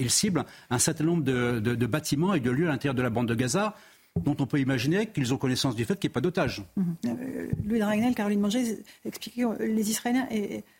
ils 0.00 0.10
ciblent 0.10 0.44
un 0.70 0.78
certain 0.78 1.04
nombre 1.04 1.24
de, 1.24 1.86
bâtiments 1.86 2.34
et 2.34 2.40
de 2.40 2.50
lieux 2.50 2.68
à 2.68 2.70
l'intérieur 2.70 2.94
de 2.94 3.02
la 3.02 3.10
bande 3.10 3.28
de 3.28 3.34
Gaza 3.34 3.74
dont 4.16 4.36
on 4.40 4.46
peut 4.46 4.58
imaginer 4.58 5.06
qu'ils 5.06 5.32
ont 5.32 5.36
connaissance 5.36 5.76
du 5.76 5.84
fait 5.84 5.94
qu'il 6.00 6.08
n'y 6.08 6.12
ait 6.12 6.14
pas 6.14 6.20
d'otages. 6.20 6.64
Mhm. 6.76 6.96
Euh, 7.06 7.48
Louis 7.66 7.78
Dragnel, 7.80 8.14
Caroline 8.14 8.40
Manger 8.40 8.78
expliquait 9.04 9.42
que 9.42 9.62
les 9.62 9.90
Israéliens 9.90 10.26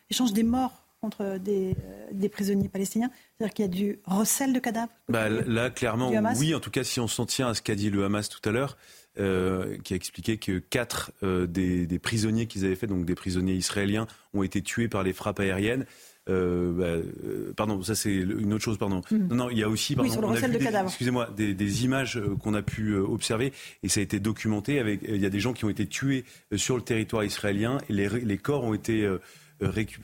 échangent 0.09 0.33
des 0.33 0.43
morts 0.43 0.83
contre 1.01 1.21
euh, 1.21 1.39
des, 2.11 2.29
prisonniers 2.29 2.69
palestiniens 2.69 3.09
C'est-à-dire 3.37 3.53
qu'il 3.53 3.65
y 3.65 3.67
a 3.67 3.71
du 3.71 3.99
recel 4.05 4.53
de 4.53 4.59
cadavres 4.59 4.91
bah, 5.07 5.29
Là, 5.29 5.69
clairement, 5.69 6.11
oui. 6.37 6.53
En 6.53 6.59
tout 6.59 6.71
cas, 6.71 6.83
si 6.83 6.99
on 6.99 7.07
s'en 7.07 7.25
tient 7.25 7.47
à 7.47 7.53
ce 7.53 7.61
qu'a 7.61 7.75
dit 7.75 7.89
le 7.89 8.03
Hamas 8.03 8.29
tout 8.29 8.47
à 8.47 8.51
l'heure, 8.51 8.77
euh, 9.19 9.77
qui 9.83 9.93
a 9.93 9.95
expliqué 9.95 10.37
que 10.37 10.59
quatre 10.59 11.11
euh, 11.23 11.47
des, 11.47 11.99
prisonniers 11.99 12.45
qu'ils 12.45 12.65
avaient 12.65 12.75
fait, 12.75 12.87
donc 12.87 13.05
des 13.05 13.15
prisonniers 13.15 13.53
israéliens, 13.53 14.07
ont 14.33 14.43
été 14.43 14.61
tués 14.61 14.87
par 14.87 15.03
les 15.03 15.13
frappes 15.13 15.39
aériennes. 15.39 15.85
Bah, 16.27 16.97
pardon, 17.57 17.81
ça 17.81 17.95
c'est 17.95 18.13
une 18.13 18.53
autre 18.53 18.63
chose, 18.63 18.77
pardon. 18.77 19.01
Hmm. 19.09 19.29
Non, 19.29 19.35
non, 19.35 19.49
il 19.49 19.57
y 19.57 19.63
a 19.63 19.67
aussi, 19.67 19.95
pardon, 19.95 20.35
excusez-moi, 20.85 21.27
des, 21.35 21.83
images 21.85 22.21
qu'on 22.43 22.53
a 22.53 22.61
pu 22.61 22.95
observer 22.95 23.51
et 23.81 23.89
ça 23.89 23.99
a 23.99 24.03
été 24.03 24.19
documenté. 24.19 24.77
Avec, 24.77 24.99
il 25.07 25.17
y 25.17 25.25
a 25.25 25.31
des 25.31 25.39
gens 25.39 25.53
qui 25.53 25.65
ont 25.65 25.71
été 25.71 25.87
tués 25.87 26.25
sur 26.55 26.75
le 26.75 26.83
territoire 26.83 27.23
israélien 27.23 27.79
et 27.89 27.93
les, 27.93 28.07
les 28.07 28.37
corps 28.37 28.63
ont 28.63 28.75
été 28.75 29.09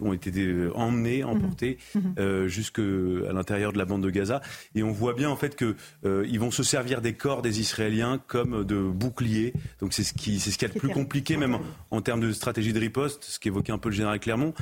ont 0.01 0.13
été 0.13 0.31
euh, 0.37 0.71
emmenés, 0.75 1.23
mhm. 1.23 1.29
emportés 1.29 1.77
mhm. 1.93 2.15
euh, 2.19 2.47
jusque 2.47 2.79
à 2.79 3.33
l'intérieur 3.33 3.73
de 3.73 3.77
la 3.77 3.85
bande 3.85 4.03
de 4.03 4.09
Gaza. 4.09 4.41
Et 4.75 4.83
on 4.83 4.91
voit 4.91 5.13
bien 5.13 5.29
en 5.29 5.35
fait 5.35 5.55
que 5.55 5.75
ils 6.03 6.39
vont 6.39 6.51
se 6.51 6.63
servir 6.63 7.01
des 7.01 7.13
corps 7.13 7.41
des 7.41 7.59
Israéliens 7.59 8.21
comme 8.27 8.63
de 8.63 8.81
boucliers. 8.81 9.53
Donc 9.79 9.93
c'est 9.93 10.03
ce 10.03 10.13
qui 10.13 10.39
c'est 10.39 10.51
ce 10.51 10.57
qui 10.57 10.65
est 10.65 10.73
le 10.73 10.79
plus 10.79 10.89
compliqué 10.89 11.37
même 11.37 11.57
en, 11.91 12.01
termes 12.01 12.19
de 12.19 12.31
stratégie 12.31 12.73
de 12.73 12.79
riposte, 12.79 13.23
ce 13.23 13.39
qu'évoquait 13.39 13.71
un 13.71 13.77
peu 13.77 13.89
le 13.89 13.95
général 13.95 14.19
Clermont, 14.19 14.53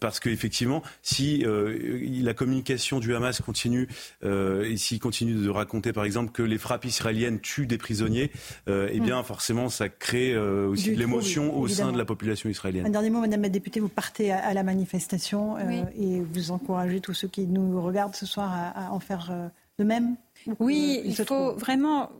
parce 0.00 0.20
qu'effectivement, 0.20 0.82
si 1.02 1.44
la 1.44 2.34
communication 2.34 3.00
du 3.00 3.14
Hamas 3.14 3.40
continue 3.40 3.88
et 4.22 4.76
s'il 4.76 4.98
continue 4.98 5.34
de 5.34 5.48
raconter 5.50 5.92
par 5.92 6.04
exemple 6.04 6.32
que 6.32 6.42
les 6.42 6.58
frappes 6.58 6.84
israéliennes 6.84 7.40
tuent 7.40 7.66
des 7.66 7.78
prisonniers, 7.78 8.30
eh 8.66 9.00
bien 9.00 9.20
mm. 9.20 9.24
forcément 9.24 9.68
ça 9.68 9.88
crée 9.88 10.36
aussi 10.36 10.92
de 10.92 10.98
l'émotion 10.98 11.56
au 11.56 11.68
sein 11.68 11.92
de 11.92 11.98
la 11.98 12.04
population 12.04 12.48
israélienne. 12.50 12.86
Un 12.86 12.90
dernier 12.90 13.10
mot, 13.10 13.20
Madame 13.20 13.42
la 13.42 13.48
députée, 13.48 13.80
vous 13.80 13.88
partez 13.88 14.23
à, 14.30 14.54
la 14.54 14.62
manifestation 14.62 15.56
euh, 15.56 15.84
et 15.98 16.20
vous 16.20 16.50
encouragez 16.50 17.00
tous 17.00 17.14
ceux 17.14 17.28
qui 17.28 17.46
nous 17.46 17.80
regardent 17.80 18.14
ce 18.14 18.26
soir 18.26 18.52
à, 18.52 18.92
en 18.92 19.00
faire 19.00 19.28
euh, 19.30 19.48
de 19.78 19.84
même 19.84 20.16
Oui, 20.58 21.00
il 21.04 21.14
faut 21.14 21.54
vraiment. 21.54 22.10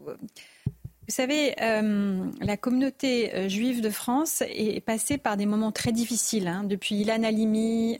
Vous 1.07 1.13
savez, 1.13 1.55
euh, 1.61 2.25
la 2.41 2.57
communauté 2.57 3.51
juive 3.51 3.83
de 3.83 3.91
France 3.91 4.43
est 4.49 4.81
passée 4.81 5.19
par 5.19 5.37
des 5.37 5.45
moments 5.45 5.71
très 5.71 5.93
difficiles, 5.93 6.49
hein, 6.49 6.65
depuis 6.65 6.95
Ilan 6.95 7.23
Halimi, 7.25 7.99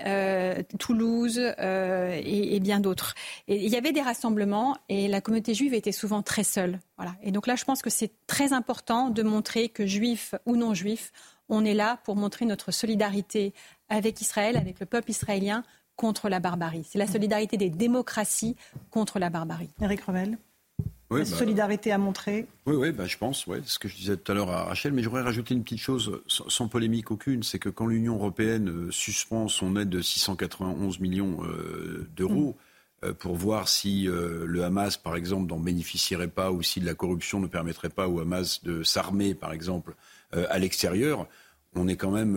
Toulouse 0.79 1.39
et, 1.39 2.57
et, 2.57 2.61
bien 2.61 2.81
d'autres. 2.81 3.15
Et 3.47 3.63
il 3.63 3.71
y 3.71 3.77
avait 3.77 3.93
des 3.93 4.01
rassemblements 4.01 4.79
et 4.89 5.07
la 5.07 5.21
communauté 5.21 5.53
juive 5.53 5.75
était 5.75 5.93
souvent 5.93 6.23
très 6.23 6.45
seule. 6.45 6.81
Voilà. 6.97 7.15
Et 7.23 7.31
donc 7.31 7.47
là, 7.47 7.57
je 7.57 7.65
pense 7.65 7.83
que 7.83 7.91
c'est 7.91 8.13
très 8.27 8.55
important 8.55 9.11
de 9.11 9.23
montrer 9.23 9.69
que 9.69 9.85
juifs 9.85 10.35
ou 10.47 10.57
non 10.57 10.73
juifs, 10.73 11.13
on 11.49 11.65
est 11.65 11.75
là 11.75 11.99
pour 12.05 12.17
montrer 12.17 12.47
notre 12.47 12.73
solidarité 12.73 13.53
avec 13.95 14.21
Israël, 14.21 14.57
avec 14.57 14.81
le 14.81 14.87
peuple 14.87 15.11
israélien 15.11 15.63
contre 15.97 16.29
la 16.29 16.41
barbarie. 16.41 16.87
C'est 16.89 16.99
la 16.99 17.07
solidarité 17.07 17.57
des 17.57 17.71
démocraties 17.71 18.57
contre 18.91 19.19
la 19.19 19.31
barbarie. 19.31 19.71
Eric 19.81 20.03
Revel 20.03 20.39
oui, 21.11 21.21
la 21.21 21.31
bah, 21.31 21.37
solidarité 21.37 21.93
à 21.93 21.99
montrer 21.99 22.47
Oui, 22.67 22.75
oui 22.77 22.91
bah, 22.91 23.07
je 23.07 23.19
pense. 23.19 23.47
Ouais, 23.47 23.61
ce 23.65 23.79
que 23.79 23.89
je 23.89 23.95
disais 23.95 24.17
tout 24.17 24.33
à 24.33 24.35
l'heure 24.35 24.51
à 24.51 24.65
Rachel. 24.65 24.93
Mais 24.93 25.03
j'aurais 25.03 25.23
rajouté 25.23 25.55
une 25.55 25.63
petite 25.63 25.79
chose, 25.79 26.21
sans, 26.27 26.67
polémique 26.67 27.11
aucune, 27.11 27.43
c'est 27.43 27.59
que 27.59 27.69
quand 27.69 27.87
l'Union 27.87 28.15
européenne 28.15 28.69
euh, 28.69 28.91
suspend 28.91 29.47
son 29.49 29.77
aide 29.77 29.91
de 29.91 30.01
691 30.01 30.99
millions 31.01 31.45
euh, 31.45 32.09
d'euros, 32.17 32.57
euh, 33.05 33.13
pour 33.13 33.37
voir 33.37 33.69
si 33.69 34.09
le 34.09 34.65
Hamas, 34.65 34.97
par 34.97 35.15
exemple, 35.15 35.49
n'en 35.51 35.61
bénéficierait 35.61 36.29
pas 36.29 36.51
ou 36.51 36.63
si 36.63 36.81
de 36.81 36.87
la 36.87 36.95
corruption 36.95 37.39
ne 37.39 37.47
permettrait 37.47 37.91
pas 37.91 38.09
au 38.09 38.21
Hamas 38.21 38.65
de 38.65 38.83
s'armer, 38.83 39.35
par 39.35 39.53
exemple, 39.53 39.95
à 40.33 40.59
l'extérieur, 40.59 41.29
on 41.77 41.87
est 41.87 41.97
quand 41.97 42.11
même 42.11 42.37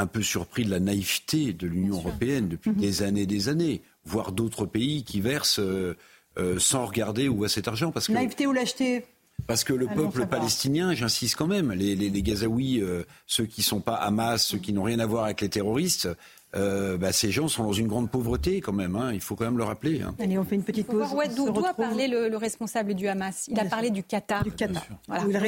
un 0.00 0.06
peu 0.06 0.22
surpris 0.22 0.64
de 0.64 0.70
la 0.70 0.80
naïveté 0.80 1.52
de 1.52 1.66
l'Union 1.66 1.96
européenne 1.96 2.48
depuis 2.48 2.70
mhm. 2.70 2.76
des 2.76 3.02
années 3.02 3.22
et 3.22 3.26
des 3.26 3.48
années, 3.48 3.82
voire 4.04 4.32
d'autres 4.32 4.66
pays 4.66 5.04
qui 5.04 5.20
versent 5.20 5.60
euh, 5.60 5.96
euh, 6.38 6.58
sans 6.58 6.86
regarder 6.86 7.28
où 7.28 7.40
va 7.40 7.48
cet 7.48 7.68
argent. 7.68 7.92
Parce 7.92 8.06
que, 8.06 8.12
naïveté 8.12 8.46
ou 8.46 8.52
lâcheté 8.52 9.04
parce 9.46 9.64
que 9.64 9.72
le 9.72 9.86
peuple 9.86 10.26
palestinien, 10.26 10.94
j'insiste 10.94 11.34
quand 11.36 11.46
même, 11.46 11.72
les, 11.72 11.96
les, 11.96 12.22
Gazaouis, 12.22 12.80
euh, 12.82 13.04
ceux 13.26 13.46
qui 13.46 13.62
ne 13.62 13.64
sont 13.64 13.80
pas 13.80 13.94
Hamas, 13.94 14.44
ceux 14.44 14.58
qui 14.58 14.72
n'ont 14.72 14.82
rien 14.82 14.98
à 14.98 15.06
voir 15.06 15.24
avec 15.24 15.40
les 15.40 15.48
terroristes, 15.48 16.08
euh, 16.56 16.96
bah, 16.96 17.12
ces 17.12 17.30
gens 17.30 17.46
sont 17.46 17.62
dans 17.64 17.72
une 17.72 17.86
grande 17.86 18.10
pauvreté 18.10 18.60
quand 18.60 18.72
même. 18.72 18.96
Hein. 18.96 19.12
Il 19.12 19.20
faut 19.20 19.36
quand 19.36 19.44
même 19.44 19.58
le 19.58 19.64
rappeler. 19.64 20.02
Hein. 20.02 20.14
Allez, 20.18 20.38
on 20.38 20.44
fait 20.44 20.56
une 20.56 20.64
petite 20.64 20.86
pause. 20.86 21.08
D'où 21.36 21.64
a 21.64 21.74
parlé 21.74 22.08
le, 22.08 22.36
responsable 22.36 22.94
du 22.94 23.06
Hamas 23.08 23.46
Il 23.48 23.58
a 23.60 23.64
parlé 23.64 23.90
du 23.90 24.02
Qatar. 24.02 24.42
Du 24.42 24.52
Qatar. 24.52 24.86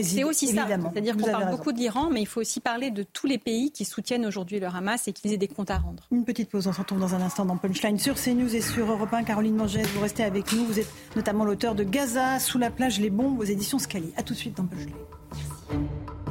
C'est 0.03 0.25
aussi 0.25 0.49
ça. 0.49 0.67
C'est-à-dire 0.67 1.17
qu'on 1.17 1.31
parle 1.31 1.51
beaucoup 1.51 1.73
de 1.73 1.79
l'Iran, 1.79 2.11
mais 2.11 2.21
il 2.21 2.27
faut 2.27 2.41
aussi 2.41 2.61
parler 2.61 2.91
de 2.91 3.03
tous 3.03 3.27
les 3.27 3.39
pays 3.39 3.71
qui 3.71 3.85
soutiennent 3.85 4.27
aujourd'hui 4.27 4.61
le 4.61 4.67
Hamas 4.67 5.09
et 5.09 5.13
qui 5.13 5.33
aient 5.33 5.37
des 5.37 5.49
comptes 5.49 5.71
à 5.71 5.79
rendre. 5.79 6.07
Une 6.11 6.25
petite 6.25 6.51
pause. 6.51 6.67
On 6.67 6.73
se 6.73 6.79
retrouve 6.79 7.01
dans 7.01 7.15
un 7.15 7.21
instant 7.23 7.45
dans 7.45 7.57
Punchline 7.57 7.99
sur 7.99 8.15
CNews 8.15 8.55
et 8.55 8.61
sur 8.61 8.91
Europe 8.91 9.13
1. 9.13 9.25
Caroline 9.25 9.57
Mangès, 9.57 9.87
vous 9.89 10.01
restez 10.01 10.25
avec 10.25 10.53
nous. 10.53 10.65
Vous 10.65 10.79
êtes 10.79 10.93
notamment 11.17 11.45
l'auteur 11.45 11.75
de 11.75 11.85
Gaza, 11.85 12.39
Sous 12.39 12.59
la 12.59 12.71
plage, 12.71 13.01
les 13.01 13.11
bombes 13.11 13.39
aux 13.39 13.45
éditions 13.45 13.79
Scali. 13.79 14.13
A 14.17 14.23
tout 14.23 14.35
de 14.35 14.39
suite 14.39 14.57
dans 14.57 14.65
Punchline. 14.65 14.95
Merci. 15.33 16.22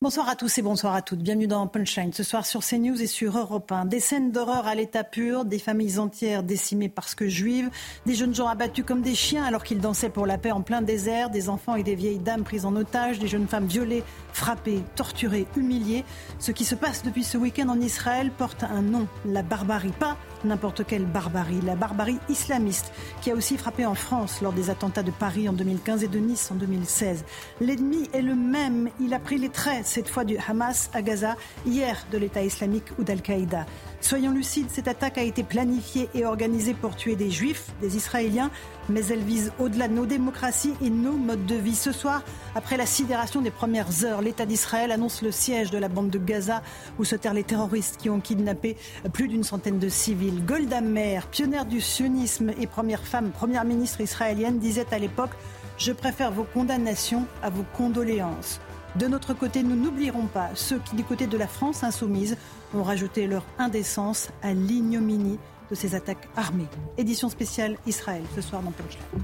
Bonsoir 0.00 0.28
à 0.28 0.36
tous 0.36 0.58
et 0.58 0.62
bonsoir 0.62 0.94
à 0.94 1.02
toutes. 1.02 1.24
Bienvenue 1.24 1.48
dans 1.48 1.66
Punchline. 1.66 2.12
Ce 2.12 2.22
soir 2.22 2.46
sur 2.46 2.64
CNews 2.64 3.02
et 3.02 3.08
sur 3.08 3.36
Europe 3.36 3.72
1. 3.72 3.86
Des 3.86 3.98
scènes 3.98 4.30
d'horreur 4.30 4.68
à 4.68 4.76
l'état 4.76 5.02
pur, 5.02 5.44
des 5.44 5.58
familles 5.58 5.98
entières 5.98 6.44
décimées 6.44 6.88
parce 6.88 7.16
que 7.16 7.26
juives, 7.26 7.68
des 8.06 8.14
jeunes 8.14 8.32
gens 8.32 8.46
abattus 8.46 8.84
comme 8.86 9.02
des 9.02 9.16
chiens 9.16 9.42
alors 9.42 9.64
qu'ils 9.64 9.80
dansaient 9.80 10.08
pour 10.08 10.24
la 10.24 10.38
paix 10.38 10.52
en 10.52 10.62
plein 10.62 10.82
désert, 10.82 11.30
des 11.30 11.48
enfants 11.48 11.74
et 11.74 11.82
des 11.82 11.96
vieilles 11.96 12.20
dames 12.20 12.44
prises 12.44 12.64
en 12.64 12.76
otage, 12.76 13.18
des 13.18 13.26
jeunes 13.26 13.48
femmes 13.48 13.66
violées, 13.66 14.04
frappées, 14.32 14.84
torturées, 14.94 15.48
humiliées. 15.56 16.04
Ce 16.38 16.52
qui 16.52 16.64
se 16.64 16.76
passe 16.76 17.02
depuis 17.02 17.24
ce 17.24 17.36
week-end 17.36 17.68
en 17.68 17.80
Israël 17.80 18.30
porte 18.30 18.62
un 18.62 18.82
nom, 18.82 19.08
la 19.24 19.42
barbarie. 19.42 19.90
Pas 19.98 20.16
n'importe 20.44 20.86
quelle 20.86 21.06
barbarie, 21.06 21.60
la 21.62 21.76
barbarie 21.76 22.18
islamiste 22.28 22.92
qui 23.20 23.30
a 23.30 23.34
aussi 23.34 23.56
frappé 23.56 23.86
en 23.86 23.94
France 23.94 24.40
lors 24.42 24.52
des 24.52 24.70
attentats 24.70 25.02
de 25.02 25.10
Paris 25.10 25.48
en 25.48 25.52
2015 25.52 26.04
et 26.04 26.08
de 26.08 26.18
Nice 26.18 26.50
en 26.50 26.54
2016. 26.54 27.24
L'ennemi 27.60 28.08
est 28.12 28.22
le 28.22 28.34
même, 28.34 28.90
il 29.00 29.14
a 29.14 29.18
pris 29.18 29.38
les 29.38 29.48
traits, 29.48 29.86
cette 29.86 30.08
fois 30.08 30.24
du 30.24 30.36
Hamas 30.48 30.90
à 30.94 31.02
Gaza, 31.02 31.36
hier 31.66 32.06
de 32.12 32.18
l'État 32.18 32.42
islamique 32.42 32.86
ou 32.98 33.04
d'Al-Qaïda. 33.04 33.66
Soyons 34.00 34.30
lucides, 34.30 34.70
cette 34.70 34.86
attaque 34.86 35.18
a 35.18 35.22
été 35.22 35.42
planifiée 35.42 36.08
et 36.14 36.24
organisée 36.24 36.72
pour 36.72 36.94
tuer 36.94 37.16
des 37.16 37.30
juifs, 37.30 37.66
des 37.80 37.96
Israéliens, 37.96 38.50
mais 38.88 39.04
elle 39.06 39.22
vise 39.22 39.52
au-delà 39.58 39.88
de 39.88 39.92
nos 39.92 40.06
démocraties 40.06 40.72
et 40.80 40.88
nos 40.88 41.12
modes 41.12 41.46
de 41.46 41.56
vie. 41.56 41.74
Ce 41.74 41.90
soir, 41.90 42.22
après 42.54 42.76
la 42.76 42.86
sidération 42.86 43.42
des 43.42 43.50
premières 43.50 44.04
heures, 44.04 44.22
l'État 44.22 44.46
d'Israël 44.46 44.92
annonce 44.92 45.20
le 45.20 45.32
siège 45.32 45.70
de 45.70 45.78
la 45.78 45.88
bande 45.88 46.10
de 46.10 46.18
Gaza 46.18 46.62
où 46.98 47.04
se 47.04 47.16
terrent 47.16 47.34
les 47.34 47.42
terroristes 47.42 47.96
qui 47.96 48.08
ont 48.08 48.20
kidnappé 48.20 48.76
plus 49.12 49.26
d'une 49.26 49.44
centaine 49.44 49.80
de 49.80 49.88
civils. 49.88 50.44
Golda 50.44 50.80
Meir, 50.80 51.26
pionnière 51.26 51.66
du 51.66 51.80
sionisme 51.80 52.52
et 52.58 52.68
première 52.68 53.02
femme 53.04 53.30
première 53.30 53.64
ministre 53.64 54.00
israélienne, 54.00 54.60
disait 54.60 54.86
à 54.92 54.98
l'époque 54.98 55.32
Je 55.76 55.92
préfère 55.92 56.30
vos 56.30 56.44
condamnations 56.44 57.26
à 57.42 57.50
vos 57.50 57.64
condoléances. 57.76 58.60
De 58.98 59.06
notre 59.06 59.32
côté, 59.32 59.62
nous 59.62 59.76
n'oublierons 59.76 60.26
pas 60.26 60.50
ceux 60.54 60.80
qui, 60.80 60.96
du 60.96 61.04
côté 61.04 61.28
de 61.28 61.38
la 61.38 61.46
France 61.46 61.84
insoumise, 61.84 62.36
ont 62.74 62.82
rajouté 62.82 63.28
leur 63.28 63.44
indécence 63.56 64.30
à 64.42 64.52
l'ignominie 64.52 65.38
de 65.70 65.74
ces 65.76 65.94
attaques 65.94 66.28
armées. 66.36 66.66
Édition 66.96 67.28
spéciale 67.28 67.76
Israël 67.86 68.24
ce 68.34 68.40
soir 68.40 68.60
dans 68.60 68.72
Punchline. 68.72 69.22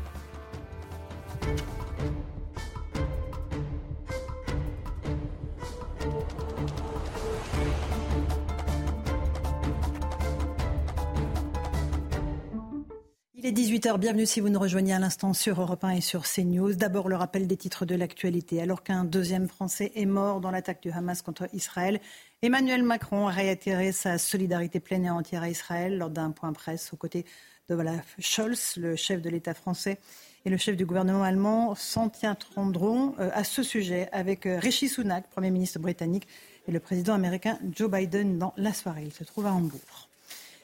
18h, 13.54 13.98
bienvenue 13.98 14.26
si 14.26 14.40
vous 14.40 14.48
nous 14.48 14.58
rejoignez 14.58 14.94
à 14.94 14.98
l'instant 14.98 15.32
sur 15.32 15.60
Europe 15.60 15.84
1 15.84 15.90
et 15.90 16.00
sur 16.00 16.24
CNews. 16.24 16.74
D'abord 16.74 17.08
le 17.08 17.14
rappel 17.14 17.46
des 17.46 17.56
titres 17.56 17.86
de 17.86 17.94
l'actualité. 17.94 18.60
Alors 18.60 18.82
qu'un 18.82 19.04
deuxième 19.04 19.46
Français 19.46 19.92
est 19.94 20.06
mort 20.06 20.40
dans 20.40 20.50
l'attaque 20.50 20.82
du 20.82 20.90
Hamas 20.90 21.22
contre 21.22 21.46
Israël, 21.52 22.00
Emmanuel 22.42 22.82
Macron 22.82 23.28
a 23.28 23.30
réitéré 23.30 23.92
sa 23.92 24.18
solidarité 24.18 24.80
pleine 24.80 25.04
et 25.04 25.10
entière 25.10 25.44
à 25.44 25.48
Israël 25.48 25.98
lors 25.98 26.10
d'un 26.10 26.32
point 26.32 26.52
presse 26.52 26.92
aux 26.92 26.96
côtés 26.96 27.24
de 27.68 27.76
Olaf 27.76 28.16
Scholz, 28.18 28.74
le 28.76 28.96
chef 28.96 29.22
de 29.22 29.30
l'État 29.30 29.54
français, 29.54 30.00
et 30.44 30.50
le 30.50 30.56
chef 30.56 30.76
du 30.76 30.84
gouvernement 30.84 31.22
allemand 31.22 31.76
s'en 31.76 32.08
tiendront 32.08 33.14
euh, 33.20 33.30
à 33.34 33.44
ce 33.44 33.62
sujet 33.62 34.08
avec 34.10 34.46
euh, 34.46 34.58
Rishi 34.58 34.88
Sunak, 34.88 35.30
Premier 35.30 35.52
ministre 35.52 35.78
britannique, 35.78 36.26
et 36.66 36.72
le 36.72 36.80
président 36.80 37.14
américain 37.14 37.60
Joe 37.70 37.88
Biden 37.88 38.36
dans 38.36 38.52
la 38.56 38.72
soirée. 38.72 39.04
Il 39.04 39.12
se 39.12 39.22
trouve 39.22 39.46
à 39.46 39.52
Hambourg. 39.52 40.08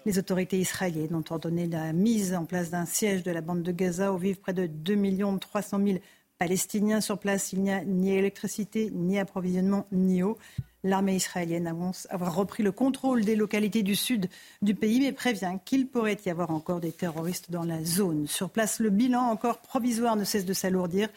Les 0.06 0.18
autorités 0.18 0.58
israéliennes 0.58 1.14
ont 1.14 1.24
ordonné 1.28 1.66
la 1.66 1.92
mise 1.92 2.34
en 2.34 2.46
place 2.46 2.70
d'un 2.70 2.86
siège 2.86 3.22
de 3.22 3.30
la 3.30 3.42
bande 3.42 3.62
de 3.62 3.70
Gaza 3.70 4.12
où 4.12 4.16
vivent 4.16 4.40
près 4.40 4.54
de 4.54 4.66
2 4.66 4.96
300 5.38 5.78
000 5.84 5.98
Palestiniens 6.38 7.02
sur 7.02 7.18
place. 7.18 7.52
Il 7.52 7.60
n'y 7.60 7.70
a 7.70 7.84
ni 7.84 8.14
électricité, 8.14 8.90
ni 8.94 9.18
approvisionnement, 9.18 9.86
ni 9.92 10.22
eau. 10.22 10.38
L'armée 10.82 11.16
israélienne 11.16 11.66
annonce 11.66 12.06
avoir 12.08 12.34
repris 12.34 12.62
le 12.62 12.72
contrôle 12.72 13.26
des 13.26 13.36
localités 13.36 13.82
du 13.82 13.94
sud 13.94 14.30
du 14.62 14.74
pays, 14.74 15.00
mais 15.00 15.12
prévient 15.12 15.58
qu'il 15.66 15.86
pourrait 15.86 16.16
y 16.24 16.30
avoir 16.30 16.50
encore 16.50 16.80
des 16.80 16.92
terroristes 16.92 17.50
dans 17.50 17.64
la 17.64 17.84
zone. 17.84 18.26
Sur 18.26 18.48
place, 18.48 18.80
le 18.80 18.88
bilan 18.88 19.20
encore 19.20 19.58
provisoire 19.58 20.16
ne 20.16 20.24
cesse 20.24 20.46
de 20.46 20.54
s'alourdir. 20.54 21.10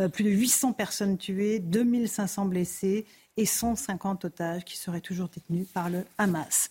Euh, 0.00 0.08
plus 0.08 0.24
de 0.24 0.30
800 0.30 0.72
personnes 0.72 1.18
tuées, 1.18 1.60
2500 1.60 2.46
blessés 2.46 3.06
et 3.36 3.46
150 3.46 4.24
otages 4.26 4.64
qui 4.64 4.76
seraient 4.76 5.00
toujours 5.00 5.28
détenus 5.28 5.66
par 5.72 5.90
le 5.90 6.04
Hamas. 6.18 6.70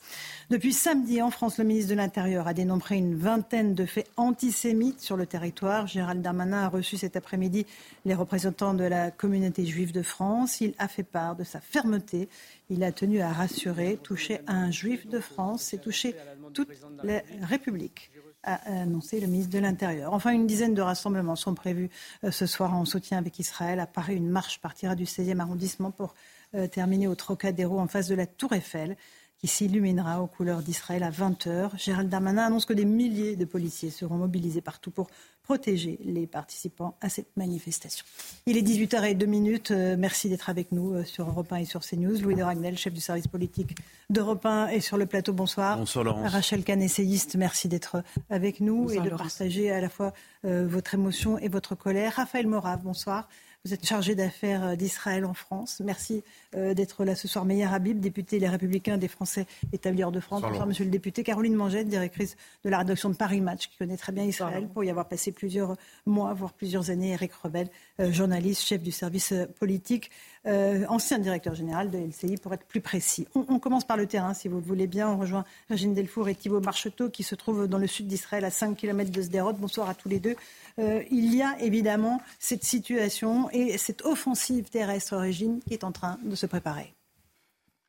Depuis 0.50 0.74
samedi, 0.74 1.22
en 1.22 1.30
France, 1.30 1.58
le 1.58 1.66
ministre 1.66 1.90
de 1.90 1.96
l'Intérieur 1.96 2.48
a 2.48 2.54
dénombré 2.54 2.98
une 2.98 3.16
vingtaine 3.16 3.76
de 3.76 3.86
faits 3.86 4.10
antisémites 4.16 5.02
sur 5.02 5.18
le 5.18 5.26
territoire. 5.26 5.88
Gérald 5.88 6.22
Darmanin 6.22 6.64
a 6.64 6.70
reçu 6.70 6.98
cet 6.98 7.16
après-midi 7.18 7.66
les 8.06 8.16
représentants 8.16 8.74
de 8.74 8.86
la 8.86 9.12
communauté 9.12 9.66
juive 9.66 9.92
de 9.92 10.04
France. 10.04 10.62
Il 10.62 10.74
a 10.78 10.88
fait 10.88 11.04
part 11.04 11.36
de 11.36 11.44
sa 11.44 11.60
fermeté. 11.60 12.30
Il 12.70 12.84
a 12.84 12.92
tenu 12.92 13.20
à 13.20 13.32
rassurer, 13.32 13.98
toucher 14.02 14.40
un 14.48 14.72
juif 14.72 15.08
de 15.08 15.20
France, 15.20 15.64
c'est 15.64 15.82
toucher 15.82 16.16
toute 16.54 16.70
la 17.04 17.22
République 17.42 18.12
a 18.44 18.56
annoncé 18.82 19.20
le 19.20 19.28
ministre 19.28 19.52
de 19.52 19.60
l'Intérieur. 19.60 20.14
Enfin, 20.14 20.32
une 20.32 20.46
dizaine 20.46 20.74
de 20.74 20.82
rassemblements 20.82 21.36
sont 21.36 21.54
prévus 21.54 21.90
euh, 22.24 22.32
ce 22.32 22.46
soir 22.46 22.74
en 22.76 22.86
soutien 22.86 23.18
avec 23.18 23.40
Israël. 23.40 23.80
À 23.80 23.88
Paris, 23.88 24.16
une 24.16 24.30
marche 24.30 24.60
partira 24.60 24.96
du 24.96 25.06
16e 25.06 25.40
arrondissement 25.40 25.92
pour 25.92 26.14
euh, 26.56 26.68
terminé 26.68 27.08
au 27.08 27.16
Trocadéro 27.16 27.80
en 27.80 27.88
face 27.88 28.08
de 28.08 28.16
la 28.16 28.26
Tour 28.26 28.54
Eiffel 28.54 28.96
qui 29.44 29.50
s'illuminera 29.50 30.22
aux 30.22 30.28
couleurs 30.28 30.62
d'Israël 30.62 31.04
à 31.04 31.12
20h. 31.12 31.72
Gérald 31.78 32.08
Darmanin 32.08 32.46
annonce 32.46 32.66
que 32.66 32.72
des 32.72 32.86
milliers 32.86 33.36
de 33.36 33.44
policiers 33.44 33.90
seront 33.90 34.16
mobilisés 34.16 34.62
partout 34.62 34.90
pour 34.90 35.08
protéger 35.44 36.00
les 36.06 36.28
participants 36.28 36.96
à 37.02 37.10
cette 37.10 37.36
manifestation. 37.36 38.06
Il 38.46 38.58
est 38.58 38.62
18h02 38.62 39.72
euh, 39.72 39.98
Merci 40.00 40.30
d'être 40.30 40.50
avec 40.50 40.72
nous 40.72 40.94
euh, 40.94 41.04
sur 41.04 41.28
Europe 41.28 41.52
1 41.52 41.58
et 41.58 41.66
sur 41.66 41.82
CNews. 41.82 42.22
Louis 42.22 42.36
de 42.36 42.42
Ragnel, 42.44 42.78
chef 42.78 42.94
du 42.94 43.02
service 43.02 43.28
politique 43.28 43.76
d'Europe 44.10 44.46
1 44.46 44.70
et 44.70 44.80
sur 44.80 44.96
le 44.96 45.08
plateau. 45.08 45.34
Bonsoir. 45.34 45.78
Bonsoir 45.78 46.06
Laurence. 46.06 46.32
Rachel 46.32 46.64
Kahn, 46.64 46.82
essayiste, 46.82 47.36
merci 47.36 47.68
d'être 47.68 48.02
avec 48.30 48.62
nous 48.62 48.92
et 48.92 49.02
de 49.02 49.10
partager 49.10 49.72
à 49.72 49.82
la 49.82 49.90
fois 49.90 50.14
votre 50.44 50.94
émotion 50.94 51.38
et 51.38 51.50
votre 51.50 51.76
colère. 51.76 52.14
Raphaël 52.16 52.48
Morave, 52.48 52.80
bonsoir. 52.82 53.28
Vous 53.66 53.74
êtes 53.74 53.86
chargé 53.86 54.14
d'affaires 54.14 54.66
euh, 54.66 54.76
d'Israël 54.76 55.24
en 55.24 55.34
France. 55.34 55.82
Merci 55.86 56.22
euh, 56.54 56.74
d'être 56.74 57.06
là 57.06 57.16
ce 57.16 57.30
soir. 57.30 57.46
Meyer 57.46 57.64
Habib, 57.64 57.98
député 58.02 58.38
Les 58.38 58.50
Républicains 58.50 58.98
des 58.98 59.08
Français 59.08 59.46
établis 59.72 60.04
hors 60.04 60.12
de 60.12 60.20
France. 60.20 60.42
Bonsoir, 60.42 60.68
monsieur 60.68 60.84
le 60.84 60.92
député. 60.92 61.24
Caroline 61.24 61.56
Mangette, 61.56 61.88
directrice 61.88 62.36
de 62.66 62.70
la 62.70 62.80
rédaction 62.80 63.10
de 63.10 63.16
Paris 63.16 63.40
Match, 63.40 63.70
qui 63.70 63.78
connaît 63.78 63.96
très 63.96 64.12
bien 64.12 64.26
Israël, 64.26 64.68
pour 64.68 64.84
y 64.84 64.90
avoir 64.90 65.08
passé 65.08 65.32
plusieurs 65.32 65.78
mois, 66.06 66.34
voire 66.34 66.52
plusieurs 66.52 66.90
années. 66.90 67.14
Eric 67.14 67.32
Rebel, 67.36 67.70
euh, 68.02 68.12
journaliste, 68.12 68.64
chef 68.64 68.84
du 68.84 68.92
service 68.92 69.34
politique, 69.58 70.12
ancien 70.46 71.20
directeur 71.20 71.56
général 71.56 71.90
de 71.90 71.98
LCI, 71.98 72.38
pour 72.38 72.54
être 72.54 72.66
plus 72.66 72.82
précis. 72.82 73.28
On, 73.36 73.60
commence 73.60 73.86
par 73.86 73.98
le 73.98 74.06
terrain, 74.08 74.34
si 74.34 74.48
vous 74.48 74.58
le 74.58 74.64
voulez 74.64 74.88
bien. 74.88 75.10
On 75.10 75.18
rejoint 75.18 75.46
Régine 75.70 75.94
Delfour 75.94 76.30
et 76.30 76.36
Thibault 76.36 76.60
Marcheteau, 76.60 77.10
qui 77.10 77.24
se 77.24 77.36
trouvent 77.36 77.68
dans 77.68 77.78
le 77.78 77.88
sud 77.88 78.08
d'Israël, 78.08 78.46
à 78.46 78.52
5 78.52 78.76
km 78.76 79.12
de 79.12 79.22
Sderot. 79.22 79.54
Bonsoir 79.54 79.90
à 79.90 79.94
tous 79.94 80.10
les 80.10 80.20
deux. 80.20 80.36
Euh, 80.80 81.04
il 81.12 81.34
y 81.34 81.42
a 81.42 81.56
évidemment 81.60 82.22
cette 82.40 82.64
situation 82.64 83.50
et 83.52 83.78
cette 83.78 84.04
offensive 84.04 84.70
terrestre, 84.70 85.16
Régine, 85.18 85.60
qui 85.68 85.74
est 85.74 85.84
en 85.84 85.92
train 85.92 86.18
de 86.24 86.36
se 86.36 86.46
préparer. 86.46 86.94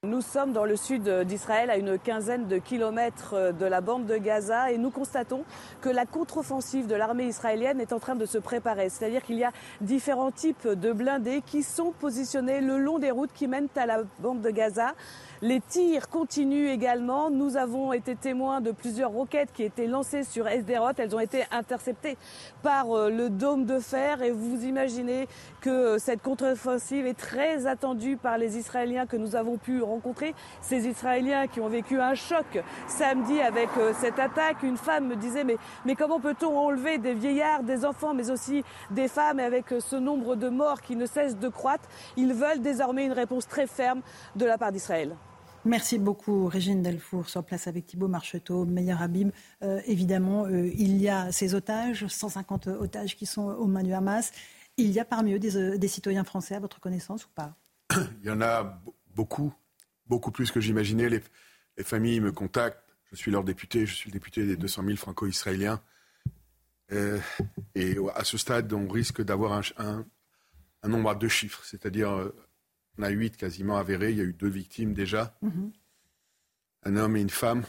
Nous 0.05 0.21
sommes 0.21 0.53
dans 0.53 0.67
le 0.67 0.77
sud 0.77 1.09
d'Israël, 1.09 1.71
à 1.71 1.79
une 1.79 1.99
quinzaine 1.99 2.47
de 2.47 2.59
kilomètres 2.59 3.55
de 3.59 3.65
la 3.65 3.81
bande 3.81 4.05
de 4.05 4.19
Gaza, 4.19 4.71
et 4.71 4.77
nous 4.77 4.91
constatons 4.91 5.45
que 5.81 5.89
la 5.89 6.05
contre-offensive 6.05 6.87
de 6.87 6.95
l'armée 6.95 7.25
israélienne 7.25 7.81
est 7.81 7.93
en 7.95 7.99
train 7.99 8.15
de 8.15 8.27
se 8.27 8.37
préparer. 8.37 8.91
C'est-à-dire 8.91 9.23
qu'il 9.23 9.39
y 9.39 9.45
a 9.45 9.53
différents 9.81 10.31
types 10.31 10.69
de 10.69 10.93
blindés 10.93 11.43
qui 11.47 11.63
sont 11.63 11.93
positionnés 11.93 12.61
le 12.61 12.79
long 12.79 12.99
des 12.99 13.11
routes 13.11 13.33
qui 13.33 13.49
mènent 13.49 13.69
à 13.77 13.87
la 13.87 14.03
bande 14.19 14.43
de 14.43 14.51
Gaza. 14.51 14.93
Les 15.43 15.61
tirs 15.61 16.09
continuent 16.09 16.69
également. 16.69 17.31
Nous 17.31 17.57
avons 17.57 17.93
été 17.93 18.15
témoins 18.15 18.61
de 18.61 18.73
plusieurs 18.73 19.11
roquettes 19.11 19.53
qui 19.53 19.63
étaient 19.63 19.87
lancées 19.87 20.23
sur 20.23 20.49
Esderot. 20.49 20.93
Elles 20.97 21.15
ont 21.15 21.21
été 21.21 21.45
interceptées 21.51 22.17
par 22.63 22.91
euh, 22.93 23.11
le 23.11 23.29
dôme 23.29 23.67
de 23.67 23.79
fer. 23.79 24.23
Et 24.23 24.31
vous 24.31 24.65
imaginez 24.65 25.29
que 25.61 25.71
euh, 25.71 25.99
cette 25.99 26.23
contre-offensive 26.23 27.07
est 27.07 27.19
très 27.19 27.67
attendue 27.67 28.17
par 28.17 28.39
les 28.39 28.57
Israéliens 28.57 29.07
que 29.07 29.17
nous 29.17 29.37
avons 29.37 29.59
pu 29.59 29.83
rencontrer. 29.83 29.94
Ces 30.61 30.87
Israéliens 30.87 31.47
qui 31.47 31.61
ont 31.61 31.69
vécu 31.69 32.01
un 32.01 32.15
choc 32.15 32.63
samedi 32.87 33.41
avec 33.41 33.69
euh, 33.79 33.93
cette 34.01 34.19
attaque. 34.19 34.63
Une 34.63 34.77
femme 34.77 35.09
me 35.09 35.17
disait 35.17 35.45
mais, 35.45 35.57
mais 35.85 35.95
comment 35.95 36.21
peut-on 36.21 36.57
enlever 36.57 36.99
des 36.99 37.15
vieillards, 37.15 37.63
des 37.63 37.85
enfants, 37.85 38.15
mais 38.15 38.31
aussi 38.31 38.65
des 38.91 39.09
femmes 39.09 39.41
et 39.41 39.45
avec 39.45 39.67
ce 39.79 39.97
nombre 39.97 40.37
de 40.37 40.49
morts 40.49 40.81
qui 40.81 40.97
ne 40.97 41.07
cesse 41.07 41.39
de 41.39 41.49
croître? 41.49 41.89
Ils 42.17 42.35
veulent 42.35 42.61
désormais 42.61 43.07
une 43.07 43.13
réponse 43.13 43.47
très 43.47 43.67
ferme 43.67 44.03
de 44.37 44.45
la 44.45 44.59
part 44.59 44.73
d'Israël. 44.73 45.17
Merci 45.67 45.99
beaucoup, 45.99 46.47
Régine 46.47 46.83
Delfour, 46.83 47.27
sur 47.27 47.43
place 47.43 47.67
avec 47.69 47.87
Thibault 47.87 48.09
Marcheteau, 48.09 48.67
Meilleur 48.67 49.01
Habib. 49.01 49.31
Euh, 49.63 49.81
évidemment, 49.87 50.45
euh, 50.45 50.69
il 50.75 51.01
y 51.01 51.09
a 51.09 51.33
ces 51.33 51.55
otages, 51.55 52.07
150 52.07 52.67
otages 52.67 53.17
qui 53.17 53.25
sont 53.25 53.45
aux 53.49 53.67
mains 53.67 53.83
du 53.83 53.95
Hamas. 53.95 54.31
Il 54.77 54.91
y 54.91 55.01
a 55.01 55.07
parmi 55.07 55.33
eux 55.33 55.39
des, 55.39 55.57
euh, 55.57 55.89
citoyens 55.89 56.25
français, 56.25 56.55
à 56.55 56.61
votre 56.61 56.81
connaissance 56.81 57.25
ou 57.25 57.31
pas? 57.35 57.55
Il 58.23 58.27
y 58.27 58.31
en 58.31 58.43
a 58.43 58.79
beaucoup, 59.15 59.55
beaucoup 60.07 60.31
plus 60.31 60.51
que 60.51 60.61
j'imaginais. 60.61 61.09
Les, 61.09 61.23
familles 61.83 62.21
me 62.21 62.33
contactent. 62.33 62.81
Je 63.11 63.17
suis 63.17 63.31
leur 63.31 63.45
député, 63.45 63.87
je 63.87 63.95
suis 63.95 64.11
le 64.11 64.13
député 64.13 64.47
des 64.47 64.57
200 64.57 64.85
000 64.85 64.97
franco-israéliens. 64.97 65.81
et 66.91 67.97
à 68.15 68.25
ce 68.25 68.39
stade, 68.39 68.73
on 68.73 68.89
risque 68.89 69.23
d'avoir 69.23 69.53
un, 69.53 69.63
un, 69.79 70.05
un, 70.83 70.89
nombre 70.89 71.11
à 71.11 71.15
deux 71.15 71.29
chiffres, 71.29 71.63
c'est-à-dire 71.65 72.31
on 72.99 73.03
a 73.03 73.11
huit 73.11 73.37
quasiment 73.37 73.77
avérés. 73.77 74.11
Il 74.11 74.19
y 74.19 74.21
a 74.21 74.25
eu 74.25 74.33
deux 74.33 74.49
victimes 74.49 74.95
déjà. 74.95 75.37
Mhm. 75.43 75.73
Un 76.85 76.97
homme 76.97 77.17
et 77.17 77.21
une 77.21 77.31
femme. 77.31 77.65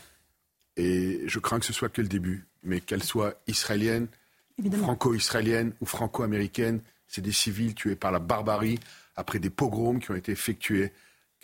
Et 0.78 1.24
je 1.28 1.40
crains 1.40 1.60
que 1.60 1.66
ce 1.66 1.74
soit 1.74 1.90
que 1.90 2.02
le 2.02 2.08
début. 2.08 2.48
Mais 2.64 2.82
qu'elle 2.82 3.04
soit 3.04 3.42
israélienne, 3.48 4.08
franco-israélienne 4.72 5.74
ou 5.82 5.86
franco-américaine, 5.86 6.82
c'est 7.08 7.22
des 7.22 7.32
civils 7.32 7.76
tués 7.76 7.96
par 7.96 8.12
la 8.12 8.20
barbarie 8.20 8.80
après 9.16 9.40
des 9.40 9.52
pogroms 9.52 10.00
qui 10.00 10.12
ont 10.12 10.16
été 10.16 10.32
effectués. 10.32 10.92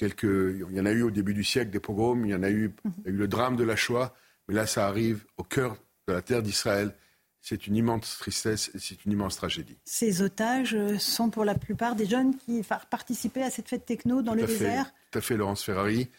Quelques... 0.02 0.24
Il 0.24 0.76
y 0.76 0.82
en 0.82 0.86
a 0.88 0.92
eu 0.92 1.04
au 1.04 1.12
début 1.12 1.36
du 1.36 1.44
siècle 1.44 1.70
des 1.70 1.80
pogroms, 1.80 2.26
il 2.26 2.32
y 2.32 2.36
en 2.36 2.42
a 2.42 2.50
eu, 2.50 2.74
il 2.86 3.06
y 3.06 3.08
a 3.10 3.12
eu 3.12 3.18
le 3.18 3.28
drame 3.28 3.56
de 3.56 3.64
la 3.64 3.76
Shoah, 3.76 4.16
mais 4.48 4.56
là 4.56 4.66
ça 4.66 4.88
arrive 4.88 5.26
au 5.38 5.44
cœur 5.44 5.78
de 6.08 6.14
la 6.14 6.24
terre 6.24 6.42
d'Israël 6.42 6.96
c'est 7.42 7.68
une 7.68 7.76
immense 7.76 8.18
tristesse 8.20 8.72
et 8.76 8.80
c'est 8.80 9.04
une 9.06 9.12
immense 9.12 9.36
tragédie. 9.36 9.78
Ces 9.84 10.22
otages 10.22 10.78
sont 10.98 11.30
pour 11.30 11.44
la 11.44 11.56
plupart 11.56 11.96
des 11.96 12.06
jeunes 12.06 12.38
qui 12.38 12.62
participaient 12.90 13.44
à 13.44 13.50
cette 13.50 13.68
fête 13.68 13.86
techno 13.86 14.22
dans 14.22 14.36
le 14.36 14.46
désert 14.46 14.94
Tout 15.12 15.20
à 15.20 15.22
fait, 15.22 15.38
Laurence 15.38 15.64
Ferrari. 15.64 16.10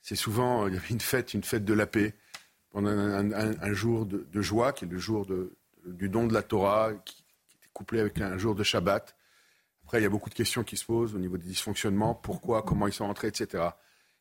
C'est 0.00 0.16
souvent, 0.16 0.66
il 0.66 0.74
y 0.74 0.76
avait 0.78 0.88
une 0.88 1.00
fête, 1.00 1.34
une 1.34 1.44
fête 1.44 1.64
de 1.64 1.74
la 1.74 1.86
paix, 1.86 2.14
pendant 2.70 2.90
un, 2.90 3.72
jour 3.72 4.06
de, 4.06 4.40
joie, 4.40 4.72
qui 4.72 4.86
est 4.86 4.88
le 4.88 4.98
jour 4.98 5.26
du 5.84 6.08
don 6.08 6.26
de 6.26 6.32
la 6.32 6.42
Torah, 6.42 6.92
qui, 7.04 7.22
était 7.56 7.68
couplé 7.74 8.00
avec 8.00 8.20
un 8.20 8.38
jour 8.38 8.54
de 8.54 8.62
Shabbat. 8.62 9.14
Après, 9.90 9.98
il 9.98 10.04
y 10.04 10.06
a 10.06 10.08
beaucoup 10.08 10.30
de 10.30 10.34
questions 10.36 10.62
qui 10.62 10.76
se 10.76 10.84
posent 10.84 11.16
au 11.16 11.18
niveau 11.18 11.36
des 11.36 11.48
dysfonctionnements, 11.48 12.14
pourquoi, 12.14 12.62
comment 12.62 12.86
ils 12.86 12.92
sont 12.92 13.06
entrés, 13.06 13.26
etc. 13.26 13.70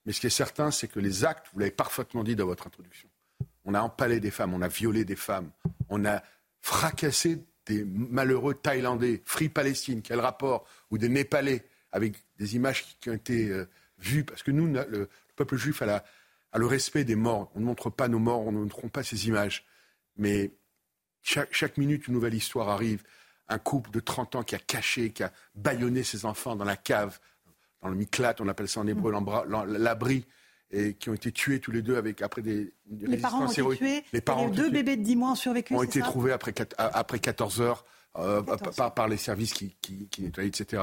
Mais 0.04 0.14
ce 0.14 0.20
qui 0.20 0.26
est 0.26 0.32
certain, 0.32 0.72
c'est 0.72 0.88
que 0.88 1.00
les 1.00 1.26
actes, 1.26 1.46
vous 1.54 1.60
l'avez 1.60 1.70
parfaitement 1.70 2.24
dit 2.24 2.36
dans 2.36 2.48
votre 2.48 2.66
introduction, 2.66 3.08
on 3.66 3.76
a 3.76 3.82
empalé 3.82 4.20
des 4.20 4.32
femmes, 4.32 4.56
on 4.56 4.64
a 4.64 4.68
violé 4.68 5.06
des 5.06 5.16
femmes, 5.16 5.52
on 5.90 6.06
a 6.06 6.24
fracasser 6.60 7.46
des 7.68 7.86
malheureux 7.86 8.56
Thaïlandais, 8.56 9.22
Free 9.26 9.48
Palestine, 9.48 10.02
quel 10.02 10.20
rapport, 10.20 10.66
ou 10.90 10.98
des 10.98 11.08
Népalais 11.08 11.64
avec 11.92 12.16
des 12.40 12.56
images 12.56 12.98
qui, 13.00 13.12
ont 13.12 13.14
été 13.14 13.50
euh, 13.50 13.70
vues, 14.00 14.24
parce 14.24 14.42
que 14.42 14.50
nous, 14.50 14.66
le, 14.66 15.08
peuple 15.36 15.56
juif 15.56 15.84
a, 15.84 16.04
le 16.56 16.66
respect 16.66 17.04
des 17.04 17.16
morts. 17.16 17.52
On 17.54 17.60
ne 17.60 17.66
montre 17.66 17.92
pas 17.92 18.08
nos 18.08 18.18
morts, 18.18 18.42
on 18.42 18.52
ne 18.52 18.58
montre 18.58 18.88
pas 18.88 19.04
ces 19.04 19.28
images. 19.28 19.68
Mais 20.18 20.50
chaque, 21.22 21.78
minute, 21.78 22.08
une 22.08 22.16
nouvelle 22.16 22.34
histoire 22.34 22.70
arrive. 22.70 23.04
Un 23.50 23.58
couple 23.58 23.92
de 23.92 24.00
30 24.00 24.36
ans 24.36 24.44
qui 24.44 24.56
a 24.56 24.60
caché, 24.60 25.12
qui 25.12 25.24
a 25.24 25.32
bâillonné 25.56 26.04
ses 26.04 26.26
enfants 26.26 26.56
dans 26.56 26.66
la 26.66 26.78
cave, 26.78 27.20
dans 27.82 27.90
le 27.90 27.96
miklat, 27.96 28.36
on 28.40 28.48
appelle 28.48 28.68
ça 28.68 28.80
en 28.80 28.88
hébreu 28.88 29.12
l'abri, 29.68 30.26
et 30.72 30.94
qui 30.94 31.10
ont 31.10 31.14
été 31.14 31.32
tués 31.32 31.60
tous 31.60 31.72
les 31.72 31.82
deux 31.82 31.98
avec, 31.98 32.22
après 32.22 32.42
des, 32.42 32.74
les 32.90 33.18
parents 33.18 33.46
ont 33.46 33.52
été 33.52 33.64
tués, 33.78 34.04
les, 34.14 34.22
parents 34.22 34.50
deux 34.50 34.70
bébés 34.70 34.98
de 34.98 35.04
10 35.04 35.16
mois 35.16 35.32
ont 35.32 35.36
survécu. 35.36 35.74
Ont 35.74 35.84
été 35.84 36.02
trouvés 36.02 36.32
après, 36.32 36.54
après 36.78 37.20
14 37.20 37.62
heures. 37.62 37.86
Euh, 38.18 38.42
par, 38.42 39.08
les 39.08 39.18
services 39.18 39.54
qui, 39.54 39.76
qui, 39.82 40.22
nettoient, 40.24 40.44
etc. 40.44 40.82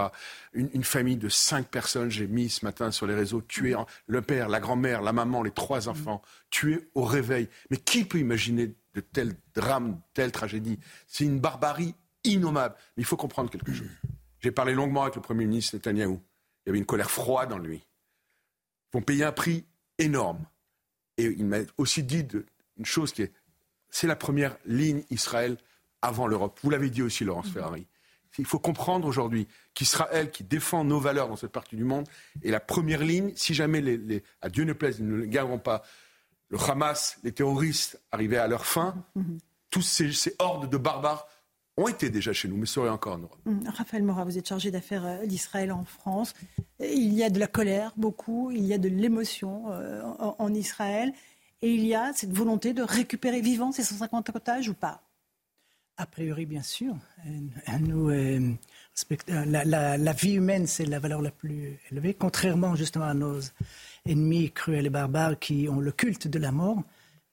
Une, 0.53 0.85
famille 0.85 1.17
de 1.17 1.29
cinq 1.29 1.67
personnes, 1.67 2.09
j'ai 2.09 2.29
mis 2.29 2.49
ce 2.49 2.65
matin 2.65 2.93
sur 2.93 3.09
les 3.09 3.17
réseaux, 3.17 3.43
tuées, 3.43 3.75
le 4.07 4.23
père, 4.23 4.49
la 4.49 4.61
grand-mère, 4.61 5.03
la 5.03 5.13
maman, 5.13 5.43
les 5.43 5.51
trois 5.51 5.87
mm. 5.87 5.89
enfants, 5.89 6.23
tués 6.51 6.89
au 6.95 7.03
réveil. 7.03 7.49
Mais 7.71 7.79
qui 7.79 8.05
peut 8.05 8.19
imaginer 8.19 8.69
de 8.95 9.01
tels 9.01 9.35
drames, 9.57 10.01
telles 10.15 10.31
tragédies? 10.31 10.79
C'est 11.09 11.25
une 11.25 11.41
barbarie 11.41 11.97
innommable. 12.35 12.75
Mais 12.97 13.03
il 13.03 13.07
faut 13.07 13.17
comprendre 13.17 13.51
quelque 13.51 13.73
chose. 13.73 13.89
J'ai 14.41 14.51
parlé 14.51 14.75
longuement 14.75 15.03
avec 15.03 15.17
le 15.17 15.23
Premier 15.23 15.47
ministre 15.47 15.77
Netanyahou. 15.77 16.21
Il 16.65 16.69
y 16.69 16.71
avait 16.71 16.79
une 16.79 16.87
colère 16.87 17.11
froide 17.11 17.53
en 17.53 17.59
lui. 17.59 17.77
Ils 17.77 18.99
vont 18.99 19.03
payer 19.03 19.25
un 19.25 19.33
prix 19.33 19.65
énorme. 19.99 20.45
Et 21.17 21.25
il 21.25 21.47
m'a 21.47 21.59
aussi 21.79 22.03
dit 22.03 22.27
une 22.77 22.87
chose 22.87 23.13
qui 23.13 23.23
est, 23.23 23.33
c'est 23.89 24.07
la 24.07 24.17
première 24.17 24.57
ligne 24.67 25.03
Israël 25.11 25.57
avant 26.03 26.27
l'Europe. 26.27 26.59
Vous 26.63 26.71
l'avez 26.71 26.91
dit 26.91 27.03
aussi, 27.03 27.25
Laurence 27.25 27.51
Ferrari. 27.51 27.87
Il 28.39 28.45
faut 28.45 28.59
comprendre 28.59 29.07
aujourd'hui 29.07 29.49
qu'Israël, 29.75 30.31
qui 30.31 30.45
défend 30.45 30.85
nos 30.85 31.01
valeurs 31.01 31.29
dans 31.29 31.37
cette 31.37 31.53
partie 31.53 31.77
du 31.77 31.85
monde, 31.85 32.07
est 32.43 32.51
la 32.51 32.61
première 32.61 33.03
ligne. 33.03 33.33
Si 33.35 33.55
jamais, 33.55 33.81
les, 33.81 34.23
à 34.43 34.51
Dieu 34.51 34.65
ne 34.65 34.73
plaise, 34.73 34.99
ils 34.99 35.09
ne 35.09 35.25
gagneront 35.25 35.59
pas, 35.59 35.83
le 36.49 36.59
Hamas, 36.61 37.19
les 37.25 37.33
terroristes 37.33 38.01
arrivaient 38.13 38.37
à 38.37 38.47
leur 38.47 38.67
fin, 38.67 38.95
tous 39.71 39.83
ces, 39.83 40.37
hordes 40.39 40.71
de 40.71 40.77
barbares 40.77 41.27
ont 41.77 41.89
été 41.89 42.11
déjà 42.11 42.33
chez 42.33 42.49
nous, 42.49 42.57
mais 42.57 42.67
seraient 42.67 42.89
encore 42.89 43.15
en 43.15 43.19
Europe. 43.19 43.39
Hum, 43.47 43.63
Raphaël 43.69 44.03
Morat, 44.03 44.25
vous 44.25 44.39
êtes 44.39 44.49
chargé 44.49 44.71
d'affaires 44.71 45.05
euh, 45.05 45.27
d'Israël 45.27 45.73
en 45.73 45.85
France. 45.85 46.35
Il 46.81 47.13
y 47.13 47.23
a 47.23 47.31
de 47.31 47.39
la 47.39 47.47
colère, 47.47 47.93
beaucoup, 47.97 48.51
il 48.51 48.65
y 48.65 48.73
a 48.73 48.79
de 48.79 48.89
l'émotion 48.89 49.73
euh, 49.73 50.03
en, 50.19 50.55
Israël, 50.55 51.13
et 51.63 51.71
il 51.73 51.87
y 51.87 51.95
a 51.95 52.13
cette 52.15 52.33
volonté 52.33 52.73
de 52.73 52.83
récupérer 52.83 53.41
vivants 53.41 53.73
ces 53.73 53.83
150 53.83 54.31
otages 54.35 54.69
ou 54.69 54.75
pas? 54.75 55.03
A 55.99 56.07
priori, 56.07 56.45
bien 56.45 56.63
sûr. 56.63 56.95
Nous, 57.81 58.11
euh, 58.11 58.55
la, 59.29 59.97
la, 59.97 60.13
vie 60.13 60.35
humaine, 60.35 60.67
c'est 60.67 60.85
la 60.85 60.99
valeur 60.99 61.23
la 61.23 61.31
plus 61.31 61.79
élevée, 61.91 62.13
contrairement 62.13 62.75
justement 62.75 63.07
à 63.07 63.15
nos 63.15 63.41
ennemis 64.07 64.53
cruels 64.53 64.87
et 64.87 64.91
barbares 64.91 65.39
qui 65.39 65.69
ont 65.71 65.81
le 65.81 65.93
culte 65.93 66.29
de 66.29 66.39
la 66.39 66.53
mort. 66.53 66.83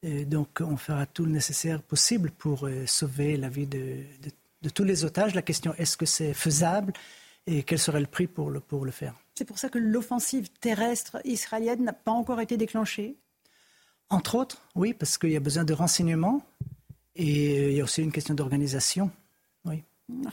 Donc, 0.03 0.59
on 0.59 0.75
fera 0.75 1.05
tout 1.05 1.25
le 1.25 1.31
nécessaire 1.31 1.81
possible 1.81 2.29
pour 2.31 2.67
euh, 2.67 2.85
sauver 2.85 3.37
la 3.37 3.49
vie 3.49 3.67
de, 3.67 4.03
de, 4.61 4.69
tous 4.69 4.83
les 4.83 5.05
otages. 5.05 5.33
La 5.33 5.41
question 5.41 5.73
est-ce 5.77 5.95
que 5.95 6.05
c'est 6.05 6.33
faisable 6.33 6.93
et 7.47 7.63
quel 7.63 7.79
serait 7.79 8.01
le 8.01 8.07
prix 8.07 8.27
pour 8.27 8.49
le, 8.49 8.59
pour 8.59 8.85
le 8.85 8.91
faire? 8.91 9.15
C'est 9.35 9.45
pour 9.45 9.57
ça 9.57 9.69
que 9.69 9.79
l'offensive 9.79 10.49
terrestre 10.59 11.21
israélienne 11.25 11.83
n'a 11.83 11.93
pas 11.93 12.11
encore 12.11 12.41
été 12.41 12.57
déclenchée 12.57 13.15
Entre 14.09 14.35
autres, 14.35 14.61
oui, 14.75 14.93
parce 14.93 15.17
qu'il 15.17 15.31
y 15.31 15.37
a 15.37 15.39
besoin 15.39 15.63
de 15.63 15.73
renseignements 15.73 16.43
et 17.15 17.59
euh, 17.59 17.71
il 17.71 17.77
y 17.77 17.81
a 17.81 17.83
aussi 17.83 18.01
une 18.01 18.11
question 18.11 18.33
d'organisation. 18.33 19.09
Oui. 19.65 19.83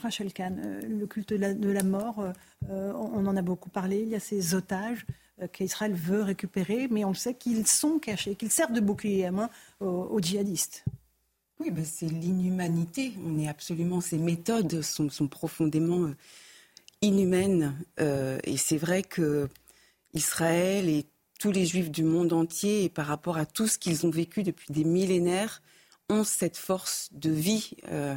Rachel 0.01 0.33
Kahn, 0.33 0.61
euh, 0.63 0.81
le 0.81 1.07
culte 1.07 1.33
de 1.33 1.71
la, 1.71 1.83
mort, 1.83 2.23
euh, 2.69 2.93
on 2.93 3.25
en 3.25 3.37
a 3.37 3.41
beaucoup 3.41 3.69
parlé. 3.69 4.01
Il 4.01 4.09
y 4.09 4.15
a 4.15 4.19
ces 4.19 4.53
otages 4.53 5.05
qu'Israël 5.47 5.93
veut 5.93 6.21
récupérer, 6.21 6.87
mais 6.89 7.05
on 7.05 7.13
sait 7.13 7.33
qu'ils 7.33 7.67
sont 7.67 7.99
cachés, 7.99 8.35
qu'ils 8.35 8.51
servent 8.51 8.73
de 8.73 8.79
bouclier 8.79 9.25
à 9.25 9.31
main 9.31 9.49
aux, 9.79 10.19
djihadistes. 10.21 10.85
Oui, 11.59 11.71
ben 11.71 11.85
c'est 11.85 12.07
l'inhumanité. 12.07 13.13
On 13.25 13.37
est 13.37 13.47
absolument. 13.47 14.01
Ces 14.01 14.17
méthodes 14.17 14.81
sont, 14.81 15.27
profondément 15.27 16.09
inhumaines. 17.01 17.75
et 17.97 18.57
c'est 18.57 18.77
vrai 18.77 19.03
que 19.03 19.47
Israël 20.13 20.89
et 20.89 21.05
tous 21.41 21.51
les 21.51 21.65
Juifs 21.65 21.89
du 21.89 22.03
monde 22.03 22.33
entier, 22.33 22.87
par 22.87 23.07
rapport 23.07 23.37
à 23.37 23.47
tout 23.47 23.65
ce 23.65 23.79
qu'ils 23.79 24.05
ont 24.05 24.11
vécu 24.11 24.43
depuis 24.43 24.71
des 24.71 24.83
millénaires, 24.83 25.63
ont 26.07 26.23
cette 26.23 26.55
force 26.55 27.09
de 27.13 27.31
vie. 27.31 27.71
Euh, 27.91 28.15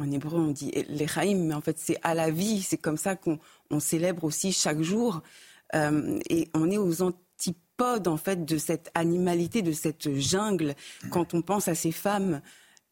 en 0.00 0.10
hébreu, 0.10 0.40
on 0.40 0.50
dit 0.50 0.72
les 0.88 1.06
chaim, 1.06 1.36
mais 1.36 1.54
en 1.54 1.60
fait, 1.60 1.78
c'est 1.78 1.98
à 2.02 2.14
la 2.14 2.32
vie. 2.32 2.62
C'est 2.62 2.78
comme 2.78 2.96
ça 2.96 3.14
qu'on 3.14 3.38
célèbre 3.78 4.24
aussi 4.24 4.52
chaque 4.52 4.82
jour. 4.82 5.22
Euh, 5.74 6.20
et 6.28 6.48
on 6.54 6.70
est 6.70 6.78
aux 6.78 7.02
antipodes, 7.02 8.08
en 8.08 8.16
fait, 8.16 8.44
de 8.44 8.58
cette 8.58 8.90
animalité, 8.94 9.62
de 9.62 9.72
cette 9.72 10.12
jungle. 10.14 10.74
Quand 11.10 11.34
on 11.34 11.42
pense 11.42 11.68
à 11.68 11.74
ces 11.74 11.92
femmes, 11.92 12.40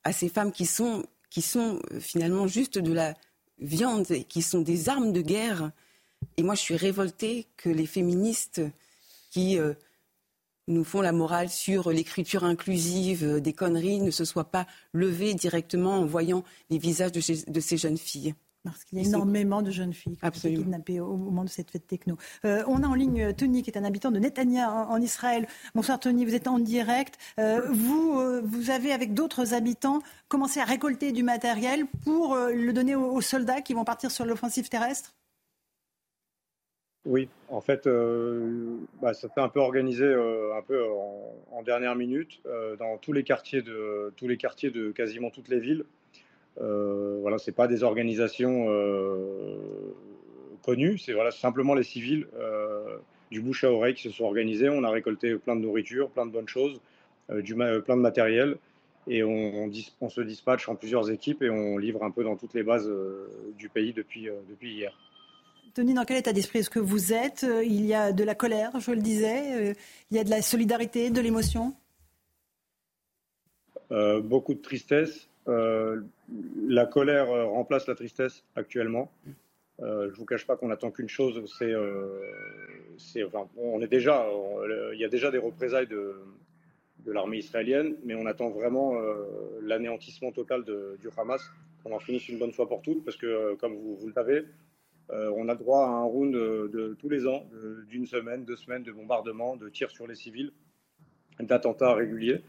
à 0.05 0.13
ces 0.13 0.29
femmes 0.29 0.53
qui 0.53 0.67
sont, 0.67 1.05
qui 1.31 1.43
sont 1.43 1.81
euh, 1.93 2.01
finalement 2.01 2.47
juste 2.47 2.79
de 2.79 2.93
la 2.93 3.15
viande, 3.59 4.07
qui 4.29 4.43
sont 4.43 4.63
des 4.63 4.89
armes 4.89 5.13
de 5.13 5.23
guerre. 5.23 5.71
Et 6.37 6.43
moi, 6.43 6.55
je 6.55 6.61
suis 6.61 6.77
révoltée 6.77 7.47
que 7.57 7.69
les 7.69 7.87
féministes 7.87 8.63
qui 9.31 9.59
nous 10.69 10.85
font 10.85 11.01
la 11.01 11.13
morale 11.13 11.49
sur 11.49 11.91
l'écriture 11.91 12.45
inclusive, 12.45 13.25
euh, 13.25 13.41
des 13.41 13.53
conneries, 13.53 14.01
ne 14.01 14.11
se 14.11 14.25
soient 14.25 14.51
pas 14.51 14.67
levées 14.93 15.35
directement 15.35 15.99
en 15.99 16.07
voyant 16.07 16.45
les 16.71 16.79
visages 16.79 17.13
de, 17.13 17.21
ces, 17.21 17.77
jeunes 17.77 17.99
filles. 17.99 18.35
Parce 18.65 18.85
qu'il 18.85 18.99
y 18.99 19.05
a 19.05 19.09
énormément 19.09 19.63
de 19.63 19.71
jeunes 19.71 19.93
filles 19.93 20.17
qui 20.17 20.25
ont 20.25 20.29
été 20.29 20.55
kidnappées 20.55 21.01
au 21.01 21.17
moment 21.17 21.45
de 21.45 21.49
cette 21.49 21.71
fête 21.71 21.87
techno. 21.87 22.17
Euh, 22.45 22.63
on 22.69 22.83
a 22.83 22.87
en 22.87 22.95
ligne 22.95 23.23
euh, 23.23 23.33
Tony, 23.33 23.63
qui 23.63 23.71
est 23.71 23.79
un 23.79 23.85
habitant 23.85 24.11
de 24.11 24.19
Netanya 24.19 24.71
en, 24.71 25.01
Israël. 25.01 25.49
Bonsoir 25.75 25.99
Tony, 25.99 26.25
vous 26.25 26.35
êtes 26.35 26.47
en 26.47 26.59
direct. 26.59 27.19
vous, 27.39 28.21
vous 28.45 28.71
avez, 28.71 28.93
avec 28.93 29.15
d'autres 29.15 29.55
habitants, 29.55 30.01
commencé 30.29 30.61
à 30.61 30.65
récolter 30.65 31.13
du 31.13 31.23
matériel 31.23 31.87
pour 32.05 32.37
le 32.37 32.73
donner 32.73 32.95
aux 32.95 33.21
soldats 33.21 33.63
qui 33.63 33.75
vont 33.75 33.85
partir 33.85 34.11
sur 34.11 34.25
l'offensive 34.25 34.69
terrestre? 34.69 35.15
Oui, 37.05 37.29
en 37.49 37.61
fait, 37.61 37.87
euh, 37.89 38.77
bah, 39.01 39.13
ça 39.13 39.29
fait 39.29 39.41
un 39.41 39.49
peu 39.49 39.59
organisé, 39.59 40.05
euh, 40.05 40.57
un 40.57 40.63
peu 40.63 40.85
en, 41.51 41.63
dernière 41.63 41.97
minute, 41.97 42.41
euh, 42.47 42.77
dans 42.77 42.97
tous 42.97 43.13
les 43.13 43.23
quartiers 43.25 43.63
de 43.63 44.13
tous 44.17 44.27
les 44.27 44.37
quartiers 44.37 44.71
de 44.71 44.91
quasiment 44.91 45.31
toutes 45.31 45.49
les 45.49 45.61
villes. 45.61 45.85
Voilà, 46.59 47.39
c'est 47.39 47.53
pas 47.53 47.69
des 47.69 47.83
organisations 47.83 48.67
connues, 50.63 50.99
c'est 50.99 51.13
voilà 51.13 51.31
simplement 51.31 51.75
les 51.75 51.83
civils 51.83 52.27
du 53.31 53.41
bouche 53.41 53.65
à 53.65 53.73
oreille 53.73 53.95
qui 53.95 54.03
se 54.03 54.11
sont 54.11 54.25
organisés. 54.25 54.69
On 54.69 54.85
a 54.85 54.91
récolté 54.91 55.35
plein 55.37 55.57
de 55.57 55.61
nourriture, 55.61 56.11
plein 56.11 56.27
de 56.27 56.31
bonnes 56.31 56.49
choses, 56.49 56.81
du 57.31 57.55
plein 57.55 57.97
de 57.97 58.03
matériel, 58.03 58.59
et 59.09 59.25
on, 59.25 59.71
on, 60.01 60.09
se 60.09 60.21
dispatche 60.21 60.69
en 60.69 60.77
plusieurs 60.77 61.11
équipes 61.11 61.43
et 61.43 61.51
on 61.51 61.79
livre 61.79 62.05
un 62.05 62.11
peu 62.11 62.23
dans 62.23 62.37
toutes 62.37 62.55
les 62.55 62.63
bases 62.63 62.91
du 63.57 63.69
pays 63.69 63.93
depuis 63.93 64.29
depuis 64.49 64.75
hier. 64.75 64.93
Tony, 65.75 65.95
dans 65.95 66.05
quel 66.05 66.19
état 66.19 66.35
d'esprit 66.35 66.59
est-ce 66.59 66.69
que 66.69 66.79
vous 66.79 67.15
êtes? 67.15 67.45
Euh, 67.45 67.65
Il 67.65 67.87
y 67.87 67.95
a 67.95 68.13
de 68.13 68.25
la 68.25 68.35
colère, 68.35 68.79
je 68.79 68.91
le 68.91 69.01
disais, 69.01 69.71
euh, 69.71 69.75
il 70.11 70.17
y 70.19 70.21
a 70.21 70.25
de 70.25 70.29
la 70.29 70.43
solidarité, 70.43 71.09
de 71.09 71.21
l'émotion? 71.21 71.75
Euh, 73.91 74.21
Beaucoup 74.21 74.53
de 74.53 74.61
tristesse. 74.61 75.29
La 75.47 76.87
colère 76.87 77.29
remplace 77.49 77.87
la 77.87 77.95
tristesse 77.95 78.45
actuellement. 78.55 79.11
je 79.81 79.85
ne 79.85 80.11
vous 80.11 80.25
cache 80.25 80.47
pas 80.47 80.57
qu'on 80.57 80.69
n'attend 80.69 80.91
qu'une 80.91 81.09
chose, 81.09 81.43
c'est, 82.99 83.25
enfin, 83.25 83.49
on 83.57 83.81
est 83.81 83.89
déjà, 83.89 84.27
il 84.93 84.99
y 84.99 85.05
a 85.05 85.09
déjà 85.09 85.31
des 85.31 85.39
représailles 85.39 85.89
de, 85.89 86.15
de 87.05 87.13
l'armée 87.13 87.39
israélienne, 87.39 87.97
mais 88.05 88.15
on 88.15 88.27
attend 88.27 88.51
vraiment 88.51 88.95
l'anéantissement 89.63 90.33
total 90.33 90.65
du 90.65 91.09
Hamas, 91.17 91.43
qu'on 91.83 91.93
en 91.93 91.99
finisse 91.99 92.29
une 92.29 92.39
bonne 92.39 92.53
fois 92.53 92.69
pour 92.69 92.83
toutes, 92.83 93.05
parce 93.05 93.17
que, 93.17 93.55
comme 93.57 93.75
vous, 93.75 94.07
le 94.07 94.13
savez, 94.13 94.45
euh, 95.11 95.33
on 95.37 95.49
a 95.49 95.55
droit 95.55 95.85
à 95.85 95.91
un 95.91 96.05
round 96.05 96.33
de, 96.33 96.97
tous 96.99 97.09
les 97.09 97.27
ans, 97.27 97.47
d'une 97.89 98.07
semaine, 98.07 98.45
deux 98.45 98.57
semaines 98.57 98.83
de 98.83 98.93
bombardements, 98.93 99.57
de 99.57 99.69
tirs 99.69 99.91
sur 99.91 100.07
les 100.07 100.15
civils, 100.15 100.53
d'attentats 101.41 101.95
réguliers. 101.95 102.43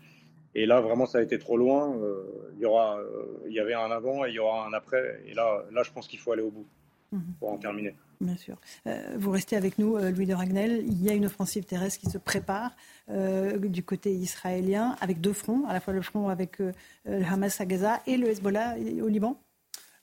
Et 0.56 0.66
là, 0.66 0.82
vraiment, 0.82 1.06
ça 1.06 1.20
a 1.20 1.22
été 1.22 1.40
trop 1.40 1.58
loin. 1.58 1.96
Euh, 1.98 2.52
il, 2.56 2.62
y 2.62 2.66
aura, 2.66 2.98
euh, 2.98 3.26
il 3.48 3.54
y 3.54 3.60
avait 3.60 3.74
un 3.74 3.90
avant 3.92 4.26
et 4.26 4.30
il 4.30 4.36
y 4.36 4.40
aura 4.40 4.66
un 4.66 4.74
après. 4.74 5.22
Et 5.26 5.34
là, 5.34 5.64
là 5.72 5.84
je 5.84 5.92
pense 5.92 6.08
qu'il 6.08 6.20
faut 6.20 6.32
aller 6.32 6.44
au 6.44 6.52
bout 6.52 6.68
mhm. 7.12 7.22
pour 7.40 7.52
en 7.52 7.58
terminer. 7.58 7.96
Bien 8.22 8.38
sûr. 8.38 8.56
vous 9.18 9.32
restez 9.32 9.58
avec 9.58 9.78
nous, 9.80 9.98
Louis 9.98 10.26
de 10.26 10.34
Ragnel. 10.34 10.82
Il 10.86 11.04
y 11.04 11.10
a 11.10 11.14
une 11.14 11.26
offensive 11.26 11.66
terrestre 11.66 12.00
qui 12.00 12.10
se 12.10 12.18
prépare 12.18 12.72
du 13.10 13.84
côté 13.84 14.14
israélien 14.14 14.96
avec 15.02 15.20
deux 15.20 15.34
fronts, 15.34 15.66
à 15.68 15.74
la 15.74 15.82
fois 15.82 15.94
le 15.94 16.02
front 16.02 16.30
avec 16.30 16.60
le 16.60 16.72
Hamas 17.06 17.60
à 17.60 17.66
Gaza 17.66 18.00
et 18.08 18.16
le 18.16 18.30
Hezbollah 18.30 18.78
au 19.02 19.10
Liban 19.10 19.38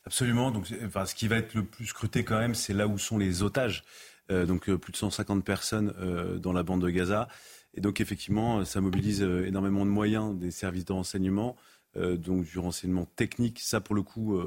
Absolument. 0.05 0.51
Donc, 0.51 0.67
enfin, 0.85 1.07
ce 1.07 1.15
qui 1.15 1.29
va 1.29 1.37
être 1.37 1.55
le 1.55 1.65
plus 1.65 1.87
scruté 1.87 2.25
quand 2.25 2.39
même, 2.39 2.55
c'est 2.55 2.73
là 2.73 2.87
où 2.87 2.99
sont 2.99 3.19
les 3.19 3.43
otages. 3.43 3.85
Euh, 4.31 4.47
donc, 4.47 4.69
euh, 4.69 4.79
plus 4.79 4.93
de 4.93 4.97
150 4.97 5.45
personnes 5.45 5.93
euh, 5.99 6.39
dans 6.39 6.53
la 6.53 6.63
bande 6.63 6.83
de 6.83 6.91
Gaza. 6.91 7.29
Et 7.75 7.81
donc, 7.81 8.01
effectivement, 8.01 8.65
ça 8.65 8.81
mobilise 8.81 9.23
énormément 9.23 9.85
de 9.85 9.91
moyens 9.91 10.37
des 10.37 10.51
services 10.51 10.85
de 10.85 10.93
renseignement, 10.93 11.57
donc 11.97 12.45
du 12.45 12.59
renseignement 12.59 13.07
technique. 13.17 13.61
Ça, 13.61 13.81
pour 13.81 13.95
le 13.95 14.03
coup, 14.03 14.41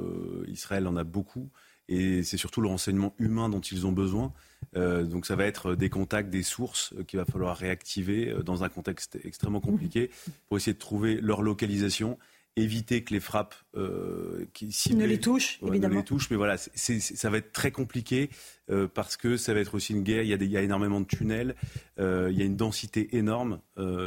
Israël 0.48 0.88
en 0.88 0.96
a 0.96 1.04
beaucoup. 1.04 1.50
Et 1.90 2.24
c'est 2.24 2.38
surtout 2.38 2.62
le 2.62 2.68
renseignement 2.68 3.14
humain 3.20 3.50
dont 3.50 3.60
ils 3.60 3.86
ont 3.86 3.92
besoin. 3.92 4.34
donc 4.76 5.26
ça 5.26 5.36
va 5.36 5.46
être 5.46 5.76
des 5.76 5.90
contacts, 5.90 6.30
des 6.30 6.44
sources 6.44 6.94
qu'il 7.08 7.18
va 7.18 7.26
falloir 7.26 7.56
réactiver 7.56 8.36
dans 8.46 8.64
un 8.64 8.70
contexte 8.70 9.18
extrêmement 9.24 9.62
compliqué 9.62 10.10
pour 10.48 10.58
essayer 10.58 10.74
de 10.74 10.80
trouver 10.80 11.20
leur 11.22 11.42
localisation 11.42 12.18
éviter 12.56 13.04
que 13.04 13.14
les 13.14 13.20
frappes 13.20 13.56
euh, 13.76 14.46
qui 14.54 14.96
ne 14.96 15.06
les 15.06 15.20
touchent, 15.20 15.60
évidemment. 15.66 15.96
Ne 15.96 16.00
les 16.00 16.06
touchent, 16.06 16.30
mais 16.30 16.38
voilà, 16.38 16.58
ça 16.58 17.30
va 17.30 17.38
être 17.38 17.52
très 17.52 17.72
compliqué 17.72 18.30
euh, 18.70 18.88
parce 18.88 19.18
que 19.18 19.38
ça 19.38 19.54
va 19.54 19.60
être 19.60 19.76
aussi 19.76 19.94
une 19.94 20.04
guerre. 20.04 20.24
Il 20.24 20.30
y 20.30 20.34
a, 20.34 20.38
il 20.38 20.52
y 20.52 20.58
a 20.58 20.62
énormément 20.62 21.02
de 21.02 21.06
tunnels, 21.06 21.56
euh, 22.00 22.30
il 22.32 22.38
y 22.38 22.42
a 22.42 22.46
une 22.46 22.56
densité 22.56 23.18
énorme. 23.18 23.60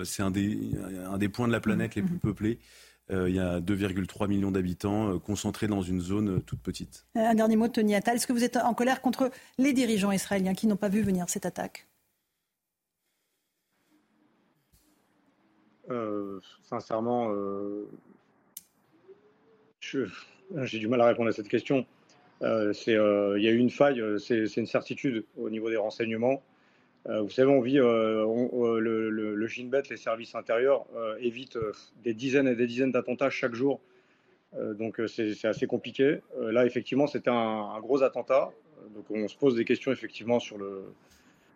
c'est 0.05 0.23
un 0.23 0.31
des, 0.31 0.59
un 1.11 1.19
des 1.19 1.29
points 1.29 1.49
de 1.49 1.53
la 1.53 1.61
planète 1.61 1.95
les 1.95 2.03
plus 2.03 2.19
peuplés. 2.19 2.59
il 3.11 3.35
y 3.35 3.41
a 3.41 3.61
2,3 3.61 4.29
millions 4.29 4.53
d'habitants 4.53 5.19
concentrés 5.19 5.67
dans 5.67 5.83
une 5.83 6.01
zone 6.01 6.43
toute 6.43 6.61
petite. 6.61 7.07
Un 7.15 7.35
dernier 7.35 7.57
mot 7.57 7.69
Tony 7.69 7.95
Attal. 7.95 8.17
Est-ce 8.17 8.27
que 8.27 8.33
vous 8.33 8.45
êtes 8.45 8.57
en 8.57 8.75
colère 8.75 9.01
contre 9.01 9.31
les 9.59 9.73
dirigeants 9.73 10.13
israéliens 10.13 10.55
qui 10.55 10.67
n'ont 10.67 10.77
pas 10.77 10.89
vu 10.89 11.03
venir 11.03 11.29
cette 11.29 11.47
attaque? 11.47 11.89
Sincèrement, 16.63 17.31
j'ai 20.63 20.79
du 20.79 20.89
mal 20.89 21.01
à 21.01 21.07
répondre 21.07 21.29
à 21.29 21.33
cette 21.33 21.49
question. 21.49 21.87
Euh, 22.43 22.73
euh, 22.89 23.35
il 23.39 23.45
y 23.45 23.49
a 23.49 23.51
eu 23.51 23.59
une 23.59 23.71
faille, 23.71 24.01
euh, 24.01 24.19
c'est 24.19 24.57
une 24.57 24.67
certitude 24.67 25.25
au 25.39 25.49
niveau 25.49 25.71
des 25.71 25.77
renseignements. 25.77 26.43
vous 27.07 27.31
savez, 27.31 27.51
on 27.51 27.61
vit, 27.61 27.77
le, 27.77 29.47
GINBET, 29.47 29.85
les 29.91 29.97
services 29.97 30.35
intérieurs, 30.35 30.87
évitent 31.21 31.59
des 32.03 32.15
dizaines 32.15 32.49
et 32.49 32.57
des 32.57 32.67
dizaines 32.67 32.91
d'attentats 32.91 33.31
chaque 33.31 33.55
jour. 33.55 33.81
donc 34.53 35.01
c'est 35.07 35.45
assez 35.45 35.67
compliqué. 35.67 36.19
là, 36.41 36.67
effectivement, 36.67 37.07
c'était 37.07 37.31
un, 37.31 37.79
gros 37.81 38.03
attentat. 38.03 38.51
Donc 38.95 39.05
on 39.11 39.29
se 39.29 39.37
pose 39.37 39.55
des 39.55 39.65
questions 39.65 39.93
effectivement 39.93 40.41
sur 40.41 40.59
le 40.59 40.85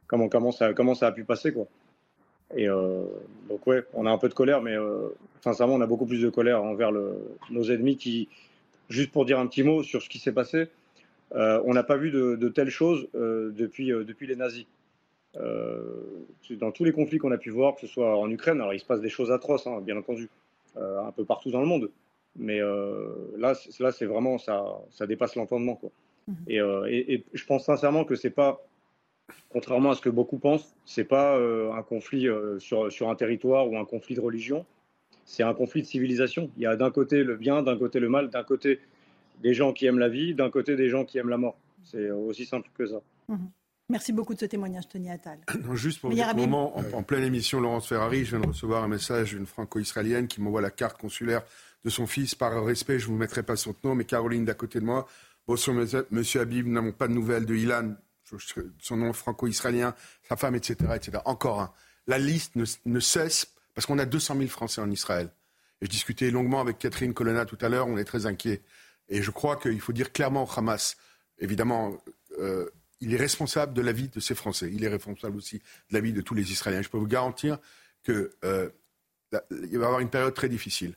comment, 0.07 0.29
comment, 0.29 0.53
ça, 0.53 0.73
comment 0.73 0.95
ça 0.95 1.09
a 1.09 1.13
pu 1.13 1.25
passer. 1.25 1.53
Quoi. 1.53 1.67
Et 2.57 2.69
euh, 2.69 3.05
donc 3.49 3.67
ouais, 3.67 3.85
on 3.95 4.07
a 4.07 4.11
un 4.11 4.19
peu 4.19 4.29
de 4.29 4.35
colère, 4.35 4.63
mais 4.63 4.77
euh, 4.77 5.09
sincèrement, 5.43 5.75
on 5.75 5.81
a 5.81 5.87
beaucoup 5.87 6.07
plus 6.07 6.23
de 6.23 6.29
colère 6.29 6.63
envers 6.63 6.91
le, 6.91 7.15
nos 7.51 7.65
ennemis 7.71 7.97
qui, 7.97 8.29
juste 8.89 9.13
pour 9.13 9.25
dire 9.25 9.39
un 9.39 9.47
petit 9.47 9.63
mot 9.63 9.83
sur 9.83 10.03
ce 10.03 10.09
qui 10.09 10.19
s'est 10.19 10.33
passé, 10.33 10.69
euh, 11.35 11.63
on 11.65 11.75
n'a 11.75 11.85
pas 11.85 11.97
vu 11.97 12.11
de, 12.11 12.35
de 12.35 12.49
telles 12.49 12.71
choses 12.71 13.09
depuis, 13.15 13.89
depuis 13.89 14.27
les 14.27 14.37
nazis. 14.37 14.67
dans 15.35 16.73
tous 16.73 16.85
les 16.85 16.93
conflits 16.93 17.19
qu'on 17.19 17.31
a 17.31 17.39
pu 17.39 17.51
voir, 17.51 17.77
que 17.77 17.83
ce 17.83 17.87
soit 17.87 18.17
en 18.19 18.29
Ukraine, 18.31 18.61
alors 18.61 18.75
il 18.75 18.81
se 18.81 18.87
passe 18.87 19.01
des 19.01 19.09
choses 19.09 19.31
atroces, 19.31 19.67
hein, 19.67 19.81
bien 19.81 19.97
entendu, 19.97 20.29
un 20.77 21.13
peu 21.13 21.25
partout 21.25 21.51
dans 21.51 21.61
le 21.61 21.67
monde, 21.67 21.91
mais 22.37 22.59
là, 22.59 23.55
là 23.79 23.93
c'est 23.93 24.07
vraiment, 24.07 24.39
ça, 24.39 24.65
ça 24.91 25.07
dépasse 25.07 25.37
l'entendement. 25.37 25.77
Quoi. 25.77 25.91
Mmh. 26.27 26.35
Et, 26.49 26.57
et, 26.57 27.13
et, 27.15 27.25
je 27.33 27.45
pense 27.47 27.65
sincèrement 27.65 28.05
que 28.05 28.17
c'est 28.17 28.31
pas 28.31 28.61
contrairement 29.51 29.91
à 29.91 29.95
ce 29.95 30.01
que 30.01 30.09
beaucoup 30.09 30.39
pensent, 30.39 30.75
c'est 30.85 31.05
pas 31.05 31.37
euh, 31.37 31.73
un 31.73 31.83
conflit 31.83 32.29
euh, 32.29 32.59
sur, 32.59 32.91
sur 32.91 33.11
un 33.11 33.15
territoire 33.15 33.71
ou 33.71 33.77
un 33.77 33.85
conflit 33.85 34.15
de 34.15 34.21
religion, 34.21 34.65
c'est 35.25 35.43
un 35.43 35.55
conflit 35.55 35.83
de 35.83 35.87
civilisation. 35.87 36.51
Il 36.57 36.63
y 36.63 36.67
a 36.67 36.77
d'un 36.77 36.91
côté 36.91 37.23
le 37.23 37.37
bien, 37.37 37.63
d'un 37.63 37.79
côté 37.79 38.01
le 38.01 38.09
mal, 38.09 38.31
d'un 38.31 38.45
côté 38.45 38.81
des 39.43 39.55
gens 39.55 39.73
qui 39.73 39.87
aiment 39.87 39.99
la 39.99 40.09
vie, 40.09 40.35
d'un 40.35 40.51
côté 40.51 40.77
des 40.77 40.89
gens 40.89 41.05
qui 41.05 41.19
aiment 41.19 41.29
la 41.29 41.39
mort. 41.39 41.57
C'est 41.85 42.11
aussi 42.11 42.47
simple 42.47 42.69
que 42.77 42.87
ça. 42.87 43.01
Mhm. 43.29 43.51
Merci 43.91 44.13
beaucoup 44.13 44.35
de 44.35 44.39
ce 44.39 44.45
témoignage, 44.45 44.89
Tony 44.89 45.11
Attal. 45.11 45.41
juste 45.75 46.01
pour 46.01 46.13
un 46.13 46.35
moment, 46.35 46.77
en, 46.77 47.03
pleine 47.03 47.25
émission, 47.25 47.61
Laurence 47.61 47.89
Ferrari, 47.89 48.25
je 48.25 48.37
viens 48.37 48.41
de 48.41 48.47
recevoir 48.47 48.85
un 48.85 48.89
message 48.89 49.31
d'une 49.35 49.47
franco-israélienne 49.47 50.29
qui 50.29 50.41
m'envoie 50.41 50.61
la 50.61 50.71
carte 50.71 50.97
consulaire 51.01 51.43
de 51.85 51.91
son 51.91 52.07
fils. 52.07 52.37
Par 52.37 52.65
respect, 52.65 53.01
je 53.01 53.07
ne 53.07 53.13
vous 53.13 53.17
mettrai 53.19 53.43
pas 53.43 53.57
son 53.57 53.75
nom, 53.83 53.97
mais 53.97 54.05
Caroline 54.05 54.45
d'à 54.45 54.55
côté 54.55 54.79
de 54.79 54.85
moi. 54.85 55.09
Bonsoir, 55.49 55.77
monsieur 56.13 56.41
Habib, 56.41 56.69
nous 56.69 56.75
n'avons 56.75 56.93
pas 56.93 57.09
de 57.09 57.15
nouvelles 57.15 57.47
de 57.47 57.57
Ilan, 57.57 57.97
son 58.79 58.97
nom 58.97 59.13
franco-israélien, 59.13 59.95
sa 60.29 60.37
femme, 60.37 60.55
etc., 60.55 60.77
etc. 60.95 61.19
Encore 61.25 61.61
un. 61.61 61.73
La 62.07 62.19
liste 62.19 62.57
ne, 62.57 63.01
cesse 63.01 63.53
parce 63.75 63.87
qu'on 63.87 63.99
a 63.99 64.07
200 64.07 64.37
000 64.37 64.49
Français 64.49 64.81
en 64.81 64.91
Israël. 64.91 65.31
Et 65.81 65.87
je 65.87 65.91
discutais 65.91 66.31
longuement 66.31 66.61
avec 66.61 66.79
Catherine 66.79 67.15
Colonna 67.15 67.45
tout 67.45 67.59
à 67.61 67.69
l'heure, 67.69 67.87
on 67.87 67.97
est 67.97 68.05
très 68.05 68.27
inquiets. 68.27 68.63
Et 69.09 69.23
je 69.23 69.31
crois 69.31 69.57
qu'il 69.57 69.81
faut 69.81 69.93
dire 69.93 70.13
clairement 70.13 70.45
au 70.45 70.59
Hamas, 70.59 70.97
évidemment, 71.39 71.97
euh, 72.39 72.69
il 73.01 73.15
est 73.15 73.19
responsable 73.19 73.73
de 73.73 73.81
la 73.81 73.93
vie 73.93 74.09
de 74.09 74.21
ces 74.21 74.35
Français. 74.35 74.71
Il 74.73 74.85
est 74.85 74.89
responsable 74.89 75.37
aussi 75.37 75.59
de 75.59 75.95
la 75.95 76.01
vie 76.01 76.13
de 76.13 76.21
tous 76.21 76.35
les 76.35 76.53
Israéliens. 76.53 76.83
Je 76.83 76.89
peux 76.89 76.99
vous 76.99 77.07
garantir 77.07 77.59
qu'il 78.05 78.31
euh, 78.45 78.69
va 79.33 79.43
y 79.51 79.77
avoir 79.77 80.01
une 80.01 80.11
période 80.11 80.35
très 80.35 80.49
difficile. 80.49 80.95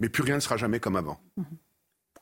Mais 0.00 0.08
plus 0.08 0.22
rien 0.22 0.36
ne 0.36 0.40
sera 0.40 0.56
jamais 0.56 0.80
comme 0.80 0.96
avant. 0.96 1.20
Mm-hmm. 1.38 1.44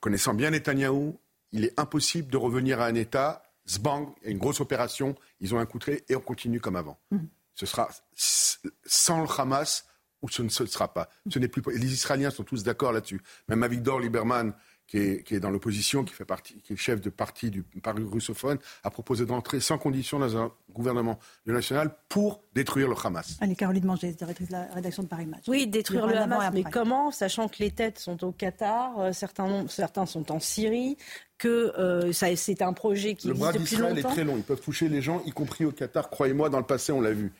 Connaissant 0.00 0.34
bien 0.34 0.50
Netanyahou, 0.50 1.18
il 1.52 1.64
est 1.64 1.80
impossible 1.80 2.30
de 2.30 2.36
revenir 2.36 2.80
à 2.80 2.86
un 2.86 2.94
État 2.94 3.42
Zbang, 3.68 4.14
il 4.20 4.24
y 4.24 4.28
a 4.28 4.30
une 4.30 4.38
grosse 4.38 4.60
opération, 4.60 5.14
ils 5.40 5.54
ont 5.54 5.58
un 5.58 5.66
coup 5.66 5.78
de 5.78 6.02
et 6.08 6.16
on 6.16 6.20
continue 6.20 6.60
comme 6.60 6.76
avant. 6.76 6.98
Mhm. 7.10 7.28
Ce 7.54 7.66
sera 7.66 7.88
sans 8.14 9.22
le 9.22 9.28
Hamas 9.40 9.86
ou 10.22 10.28
ce 10.28 10.42
ne 10.42 10.48
sera 10.48 10.92
pas. 10.92 11.08
Ce 11.30 11.38
n'est 11.38 11.48
plus. 11.48 11.62
Les 11.76 11.92
Israéliens 11.92 12.30
sont 12.30 12.44
tous 12.44 12.62
d'accord 12.62 12.92
là-dessus. 12.92 13.20
Même 13.48 13.62
Avigdor 13.62 14.00
Lieberman, 14.00 14.54
qui 14.86 14.98
est, 14.98 15.40
dans 15.40 15.50
l'opposition, 15.50 16.04
qui 16.04 16.14
fait 16.14 16.24
partie, 16.24 16.60
qui 16.62 16.74
est 16.74 16.76
chef 16.76 17.00
de 17.00 17.10
parti 17.10 17.50
du 17.50 17.62
parti 17.62 18.02
russophone, 18.02 18.58
a 18.82 18.90
proposé 18.90 19.26
d'entrer 19.26 19.60
sans 19.60 19.78
condition 19.78 20.18
dans 20.18 20.36
un 20.36 20.52
gouvernement 20.72 21.18
national 21.46 21.96
pour 22.08 22.42
détruire 22.54 22.88
le 22.88 22.94
Hamas. 23.02 23.36
Allez, 23.40 23.56
Caroline 23.56 23.84
Manger, 23.84 24.12
directrice 24.12 24.48
de 24.48 24.52
la 24.52 24.66
rédaction 24.72 25.02
de 25.02 25.08
Paris 25.08 25.26
Match. 25.26 25.44
Oui, 25.48 25.66
détruire 25.66 26.06
le 26.06 26.16
Hamas, 26.16 26.50
mais 26.52 26.64
comment 26.64 27.10
Sachant 27.10 27.48
que 27.48 27.56
les 27.60 27.70
têtes 27.70 27.98
sont 27.98 28.22
au 28.24 28.32
Qatar, 28.32 28.98
euh, 28.98 29.12
certains, 29.12 29.66
certains 29.68 30.06
sont 30.06 30.30
en 30.30 30.40
Syrie, 30.40 30.96
que 31.38 31.72
euh, 31.78 32.12
c'est 32.12 32.62
un 32.62 32.72
projet 32.72 33.14
qui 33.14 33.28
le 33.28 33.34
existe 33.34 33.52
depuis 33.54 33.76
longtemps. 33.76 33.94
Le 33.94 34.02
bras 34.02 34.10
est 34.10 34.14
très 34.14 34.24
long. 34.24 34.36
Ils 34.36 34.42
peuvent 34.42 34.60
toucher 34.60 34.88
les 34.88 35.02
gens, 35.02 35.22
y 35.26 35.30
compris 35.30 35.64
au 35.64 35.72
Qatar. 35.72 36.10
Croyez-moi, 36.10 36.50
dans 36.50 36.58
le 36.58 36.66
passé, 36.66 36.92
on 36.92 37.00
l'a 37.00 37.12
vu. 37.12 37.32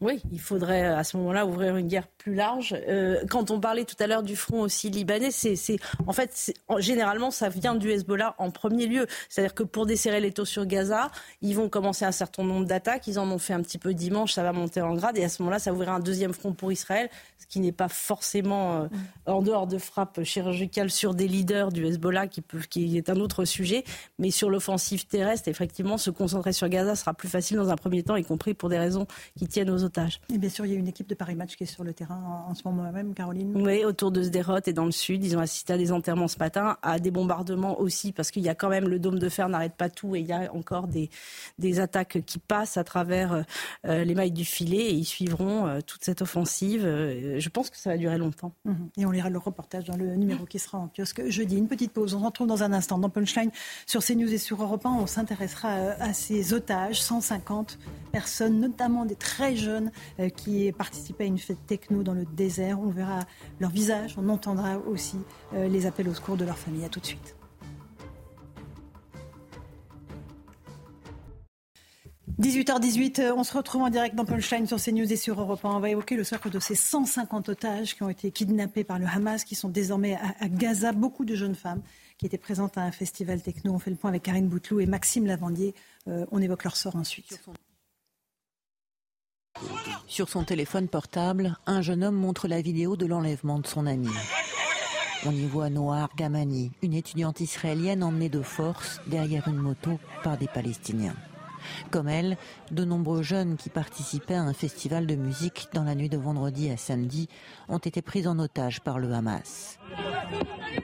Oui, 0.00 0.22
il 0.32 0.40
faudrait 0.40 0.86
à 0.86 1.04
ce 1.04 1.18
moment-là 1.18 1.44
ouvrir 1.44 1.76
une 1.76 1.86
guerre 1.86 2.06
plus 2.06 2.34
large. 2.34 2.74
Euh, 2.88 3.22
quand 3.28 3.50
on 3.50 3.60
parlait 3.60 3.84
tout 3.84 3.96
à 3.98 4.06
l'heure 4.06 4.22
du 4.22 4.34
front 4.34 4.62
aussi 4.62 4.88
libanais, 4.88 5.30
c'est, 5.30 5.56
en 6.06 6.14
fait 6.14 6.54
généralement 6.78 7.30
ça 7.30 7.50
vient 7.50 7.74
du 7.74 7.90
Hezbollah 7.90 8.34
en 8.38 8.50
premier 8.50 8.86
lieu. 8.86 9.06
C'est-à-dire 9.28 9.52
que 9.52 9.62
pour 9.62 9.84
desserrer 9.84 10.20
les 10.20 10.32
taux 10.32 10.46
sur 10.46 10.64
Gaza, 10.64 11.10
ils 11.42 11.54
vont 11.54 11.68
commencer 11.68 12.06
un 12.06 12.12
certain 12.12 12.44
nombre 12.44 12.64
d'attaques. 12.64 13.08
Ils 13.08 13.18
en 13.18 13.30
ont 13.30 13.36
fait 13.36 13.52
un 13.52 13.60
petit 13.60 13.76
peu 13.76 13.92
dimanche, 13.92 14.32
ça 14.32 14.42
va 14.42 14.52
monter 14.52 14.80
en 14.80 14.94
grade 14.94 15.18
et 15.18 15.24
à 15.24 15.28
ce 15.28 15.42
moment-là, 15.42 15.58
ça 15.58 15.70
ouvrira 15.70 15.94
un 15.94 16.00
deuxième 16.00 16.32
front 16.32 16.54
pour 16.54 16.72
Israël, 16.72 17.10
ce 17.38 17.46
qui 17.46 17.60
n'est 17.60 17.70
pas 17.70 17.88
forcément 17.88 18.82
euh, 18.82 18.86
en 19.26 19.42
dehors 19.42 19.66
de 19.66 19.76
frappes 19.76 20.22
chirurgicales 20.22 20.90
sur 20.90 21.14
des 21.14 21.28
leaders 21.28 21.72
du 21.72 21.84
Hezbollah, 21.84 22.26
qui, 22.26 22.96
est 22.96 23.10
un 23.10 23.16
autre 23.16 23.44
sujet. 23.44 23.84
Mais 24.18 24.30
sur 24.30 24.48
l'offensive 24.48 25.06
terrestre, 25.06 25.48
effectivement, 25.48 25.98
se 25.98 26.10
concentrer 26.10 26.54
sur 26.54 26.70
Gaza 26.70 26.96
sera 26.96 27.12
plus 27.12 27.28
facile 27.28 27.58
dans 27.58 27.68
un 27.68 27.76
premier 27.76 28.02
temps, 28.02 28.16
y 28.16 28.24
compris 28.24 28.54
pour 28.54 28.70
des 28.70 28.78
raisons 28.78 29.06
qui 29.36 29.46
tiennent 29.46 29.70
aux 29.70 29.89
et 30.32 30.38
bien 30.38 30.50
sûr, 30.50 30.66
il 30.66 30.72
y 30.72 30.76
a 30.76 30.78
une 30.78 30.88
équipe 30.88 31.08
de 31.08 31.14
Paris 31.14 31.34
Match 31.34 31.56
qui 31.56 31.64
est 31.64 31.66
sur 31.66 31.84
le 31.84 31.92
terrain 31.92 32.44
en, 32.48 32.54
ce 32.54 32.62
moment 32.64 32.90
même, 32.92 33.14
Caroline. 33.14 33.52
Oui, 33.54 33.84
autour 33.84 34.10
de 34.10 34.22
Sderot 34.22 34.60
et 34.66 34.72
dans 34.72 34.84
le 34.84 34.92
sud. 34.92 35.24
Ils 35.24 35.36
ont 35.36 35.40
assisté 35.40 35.72
à 35.72 35.78
des 35.78 35.92
enterrements 35.92 36.28
ce 36.28 36.38
matin, 36.38 36.76
à 36.82 36.98
des 36.98 37.10
bombardements 37.10 37.80
aussi, 37.80 38.12
parce 38.12 38.30
qu'il 38.30 38.42
y 38.42 38.48
a 38.48 38.54
quand 38.54 38.68
même 38.68 38.88
le 38.88 38.98
dôme 38.98 39.18
de 39.18 39.28
fer 39.28 39.48
n'arrête 39.48 39.74
pas 39.74 39.88
tout 39.88 40.14
et 40.16 40.20
il 40.20 40.26
y 40.26 40.32
a 40.32 40.52
encore 40.54 40.86
des, 40.86 41.10
des 41.58 41.80
attaques 41.80 42.22
qui 42.26 42.38
passent 42.38 42.76
à 42.76 42.84
travers 42.84 43.44
euh, 43.86 44.04
les 44.04 44.14
mailles 44.14 44.32
du 44.32 44.44
filet 44.44 44.90
et 44.90 44.94
ils 44.94 45.04
suivront 45.04 45.66
euh, 45.66 45.80
toute 45.80 46.04
cette 46.04 46.22
offensive. 46.22 46.84
Euh, 46.84 47.38
je 47.38 47.48
pense 47.48 47.70
que 47.70 47.76
ça 47.76 47.90
va 47.90 47.96
durer 47.96 48.18
longtemps. 48.18 48.52
Mhm. 48.64 48.90
Et 48.98 49.06
on 49.06 49.10
lira 49.10 49.30
le 49.30 49.38
reportage 49.38 49.84
dans 49.84 49.96
le 49.96 50.16
numéro 50.16 50.44
qui 50.46 50.58
sera 50.58 50.78
en 50.78 50.88
kiosque 50.88 51.28
jeudi. 51.28 51.56
Une 51.56 51.68
petite 51.68 51.92
pause. 51.92 52.14
On 52.14 52.20
se 52.20 52.24
retrouve 52.24 52.46
dans 52.46 52.62
un 52.62 52.72
instant 52.72 52.98
dans 52.98 53.10
Punchline 53.10 53.50
sur 53.86 54.04
CNews 54.04 54.32
et 54.32 54.38
sur 54.38 54.62
Europe 54.62 54.84
1. 54.86 54.90
On 54.90 55.06
s'intéressera 55.06 55.70
à 55.98 56.12
ces 56.12 56.52
otages, 56.52 57.00
150 57.02 57.78
personnes, 58.12 58.60
notamment 58.60 59.04
des 59.04 59.14
très 59.14 59.56
jeunes 59.56 59.79
euh, 60.18 60.28
qui 60.28 60.70
participaient 60.72 61.24
à 61.24 61.28
une 61.28 61.38
fête 61.38 61.66
techno 61.66 62.02
dans 62.02 62.14
le 62.14 62.24
désert. 62.24 62.80
On 62.80 62.90
verra 62.90 63.20
leur 63.58 63.70
visage, 63.70 64.14
on 64.18 64.28
entendra 64.28 64.78
aussi 64.78 65.18
euh, 65.54 65.68
les 65.68 65.86
appels 65.86 66.08
au 66.08 66.14
secours 66.14 66.36
de 66.36 66.44
leur 66.44 66.58
famille. 66.58 66.84
À 66.84 66.88
tout 66.88 67.00
de 67.00 67.06
suite. 67.06 67.36
18h18, 72.40 73.20
euh, 73.20 73.34
on 73.36 73.44
se 73.44 73.54
retrouve 73.54 73.82
en 73.82 73.90
direct 73.90 74.14
dans 74.14 74.24
Punchline 74.24 74.66
sur 74.66 74.82
CNews 74.82 75.12
et 75.12 75.16
sur 75.16 75.38
Europe 75.38 75.62
1. 75.62 75.68
On 75.68 75.80
va 75.80 75.90
évoquer 75.90 76.16
le 76.16 76.24
sort 76.24 76.38
de 76.50 76.58
ces 76.58 76.74
150 76.74 77.50
otages 77.50 77.94
qui 77.94 78.02
ont 78.02 78.08
été 78.08 78.30
kidnappés 78.30 78.82
par 78.82 78.98
le 78.98 79.06
Hamas, 79.06 79.44
qui 79.44 79.54
sont 79.54 79.68
désormais 79.68 80.16
à, 80.40 80.48
Gaza. 80.48 80.92
Beaucoup 80.92 81.26
de 81.26 81.34
jeunes 81.34 81.54
femmes 81.54 81.82
qui 82.16 82.24
étaient 82.24 82.38
présentes 82.38 82.78
à 82.78 82.82
un 82.82 82.92
festival 82.92 83.42
techno. 83.42 83.72
On 83.72 83.78
fait 83.78 83.90
le 83.90 83.96
point 83.96 84.08
avec 84.08 84.22
Karine 84.22 84.48
Bouteloup 84.48 84.80
et 84.80 84.86
Maxime 84.86 85.26
Lavandier. 85.26 85.74
on 86.06 86.40
évoque 86.40 86.64
leur 86.64 86.76
sort 86.76 86.96
ensuite. 86.96 87.40
Sur 90.06 90.28
son 90.28 90.44
téléphone 90.44 90.88
portable, 90.88 91.56
un 91.66 91.82
jeune 91.82 92.04
homme 92.04 92.16
montre 92.16 92.48
la 92.48 92.60
vidéo 92.60 92.96
de 92.96 93.06
l'enlèvement 93.06 93.58
de 93.58 93.66
son 93.66 93.86
ami. 93.86 94.08
On 95.26 95.32
y 95.32 95.46
voit 95.46 95.70
Noah 95.70 96.08
Gamani, 96.16 96.72
une 96.82 96.94
étudiante 96.94 97.40
israélienne 97.40 98.02
emmenée 98.02 98.28
de 98.28 98.42
force 98.42 99.00
derrière 99.06 99.48
une 99.48 99.58
moto 99.58 99.98
par 100.24 100.38
des 100.38 100.48
Palestiniens. 100.48 101.14
Comme 101.90 102.08
elle, 102.08 102.36
de 102.70 102.84
nombreux 102.84 103.22
jeunes 103.22 103.56
qui 103.56 103.70
participaient 103.70 104.34
à 104.34 104.42
un 104.42 104.52
festival 104.52 105.06
de 105.06 105.14
musique 105.14 105.68
dans 105.74 105.84
la 105.84 105.94
nuit 105.94 106.08
de 106.08 106.16
vendredi 106.16 106.70
à 106.70 106.76
samedi 106.76 107.28
ont 107.68 107.78
été 107.78 108.02
pris 108.02 108.26
en 108.26 108.38
otage 108.38 108.80
par 108.80 108.98
le 108.98 109.12
Hamas. 109.12 109.78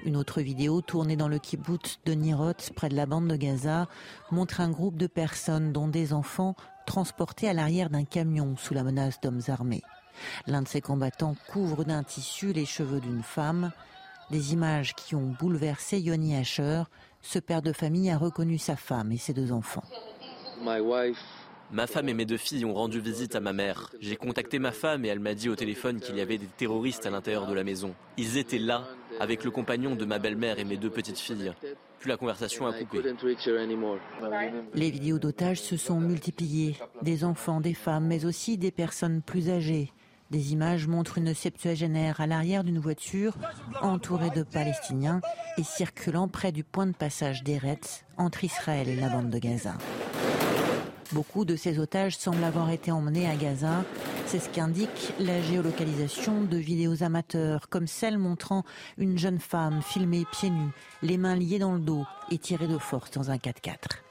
Une 0.05 0.17
autre 0.17 0.41
vidéo 0.41 0.81
tournée 0.81 1.17
dans 1.17 1.29
le 1.29 1.39
kibbutz 1.39 2.01
de 2.05 2.13
Nirot, 2.13 2.53
près 2.75 2.89
de 2.89 2.97
la 2.97 3.07
bande 3.07 3.29
de 3.29 3.37
Gaza, 3.37 3.89
montre 4.31 4.61
un 4.61 4.71
groupe 4.71 4.97
de 4.97 5.07
personnes, 5.07 5.73
dont 5.73 5.89
des 5.89 6.13
enfants, 6.13 6.57
transportés 6.87 7.49
à 7.49 7.53
l'arrière 7.53 7.91
d'un 7.91 8.05
camion 8.05 8.57
sous 8.57 8.75
la 8.75 8.83
menace 8.83 9.21
d'hommes 9.21 9.43
armés. 9.49 9.83
L'un 10.47 10.63
de 10.63 10.69
ces 10.69 10.81
combattants 10.81 11.37
couvre 11.49 11.85
d'un 11.85 12.03
tissu 12.03 12.53
les 12.53 12.65
cheveux 12.65 13.01
d'une 13.01 13.23
femme. 13.23 13.73
Des 14.31 14.53
images 14.53 14.95
qui 14.95 15.15
ont 15.15 15.35
bouleversé 15.39 16.01
Yoni 16.01 16.37
Asher. 16.37 16.83
Ce 17.23 17.39
père 17.39 17.63
de 17.63 17.73
famille 17.73 18.11
a 18.11 18.19
reconnu 18.19 18.59
sa 18.59 18.77
femme 18.77 19.13
et 19.13 19.19
ses 19.19 19.33
deux 19.33 19.53
enfants. 19.53 19.85
Ma 21.73 21.87
femme 21.89 22.09
et 22.09 22.15
mes 22.15 22.25
deux 22.25 22.37
filles 22.37 22.65
ont 22.65 22.75
rendu 22.75 23.01
visite 23.01 23.35
à 23.35 23.41
ma 23.41 23.53
mère. 23.53 23.91
J'ai 24.01 24.17
contacté 24.17 24.59
ma 24.61 24.71
femme 24.71 25.05
et 25.05 25.09
elle 25.09 25.19
m'a 25.19 25.35
dit 25.35 25.49
au 25.49 25.57
téléphone 25.57 26.01
qu'il 26.01 26.17
y 26.17 26.21
avait 26.21 26.39
des 26.39 26.47
terroristes 26.47 27.07
à 27.07 27.11
l'intérieur 27.11 27.47
de 27.47 27.55
la 27.55 27.65
maison. 27.65 27.95
Ils 28.17 28.37
étaient 28.37 28.59
là, 28.59 28.85
avec 29.19 29.43
le 29.43 29.51
compagnon 29.51 29.97
de 29.97 30.05
ma 30.05 30.19
belle-mère 30.19 30.59
et 30.61 30.65
mes 30.65 30.77
deux 30.77 30.91
petites 30.91 31.19
filles. 31.19 31.53
Puis 31.99 32.09
la 32.09 32.17
conversation 32.17 32.67
a 32.67 32.73
coupé. 32.73 33.03
Les 34.75 34.91
vidéos 34.91 35.19
d'otages 35.19 35.61
se 35.61 35.77
sont 35.77 35.99
multipliées. 35.99 36.77
Des 37.03 37.25
enfants, 37.25 37.61
des 37.61 37.75
femmes, 37.75 38.07
mais 38.07 38.25
aussi 38.27 38.59
des 38.59 38.71
personnes 38.71 39.23
plus 39.23 39.51
âgées. 39.51 39.93
Des 40.31 40.53
images 40.53 40.89
montrent 40.89 41.19
une 41.19 41.35
septuagénaire 41.35 42.21
à 42.21 42.27
l'arrière 42.27 42.65
d'une 42.65 42.81
voiture, 42.81 43.37
entourée 43.81 44.31
de 44.31 44.43
Palestiniens 44.43 45.21
et 45.57 45.63
circulant 45.63 46.29
près 46.29 46.53
du 46.53 46.65
point 46.65 46.87
de 46.87 46.95
passage 46.95 47.45
d'Eretz 47.45 48.05
entre 48.17 48.45
Israël 48.45 48.89
et 48.89 48.97
la 48.97 49.09
bande 49.09 49.31
de 49.31 49.39
Gaza. 49.39 49.75
Beaucoup 51.13 51.45
de 51.45 51.57
ces 51.57 51.79
otages 51.79 52.17
semblent 52.17 52.43
avoir 52.43 52.71
été 52.71 52.91
emmenés 52.91 53.29
à 53.29 53.37
Gaza. 53.37 53.85
C'est 54.27 54.41
ce 54.41 54.49
qu'indique 54.49 55.13
la 55.21 55.41
géolocalisation 55.41 56.43
de 56.43 56.57
vidéos 56.57 57.03
amateurs, 57.03 57.69
comme 57.69 57.87
celle 57.87 58.19
montrant 58.19 58.65
une 58.99 59.17
jeune 59.17 59.39
femme 59.39 59.83
filmée 59.83 60.25
pieds 60.33 60.51
nus, 60.51 60.73
les 61.03 61.17
mains 61.17 61.37
liées 61.37 61.61
dans 61.61 61.75
le 61.75 61.81
dos 61.81 62.05
et 62.31 62.39
tirée 62.39 62.67
de 62.67 62.79
force 62.79 63.13
dans 63.13 63.31
un 63.31 63.37
4x4. 63.37 64.03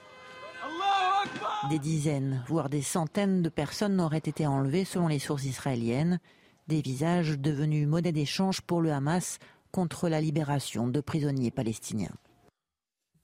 Des 1.69 1.79
dizaines, 1.79 2.43
voire 2.47 2.69
des 2.69 2.81
centaines 2.81 3.41
de 3.41 3.49
personnes 3.49 3.99
auraient 3.99 4.17
été 4.17 4.47
enlevées 4.47 4.85
selon 4.85 5.07
les 5.07 5.19
sources 5.19 5.45
israéliennes, 5.45 6.19
des 6.67 6.81
visages 6.81 7.37
devenus 7.37 7.87
monnaie 7.87 8.11
d'échange 8.11 8.61
pour 8.61 8.81
le 8.81 8.91
Hamas 8.91 9.39
contre 9.71 10.07
la 10.07 10.21
libération 10.21 10.87
de 10.87 11.01
prisonniers 11.01 11.51
palestiniens. 11.51 12.15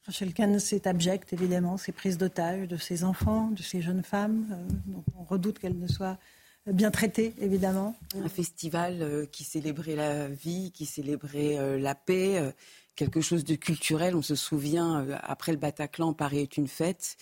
Rachel 0.05 0.33
Kahn, 0.33 0.59
c'est 0.59 0.87
abject, 0.87 1.31
évidemment, 1.31 1.77
ces 1.77 1.91
prises 1.91 2.17
d'otages 2.17 2.67
de 2.67 2.77
ces 2.77 3.03
enfants, 3.03 3.51
de 3.51 3.61
ces 3.61 3.81
jeunes 3.81 4.03
femmes. 4.03 4.47
Euh, 4.51 4.93
on 5.19 5.23
redoute 5.23 5.59
qu'elles 5.59 5.77
ne 5.77 5.87
soient 5.87 6.17
bien 6.65 6.89
traitées, 6.89 7.35
évidemment. 7.39 7.95
Un 8.15 8.27
festival 8.27 8.97
euh, 9.01 9.25
qui 9.27 9.43
célébrait 9.43 9.95
la 9.95 10.27
vie, 10.27 10.71
qui 10.71 10.87
célébrait 10.87 11.59
euh, 11.59 11.77
la 11.77 11.93
paix, 11.93 12.51
quelque 12.95 13.21
chose 13.21 13.45
de 13.45 13.53
culturel. 13.53 14.15
On 14.15 14.23
se 14.23 14.33
souvient, 14.33 15.05
après 15.21 15.51
le 15.51 15.59
Bataclan, 15.59 16.13
Paris 16.13 16.39
est 16.39 16.57
une 16.57 16.67
fête. 16.67 17.17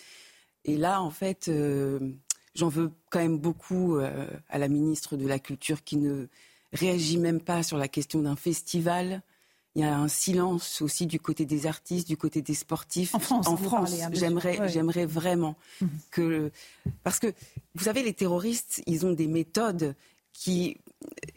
Et 0.63 0.77
là, 0.77 1.01
en 1.01 1.11
fait, 1.11 1.51
j'en 2.55 2.69
veux 2.69 2.91
quand 3.09 3.19
même 3.19 3.37
beaucoup 3.37 3.97
à 4.49 4.57
la 4.57 4.67
ministre 4.67 5.15
de 5.15 5.27
la 5.27 5.39
Culture 5.39 5.83
qui 5.83 5.97
ne 5.97 6.27
réagit 6.73 7.17
même 7.17 7.39
pas 7.39 7.63
sur 7.63 7.77
la 7.77 7.87
question 7.87 8.21
d'un 8.21 8.35
festival 8.35 9.21
il 9.75 9.83
y 9.83 9.85
a 9.85 9.95
un 9.95 10.07
silence 10.07 10.81
aussi 10.81 11.05
du 11.05 11.19
côté 11.19 11.45
des 11.45 11.67
artistes, 11.67 12.07
du 12.07 12.17
côté 12.17 12.41
des 12.41 12.53
sportifs. 12.53 13.13
En 13.15 13.19
France, 13.19 13.47
en 13.47 13.57
France, 13.57 13.95
j'aimerais, 14.13 14.67
j'aimerais 14.69 15.05
vraiment 15.05 15.55
mhm. 15.81 15.89
que, 16.11 16.51
parce 17.03 17.19
que 17.19 17.27
vous 17.75 17.83
savez, 17.83 18.03
les 18.03 18.13
terroristes, 18.13 18.81
ils 18.87 19.05
ont 19.05 19.11
des 19.11 19.27
méthodes 19.27 19.95
qui, 20.33 20.77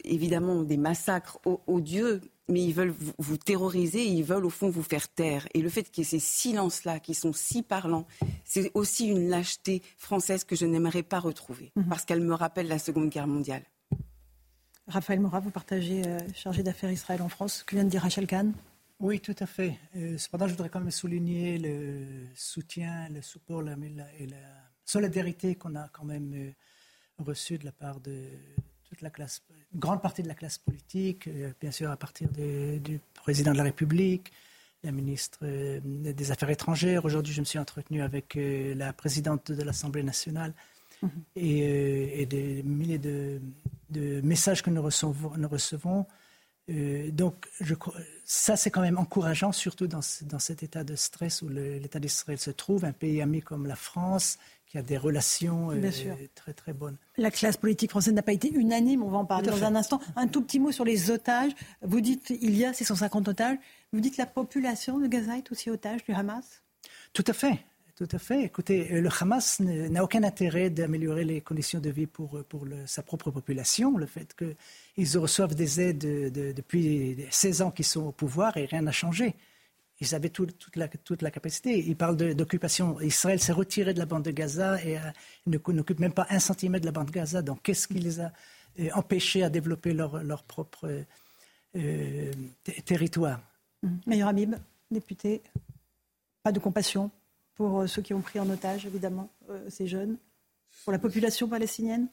évidemment, 0.03 0.53
ont 0.53 0.63
des 0.63 0.77
massacres 0.77 1.39
odieux, 1.67 2.21
mais 2.47 2.63
ils 2.63 2.73
veulent 2.73 2.93
vous, 3.17 3.37
terroriser, 3.37 4.05
ils 4.05 4.23
veulent 4.23 4.45
au 4.45 4.49
fond 4.49 4.69
vous 4.69 4.83
faire 4.83 5.07
taire. 5.09 5.47
Et 5.53 5.61
le 5.61 5.69
fait 5.69 5.83
qu'il 5.83 6.03
y 6.03 6.07
ait 6.07 6.09
ces 6.09 6.19
silences-là 6.19 6.99
qui 6.99 7.13
sont 7.13 7.33
si 7.33 7.61
parlants, 7.63 8.07
c'est 8.45 8.71
aussi 8.73 9.07
une 9.07 9.29
lâcheté 9.29 9.81
française 9.97 10.43
que 10.43 10.55
je 10.55 10.65
n'aimerais 10.65 11.03
pas 11.03 11.19
retrouver, 11.19 11.71
mhm. 11.75 11.87
parce 11.87 12.05
qu'elle 12.05 12.21
me 12.21 12.33
rappelle 12.33 12.67
la 12.67 12.79
Seconde 12.79 13.09
Guerre 13.09 13.27
mondiale. 13.27 13.63
Raphaël 14.87 15.19
Morat, 15.19 15.39
vous 15.39 15.51
partagez, 15.51 16.03
euh, 16.05 16.19
chargé 16.33 16.61
d'affaires 16.61 16.91
Israël 16.91 17.21
en 17.21 17.29
France, 17.29 17.59
ce 17.59 17.63
que 17.63 17.75
vient 17.75 17.85
de 17.85 17.89
dire 17.89 18.01
Rachel 18.01 18.27
Kahn 18.27 18.53
Oui, 18.99 19.19
tout 19.19 19.35
à 19.39 19.45
fait. 19.45 19.77
Euh, 19.95 20.17
cependant, 20.17 20.47
je 20.47 20.51
voudrais 20.51 20.69
quand 20.69 20.81
même 20.81 20.91
souligner 20.91 21.57
le 21.57 22.05
soutien, 22.35 23.07
le 23.09 23.21
support 23.21 23.61
la, 23.61 23.75
et 24.19 24.27
la 24.27 24.37
solidarité 24.83 25.55
qu'on 25.55 25.75
a 25.75 25.87
quand 25.87 26.03
même 26.03 26.33
euh, 26.33 26.51
reçu 27.23 27.57
de 27.57 27.65
la 27.65 27.71
part 27.71 28.01
de 28.01 28.27
toute 28.83 29.01
la 29.01 29.09
classe, 29.09 29.41
une 29.73 29.79
grande 29.79 30.01
partie 30.01 30.21
de 30.21 30.27
la 30.27 30.35
classe 30.35 30.57
politique, 30.57 31.27
bien 31.59 31.71
sûr 31.71 31.89
à 31.89 31.97
partir 31.97 32.29
du 32.29 32.99
président 33.15 33.53
de 33.53 33.57
la 33.57 33.63
République, 33.63 34.31
la 34.83 34.91
ministre 34.91 35.39
des 35.83 36.31
Affaires 36.31 36.51
étrangères. 36.51 37.03
Aujourd'hui, 37.03 37.33
je 37.33 37.39
me 37.39 37.45
suis 37.45 37.57
entretenu 37.57 38.03
avec 38.03 38.37
la 38.37 38.93
présidente 38.93 39.51
de 39.51 39.63
l'Assemblée 39.63 40.03
nationale 40.03 40.53
et, 41.35 41.63
euh, 41.63 42.07
et, 42.13 42.25
des 42.25 42.63
milliers 42.63 42.97
de, 42.97 43.41
messages 44.21 44.61
que 44.61 44.69
nous 44.69 44.81
recevons. 44.81 45.31
Nous 45.37 45.47
recevons. 45.47 46.05
Euh, 46.69 47.11
donc, 47.11 47.47
je, 47.59 47.75
ça, 48.25 48.55
c'est 48.55 48.71
quand 48.71 48.81
même 48.81 48.97
encourageant, 48.97 49.51
surtout 49.51 49.87
dans, 49.87 49.99
dans 50.23 50.39
cet 50.39 50.63
état 50.63 50.83
de 50.83 50.95
stress 50.95 51.41
où 51.41 51.49
l'État 51.49 51.99
d'Israël 51.99 52.39
se 52.39 52.51
trouve, 52.51 52.85
un 52.85 52.93
pays 52.93 53.21
ami 53.21 53.41
comme 53.41 53.67
la 53.67 53.75
France, 53.75 54.37
qui 54.65 54.77
a 54.77 54.81
des 54.81 54.97
relations 54.97 55.71
euh, 55.71 55.91
très 56.35 56.53
très 56.53 56.73
bonnes. 56.73 56.97
La 57.17 57.31
classe 57.31 57.57
politique 57.57 57.91
française 57.91 58.13
n'a 58.13 58.23
pas 58.23 58.33
été 58.33 58.49
unanime, 58.49 59.03
on 59.03 59.09
va 59.09 59.17
en 59.17 59.25
parler 59.25 59.49
dans 59.49 59.63
un 59.63 59.75
instant. 59.75 59.99
Un 60.15 60.27
tout 60.27 60.41
petit 60.41 60.59
mot 60.59 60.71
sur 60.71 60.85
les 60.85 61.11
otages. 61.11 61.51
Vous 61.81 62.01
dites 62.01 62.29
il 62.29 62.55
y 62.55 62.65
a 62.65 62.73
650 62.73 63.27
otages. 63.27 63.57
Vous 63.91 63.99
dites 63.99 64.17
la 64.17 64.25
population 64.25 64.99
de 64.99 65.07
Gaza 65.07 65.37
est 65.37 65.51
aussi 65.51 65.69
otage 65.69 66.03
du 66.05 66.13
Hamas? 66.13 66.63
Tout 67.11 67.23
à 67.27 67.33
fait. 67.33 67.59
Tout 67.95 68.07
à 68.11 68.17
fait. 68.17 68.43
Écoutez, 68.43 68.91
euh, 68.91 69.01
le 69.01 69.09
Hamas 69.21 69.59
n'a 69.59 70.03
aucun 70.03 70.23
intérêt 70.23 70.71
d'améliorer 70.71 71.23
les 71.23 71.41
conditions 71.41 71.79
de 71.79 71.91
vie 71.91 72.07
pour, 72.07 72.37
euh, 72.37 72.83
sa 72.87 73.03
propre 73.03 73.29
population. 73.29 73.97
Le 73.97 74.07
fait 74.07 74.35
qu'ils 74.35 75.17
reçoivent 75.19 75.53
des 75.53 75.79
aides 75.79 75.99
depuis 75.99 77.23
16 77.29 77.61
ans 77.61 77.69
qu'ils 77.69 77.85
sont 77.85 78.05
au 78.05 78.11
pouvoir 78.11 78.57
et 78.57 78.65
rien 78.65 78.81
n'a 78.81 78.91
changé. 78.91 79.35
Ils 80.01 80.15
avaient 80.15 80.29
toute, 80.29 80.75
la, 80.75 80.87
capacité. 81.29 81.77
Ils 81.87 81.95
parlent 81.95 82.17
d'occupation. 82.17 82.99
Israël 82.99 83.39
s'est 83.39 83.51
retiré 83.51 83.93
de 83.93 83.99
la 83.99 84.07
bande 84.07 84.23
de 84.23 84.31
Gaza 84.31 84.83
et 84.83 84.97
euh, 84.97 85.01
n'occupe 85.45 85.99
même 85.99 86.13
pas 86.13 86.25
un 86.31 86.39
centimètre 86.39 86.81
de 86.81 86.87
la 86.87 86.91
bande 86.91 87.07
de 87.07 87.11
Gaza. 87.11 87.43
Donc 87.43 87.61
qu'est-ce 87.61 87.87
qui 87.87 87.99
les 87.99 88.19
a 88.19 88.31
empêchés 88.95 89.43
à 89.43 89.51
développer 89.51 89.93
leur, 89.93 90.23
leur 90.23 90.41
propre 90.43 90.89
territoire? 92.85 93.39
Meilleur 94.07 94.29
Habib, 94.29 94.55
député, 94.89 95.43
pas 96.41 96.51
de 96.51 96.59
compassion 96.59 97.11
pour 97.55 97.81
euh, 97.81 97.87
ceux 97.87 98.01
qui 98.01 98.13
ont 98.13 98.21
pris 98.21 98.39
en 98.39 98.49
otage, 98.49 98.85
évidemment, 98.85 99.31
euh, 99.49 99.69
ces 99.69 99.87
jeunes, 99.87 100.17
pour 100.83 100.91
la 100.91 100.99
population 100.99 101.47
palestinienne? 101.47 102.07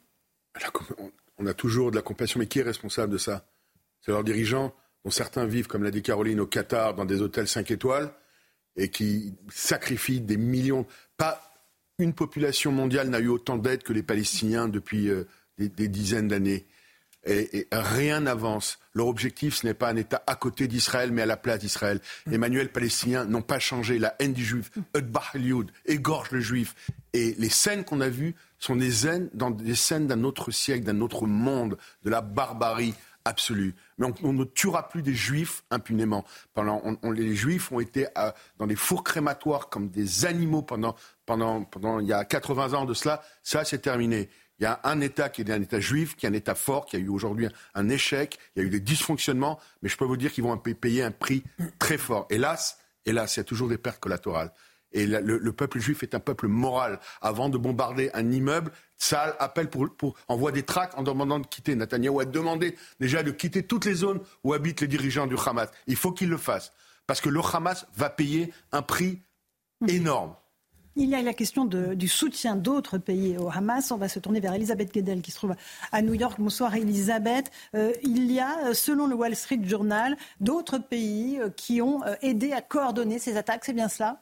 On 1.38 1.46
a 1.46 1.54
toujours 1.54 1.90
de 1.90 1.96
la 1.96 2.02
compassion, 2.02 2.38
mais 2.38 2.46
qui 2.46 2.58
est 2.58 2.62
responsable 2.62 3.12
de 3.12 3.18
ça? 3.18 3.46
C'est 4.00 4.12
leurs 4.12 4.24
dirigeants, 4.24 4.74
dont 5.04 5.10
certains 5.10 5.46
vivent, 5.46 5.66
comme 5.66 5.82
l'a 5.82 5.90
dit 5.90 6.02
Caroline, 6.02 6.40
au 6.40 6.46
Qatar, 6.46 6.94
dans 6.94 7.04
des 7.04 7.22
hôtels 7.22 7.48
5 7.48 7.70
étoiles, 7.70 8.12
et 8.76 8.90
qui 8.90 9.34
sacrifient 9.48 10.20
des 10.20 10.36
millions. 10.36 10.86
Pas 11.16 11.40
une 11.98 12.14
population 12.14 12.72
mondiale 12.72 13.08
n'a 13.08 13.20
eu 13.20 13.28
autant 13.28 13.58
d'aide 13.58 13.82
que 13.82 13.92
les 13.92 14.02
Palestiniens 14.02 14.68
depuis 14.68 15.08
euh, 15.08 15.24
des 15.58 15.88
dizaines 15.88 16.28
d'années 16.28 16.66
et, 17.26 17.66
rien 17.72 18.20
n'avance. 18.20 18.78
Leur 18.94 19.06
objectif, 19.06 19.56
ce 19.56 19.66
n'est 19.66 19.74
pas 19.74 19.90
un 19.90 19.96
État 19.96 20.22
à 20.26 20.34
côté 20.34 20.66
d'Israël, 20.66 21.12
mais 21.12 21.22
à 21.22 21.26
la 21.26 21.36
place 21.36 21.60
d'Israël. 21.60 22.00
Mm. 22.26 22.34
Emmanuel 22.34 22.72
Palestinien 22.72 23.24
n'ont 23.24 23.42
pas 23.42 23.58
changé. 23.58 23.98
La 23.98 24.14
haine 24.18 24.32
du 24.32 24.44
juif, 24.44 24.70
mm. 24.76 25.62
égorge 25.86 26.30
le 26.30 26.40
juif. 26.40 26.74
Et 27.12 27.34
les 27.38 27.50
scènes 27.50 27.84
qu'on 27.84 28.00
a 28.00 28.08
vues 28.08 28.34
sont 28.58 28.76
des 28.76 28.90
scènes, 28.90 29.28
dans 29.34 29.50
des 29.50 29.74
scènes 29.74 30.06
d'un 30.06 30.24
autre 30.24 30.50
siècle, 30.50 30.84
d'un 30.84 31.00
autre 31.00 31.26
monde, 31.26 31.76
de 32.04 32.10
la 32.10 32.20
barbarie 32.20 32.94
absolue. 33.24 33.74
Mais 33.98 34.06
on, 34.22 34.32
ne 34.32 34.44
tuera 34.44 34.88
plus 34.88 35.02
des 35.02 35.14
juifs 35.14 35.62
impunément. 35.70 36.24
Pendant, 36.54 36.82
les 37.02 37.34
juifs 37.34 37.70
ont 37.70 37.80
été 37.80 38.06
euh, 38.16 38.30
dans 38.58 38.66
des 38.66 38.76
fours 38.76 39.04
crématoires 39.04 39.68
comme 39.68 39.90
des 39.90 40.24
animaux 40.24 40.62
pendant, 40.62 40.96
pendant, 41.26 41.64
pendant 41.64 42.00
il 42.00 42.08
y 42.08 42.12
a 42.12 42.24
80 42.24 42.74
ans 42.74 42.84
de 42.86 42.94
cela. 42.94 43.22
Ça, 43.42 43.64
c'est 43.64 43.80
terminé. 43.80 44.30
Il 44.60 44.64
y 44.64 44.66
a 44.66 44.78
un 44.84 45.00
État 45.00 45.30
qui 45.30 45.40
est 45.40 45.50
un 45.50 45.62
État 45.62 45.80
juif, 45.80 46.16
qui 46.16 46.26
est 46.26 46.28
un 46.28 46.34
État 46.34 46.54
fort, 46.54 46.84
qui 46.84 46.96
a 46.96 46.98
eu 46.98 47.08
aujourd'hui 47.08 47.48
un, 47.74 47.88
échec, 47.88 48.38
il 48.54 48.60
y 48.60 48.64
a 48.64 48.66
eu 48.66 48.70
des 48.70 48.80
dysfonctionnements, 48.80 49.58
mais 49.82 49.88
je 49.88 49.96
peux 49.96 50.04
vous 50.04 50.18
dire 50.18 50.32
qu'ils 50.32 50.44
vont 50.44 50.56
payer 50.58 51.02
un 51.02 51.10
prix 51.10 51.42
très 51.78 51.96
fort. 51.96 52.26
Hélas, 52.28 52.78
hélas, 53.06 53.36
il 53.36 53.38
y 53.38 53.42
a 53.42 53.44
toujours 53.44 53.68
des 53.68 53.78
pertes 53.78 54.00
collatérales. 54.00 54.52
Et 54.92 55.06
le, 55.06 55.52
peuple 55.52 55.78
juif 55.78 56.02
est 56.02 56.14
un 56.14 56.20
peuple 56.20 56.48
moral. 56.48 56.98
Avant 57.22 57.48
de 57.48 57.56
bombarder 57.56 58.10
un 58.12 58.30
immeuble, 58.30 58.72
Saal 58.96 59.34
appelle 59.38 59.70
pour, 59.70 60.14
envoie 60.28 60.52
des 60.52 60.64
tracts 60.64 60.98
en 60.98 61.02
demandant 61.02 61.38
de 61.38 61.46
quitter. 61.46 61.74
Netanyahu 61.74 62.20
a 62.20 62.24
demandé 62.24 62.76
déjà 62.98 63.22
de 63.22 63.30
quitter 63.30 63.62
toutes 63.62 63.84
les 63.84 63.94
zones 63.94 64.20
où 64.44 64.52
habitent 64.52 64.80
les 64.80 64.88
dirigeants 64.88 65.26
du 65.26 65.36
Hamas. 65.46 65.70
Il 65.86 65.96
faut 65.96 66.12
qu'il 66.12 66.28
le 66.28 66.36
fasse. 66.36 66.72
Parce 67.06 67.20
que 67.20 67.28
le 67.28 67.40
Hamas 67.40 67.86
va 67.94 68.10
payer 68.10 68.52
un 68.72 68.82
prix 68.82 69.22
énorme. 69.88 70.34
Il 71.02 71.08
y 71.08 71.14
a 71.14 71.22
la 71.22 71.32
question 71.32 71.64
du 71.64 72.08
soutien 72.08 72.56
d'autres 72.56 72.98
pays 72.98 73.38
au 73.38 73.48
Hamas. 73.48 73.90
On 73.90 73.96
va 73.96 74.06
se 74.06 74.18
tourner 74.18 74.38
vers 74.38 74.52
Elisabeth 74.52 74.92
Guedel 74.92 75.22
qui 75.22 75.30
se 75.30 75.36
trouve 75.36 75.54
à 75.92 76.02
New 76.02 76.12
York. 76.12 76.38
Bonsoir 76.38 76.74
Elisabeth. 76.74 77.50
Euh, 77.74 77.94
il 78.02 78.30
y 78.30 78.38
a, 78.38 78.74
selon 78.74 79.06
le 79.06 79.14
Wall 79.14 79.34
Street 79.34 79.60
Journal, 79.64 80.18
d'autres 80.40 80.76
pays 80.76 81.40
euh, 81.40 81.48
qui 81.48 81.80
ont 81.80 82.04
euh, 82.04 82.16
aidé 82.20 82.52
à 82.52 82.60
coordonner 82.60 83.18
ces 83.18 83.38
attaques. 83.38 83.64
C'est 83.64 83.72
bien 83.72 83.88
cela? 83.88 84.20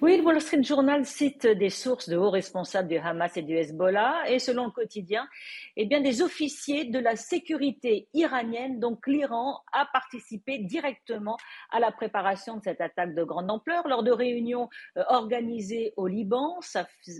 Oui, 0.00 0.16
le 0.16 0.24
Wall 0.24 0.40
Street 0.40 0.62
Journal 0.62 1.04
cite 1.04 1.46
des 1.46 1.70
sources 1.70 2.08
de 2.08 2.16
hauts 2.16 2.30
responsables 2.30 2.88
du 2.88 2.96
Hamas 2.96 3.36
et 3.36 3.42
du 3.42 3.56
Hezbollah 3.56 4.24
et 4.28 4.38
selon 4.38 4.66
le 4.66 4.70
quotidien, 4.70 5.28
eh 5.76 5.84
bien, 5.84 6.00
des 6.00 6.22
officiers 6.22 6.84
de 6.84 6.98
la 6.98 7.16
sécurité 7.16 8.08
iranienne, 8.14 8.80
donc 8.80 9.06
l'Iran, 9.06 9.60
a 9.72 9.86
participé 9.92 10.58
directement 10.58 11.36
à 11.70 11.80
la 11.80 11.92
préparation 11.92 12.56
de 12.56 12.62
cette 12.62 12.80
attaque 12.80 13.14
de 13.14 13.24
grande 13.24 13.50
ampleur 13.50 13.86
lors 13.88 14.02
de 14.02 14.10
réunions 14.10 14.68
euh, 14.96 15.04
organisées 15.08 15.92
au 15.96 16.06
Liban 16.06 16.58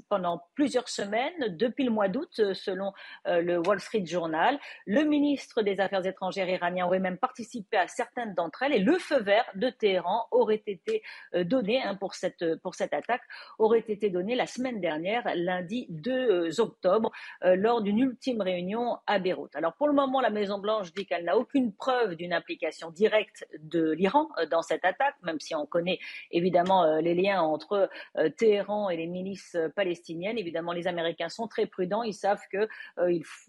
pendant 0.08 0.42
plusieurs 0.54 0.88
semaines, 0.88 1.56
depuis 1.56 1.84
le 1.84 1.90
mois 1.90 2.08
d'août, 2.08 2.30
euh, 2.38 2.54
selon 2.54 2.92
euh, 3.26 3.42
le 3.42 3.58
Wall 3.58 3.80
Street 3.80 4.06
Journal. 4.06 4.58
Le 4.86 5.02
ministre 5.02 5.62
des 5.62 5.80
Affaires 5.80 6.06
étrangères 6.06 6.48
iranien 6.48 6.86
aurait 6.86 7.00
même 7.00 7.18
participé 7.18 7.76
à 7.76 7.88
certaines 7.88 8.34
d'entre 8.34 8.62
elles 8.62 8.72
et 8.72 8.78
le 8.78 8.98
feu 8.98 9.20
vert 9.20 9.46
de 9.54 9.68
Téhéran 9.68 10.26
aurait 10.30 10.62
été 10.66 11.02
donné 11.34 11.82
hein, 11.82 11.94
pour, 11.94 12.14
cette, 12.14 12.44
pour 12.62 12.74
cette 12.74 12.94
attaque, 12.94 13.22
aurait 13.58 13.84
été 13.86 14.10
donné 14.10 14.34
la 14.34 14.46
semaine 14.46 14.80
dernière, 14.80 15.28
lundi 15.34 15.86
2 15.90 16.60
octobre, 16.60 17.10
lors 17.42 17.82
d'une 17.82 17.98
ultime 17.98 18.40
réunion 18.40 18.98
à 19.06 19.18
Beyrouth. 19.18 19.54
Alors 19.54 19.74
pour 19.74 19.88
le 19.88 19.94
moment, 19.94 20.20
la 20.20 20.30
Maison-Blanche 20.30 20.92
dit 20.92 21.06
qu'elle 21.06 21.24
n'a 21.24 21.36
aucune 21.36 21.72
preuve 21.72 22.14
d'une 22.14 22.32
implication 22.32 22.90
directe 22.90 23.46
de 23.58 23.90
l'Iran 23.92 24.28
euh, 24.38 24.46
dans 24.46 24.62
cette 24.62 24.84
attaque, 24.84 25.16
même 25.22 25.40
si 25.40 25.54
on 25.54 25.66
connaît 25.66 25.98
évidemment 26.30 26.84
euh, 26.84 27.00
les 27.00 27.14
liens 27.14 27.42
entre 27.42 27.88
euh, 28.16 28.28
Téhéran 28.30 28.90
et 28.90 28.96
les 28.96 29.06
milices 29.06 29.56
palestiniennes. 29.74 30.38
Évidemment, 30.38 30.72
les 30.72 30.86
Américains 30.86 31.28
sont 31.28 31.48
très 31.48 31.66
prudents. 31.66 32.02
Ils 32.02 32.14
savent 32.14 32.42
que 32.50 32.68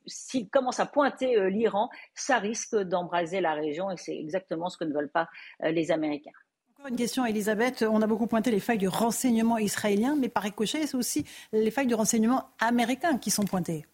s'ils 0.06 0.50
commencent 0.50 0.80
à 0.80 0.86
pointer 0.86 1.50
l'Iran, 1.50 1.90
ça 2.14 2.40
risque 2.40 2.76
d'embraser 2.76 3.42
la 3.42 3.54
région 3.54 3.92
et 3.92 3.98
c'est 3.98 4.18
exactement 4.18 4.70
ce 4.70 4.78
que 4.78 4.86
ne 4.86 4.94
veulent 4.94 5.12
pas 5.12 5.28
les 5.62 5.92
Américains. 5.92 6.32
Encore 6.80 6.92
une 6.92 6.96
question, 6.96 7.26
Elisabeth. 7.26 7.84
On 7.90 8.04
a 8.04 8.08
beaucoup 8.08 8.28
pointé 8.28 8.52
les 8.52 8.60
failles 8.60 8.78
du 8.78 8.88
renseignement 8.88 9.58
israélien, 9.58 10.16
mais 10.16 10.30
par 10.30 10.44
ricochet, 10.44 10.86
c'est 10.86 10.96
aussi 10.96 11.26
les 11.52 11.72
failles 11.72 11.88
du 11.88 11.96
renseignement 11.96 12.52
américain 12.60 13.18
qui 13.18 13.32
sont 13.32 13.46
pointées. 13.46 13.88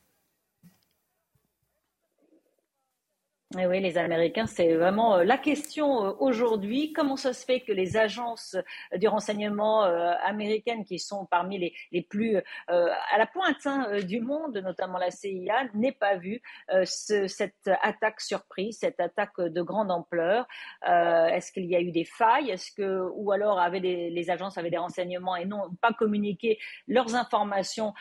Eh 3.59 3.67
oui, 3.67 3.81
les 3.81 3.99
Américains, 3.99 4.47
c'est 4.47 4.73
vraiment 4.73 5.17
euh, 5.17 5.23
la 5.23 5.37
question 5.37 6.05
euh, 6.05 6.13
aujourd'hui. 6.17 6.91
Comment 6.91 7.15
ça 7.15 7.33
se 7.33 7.45
fait 7.45 7.59
que 7.59 7.71
les 7.71 7.97
agences 7.97 8.55
euh, 8.55 8.97
du 8.97 9.07
renseignement 9.07 9.83
américaines, 10.23 10.85
qui 10.85 10.97
sont 10.97 11.25
parmi 11.25 11.59
les, 11.59 11.73
les 11.91 12.01
plus 12.01 12.37
à 12.67 13.17
la 13.17 13.27
pointe 13.27 13.65
hein, 13.65 13.99
du 14.01 14.21
monde, 14.21 14.57
notamment 14.57 14.97
la 14.97 15.11
CIA, 15.11 15.65
n'aient 15.73 15.91
pas 15.91 16.15
vu 16.17 16.41
ce, 16.83 17.27
cette 17.27 17.69
attaque 17.81 18.21
surprise, 18.21 18.77
cette 18.79 18.99
attaque 18.99 19.39
de 19.39 19.61
grande 19.61 19.91
ampleur? 19.91 20.47
Est-ce 20.83 21.51
qu'il 21.51 21.65
y 21.65 21.75
a 21.75 21.81
eu 21.81 21.91
des 21.91 22.05
failles? 22.05 22.49
Est-ce 22.49 22.71
que 22.71 23.07
ou 23.15 23.31
alors 23.31 23.59
avaient 23.59 23.79
les 23.79 24.29
agences 24.29 24.57
avaient 24.57 24.69
des 24.69 24.77
renseignements 24.77 25.35
et 25.35 25.45
n'ont 25.45 25.69
pas 25.81 25.93
communiqué 25.93 26.59
leurs 26.87 27.15
informations 27.15 27.93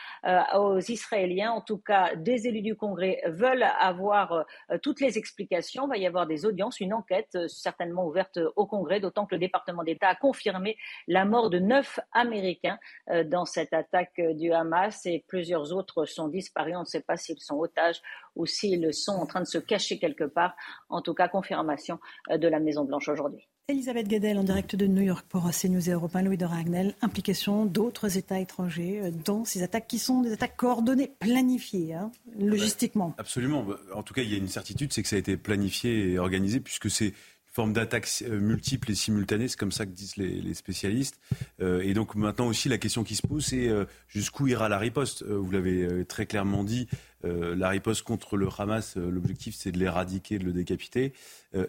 aux 0.55 0.79
Israéliens? 0.79 1.51
En 1.51 1.61
tout 1.61 1.79
cas, 1.79 2.15
des 2.15 2.47
élus 2.47 2.61
du 2.61 2.75
Congrès 2.75 3.21
veulent 3.25 3.67
avoir 3.79 4.45
toutes 4.81 5.01
les 5.01 5.17
explications 5.17 5.42
il 5.51 5.89
va 5.89 5.97
y 5.97 6.07
avoir 6.07 6.27
des 6.27 6.45
audiences, 6.45 6.79
une 6.79 6.93
enquête 6.93 7.29
euh, 7.35 7.47
certainement 7.47 8.05
ouverte 8.07 8.37
euh, 8.37 8.51
au 8.55 8.65
Congrès, 8.65 8.99
d'autant 8.99 9.25
que 9.25 9.35
le 9.35 9.39
département 9.39 9.83
d'État 9.83 10.09
a 10.09 10.15
confirmé 10.15 10.77
la 11.07 11.25
mort 11.25 11.49
de 11.49 11.59
neuf 11.59 11.99
Américains 12.11 12.79
euh, 13.09 13.23
dans 13.23 13.45
cette 13.45 13.73
attaque 13.73 14.19
du 14.19 14.51
Hamas 14.51 15.05
et 15.05 15.23
plusieurs 15.27 15.73
autres 15.73 16.05
sont 16.05 16.27
disparus. 16.27 16.75
On 16.75 16.81
ne 16.81 16.85
sait 16.85 17.01
pas 17.01 17.17
s'ils 17.17 17.39
sont 17.39 17.57
otages 17.57 18.01
ou 18.35 18.45
s'ils 18.45 18.93
sont 18.93 19.13
en 19.13 19.25
train 19.25 19.41
de 19.41 19.45
se 19.45 19.57
cacher 19.57 19.99
quelque 19.99 20.23
part. 20.23 20.55
En 20.89 21.01
tout 21.01 21.13
cas, 21.13 21.27
confirmation 21.27 21.99
de 22.29 22.47
la 22.47 22.59
Maison-Blanche 22.59 23.09
aujourd'hui. 23.09 23.47
Elisabeth 23.69 24.09
Guedel 24.09 24.37
en 24.37 24.43
direct 24.43 24.75
de 24.75 24.87
New 24.87 25.03
York 25.03 25.25
pour 25.29 25.49
CNews 25.49 25.89
et 25.89 25.93
Europe 25.93 26.17
Louis 26.21 26.35
de 26.35 26.43
Ragnel. 26.43 26.95
Implication 27.01 27.65
d'autres 27.65 28.17
États 28.17 28.41
étrangers 28.41 28.99
euh, 29.01 29.11
dans 29.23 29.45
ces 29.45 29.63
attaques 29.63 29.87
qui 29.87 29.99
sont 29.99 30.21
des 30.21 30.33
attaques 30.33 30.57
coordonnées, 30.57 31.13
planifiées, 31.21 31.93
hein, 31.93 32.11
logistiquement. 32.37 33.15
Absolument. 33.17 33.65
En 33.95 34.03
tout 34.03 34.13
cas, 34.13 34.21
il 34.21 34.29
y 34.29 34.33
a 34.33 34.37
une 34.37 34.49
certitude, 34.49 34.91
c'est 34.91 35.01
que 35.01 35.07
ça 35.07 35.15
a 35.15 35.19
été 35.19 35.37
planifié 35.37 36.11
et 36.11 36.19
organisé 36.19 36.59
puisque 36.59 36.91
c'est 36.91 37.13
forme 37.53 37.71
d'attaques 37.71 38.09
euh, 38.23 38.39
multiples 38.39 38.91
et 38.91 38.95
simultanées, 38.95 39.47
c'est 39.47 39.59
comme 39.59 39.71
ça 39.71 39.85
que 39.85 39.91
disent 39.91 40.17
les, 40.17 40.53
spécialistes. 40.55 41.19
Euh, 41.61 41.81
et 41.81 41.93
donc 41.93 42.15
maintenant 42.15 42.47
aussi, 42.47 42.67
la 42.67 42.79
question 42.79 43.03
qui 43.03 43.15
se 43.15 43.25
pose, 43.25 43.45
c'est 43.45 43.69
euh, 43.69 43.85
jusqu'où 44.07 44.47
ira 44.47 44.69
la 44.69 44.79
riposte? 44.79 45.23
Vous 45.23 45.51
l'avez 45.51 46.05
très 46.05 46.25
clairement 46.25 46.63
dit, 46.63 46.87
la 47.23 47.69
riposte 47.69 48.03
contre 48.03 48.35
le 48.35 48.49
Hamas, 48.57 48.97
l'objectif 48.97 49.55
c'est 49.57 49.71
de 49.71 49.79
l'éradiquer, 49.79 50.39
de 50.39 50.43
le 50.43 50.51
décapiter. 50.51 51.13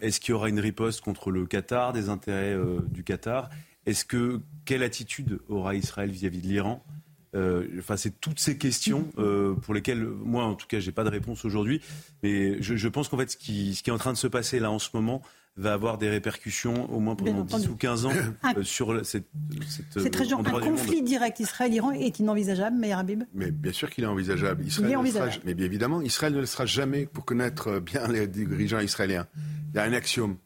Est-ce 0.00 0.18
qu'il 0.18 0.30
y 0.30 0.34
aura 0.34 0.48
une 0.48 0.58
riposte 0.58 1.00
contre 1.00 1.30
le 1.30 1.46
Qatar, 1.46 1.92
des 1.92 2.08
intérêts 2.08 2.56
du 2.88 3.04
Qatar? 3.04 3.50
Est-ce 3.86 4.04
que 4.04 4.40
quelle 4.64 4.82
attitude 4.82 5.38
aura 5.48 5.74
Israël 5.76 6.10
vis-à-vis 6.10 6.40
de 6.40 6.48
l'Iran? 6.48 6.84
Enfin, 7.78 7.96
c'est 7.96 8.20
toutes 8.20 8.40
ces 8.40 8.58
questions 8.58 9.04
pour 9.62 9.74
lesquelles 9.74 10.04
moi, 10.04 10.44
en 10.44 10.54
tout 10.54 10.66
cas, 10.66 10.80
j'ai 10.80 10.92
pas 10.92 11.04
de 11.04 11.10
réponse 11.10 11.44
aujourd'hui. 11.44 11.80
Mais 12.22 12.60
je, 12.60 12.88
pense 12.88 13.08
qu'en 13.08 13.18
fait, 13.18 13.30
ce 13.30 13.36
qui 13.36 13.70
est 13.86 13.90
en 13.90 13.98
train 13.98 14.12
de 14.12 14.18
se 14.18 14.26
passer 14.26 14.58
là 14.58 14.70
en 14.70 14.80
ce 14.80 14.90
moment, 14.94 15.22
va 15.56 15.72
avoir 15.72 15.98
des 15.98 16.08
répercussions 16.08 16.92
au 16.92 16.98
moins 16.98 17.14
pendant 17.14 17.44
10 17.44 17.68
ou 17.68 17.76
15 17.76 18.06
ans 18.06 18.12
euh, 18.56 18.62
sur 18.64 19.04
cette, 19.06 19.28
cette, 19.68 20.00
cette 20.02 20.16
région. 20.16 20.44
Un 20.44 20.60
conflit 20.60 21.02
direct 21.02 21.38
Israël-Iran 21.40 21.92
est 21.92 22.18
inenvisageable, 22.18 22.76
Meir 22.76 22.98
Habib? 22.98 23.24
Mais 23.34 23.50
bien 23.50 23.72
sûr 23.72 23.90
qu'il 23.90 24.04
est 24.04 24.08
envisageable. 24.08 24.64
Israël 24.64 24.90
il 24.90 24.92
est 24.92 24.96
envisageable. 24.96 25.42
mais 25.44 25.54
bien 25.54 25.66
évidemment, 25.66 26.00
Israël 26.02 26.32
ne 26.32 26.40
le 26.40 26.46
sera 26.46 26.66
jamais 26.66 27.06
pour 27.06 27.24
connaître 27.24 27.78
bien 27.78 28.08
les 28.08 28.26
dirigeants 28.26 28.80
israéliens. 28.80 29.26
Il 29.72 29.76
y 29.76 29.78
a 29.78 29.84
un 29.84 29.92
axiome. 29.92 30.36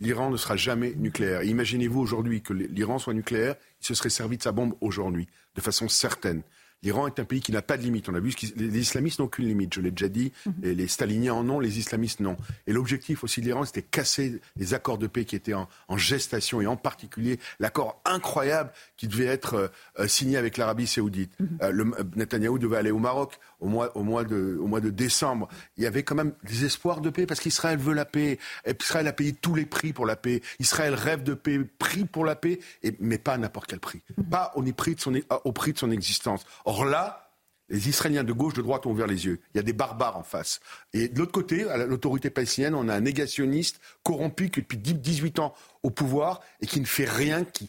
L'Iran 0.00 0.30
ne 0.30 0.36
sera 0.36 0.56
jamais 0.56 0.94
nucléaire. 0.96 1.42
Imaginez-vous 1.42 2.00
aujourd'hui 2.00 2.40
que 2.40 2.52
l'Iran 2.52 2.98
soit 2.98 3.14
nucléaire, 3.14 3.56
il 3.80 3.86
se 3.86 3.94
serait 3.94 4.10
servi 4.10 4.38
de 4.38 4.42
sa 4.42 4.52
bombe 4.52 4.74
aujourd'hui, 4.80 5.26
de 5.56 5.60
façon 5.60 5.88
certaine. 5.88 6.42
L'Iran 6.82 7.06
est 7.06 7.18
un 7.18 7.24
pays 7.24 7.40
qui 7.40 7.52
n'a 7.52 7.62
pas 7.62 7.76
de 7.76 7.82
limite. 7.82 8.08
On 8.08 8.14
a 8.14 8.20
vu 8.20 8.32
que 8.34 8.46
les 8.56 8.78
islamistes 8.78 9.18
n'ont 9.18 9.24
aucune 9.26 9.46
limite, 9.46 9.74
je 9.74 9.80
l'ai 9.80 9.90
déjà 9.90 10.08
dit. 10.08 10.32
Mhm. 10.46 10.54
Et 10.62 10.74
les 10.74 10.88
staliniens 10.88 11.34
en 11.34 11.48
ont, 11.48 11.60
les 11.60 11.78
islamistes 11.78 12.20
non. 12.20 12.36
Et 12.66 12.72
l'objectif 12.72 13.24
aussi 13.24 13.40
de 13.40 13.46
l'Iran, 13.46 13.64
c'était 13.64 13.82
casser 13.82 14.40
les 14.56 14.74
accords 14.74 14.98
de 14.98 15.06
paix 15.06 15.24
qui 15.24 15.34
étaient 15.36 15.54
en, 15.54 15.68
gestation, 15.96 16.60
et 16.60 16.66
en 16.66 16.76
particulier 16.76 17.40
l'accord 17.58 18.00
incroyable 18.04 18.70
qui 18.96 19.08
devait 19.08 19.26
être 19.26 19.54
euh, 19.54 19.68
euh, 19.98 20.08
signé 20.08 20.36
avec 20.36 20.56
l'Arabie 20.56 20.86
saoudite. 20.86 21.32
Mhm. 21.40 21.58
Euh, 21.62 21.70
le, 21.72 21.84
Netanyahou 22.14 22.58
devait 22.58 22.76
aller 22.76 22.90
au 22.90 22.98
Maroc 22.98 23.38
au 23.60 23.68
mois, 23.68 23.96
au, 23.96 24.02
mois 24.02 24.24
de, 24.24 24.58
au 24.60 24.66
mois 24.66 24.80
de 24.80 24.90
décembre. 24.90 25.48
Il 25.76 25.84
y 25.84 25.86
avait 25.86 26.02
quand 26.02 26.14
même 26.14 26.32
des 26.44 26.64
espoirs 26.64 27.00
de 27.00 27.10
paix, 27.10 27.26
parce 27.26 27.40
qu'Israël 27.40 27.78
veut 27.78 27.94
la 27.94 28.04
paix. 28.04 28.38
Israël 28.66 29.06
a 29.06 29.12
payé 29.12 29.32
tous 29.32 29.54
les 29.54 29.66
prix 29.66 29.92
pour 29.92 30.06
la 30.06 30.16
paix. 30.16 30.42
Israël 30.58 30.94
rêve 30.94 31.22
de 31.22 31.34
paix, 31.34 31.60
prix 31.78 32.04
pour 32.04 32.24
la 32.24 32.36
paix, 32.36 32.60
mais 33.00 33.18
pas 33.18 33.34
à 33.34 33.38
n'importe 33.38 33.68
quel 33.68 33.80
prix. 33.80 34.02
Pas 34.30 34.52
au 34.54 34.62
prix, 34.72 34.94
de 34.94 35.00
son, 35.00 35.14
au 35.44 35.52
prix 35.52 35.72
de 35.72 35.78
son 35.78 35.90
existence. 35.90 36.44
Or 36.64 36.84
là, 36.84 37.27
les 37.68 37.88
Israéliens 37.88 38.24
de 38.24 38.32
gauche, 38.32 38.54
de 38.54 38.62
droite 38.62 38.86
ont 38.86 38.90
ouvert 38.90 39.06
les 39.06 39.26
yeux. 39.26 39.40
Il 39.54 39.58
y 39.58 39.60
a 39.60 39.62
des 39.62 39.72
barbares 39.72 40.16
en 40.16 40.22
face. 40.22 40.60
Et 40.92 41.08
de 41.08 41.18
l'autre 41.18 41.32
côté, 41.32 41.68
à 41.68 41.76
l'autorité 41.86 42.30
palestinienne, 42.30 42.74
on 42.74 42.88
a 42.88 42.94
un 42.94 43.00
négationniste 43.00 43.80
corrompu 44.02 44.50
qui 44.50 44.60
depuis 44.60 44.78
18 44.78 45.38
ans 45.38 45.54
au 45.82 45.90
pouvoir 45.90 46.40
et 46.60 46.66
qui 46.66 46.80
ne 46.80 46.86
fait 46.86 47.08
rien, 47.08 47.44
qui, 47.44 47.68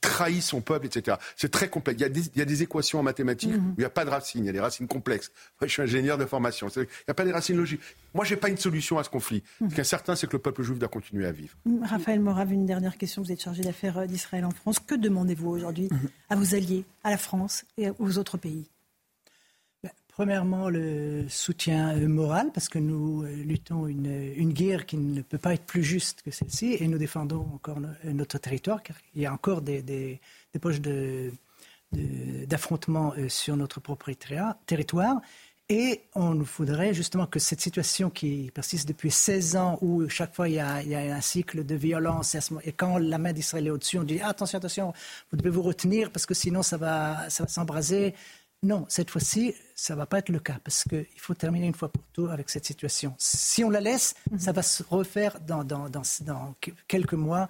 trahit 0.00 0.42
son 0.42 0.60
peuple, 0.60 0.86
etc. 0.86 1.16
C'est 1.36 1.50
très 1.50 1.68
complexe. 1.68 1.98
Il 1.98 2.02
y, 2.36 2.42
a 2.42 2.44
des, 2.44 2.62
équations 2.62 3.00
en 3.00 3.02
mathématiques 3.02 3.50
mm-hmm. 3.50 3.70
où 3.70 3.74
il 3.76 3.80
n'y 3.80 3.84
a 3.84 3.90
pas 3.90 4.04
de 4.04 4.10
racines, 4.10 4.44
il 4.44 4.46
y 4.46 4.50
a 4.50 4.52
des 4.52 4.60
racines 4.60 4.86
complexes. 4.86 5.30
Moi, 5.60 5.68
je 5.68 5.72
suis 5.72 5.82
ingénieur 5.82 6.18
de 6.18 6.26
formation. 6.26 6.68
Il 6.76 6.80
n'y 6.80 6.86
a 7.08 7.14
pas 7.14 7.24
des 7.24 7.32
racines 7.32 7.56
logiques. 7.56 7.80
Moi, 8.12 8.24
je 8.24 8.34
n'ai 8.34 8.40
pas 8.40 8.48
une 8.48 8.56
solution 8.56 8.98
à 8.98 9.04
ce 9.04 9.10
conflit. 9.10 9.42
Ce 9.60 9.74
qui 9.74 9.80
est 9.80 9.84
certain, 9.84 10.16
c'est 10.16 10.26
que 10.26 10.32
le 10.32 10.42
peuple 10.42 10.62
juif 10.62 10.78
doit 10.78 10.88
continuer 10.88 11.26
à 11.26 11.32
vivre. 11.32 11.56
Raphaël 11.82 12.20
Morave, 12.20 12.52
une 12.52 12.66
dernière 12.66 12.96
question. 12.96 13.22
Vous 13.22 13.32
êtes 13.32 13.42
chargé 13.42 13.62
d'affaires 13.62 13.98
euh, 13.98 14.06
d'Israël 14.06 14.44
en 14.44 14.50
France. 14.50 14.78
Que 14.78 14.94
demandez-vous 14.94 15.48
aujourd'hui 15.48 15.88
mm-hmm. 15.88 16.08
à 16.30 16.36
vos 16.36 16.54
alliés, 16.54 16.84
à 17.02 17.10
la 17.10 17.18
France 17.18 17.64
et 17.78 17.88
aux 17.98 18.18
autres 18.18 18.36
pays? 18.36 18.68
Premièrement, 20.14 20.68
le 20.70 21.26
soutien 21.28 21.96
euh, 21.96 22.06
moral, 22.06 22.52
parce 22.54 22.68
que 22.68 22.78
nous 22.78 23.24
euh, 23.24 23.34
luttons 23.34 23.88
une, 23.88 24.32
une 24.36 24.52
guerre 24.52 24.86
qui 24.86 24.96
ne 24.96 25.22
peut 25.22 25.38
pas 25.38 25.54
être 25.54 25.66
plus 25.66 25.82
juste 25.82 26.22
que 26.22 26.30
celle-ci, 26.30 26.76
et 26.78 26.86
nous 26.86 26.98
défendons 26.98 27.44
encore 27.52 27.80
notre 28.04 28.38
territoire, 28.38 28.84
car 28.84 28.94
il 29.16 29.22
y 29.22 29.26
a 29.26 29.32
encore 29.32 29.60
des, 29.60 30.20
poches 30.60 30.80
d'affrontement 31.90 33.12
euh, 33.18 33.28
sur 33.28 33.56
notre 33.56 33.80
propre 33.80 34.12
territoire. 34.66 35.20
Et 35.68 36.02
on 36.14 36.34
nous 36.34 36.44
faudrait 36.44 36.94
justement 36.94 37.26
que 37.26 37.40
cette 37.40 37.60
situation 37.60 38.08
qui 38.08 38.52
persiste 38.54 38.86
depuis 38.86 39.10
16 39.10 39.56
ans, 39.56 39.78
où 39.80 40.08
chaque 40.08 40.32
fois 40.32 40.48
il 40.48 40.54
y 40.54 40.60
a, 40.60 40.76
un 40.76 41.20
cycle 41.22 41.64
de 41.64 41.74
violence, 41.74 42.36
et 42.62 42.72
quand 42.72 42.98
la 42.98 43.18
main 43.18 43.32
d'Israël 43.32 43.66
est 43.66 43.70
au-dessus, 43.70 43.98
on 43.98 44.04
dit 44.04 44.20
attention, 44.20 44.58
attention, 44.58 44.92
vous 45.32 45.38
devez 45.38 45.50
vous 45.50 45.62
retenir 45.62 46.12
parce 46.12 46.26
que 46.26 46.34
sinon 46.34 46.62
ça 46.62 46.76
va 46.76 47.28
s'embraser. 47.30 48.14
Non, 48.64 48.86
cette 48.88 49.10
fois-ci, 49.10 49.54
ça 49.74 49.92
ne 49.94 49.98
va 49.98 50.06
pas 50.06 50.18
être 50.18 50.30
le 50.30 50.40
cas 50.40 50.56
parce 50.64 50.84
qu'il 50.84 51.06
faut 51.18 51.34
terminer 51.34 51.66
une 51.66 51.74
fois 51.74 51.90
pour 51.90 52.02
toutes 52.14 52.30
avec 52.30 52.48
cette 52.48 52.64
situation. 52.64 53.14
Si 53.18 53.62
on 53.62 53.68
la 53.68 53.80
laisse, 53.80 54.14
mhm. 54.30 54.38
ça 54.38 54.52
va 54.52 54.62
se 54.62 54.82
refaire 54.82 55.38
dans, 55.40 55.84
quelques 56.88 57.12
mois 57.12 57.46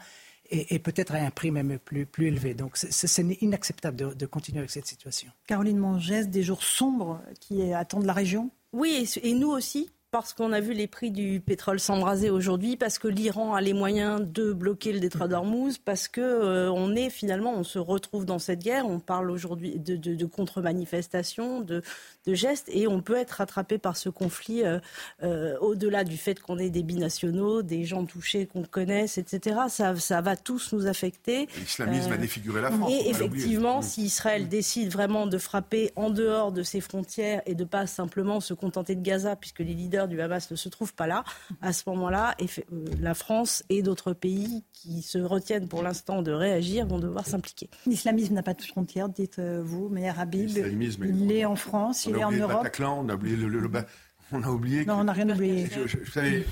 et, 0.51 0.78
peut-être 0.81 1.15
à 1.15 1.19
un 1.19 1.31
prix 1.31 1.53
même 1.53 1.78
plus, 1.78 2.05
plus 2.05 2.27
élevé. 2.27 2.55
Donc 2.55 2.77
c'est 2.77 3.23
inacceptable 3.41 3.97
de, 3.97 4.12
de, 4.12 4.27
continuer 4.27 4.59
avec 4.59 4.70
cette 4.70 4.86
situation. 4.86 5.31
Caroline 5.47 5.78
Mangès, 5.78 6.28
des 6.28 6.43
jours 6.43 6.65
sombres 6.65 7.23
qui 7.41 7.73
attendent 7.73 8.07
la 8.07 8.12
région? 8.12 8.51
Oui, 8.73 9.09
et 9.23 9.35
nous 9.35 9.51
aussi 9.51 9.91
parce 10.15 10.32
qu'on 10.32 10.53
a 10.53 10.61
vu 10.61 10.74
les 10.74 10.86
prix 10.86 11.11
du 11.11 11.41
pétrole 11.41 11.81
s'embraser 11.81 12.31
aujourd'hui, 12.31 12.77
parce 12.77 13.01
que 13.01 13.09
l'Iran 13.09 13.53
a 13.57 13.61
les 13.61 13.73
moyens 13.73 14.23
de 14.24 14.53
bloquer 14.53 14.93
le 14.93 15.01
détroit 15.01 15.27
d'Ormuz, 15.27 15.78
parce 15.85 16.07
que 16.07 16.20
euh, 16.20 16.70
on 16.70 16.95
est 16.95 17.11
finalement, 17.11 17.53
on 17.53 17.65
se 17.65 17.81
retrouve 17.81 18.24
dans 18.24 18.39
cette 18.39 18.61
guerre. 18.61 18.86
On 18.86 19.01
parle 19.01 19.28
aujourd'hui 19.28 19.77
de, 19.77 19.97
de, 19.97 20.24
contre-manifestations, 20.24 21.62
de, 21.62 21.82
de, 22.28 22.35
gestes, 22.35 22.69
et 22.69 22.86
on 22.86 23.01
peut 23.01 23.16
être 23.16 23.32
rattrapé 23.32 23.77
par 23.77 23.97
ce 23.97 24.09
conflit 24.09 24.62
euh, 24.62 24.78
euh, 25.24 25.59
au-delà 25.59 26.05
du 26.05 26.16
fait 26.16 26.39
qu'on 26.39 26.61
ait 26.61 26.70
des 26.70 26.85
binationaux, 26.85 27.62
des 27.62 27.85
gens 27.85 28.05
touchés 28.05 28.47
qu'on 28.47 28.62
connaisse, 28.62 29.19
etc. 29.19 29.62
Ça, 29.69 29.97
ça 29.97 30.20
va 30.20 30.36
tous 30.36 30.73
nous 30.73 30.86
affecter. 30.86 31.49
L'islamisme 31.59 32.12
a 32.12 32.19
défiguré 32.19 32.62
la 32.62 32.70
France. 32.70 32.93
Et 32.93 33.11
effectivement, 33.11 33.82
si 33.82 34.03
Israël 34.03 34.49
décide 34.49 34.93
vraiment 34.93 35.27
de 35.27 35.39
frapper 35.39 35.91
en 35.97 36.11
dehors 36.11 36.53
de 36.53 36.62
ses 36.62 36.81
frontières 36.81 37.43
et 37.47 37.57
de 37.57 37.65
pas 37.65 37.89
simplement 37.89 38.39
se 38.39 38.55
contenter 38.55 38.95
de 38.95 39.03
Gaza, 39.03 39.35
puisque 39.35 39.59
les 39.59 39.74
leaders 39.74 40.03
du 40.06 40.20
Hamas 40.20 40.51
ne 40.51 40.56
se 40.56 40.68
trouve 40.68 40.94
pas 40.94 41.06
là, 41.06 41.24
à 41.62 41.72
ce 41.72 41.82
moment-là, 41.90 42.35
euh, 42.40 42.85
la 43.01 43.14
France 43.14 43.64
et 43.68 43.82
d'autres 43.82 44.12
pays 44.12 44.64
qui 44.72 45.02
se 45.02 45.18
retiennent 45.18 45.68
pour 45.68 45.82
l'instant 45.82 46.22
de 46.22 46.32
réagir 46.32 46.86
vont 46.86 46.98
devoir 46.98 47.26
s'impliquer. 47.26 47.68
L'islamisme 47.86 48.35
n'a 48.35 48.43
pas 48.43 48.55
de 48.55 48.62
frontières, 48.62 49.09
dites-vous, 49.09 49.89
Meir 49.89 50.18
Habib. 50.18 50.51
Il 50.51 51.32
est 51.32 51.44
en 51.44 51.56
France, 51.56 52.06
il 52.06 52.16
est 52.16 52.24
en 52.24 52.32
Europe. 52.32 52.66
on 52.81 53.09
a 53.09 53.14
oublié 53.14 53.36
le, 53.36 53.70
on 54.32 54.43
a 54.43 54.48
oublié. 54.48 54.85
Non, 54.85 54.94
on 55.01 55.05
n'a 55.05 55.12
rien 55.12 55.28
oublié. 55.28 55.66
vous 55.66 56.10
savez, 56.10 56.47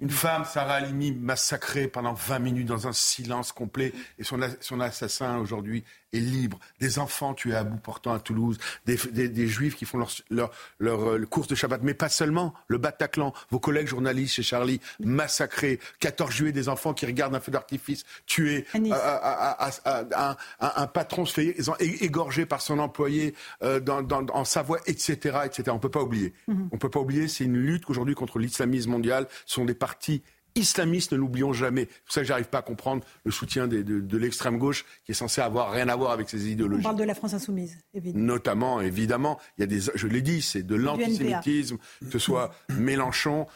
une 0.00 0.10
femme, 0.10 0.44
Sarah 0.44 0.74
Halimi, 0.74 1.12
massacrée 1.12 1.88
pendant 1.88 2.12
20 2.12 2.38
minutes 2.38 2.66
dans 2.66 2.86
un 2.86 2.92
silence 2.92 3.52
complet, 3.52 3.92
et 4.18 4.24
son, 4.24 4.38
son 4.60 4.80
assassin 4.80 5.38
aujourd'hui 5.38 5.84
libre, 6.20 6.58
des 6.80 6.98
enfants 6.98 7.34
tués 7.34 7.54
à 7.54 7.64
bout 7.64 7.78
portant 7.78 8.12
à 8.12 8.20
Toulouse, 8.20 8.58
des, 8.84 9.46
juifs 9.46 9.76
qui 9.76 9.84
font 9.84 9.98
leur, 9.98 10.10
leur, 10.30 10.50
leur, 10.78 11.10
euh, 11.10 11.26
course 11.26 11.48
de 11.48 11.54
Shabbat, 11.54 11.82
mais 11.82 11.94
pas 11.94 12.08
seulement, 12.08 12.54
le 12.68 12.78
Bataclan, 12.78 13.32
vos 13.50 13.60
collègues 13.60 13.86
journalistes 13.86 14.34
chez 14.34 14.42
Charlie, 14.42 14.80
massacrés, 15.00 15.78
14 16.00 16.32
juillet, 16.32 16.52
des 16.52 16.68
enfants 16.68 16.94
qui 16.94 17.06
regardent 17.06 17.34
un 17.34 17.40
feu 17.40 17.52
d'artifice, 17.52 18.04
tués, 18.26 18.66
un, 18.74 20.86
patron 20.86 21.26
se 21.26 21.32
fait 21.32 21.56
égorger 21.80 22.46
par 22.46 22.60
son 22.60 22.78
employé 22.78 23.34
euh, 23.62 23.80
dans, 23.80 24.26
en 24.32 24.44
Savoie, 24.44 24.78
etc., 24.86 25.38
etc. 25.44 25.64
On 25.70 25.78
peut 25.78 25.90
pas 25.90 26.02
oublier. 26.02 26.32
Mhm. 26.48 26.68
On 26.72 26.78
peut 26.78 26.90
pas 26.90 27.00
oublier, 27.00 27.28
c'est 27.28 27.44
une 27.44 27.56
lutte 27.56 27.84
qu'aujourd'hui 27.84 28.14
contre 28.14 28.38
l'islamisme 28.38 28.90
mondial 28.90 29.26
sont 29.44 29.64
des 29.64 29.74
partis 29.74 30.22
islamistes, 30.56 31.12
ne 31.12 31.18
l'oublions 31.18 31.52
jamais. 31.52 31.88
C'est 31.90 32.04
pour 32.04 32.12
ça 32.12 32.20
que 32.22 32.26
j'arrive 32.26 32.48
pas 32.48 32.58
à 32.58 32.62
comprendre 32.62 33.04
le 33.24 33.30
soutien 33.30 33.68
de, 33.68 34.16
l'extrême 34.16 34.58
gauche 34.58 34.84
qui 35.04 35.12
est 35.12 35.14
censé 35.14 35.40
avoir 35.40 35.70
rien 35.70 35.88
à 35.88 35.96
voir 35.96 36.12
avec 36.12 36.28
ces 36.28 36.50
idéologies. 36.50 36.80
On 36.80 36.84
parle 36.84 36.96
de 36.96 37.04
la 37.04 37.14
France 37.14 37.34
insoumise, 37.34 37.78
évidemment. 37.94 38.24
Notamment, 38.24 38.80
évidemment, 38.80 39.38
il 39.56 39.60
y 39.60 39.64
a 39.64 39.66
des, 39.66 39.80
je 39.94 40.06
l'ai 40.06 40.22
dit, 40.22 40.42
c'est 40.42 40.62
de 40.62 40.74
l'antisémitisme, 40.74 41.76
que 42.00 42.10
ce 42.10 42.18
soit 42.18 42.54
Mélenchon, 42.78 43.46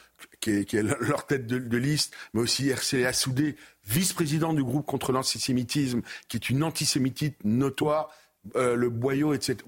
qui 0.40 0.50
est, 0.50 0.82
leur 0.82 1.26
tête 1.26 1.46
de, 1.46 1.76
liste, 1.76 2.14
mais 2.34 2.40
aussi 2.40 2.68
RC 2.68 3.04
Assoudé, 3.04 3.56
vice-président 3.86 4.52
du 4.52 4.62
groupe 4.62 4.86
contre 4.86 5.12
l'antisémitisme, 5.12 6.02
qui 6.28 6.36
est 6.36 6.50
une 6.50 6.62
antisémitite 6.62 7.44
notoire. 7.44 8.10
Euh, 8.56 8.74
le 8.74 8.88
boyau, 8.88 9.34
etc., 9.34 9.58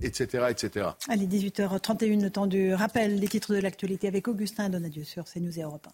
etc., 0.00 0.46
etc. 0.48 0.88
Allez, 1.08 1.26
18h31, 1.26 2.22
le 2.22 2.30
temps 2.30 2.46
du 2.46 2.72
rappel 2.72 3.20
des 3.20 3.28
titres 3.28 3.54
de 3.54 3.60
l'actualité 3.60 4.08
avec 4.08 4.26
Augustin 4.26 4.70
Donadieu 4.70 5.04
sur 5.04 5.24
CNews 5.26 5.58
et 5.58 5.62
Europe 5.62 5.86
1. 5.86 5.90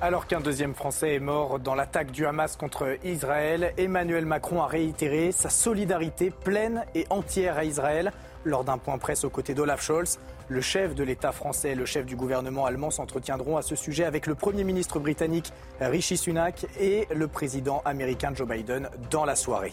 Alors 0.00 0.28
qu'un 0.28 0.38
deuxième 0.38 0.74
Français 0.74 1.14
est 1.14 1.20
mort 1.20 1.58
dans 1.58 1.74
l'attaque 1.74 2.12
du 2.12 2.24
Hamas 2.24 2.54
contre 2.54 2.96
Israël, 3.04 3.74
Emmanuel 3.78 4.26
Macron 4.26 4.62
a 4.62 4.68
réitéré 4.68 5.32
sa 5.32 5.50
solidarité 5.50 6.30
pleine 6.30 6.84
et 6.94 7.04
entière 7.10 7.58
à 7.58 7.64
Israël 7.64 8.12
lors 8.44 8.62
d'un 8.62 8.78
point 8.78 8.96
presse 8.98 9.24
aux 9.24 9.30
côtés 9.30 9.54
d'Olaf 9.54 9.82
Scholz. 9.82 10.20
Le 10.48 10.60
chef 10.60 10.94
de 10.94 11.02
l'État 11.02 11.32
français 11.32 11.70
et 11.70 11.74
le 11.74 11.84
chef 11.84 12.06
du 12.06 12.14
gouvernement 12.14 12.64
allemand 12.64 12.92
s'entretiendront 12.92 13.56
à 13.56 13.62
ce 13.62 13.74
sujet 13.74 14.04
avec 14.04 14.28
le 14.28 14.36
Premier 14.36 14.62
ministre 14.62 15.00
britannique 15.00 15.52
Rishi 15.80 16.16
Sunak 16.16 16.64
et 16.78 17.08
le 17.12 17.26
président 17.26 17.82
américain 17.84 18.30
Joe 18.32 18.46
Biden 18.46 18.88
dans 19.10 19.24
la 19.24 19.34
soirée. 19.34 19.72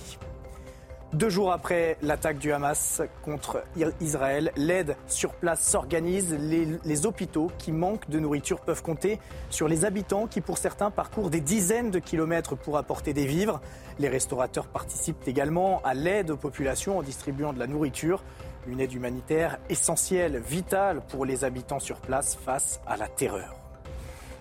Deux 1.14 1.30
jours 1.30 1.52
après 1.52 1.98
l'attaque 2.02 2.40
du 2.40 2.52
Hamas 2.52 3.02
contre 3.24 3.64
Israël, 4.02 4.52
l'aide 4.58 4.98
sur 5.08 5.34
place 5.34 5.62
s'organise. 5.62 6.36
Les, 6.40 7.06
hôpitaux 7.06 7.52
qui 7.58 7.72
manquent 7.72 8.10
de 8.10 8.20
nourriture 8.20 8.60
peuvent 8.60 8.82
compter 8.82 9.20
sur 9.50 9.68
les 9.68 9.86
habitants 9.86 10.28
qui, 10.28 10.42
pour 10.42 10.58
certains, 10.58 10.92
parcourent 10.92 11.30
des 11.30 11.40
dizaines 11.40 11.92
de 11.92 12.00
kilomètres 12.00 12.56
pour 12.56 12.78
apporter 12.78 13.14
des 13.14 13.26
vivres. 13.26 13.62
Les 14.00 14.10
restaurateurs 14.10 14.68
participent 14.68 15.28
également 15.28 15.82
à 15.84 15.94
l'aide 15.94 16.32
aux 16.32 16.38
populations 16.38 16.98
en 16.98 17.02
distribuant 17.02 17.54
de 17.54 17.60
la 17.60 17.68
nourriture. 17.68 18.24
Une 18.68 18.82
aide 18.82 18.94
humanitaire 18.94 19.60
essentielle, 19.70 20.40
vitale 20.40 21.02
pour 21.08 21.24
les 21.24 21.46
habitants 21.46 21.80
sur 21.80 21.98
place 21.98 22.36
face 22.36 22.82
à 22.88 22.98
la 22.98 23.08
terreur. 23.08 23.65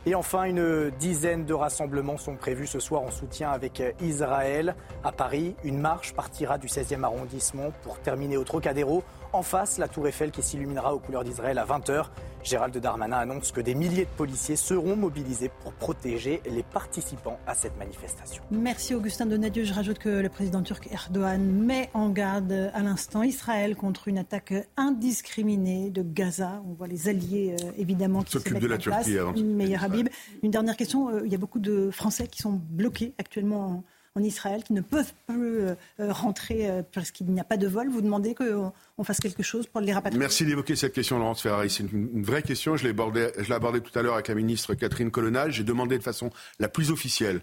Et 0.06 0.14
enfin, 0.14 0.44
une 0.44 0.90
dizaine 0.90 1.46
de 1.46 1.54
rassemblements 1.54 2.18
sont 2.18 2.36
prévus 2.36 2.66
ce 2.66 2.78
soir 2.78 3.00
en 3.00 3.10
soutien 3.10 3.50
avec 3.50 3.82
Israël. 4.02 4.74
À 5.02 5.12
Paris, 5.12 5.56
une 5.64 5.78
marche 5.78 6.12
partira 6.12 6.58
du 6.58 6.66
16e 6.66 7.04
arrondissement 7.04 7.72
pour 7.82 7.98
terminer 8.00 8.36
au 8.36 8.44
Trocadéro. 8.44 9.02
En 9.34 9.42
face, 9.42 9.78
la 9.78 9.88
tour 9.88 10.06
Eiffel 10.06 10.30
qui 10.30 10.42
s'illuminera 10.42 10.94
aux 10.94 11.00
couleurs 11.00 11.24
d'Israël 11.24 11.58
à 11.58 11.66
20h. 11.66 12.04
Gérald 12.44 12.76
Darmanin 12.78 13.16
annonce 13.16 13.50
que 13.50 13.60
des 13.60 13.74
milliers 13.74 14.04
de 14.04 14.10
policiers 14.16 14.54
seront 14.54 14.94
mobilisés 14.94 15.50
pour 15.60 15.72
protéger 15.72 16.40
les 16.48 16.62
participants 16.62 17.40
à 17.44 17.56
cette 17.56 17.76
manifestation. 17.76 18.44
Merci 18.52 18.94
Augustin 18.94 19.26
Donadieu. 19.26 19.64
Je 19.64 19.74
rajoute 19.74 19.98
que 19.98 20.08
le 20.08 20.28
président 20.28 20.62
turc 20.62 20.88
Erdogan 20.92 21.42
met 21.42 21.90
en 21.94 22.10
garde 22.10 22.70
à 22.72 22.80
l'instant 22.84 23.24
Israël 23.24 23.74
contre 23.74 24.06
une 24.06 24.18
attaque 24.18 24.54
indiscriminée 24.76 25.90
de 25.90 26.02
Gaza. 26.02 26.62
On 26.70 26.74
voit 26.74 26.86
les 26.86 27.08
alliés 27.08 27.56
euh, 27.60 27.72
évidemment 27.76 28.22
qui 28.22 28.30
s'occupent 28.30 28.60
de 28.60 28.68
la 28.68 28.78
Turquie. 28.78 29.16
Meir 29.42 29.82
Habib. 29.82 30.10
Une 30.44 30.52
dernière 30.52 30.76
question. 30.76 31.08
Euh, 31.08 31.22
il 31.24 31.32
y 31.32 31.34
a 31.34 31.38
beaucoup 31.38 31.58
de 31.58 31.90
Français 31.90 32.28
qui 32.28 32.40
sont 32.40 32.52
bloqués 32.52 33.14
actuellement 33.18 33.82
en 34.16 34.22
Israël 34.22 34.62
qui 34.62 34.72
ne 34.72 34.80
peuvent 34.80 35.12
plus 35.26 35.60
euh, 35.60 35.74
rentrer 35.98 36.70
euh, 36.70 36.82
parce 36.92 37.10
qu'il 37.10 37.26
n'y 37.26 37.40
a 37.40 37.44
pas 37.44 37.56
de 37.56 37.66
vol. 37.66 37.88
Vous 37.88 38.00
demandez 38.00 38.34
qu'on 38.34 39.04
fasse 39.04 39.18
quelque 39.18 39.42
chose 39.42 39.66
pour 39.66 39.80
les 39.80 39.92
rapatrier? 39.92 40.18
Merci 40.18 40.44
d'évoquer 40.44 40.76
cette 40.76 40.92
question, 40.92 41.18
Laurence 41.18 41.42
Ferrari. 41.42 41.68
C'est 41.68 41.84
une, 41.90 42.22
vraie 42.22 42.42
question. 42.42 42.76
Je 42.76 42.84
l'ai 42.84 42.90
abordée 42.90 43.30
abordé 43.50 43.80
tout 43.80 43.96
à 43.98 44.02
l'heure 44.02 44.14
avec 44.14 44.28
la 44.28 44.34
ministre 44.34 44.74
Catherine 44.74 45.10
Colonna. 45.10 45.50
J'ai 45.50 45.64
demandé 45.64 45.98
de 45.98 46.02
façon 46.02 46.30
la 46.60 46.68
plus 46.68 46.90
officielle 46.90 47.40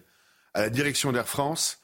à 0.53 0.61
la 0.61 0.69
direction 0.69 1.11
d'Air 1.11 1.27
France 1.27 1.81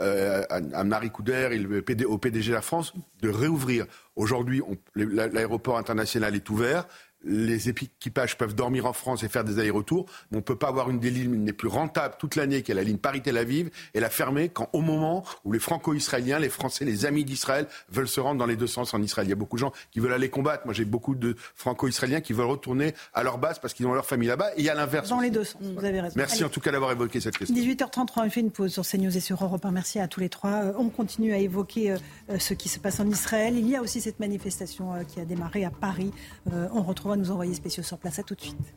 euh, 0.00 0.42
à, 0.48 0.84
Marie 0.84 1.10
Couder 1.10 1.50
et 1.52 2.04
au 2.04 2.18
PDG 2.18 2.50
d'Air 2.50 2.64
France 2.64 2.94
de 3.20 3.28
réouvrir. 3.28 3.86
Aujourd'hui, 4.16 4.62
l'aéroport 4.94 5.76
international 5.76 6.34
est 6.34 6.48
ouvert 6.48 6.86
les 7.24 7.68
équipages 7.68 8.36
peuvent 8.36 8.54
dormir 8.54 8.86
en 8.86 8.92
France 8.92 9.22
et 9.22 9.28
faire 9.28 9.44
des 9.44 9.58
allers-retours, 9.58 10.06
mais 10.30 10.36
on 10.36 10.40
ne 10.40 10.44
peut 10.44 10.56
pas 10.56 10.68
avoir 10.68 10.90
une 10.90 10.98
des 10.98 11.10
lignes 11.10 11.44
les 11.44 11.52
plus 11.52 11.68
rentables 11.68 12.14
toute 12.18 12.36
l'année, 12.36 12.62
qui 12.62 12.72
est 12.72 12.74
la 12.74 12.84
ligne 12.84 12.98
Paris-Tel 12.98 13.36
Aviv, 13.36 13.70
et 13.94 14.00
la 14.00 14.10
fermer 14.10 14.48
quand, 14.48 14.68
au 14.72 14.80
moment 14.80 15.24
où 15.44 15.52
les 15.52 15.58
Franco-Israéliens, 15.58 16.38
les 16.38 16.48
Français, 16.48 16.84
les 16.84 17.06
amis 17.06 17.24
d'Israël 17.24 17.66
veulent 17.90 18.08
se 18.08 18.20
rendre 18.20 18.38
dans 18.38 18.46
les 18.46 18.56
deux 18.56 18.66
sens 18.66 18.94
en 18.94 19.02
Israël. 19.02 19.26
Il 19.26 19.30
y 19.30 19.34
a 19.34 19.36
beaucoup 19.36 19.56
de 19.56 19.60
gens 19.60 19.72
qui 19.90 20.00
veulent 20.00 20.12
aller 20.12 20.30
combattre. 20.30 20.64
Moi, 20.64 20.74
j'ai 20.74 20.84
beaucoup 20.84 21.14
de 21.14 21.36
Franco-Israéliens 21.54 22.20
qui 22.20 22.32
veulent 22.32 22.46
retourner 22.46 22.94
à 23.14 23.22
leur 23.22 23.38
base 23.38 23.58
parce 23.58 23.74
qu'ils 23.74 23.86
ont 23.86 23.94
leur 23.94 24.06
famille 24.06 24.28
là-bas. 24.28 24.50
Et 24.56 24.60
il 24.60 24.64
y 24.64 24.70
a 24.70 24.74
l'inverse. 24.74 25.08
Dans 25.08 25.20
les 25.20 25.30
deux 25.30 25.44
sens, 25.44 25.62
vous 25.62 25.84
avez 25.84 26.00
raison. 26.00 26.14
Merci 26.16 26.44
en 26.44 26.48
tout 26.48 26.60
cas 26.60 26.72
d'avoir 26.72 26.92
évoqué 26.92 27.20
cette 27.20 27.36
question. 27.36 27.54
18h33, 27.54 28.26
on 28.26 28.30
fait 28.30 28.40
une 28.40 28.50
pause 28.50 28.72
sur 28.72 28.86
CNews 28.86 29.16
et 29.16 29.20
sur 29.20 29.42
Europe 29.42 29.64
1. 29.64 29.70
Merci 29.70 29.98
à 29.98 30.08
tous 30.08 30.20
les 30.20 30.28
trois. 30.28 30.50
Euh, 30.50 30.72
on 30.76 30.88
continue 30.88 31.32
à 31.32 31.38
évoquer 31.38 31.92
euh, 31.92 32.38
ce 32.38 32.54
qui 32.54 32.68
se 32.68 32.78
passe 32.78 33.00
en 33.00 33.08
Israël. 33.08 33.56
Il 33.56 33.68
y 33.68 33.76
a 33.76 33.82
aussi 33.82 34.00
cette 34.00 34.20
manifestation 34.20 34.94
euh, 34.94 35.02
qui 35.04 35.20
a 35.20 35.24
démarré 35.24 35.64
à 35.64 35.70
Paris. 35.70 36.12
On 36.50 36.82
nos 37.16 37.30
envoyés 37.30 37.54
spéciaux 37.54 37.82
place. 37.96 38.18
À 38.18 38.22
tout 38.22 38.34
de 38.34 38.40
suite. 38.40 38.74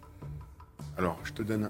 Alors, 0.98 1.20
je 1.24 1.34
te 1.34 1.44
donne 1.44 1.70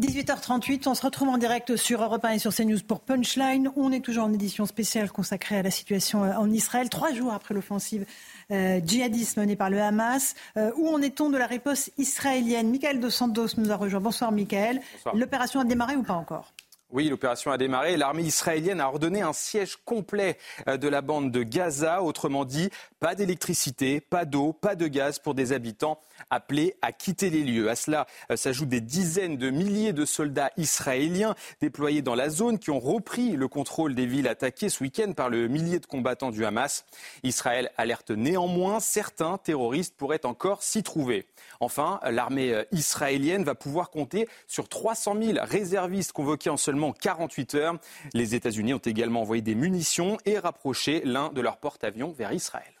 18h38, 0.00 0.88
on 0.88 0.94
se 0.94 1.02
retrouve 1.02 1.28
en 1.28 1.36
direct 1.36 1.76
sur 1.76 2.02
Europe 2.02 2.24
1 2.24 2.30
et 2.30 2.38
sur 2.38 2.54
CNews 2.54 2.78
pour 2.88 3.00
Punchline. 3.00 3.70
On 3.76 3.92
est 3.92 4.00
toujours 4.00 4.24
en 4.24 4.32
édition 4.32 4.64
spéciale 4.64 5.12
consacrée 5.12 5.58
à 5.58 5.62
la 5.62 5.70
situation 5.70 6.24
euh, 6.24 6.32
en 6.32 6.50
Israël, 6.50 6.88
trois 6.88 7.12
jours 7.12 7.34
après 7.34 7.52
l'offensive 7.52 8.06
euh, 8.50 8.80
djihadiste 8.82 9.36
menée 9.36 9.54
par 9.54 9.68
le 9.68 9.82
Hamas. 9.82 10.34
Euh, 10.56 10.72
où 10.76 10.88
en 10.88 11.02
est-on 11.02 11.28
de 11.28 11.36
la 11.36 11.46
riposte 11.46 11.92
israélienne? 11.98 12.70
Michael 12.70 13.00
Dos 13.00 13.10
Santos 13.10 13.48
nous 13.58 13.70
a 13.70 13.76
rejoint. 13.76 14.00
Bonsoir 14.00 14.32
Michael. 14.32 14.80
L'opération 15.12 15.60
a 15.60 15.64
démarré 15.64 15.94
ou 15.94 16.02
pas 16.02 16.14
encore? 16.14 16.54
Oui, 16.88 17.10
l'opération 17.10 17.50
a 17.50 17.58
démarré. 17.58 17.98
L'armée 17.98 18.22
israélienne 18.22 18.80
a 18.80 18.88
ordonné 18.88 19.20
un 19.20 19.34
siège 19.34 19.76
complet 19.84 20.38
de 20.66 20.88
la 20.88 21.02
bande 21.02 21.30
de 21.30 21.42
Gaza. 21.42 22.02
Autrement 22.02 22.44
dit, 22.44 22.70
pas 23.02 23.16
d'électricité, 23.16 24.00
pas 24.00 24.24
d'eau, 24.24 24.52
pas 24.52 24.76
de 24.76 24.86
gaz 24.86 25.18
pour 25.18 25.34
des 25.34 25.52
habitants 25.52 25.98
appelés 26.30 26.76
à 26.82 26.92
quitter 26.92 27.30
les 27.30 27.42
lieux. 27.42 27.68
À 27.68 27.74
cela 27.74 28.06
euh, 28.30 28.36
s'ajoutent 28.36 28.68
des 28.68 28.80
dizaines 28.80 29.36
de 29.38 29.50
milliers 29.50 29.92
de 29.92 30.04
soldats 30.04 30.52
israéliens 30.56 31.34
déployés 31.60 32.00
dans 32.00 32.14
la 32.14 32.30
zone 32.30 32.60
qui 32.60 32.70
ont 32.70 32.78
repris 32.78 33.32
le 33.32 33.48
contrôle 33.48 33.96
des 33.96 34.06
villes 34.06 34.28
attaquées 34.28 34.68
ce 34.68 34.84
week-end 34.84 35.14
par 35.14 35.30
le 35.30 35.48
millier 35.48 35.80
de 35.80 35.86
combattants 35.86 36.30
du 36.30 36.44
Hamas. 36.44 36.84
Israël 37.24 37.72
alerte 37.76 38.12
néanmoins, 38.12 38.78
certains 38.78 39.36
terroristes 39.36 39.96
pourraient 39.96 40.24
encore 40.24 40.62
s'y 40.62 40.84
trouver. 40.84 41.26
Enfin, 41.58 41.98
l'armée 42.08 42.54
euh, 42.54 42.62
israélienne 42.70 43.42
va 43.42 43.56
pouvoir 43.56 43.90
compter 43.90 44.28
sur 44.46 44.68
300 44.68 45.16
000 45.20 45.38
réservistes 45.42 46.12
convoqués 46.12 46.50
en 46.50 46.56
seulement 46.56 46.92
48 46.92 47.54
heures. 47.56 47.78
Les 48.14 48.36
États-Unis 48.36 48.74
ont 48.74 48.78
également 48.78 49.22
envoyé 49.22 49.42
des 49.42 49.56
munitions 49.56 50.18
et 50.24 50.38
rapproché 50.38 51.02
l'un 51.04 51.30
de 51.30 51.40
leurs 51.40 51.56
porte-avions 51.56 52.12
vers 52.12 52.32
Israël 52.32 52.71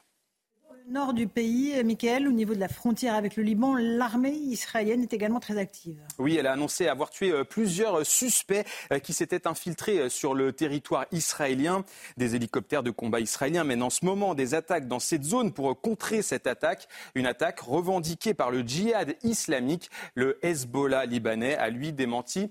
nord 0.92 1.14
du 1.14 1.26
pays, 1.26 1.82
Michael, 1.84 2.28
au 2.28 2.32
niveau 2.32 2.54
de 2.54 2.60
la 2.60 2.68
frontière 2.68 3.14
avec 3.14 3.36
le 3.36 3.42
Liban, 3.42 3.74
l'armée 3.76 4.32
israélienne 4.32 5.02
est 5.02 5.14
également 5.14 5.40
très 5.40 5.56
active. 5.56 5.96
Oui, 6.18 6.36
elle 6.36 6.46
a 6.46 6.52
annoncé 6.52 6.86
avoir 6.86 7.08
tué 7.08 7.32
euh, 7.32 7.44
plusieurs 7.44 8.04
suspects 8.04 8.64
euh, 8.92 8.98
qui 8.98 9.14
s'étaient 9.14 9.46
infiltrés 9.46 9.98
euh, 9.98 10.08
sur 10.10 10.34
le 10.34 10.52
territoire 10.52 11.06
israélien. 11.10 11.84
Des 12.18 12.36
hélicoptères 12.36 12.82
de 12.82 12.90
combat 12.90 13.20
israéliens 13.20 13.64
mènent 13.64 13.82
en 13.82 13.90
ce 13.90 14.04
moment 14.04 14.34
des 14.34 14.54
attaques 14.54 14.86
dans 14.86 14.98
cette 14.98 15.24
zone 15.24 15.52
pour 15.52 15.80
contrer 15.80 16.20
cette 16.20 16.46
attaque. 16.46 16.88
Une 17.14 17.26
attaque 17.26 17.60
revendiquée 17.60 18.34
par 18.34 18.50
le 18.50 18.60
djihad 18.60 19.16
islamique. 19.22 19.90
Le 20.14 20.38
Hezbollah 20.44 21.06
libanais 21.06 21.56
a 21.56 21.70
lui 21.70 21.92
démenti 21.92 22.42
euh, 22.44 22.48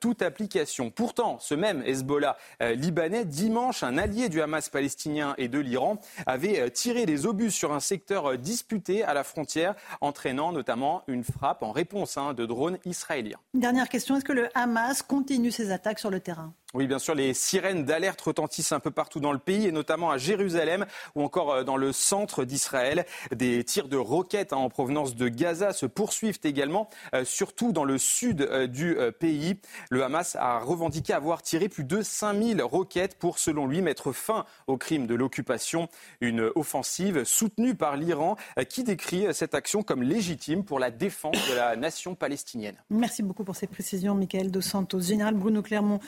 toute 0.00 0.22
application. 0.22 0.90
Pourtant, 0.90 1.38
ce 1.40 1.54
même 1.54 1.82
Hezbollah 1.84 2.36
euh, 2.62 2.74
libanais, 2.74 3.24
dimanche, 3.24 3.82
un 3.82 3.98
allié 3.98 4.28
du 4.28 4.40
Hamas 4.40 4.68
palestinien 4.68 5.34
et 5.38 5.48
de 5.48 5.58
l'Iran, 5.58 5.98
avait 6.26 6.60
euh, 6.60 6.68
tiré 6.68 7.06
des 7.06 7.26
obus 7.26 7.50
sur 7.50 7.72
un 7.72 7.80
secteur 7.80 8.38
disputé 8.38 9.02
à 9.02 9.14
la 9.14 9.24
frontière, 9.24 9.74
entraînant 10.00 10.52
notamment 10.52 11.02
une 11.06 11.24
frappe 11.24 11.62
en 11.62 11.72
réponse 11.72 12.16
hein, 12.16 12.34
de 12.34 12.46
drones 12.46 12.78
israéliens. 12.84 13.38
Dernière 13.54 13.88
question, 13.88 14.16
est-ce 14.16 14.24
que 14.24 14.32
le 14.32 14.48
Hamas 14.54 15.02
continue 15.02 15.50
ses 15.50 15.70
attaques 15.70 15.98
sur 15.98 16.10
le 16.10 16.20
terrain? 16.20 16.52
Oui, 16.74 16.86
bien 16.86 16.98
sûr, 16.98 17.14
les 17.14 17.34
sirènes 17.34 17.84
d'alerte 17.84 18.20
retentissent 18.22 18.72
un 18.72 18.80
peu 18.80 18.90
partout 18.90 19.20
dans 19.20 19.32
le 19.32 19.38
pays, 19.38 19.66
et 19.66 19.72
notamment 19.72 20.10
à 20.10 20.16
Jérusalem 20.16 20.86
ou 21.14 21.22
encore 21.22 21.52
euh, 21.52 21.64
dans 21.64 21.76
le 21.76 21.92
centre 21.92 22.44
d'Israël. 22.44 23.04
Des 23.34 23.62
tirs 23.62 23.88
de 23.88 23.98
roquettes 23.98 24.54
hein, 24.54 24.56
en 24.56 24.70
provenance 24.70 25.14
de 25.14 25.28
Gaza 25.28 25.74
se 25.74 25.84
poursuivent 25.84 26.40
également, 26.44 26.88
euh, 27.14 27.26
surtout 27.26 27.72
dans 27.72 27.84
le 27.84 27.98
sud 27.98 28.40
euh, 28.40 28.66
du 28.66 28.96
pays. 29.18 29.56
Le 29.90 30.02
Hamas 30.02 30.34
a 30.36 30.60
revendiqué 30.60 31.12
avoir 31.12 31.42
tiré 31.42 31.68
plus 31.68 31.84
de 31.84 32.00
5000 32.00 32.62
roquettes 32.62 33.18
pour, 33.18 33.38
selon 33.38 33.66
lui, 33.66 33.82
mettre 33.82 34.12
fin 34.12 34.46
au 34.66 34.78
crime 34.78 35.06
de 35.06 35.14
l'occupation. 35.14 35.88
Une 36.20 36.50
offensive 36.54 37.24
soutenue 37.24 37.74
par 37.74 37.96
l'Iran 37.96 38.36
qui 38.68 38.84
décrit 38.84 39.26
cette 39.32 39.54
action 39.54 39.82
comme 39.82 40.02
légitime 40.02 40.64
pour 40.64 40.78
la 40.78 40.90
défense 40.90 41.36
de 41.50 41.54
la 41.54 41.76
nation 41.76 42.14
palestinienne. 42.14 42.76
Merci 42.90 43.22
beaucoup 43.22 43.44
pour 43.44 43.56
ces 43.56 43.66
précisions, 43.66 44.14
Michael 44.14 44.50
Dos 44.50 44.60
Santos. 44.60 45.00
Général 45.00 45.34
Bruno 45.34 45.62
Clermont, 45.62 46.00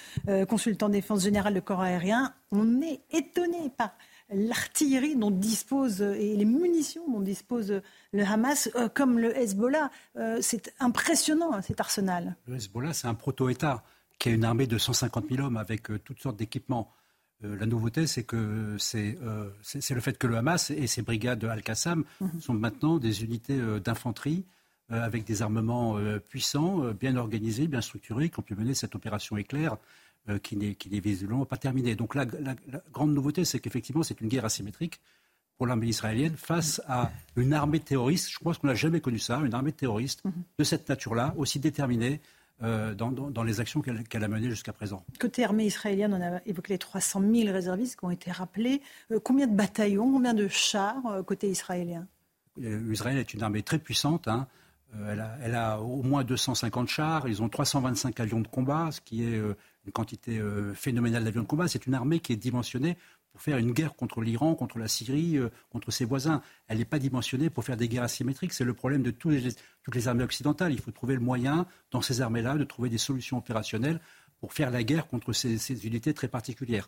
consultant 0.54 0.88
défense 0.88 1.24
générale 1.24 1.52
de 1.52 1.58
corps 1.58 1.80
aérien, 1.80 2.32
on 2.52 2.80
est 2.80 3.00
étonné 3.10 3.72
par 3.76 3.90
l'artillerie 4.32 5.16
dont 5.16 5.32
dispose 5.32 6.00
et 6.00 6.36
les 6.36 6.44
munitions 6.44 7.10
dont 7.10 7.18
dispose 7.18 7.82
le 8.12 8.24
Hamas, 8.24 8.70
euh, 8.76 8.88
comme 8.88 9.18
le 9.18 9.36
Hezbollah. 9.36 9.90
Euh, 10.14 10.38
c'est 10.40 10.72
impressionnant 10.78 11.52
hein, 11.52 11.60
cet 11.60 11.80
arsenal. 11.80 12.36
Le 12.46 12.54
Hezbollah, 12.54 12.92
c'est 12.92 13.08
un 13.08 13.14
proto-État 13.14 13.82
qui 14.20 14.28
a 14.28 14.32
une 14.32 14.44
armée 14.44 14.68
de 14.68 14.78
150 14.78 15.24
000 15.28 15.44
hommes 15.44 15.56
avec 15.56 15.90
euh, 15.90 15.98
toutes 15.98 16.20
sortes 16.20 16.36
d'équipements. 16.36 16.92
la 17.42 17.66
nouveauté, 17.66 18.06
c'est 18.06 18.22
que 18.22 18.76
c'est 18.78 19.18
le 19.20 20.00
fait 20.00 20.16
que 20.16 20.28
le 20.28 20.36
Hamas 20.36 20.70
et 20.70 20.86
ses 20.86 21.02
brigades 21.02 21.42
Al-Qassam 21.42 22.04
mhm. 22.20 22.40
sont 22.40 22.54
maintenant 22.54 22.98
des 22.98 23.24
unités 23.24 23.58
d'infanterie 23.84 24.44
avec 24.88 25.24
des 25.24 25.42
armements 25.42 25.98
puissants, 26.28 26.92
bien 26.92 27.16
organisés, 27.16 27.66
bien 27.66 27.80
structurés, 27.80 28.30
qui 28.30 28.38
ont 28.38 28.42
pu 28.42 28.54
mener 28.54 28.74
cette 28.74 28.94
opération 28.94 29.36
éclair 29.36 29.78
qui 30.42 30.56
n'est 30.56 31.00
visiblement 31.00 31.44
pas 31.44 31.56
terminée. 31.56 31.94
Donc 31.94 32.14
la, 32.14 32.24
grande 32.92 33.12
nouveauté, 33.12 33.44
c'est 33.44 33.60
qu'effectivement, 33.60 34.02
c'est 34.02 34.20
une 34.20 34.28
guerre 34.28 34.44
asymétrique 34.44 35.00
pour 35.56 35.66
l'armée 35.66 35.86
israélienne 35.86 36.36
face 36.36 36.80
à 36.88 37.12
une 37.36 37.52
armée 37.52 37.80
terroriste. 37.80 38.30
Je 38.30 38.38
pense 38.38 38.58
qu'on 38.58 38.66
n'a 38.66 38.74
jamais 38.74 39.00
connu 39.00 39.18
ça, 39.18 39.40
une 39.44 39.54
armée 39.54 39.72
terroriste 39.72 40.24
mhm. 40.24 40.32
de 40.58 40.64
cette 40.64 40.88
nature-là, 40.88 41.34
aussi 41.36 41.58
déterminée. 41.58 42.20
Euh, 42.62 42.94
dans, 42.94 43.42
les 43.42 43.58
actions 43.58 43.82
qu'elle 43.82 44.24
a 44.24 44.28
menées 44.28 44.48
jusqu'à 44.48 44.72
présent. 44.72 45.04
Côté 45.18 45.44
armée 45.44 45.66
israélienne, 45.66 46.14
on 46.14 46.22
a 46.22 46.40
évoqué 46.46 46.74
les 46.74 46.78
300 46.78 47.20
000 47.20 47.52
réservistes 47.52 47.98
qui 47.98 48.04
ont 48.04 48.12
été 48.12 48.30
rappelés. 48.30 48.80
Euh, 49.10 49.18
combien 49.18 49.48
de 49.48 49.56
bataillons, 49.56 50.10
combien 50.12 50.34
de 50.34 50.46
chars 50.46 51.02
côté 51.26 51.50
israélien? 51.50 52.06
Israël 52.56 53.18
est 53.18 53.34
une 53.34 53.42
armée 53.42 53.64
très 53.64 53.80
puissante. 53.80 54.28
Hein. 54.28 54.46
Elle 55.42 55.56
a, 55.56 55.80
au 55.80 56.04
moins 56.04 56.22
250 56.22 56.88
chars, 56.88 57.26
ils 57.26 57.42
ont 57.42 57.48
325 57.48 58.20
avions 58.20 58.40
de 58.40 58.46
combat, 58.46 58.90
ce 58.92 59.00
qui 59.00 59.24
est 59.24 59.42
une 59.86 59.92
quantité 59.92 60.38
euh, 60.38 60.74
phénoménale 60.74 61.24
d'avions 61.24 61.42
de 61.42 61.46
combat. 61.46 61.68
C'est 61.68 61.86
une 61.86 61.94
armée 61.94 62.20
qui 62.20 62.32
est 62.32 62.36
dimensionnée 62.36 62.96
pour 63.32 63.42
faire 63.42 63.58
une 63.58 63.72
guerre 63.72 63.96
contre 63.96 64.20
l'Iran, 64.20 64.54
contre 64.54 64.78
la 64.78 64.88
Syrie, 64.88 65.36
euh, 65.36 65.50
contre 65.70 65.90
ses 65.90 66.04
voisins. 66.04 66.40
Elle 66.68 66.78
n'est 66.78 66.84
pas 66.84 66.98
dimensionnée 66.98 67.50
pour 67.50 67.64
faire 67.64 67.76
des 67.76 67.88
guerres 67.88 68.04
asymétriques. 68.04 68.52
C'est 68.52 68.64
le 68.64 68.74
problème 68.74 69.02
de 69.02 69.10
toutes 69.10 69.34
les 69.94 70.08
armées 70.08 70.24
occidentales. 70.24 70.72
Il 70.72 70.80
faut 70.80 70.92
trouver 70.92 71.14
le 71.14 71.20
moyen, 71.20 71.66
dans 71.90 72.00
ces 72.00 72.20
armées-là, 72.20 72.56
de 72.56 72.64
trouver 72.64 72.88
des 72.88 72.98
solutions 72.98 73.38
opérationnelles 73.38 74.00
pour 74.38 74.52
faire 74.52 74.70
la 74.70 74.82
guerre 74.82 75.06
contre 75.08 75.32
ces, 75.32 75.86
unités 75.86 76.14
très 76.14 76.28
particulières. 76.28 76.86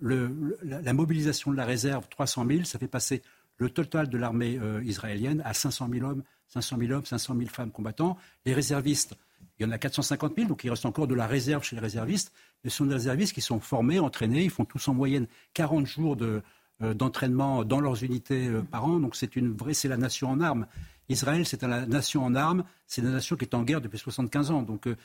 la, 0.00 0.92
mobilisation 0.92 1.50
de 1.50 1.56
la 1.56 1.64
réserve, 1.64 2.06
300 2.08 2.46
000, 2.46 2.64
ça 2.64 2.78
fait 2.78 2.88
passer 2.88 3.22
le 3.56 3.70
total 3.70 4.08
de 4.08 4.16
l'armée 4.16 4.58
euh, 4.58 4.82
israélienne 4.84 5.42
à 5.44 5.52
500 5.52 5.88
000 5.92 6.06
hommes, 6.06 6.22
500 6.48 6.76
000 6.78 6.92
hommes, 6.92 7.04
500 7.04 7.34
000 7.36 7.48
femmes 7.48 7.72
combattants. 7.72 8.16
Les 8.46 8.54
réservistes, 8.54 9.16
il 9.58 9.66
y 9.66 9.66
en 9.66 9.72
a 9.72 9.78
450 9.78 10.36
000, 10.36 10.48
donc 10.48 10.62
il 10.64 10.70
reste 10.70 10.86
encore 10.86 11.08
de 11.08 11.14
la 11.14 11.26
réserve 11.26 11.64
chez 11.64 11.74
les 11.74 11.82
réservistes. 11.82 12.32
Mais 12.62 12.70
ce 12.70 12.76
sont 12.76 12.86
des 12.86 12.94
réservistes 12.94 13.34
qui 13.34 13.40
sont 13.40 13.60
formés, 13.60 13.98
entraînés. 13.98 14.44
Ils 14.44 14.50
font 14.50 14.64
tous 14.64 14.86
en 14.88 14.94
moyenne 14.94 15.26
40 15.54 15.86
jours 15.86 16.16
euh, 16.20 16.94
d'entraînement 16.94 17.64
dans 17.64 17.80
leurs 17.80 18.04
unités 18.04 18.46
euh, 18.46 18.62
par 18.62 18.84
an. 18.84 19.00
Donc 19.00 19.16
c'est 19.16 19.34
une 19.34 19.52
vraie, 19.52 19.74
c'est 19.74 19.88
la 19.88 19.96
nation 19.96 20.30
en 20.30 20.40
armes. 20.40 20.66
Israël, 21.08 21.44
c'est 21.44 21.62
la 21.62 21.86
nation 21.86 22.24
en 22.24 22.34
armes. 22.36 22.64
C'est 22.86 23.02
la 23.02 23.10
nation 23.10 23.36
qui 23.36 23.46
est 23.46 23.54
en 23.54 23.64
guerre 23.64 23.80
depuis 23.80 23.98
75 23.98 24.50
ans. 24.52 24.62
Donc 24.62 24.86
euh, 24.86 24.96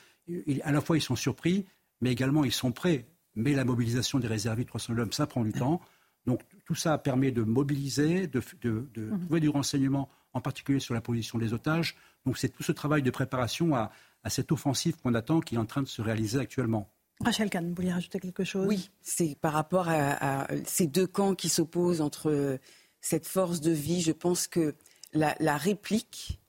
à 0.62 0.70
la 0.70 0.80
fois 0.80 0.96
ils 0.96 1.02
sont 1.02 1.16
surpris, 1.16 1.66
mais 2.00 2.12
également 2.12 2.44
ils 2.44 2.52
sont 2.52 2.70
prêts. 2.70 3.06
Mais 3.34 3.54
la 3.54 3.64
mobilisation 3.64 4.20
des 4.20 4.28
réservistes 4.28 4.68
300 4.68 4.96
hommes, 4.98 5.12
ça 5.12 5.26
prend 5.26 5.42
du 5.42 5.52
temps. 5.52 5.80
Donc 6.26 6.42
tout 6.64 6.76
ça 6.76 6.96
permet 6.98 7.32
de 7.32 7.42
mobiliser, 7.42 8.28
de, 8.28 8.40
de, 8.62 8.88
de 8.94 9.02
mmh. 9.02 9.20
trouver 9.20 9.40
du 9.40 9.48
renseignement, 9.48 10.08
en 10.32 10.40
particulier 10.40 10.78
sur 10.78 10.94
la 10.94 11.00
position 11.00 11.38
des 11.38 11.52
otages. 11.52 11.96
Donc 12.24 12.38
c'est 12.38 12.48
tout 12.48 12.62
ce 12.62 12.72
travail 12.72 13.02
de 13.02 13.10
préparation 13.10 13.74
à, 13.74 13.90
à 14.24 14.30
cette 14.30 14.50
offensive 14.52 14.96
qu'on 14.96 15.14
attend 15.14 15.40
qui 15.40 15.54
est 15.54 15.58
en 15.58 15.66
train 15.66 15.82
de 15.82 15.88
se 15.88 16.02
réaliser 16.02 16.40
actuellement. 16.40 16.90
Rachel 17.20 17.48
Kahn, 17.48 17.68
vous 17.68 17.74
vouliez 17.74 17.92
rajouter 17.92 18.18
quelque 18.18 18.44
chose? 18.44 18.66
Oui, 18.66 18.90
c'est 19.00 19.36
par 19.40 19.52
rapport 19.52 19.88
à, 19.88 20.48
ces 20.66 20.86
deux 20.86 21.06
camps 21.06 21.34
qui 21.34 21.48
s'opposent 21.48 22.00
entre 22.00 22.58
cette 23.00 23.26
force 23.26 23.60
de 23.60 23.70
vie. 23.70 24.00
Je 24.00 24.12
pense 24.12 24.48
que 24.48 24.74
la, 25.12 25.56
réplique 25.56 26.40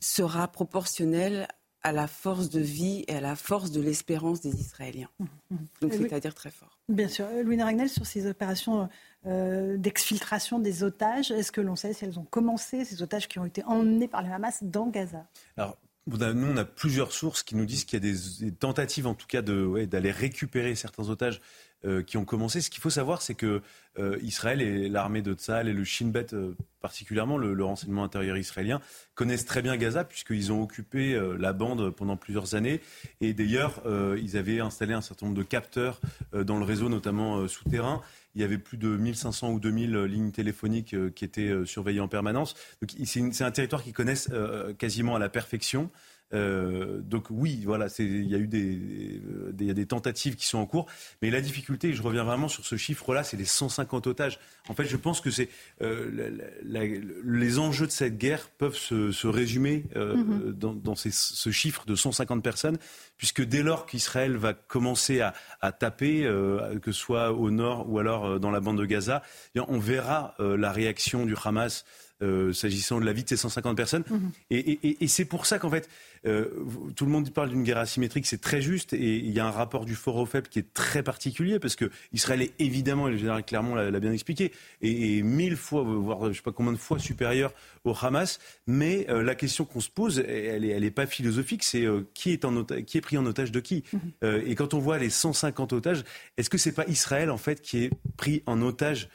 sera 0.00 0.48
proportionnelle 0.48 1.48
à 1.82 1.92
la 1.92 2.06
force 2.06 2.48
de 2.48 2.60
vie 2.60 3.04
et 3.08 3.16
à 3.16 3.20
la 3.20 3.36
force 3.36 3.70
de 3.70 3.80
l'espérance 3.80 4.40
des 4.40 4.60
Israéliens. 4.60 5.10
Mmh, 5.18 5.24
mmh. 5.50 5.56
Donc 5.80 5.92
c'est-à-dire 5.92 6.34
très 6.34 6.50
fort. 6.50 6.78
Bien 6.88 7.08
sûr. 7.08 7.26
Louis 7.44 7.60
Ragnel, 7.60 7.88
sur 7.88 8.06
ces 8.06 8.26
opérations 8.26 8.88
euh, 9.26 9.76
d'exfiltration 9.76 10.58
des 10.58 10.82
otages, 10.82 11.30
est-ce 11.30 11.52
que 11.52 11.60
l'on 11.60 11.76
sait 11.76 11.92
si 11.92 12.04
elles 12.04 12.18
ont 12.18 12.24
commencé, 12.24 12.84
ces 12.84 13.02
otages 13.02 13.28
qui 13.28 13.38
ont 13.38 13.44
été 13.44 13.62
emmenés 13.64 14.08
par 14.08 14.22
le 14.22 14.32
Hamas 14.32 14.62
dans 14.62 14.86
Gaza? 14.86 15.26
Alors, 15.56 15.76
nous, 16.08 16.46
on 16.46 16.56
a 16.56 16.64
plusieurs 16.64 17.12
sources 17.12 17.42
qui 17.42 17.54
nous 17.54 17.66
disent 17.66 17.84
qu'il 17.84 18.04
y 18.04 18.08
a 18.08 18.12
des, 18.12 18.52
tentatives, 18.52 19.06
en 19.06 19.14
tout 19.14 19.26
cas, 19.26 19.42
d'aller 19.42 20.10
récupérer 20.10 20.74
certains 20.74 21.08
otages 21.08 21.40
euh, 21.84 22.02
qui 22.02 22.16
ont 22.16 22.24
commencé. 22.24 22.60
Ce 22.60 22.70
qu'il 22.70 22.80
faut 22.80 22.90
savoir, 22.90 23.22
c'est 23.22 23.36
que 23.36 23.62
euh, 24.00 24.18
Israël 24.20 24.60
et 24.60 24.88
l'armée 24.88 25.22
de 25.22 25.32
Tzal 25.32 25.68
et 25.68 25.72
le 25.72 25.84
Shin 25.84 26.08
Bet, 26.08 26.26
euh, 26.32 26.56
particulièrement 26.80 27.38
le, 27.38 27.64
renseignement 27.64 28.02
intérieur 28.02 28.36
israélien, 28.36 28.80
connaissent 29.14 29.44
très 29.44 29.62
bien 29.62 29.76
Gaza 29.76 30.02
puisqu'ils 30.02 30.50
ont 30.50 30.60
occupé 30.60 31.16
la 31.38 31.52
bande 31.52 31.90
pendant 31.90 32.16
plusieurs 32.16 32.56
années. 32.56 32.80
Et 33.20 33.32
d'ailleurs, 33.32 33.82
ils 34.16 34.36
avaient 34.36 34.58
installé 34.58 34.92
un 34.92 35.00
certain 35.00 35.26
nombre 35.26 35.38
de 35.38 35.42
capteurs 35.44 36.00
dans 36.32 36.56
le 36.58 36.64
réseau, 36.64 36.88
notamment 36.88 37.46
souterrain. 37.48 38.00
Il 38.34 38.40
y 38.40 38.44
avait 38.44 38.58
plus 38.58 38.76
de 38.76 38.88
1500 38.88 39.50
ou 39.50 39.60
2000 39.60 40.04
lignes 40.04 40.30
téléphoniques 40.30 40.94
qui 41.14 41.24
étaient 41.24 41.52
surveillées 41.64 42.00
en 42.00 42.06
permanence. 42.06 42.54
Donc 42.80 42.92
c'est 43.06 43.42
un 43.42 43.50
territoire 43.50 43.82
qu'ils 43.82 43.92
connaissent 43.92 44.30
quasiment 44.78 45.16
à 45.16 45.18
la 45.18 45.28
perfection. 45.28 45.90
Euh, 46.34 47.00
donc 47.00 47.26
oui, 47.30 47.62
voilà, 47.64 47.86
il 47.98 48.26
y 48.26 48.34
a 48.34 48.38
eu 48.38 48.46
des, 48.46 48.78
des, 49.52 49.72
des, 49.72 49.86
tentatives 49.86 50.36
qui 50.36 50.46
sont 50.46 50.58
en 50.58 50.66
cours, 50.66 50.86
mais 51.22 51.30
la 51.30 51.40
difficulté, 51.40 51.94
je 51.94 52.02
reviens 52.02 52.24
vraiment 52.24 52.48
sur 52.48 52.66
ce 52.66 52.76
chiffre-là, 52.76 53.24
c'est 53.24 53.36
les 53.36 53.46
150 53.46 54.06
otages. 54.06 54.38
En 54.68 54.74
fait, 54.74 54.84
je 54.84 54.96
pense 54.96 55.20
que 55.20 55.30
c'est 55.30 55.48
euh, 55.80 56.30
les 57.24 57.58
enjeux 57.58 57.86
de 57.86 57.92
cette 57.92 58.18
guerre 58.18 58.50
peuvent 58.58 58.76
se, 58.76 59.10
se 59.10 59.26
résumer 59.26 59.84
euh, 59.96 60.16
mm-hmm. 60.16 60.52
dans, 60.52 60.74
dans 60.74 60.94
ces, 60.94 61.10
ce 61.12 61.50
chiffre 61.50 61.86
de 61.86 61.94
150 61.94 62.42
personnes, 62.42 62.78
puisque 63.16 63.42
dès 63.42 63.62
lors 63.62 63.86
qu'Israël 63.86 64.36
va 64.36 64.52
commencer 64.52 65.20
à, 65.20 65.34
à 65.60 65.72
taper, 65.72 66.22
que 66.82 66.92
ce 66.92 67.00
soit 67.00 67.32
au 67.32 67.50
nord 67.50 67.90
ou 67.90 67.98
alors 67.98 68.38
dans 68.38 68.50
la 68.50 68.60
bande 68.60 68.78
de 68.78 68.84
Gaza, 68.84 69.22
eh 69.54 69.60
on 69.60 69.78
verra 69.78 70.34
la 70.38 70.72
réaction 70.72 71.24
du 71.24 71.34
Hamas. 71.42 71.84
Euh, 72.20 72.52
s'agissant 72.52 72.98
de 72.98 73.04
la 73.04 73.12
vie 73.12 73.22
de 73.22 73.28
ces 73.28 73.36
150 73.36 73.76
personnes. 73.76 74.02
Et, 74.50 74.58
et, 74.58 75.04
et 75.04 75.06
c'est 75.06 75.24
pour 75.24 75.46
ça 75.46 75.60
qu'en 75.60 75.70
fait, 75.70 75.88
euh, 76.26 76.46
tout 76.96 77.04
le 77.04 77.10
monde 77.10 77.30
parle 77.30 77.50
d'une 77.50 77.62
guerre 77.62 77.78
asymétrique, 77.78 78.26
c'est 78.26 78.40
très 78.40 78.60
juste, 78.60 78.92
et 78.92 79.16
il 79.16 79.30
y 79.30 79.40
a 79.40 79.46
un 79.46 79.50
rapport 79.50 79.84
du 79.84 79.94
fort 79.94 80.16
au 80.16 80.26
faible 80.26 80.48
qui 80.48 80.58
est 80.58 80.72
très 80.72 81.02
particulier, 81.02 81.58
parce 81.58 81.76
que 81.76 81.90
Israël 82.12 82.42
est 82.42 82.52
évidemment, 82.58 83.08
et 83.08 83.12
le 83.12 83.16
général 83.16 83.44
Clermont 83.44 83.74
l'a 83.74 84.00
bien 84.00 84.12
expliqué, 84.12 84.52
et, 84.82 85.22
mille 85.22 85.56
fois, 85.56 85.82
voire 85.82 86.24
je 86.24 86.28
ne 86.28 86.32
sais 86.34 86.42
pas 86.42 86.52
combien 86.52 86.72
de 86.72 86.78
fois 86.78 86.98
supérieur 86.98 87.52
au 87.84 87.94
Hamas, 88.00 88.38
mais 88.66 89.06
euh, 89.08 89.22
la 89.22 89.34
question 89.34 89.64
qu'on 89.64 89.80
se 89.80 89.90
pose, 89.90 90.18
elle 90.18 90.62
n'est 90.62 90.68
elle 90.68 90.84
est 90.84 90.90
pas 90.90 91.06
philosophique, 91.06 91.64
c'est 91.64 91.84
euh, 91.84 92.08
qui, 92.14 92.32
est 92.32 92.44
en 92.44 92.64
qui 92.64 92.98
est 92.98 93.00
pris 93.00 93.16
en 93.18 93.26
otage 93.26 93.50
de 93.50 93.60
qui? 93.60 93.84
Mm-hmm. 94.22 94.46
Et 94.46 94.54
quand 94.54 94.74
on 94.74 94.78
voit 94.78 94.98
les 94.98 95.10
150 95.10 95.72
otages, 95.72 96.04
est-ce 96.36 96.50
que 96.50 96.58
c'est 96.58 96.72
pas 96.72 96.86
Israël, 96.86 97.30
en 97.30 97.38
fait, 97.38 97.60
qui 97.60 97.84
est 97.84 97.90
pris 98.16 98.42
en 98.46 98.60
otage 98.62 99.08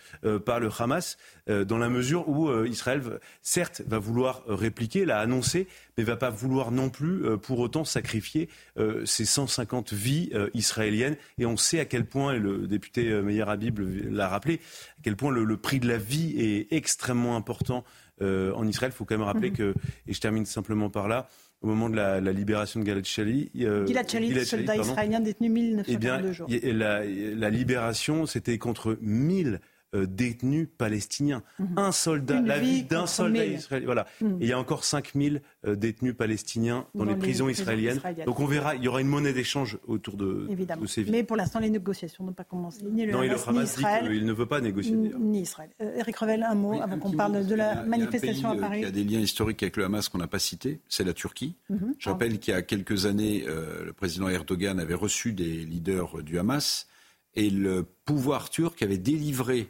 par 0.46 0.60
le 0.60 0.70
Hamas, 0.78 1.18
dans 1.48 1.78
la 1.78 1.90
mesure 1.90 2.28
où 2.28 2.52
Israël, 2.66 3.02
certes, 3.42 3.82
va 3.88 4.00
vouloir 4.00 4.44
répliquer, 4.48 5.06
l'a 5.06 5.20
annoncé, 5.20 5.68
mais 5.98 6.03
va 6.03 6.15
pas 6.15 6.30
vouloir 6.30 6.72
non 6.72 6.90
plus 6.90 7.26
euh, 7.26 7.38
pour 7.38 7.60
autant 7.60 7.84
sacrifier 7.84 8.49
euh, 8.78 9.06
ces 9.06 9.26
150 9.26 9.94
vies 9.94 10.30
euh, 10.34 10.49
israéliennes. 10.53 11.18
Et 11.38 11.45
on 11.45 11.57
sait 11.57 11.80
à 11.80 11.86
quel 11.86 12.06
point, 12.06 12.34
et 12.34 12.40
le 12.40 12.68
député 12.68 13.22
Meyer 13.22 13.44
Habib 13.48 13.80
l'a 13.80 14.28
rappelé, 14.28 14.60
à 14.99 15.02
quel 15.03 15.15
point 15.15 15.32
le, 15.32 15.57
prix 15.57 15.80
de 15.80 15.88
la 15.88 15.98
vie 15.98 16.36
est 16.38 16.74
extrêmement 16.74 17.36
important 17.36 17.84
en 18.22 18.68
Israël. 18.68 18.91
Il 18.94 18.98
faut 18.98 19.06
quand 19.06 19.18
même 19.18 19.26
rappeler 19.26 19.49
mhm. 19.49 19.56
que, 19.56 19.74
et 20.07 20.14
je 20.14 20.20
termine 20.22 20.45
simplement 20.45 20.90
par 20.90 21.07
là, 21.07 21.28
au 21.61 21.68
moment 21.68 21.90
de 21.90 21.95
la, 21.95 22.20
libération 22.20 22.80
de 22.80 22.86
Gilad 22.86 23.06
Shalit. 23.06 23.52
Gilad 23.53 24.10
Shalit, 24.10 24.45
soldat 24.45 24.78
israélien 24.78 25.20
détenu 25.20 25.49
1942 25.49 26.30
eh 26.30 26.34
jours. 26.34 26.48
La, 26.49 27.03
la 27.06 27.49
libération, 27.49 28.26
c'était 28.26 28.57
contre 28.57 28.98
1000 29.02 29.60
euh, 29.95 30.07
détenus 30.07 30.68
palestiniens. 30.78 31.44
Mhm. 31.60 31.78
Un 31.78 31.91
soldat, 31.91 32.41
la 32.41 32.57
vie, 32.57 32.84
d'un 32.84 33.06
soldat 33.06 33.45
israélien. 33.45 33.86
Voilà. 33.86 34.07
Mhm. 34.22 34.41
Et 34.41 34.45
il 34.45 34.48
y 34.48 34.53
a 34.53 34.60
encore 34.60 34.84
5000 34.84 35.41
euh, 35.68 35.76
détenus 35.76 36.15
palestiniens 36.15 36.88
dans, 36.95 37.06
les, 37.06 37.15
prisons, 37.15 37.48
israéliennes. 37.48 38.02
Donc 38.26 38.40
on 38.40 38.45
verra, 38.45 38.76
il 38.76 38.84
y 38.84 38.88
aura 38.88 39.02
une 39.02 39.07
monnaie 39.07 39.34
d'échange 39.34 39.78
autour 39.88 40.18
de, 40.18 40.48
ces 40.88 41.03
vies. 41.03 41.11
Mais 41.11 41.24
pour 41.24 41.38
l'instant, 41.38 41.60
les 41.60 41.70
négociations 41.70 42.24
n'ont 42.24 42.34
pas 42.34 42.44
commencé. 42.44 42.84
Ni 42.84 43.06
le 43.06 43.11
non, 43.11 43.20
Hamas, 43.20 43.45
le 43.45 43.49
Hamas 43.49 43.78
dit 43.78 43.84
qu'il 43.84 44.26
ne 44.26 44.34
veut 44.34 44.48
pas 44.48 44.61
négocier. 44.61 44.95
Ni 44.95 45.41
Israël. 45.41 45.70
Euh, 45.82 45.98
Eric 45.98 46.18
Revel, 46.18 46.44
un 46.44 46.56
mot 46.56 46.82
avant 46.82 46.98
qu'on 46.98 47.11
parle 47.11 47.45
de 47.45 47.56
la 47.56 47.84
manifestation 47.84 48.49
à 48.49 48.56
Paris. 48.56 48.80
Il 48.80 48.86
y 48.86 48.88
a 48.88 48.91
des 48.91 49.03
liens 49.03 49.20
historiques 49.20 49.61
avec 49.61 49.78
le 49.78 49.86
Hamas 49.86 50.10
qu'on 50.10 50.18
n'a 50.18 50.28
pas 50.28 50.40
cités, 50.40 50.82
c'est 50.90 51.03
la 51.03 51.14
Turquie. 51.14 51.56
Mhm. 51.70 51.95
Je 51.99 52.10
rappelle 52.10 52.40
qu'il 52.40 52.53
y 52.53 52.57
a 52.57 52.61
quelques 52.64 53.06
années, 53.06 53.45
le 53.45 53.94
président 53.94 54.28
Erdogan 54.28 54.80
avait 54.80 54.94
reçu 54.94 55.34
des 55.34 55.65
leaders 55.65 56.24
du 56.24 56.40
Hamas 56.40 56.88
et 57.36 57.49
le 57.49 57.84
pouvoir 58.06 58.49
turc 58.49 58.82
avait 58.82 58.98
délivré 58.98 59.70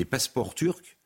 des 0.00 0.06
passeports 0.06 0.54
turcs 0.54 0.96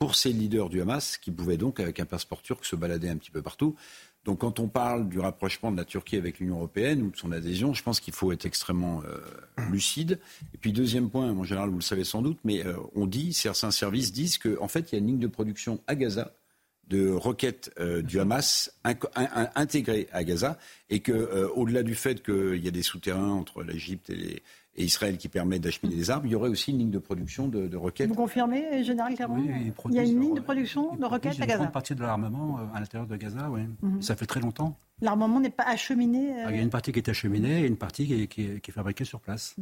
pour 0.00 0.16
ces 0.16 0.32
leaders 0.32 0.68
du 0.68 0.80
Hamas 0.80 1.18
qui 1.18 1.30
pouvaient 1.30 1.56
donc, 1.56 1.78
avec 1.78 2.00
un 2.00 2.04
passeport 2.04 2.42
turc, 2.42 2.64
se 2.64 2.74
balader 2.74 3.08
un 3.08 3.16
petit 3.16 3.30
peu 3.30 3.42
partout. 3.42 3.76
Donc 4.24 4.40
quand 4.40 4.58
on 4.58 4.66
parle 4.66 5.08
du 5.08 5.20
rapprochement 5.20 5.70
de 5.70 5.76
la 5.76 5.84
Turquie 5.84 6.16
avec 6.16 6.40
l'Union 6.40 6.56
européenne 6.56 7.00
ou 7.02 7.10
de 7.12 7.16
son 7.16 7.30
adhésion, 7.30 7.74
je 7.74 7.82
pense 7.84 8.00
qu'il 8.00 8.12
faut 8.12 8.32
être 8.32 8.44
extrêmement 8.44 9.02
euh, 9.04 9.20
lucide. 9.70 10.18
Et 10.52 10.58
puis 10.58 10.72
deuxième 10.72 11.10
point, 11.10 11.30
en 11.30 11.44
général 11.44 11.68
vous 11.68 11.76
le 11.76 11.82
savez 11.82 12.02
sans 12.02 12.22
doute, 12.22 12.38
mais 12.42 12.66
euh, 12.66 12.76
on 12.96 13.06
dit, 13.06 13.32
certains 13.32 13.70
services 13.70 14.12
disent 14.12 14.38
qu'en 14.38 14.64
en 14.64 14.68
fait 14.68 14.90
il 14.90 14.94
y 14.94 14.96
a 14.96 14.98
une 14.98 15.06
ligne 15.06 15.20
de 15.20 15.28
production 15.28 15.80
à 15.86 15.94
Gaza 15.94 16.34
de 16.88 17.08
roquettes 17.08 17.70
euh, 17.78 18.02
du 18.02 18.18
Hamas 18.18 18.76
intégrées 19.54 20.08
à 20.10 20.24
Gaza 20.24 20.58
et 20.90 20.98
que 21.00 21.46
au-delà 21.54 21.84
du 21.84 21.94
fait 21.94 22.20
qu'il 22.20 22.62
y 22.64 22.68
a 22.68 22.72
des 22.72 22.82
souterrains 22.82 23.30
entre 23.30 23.62
l'Égypte 23.62 24.10
et 24.10 24.16
les, 24.16 24.42
et 24.76 24.84
Israël 24.84 25.16
qui 25.18 25.28
permet 25.28 25.58
d'acheminer 25.58 25.96
des 25.96 26.10
armes, 26.10 26.26
il 26.26 26.32
y 26.32 26.34
aurait 26.34 26.48
aussi 26.48 26.72
une 26.72 26.78
ligne 26.78 26.90
de 26.90 26.98
production 26.98 27.48
de, 27.48 27.68
de 27.68 27.76
roquettes. 27.76 28.08
Vous 28.08 28.14
confirmez, 28.14 28.82
Général 28.82 29.14
Clermont 29.14 29.44
Il 29.88 29.94
y 29.94 29.98
a 29.98 30.02
une 30.02 30.20
ligne 30.20 30.34
de 30.34 30.40
production 30.40 30.96
de 30.96 31.04
roquettes 31.04 31.40
à 31.40 31.46
Gaza 31.46 31.64
Une 31.64 31.70
partie 31.70 31.94
de 31.94 32.02
l'armement 32.02 32.58
euh, 32.58 32.76
à 32.76 32.80
l'intérieur 32.80 33.06
de 33.06 33.16
Gaza, 33.16 33.50
oui. 33.50 33.62
Mhm. 33.82 34.02
Ça 34.02 34.16
fait 34.16 34.26
très 34.26 34.40
longtemps. 34.40 34.76
L'armement 35.00 35.40
n'est 35.40 35.50
pas 35.50 35.64
acheminé 35.64 36.44
euh, 36.44 36.50
Il 36.50 36.56
y 36.56 36.58
a 36.58 36.62
une 36.62 36.70
partie 36.70 36.92
qui 36.92 36.98
est 36.98 37.08
acheminée 37.08 37.62
et 37.62 37.66
une 37.66 37.76
partie 37.76 38.06
qui 38.06 38.22
est, 38.22 38.26
qui 38.26 38.42
est, 38.42 38.72
fabriquée 38.72 39.04
sur 39.04 39.20
place. 39.20 39.54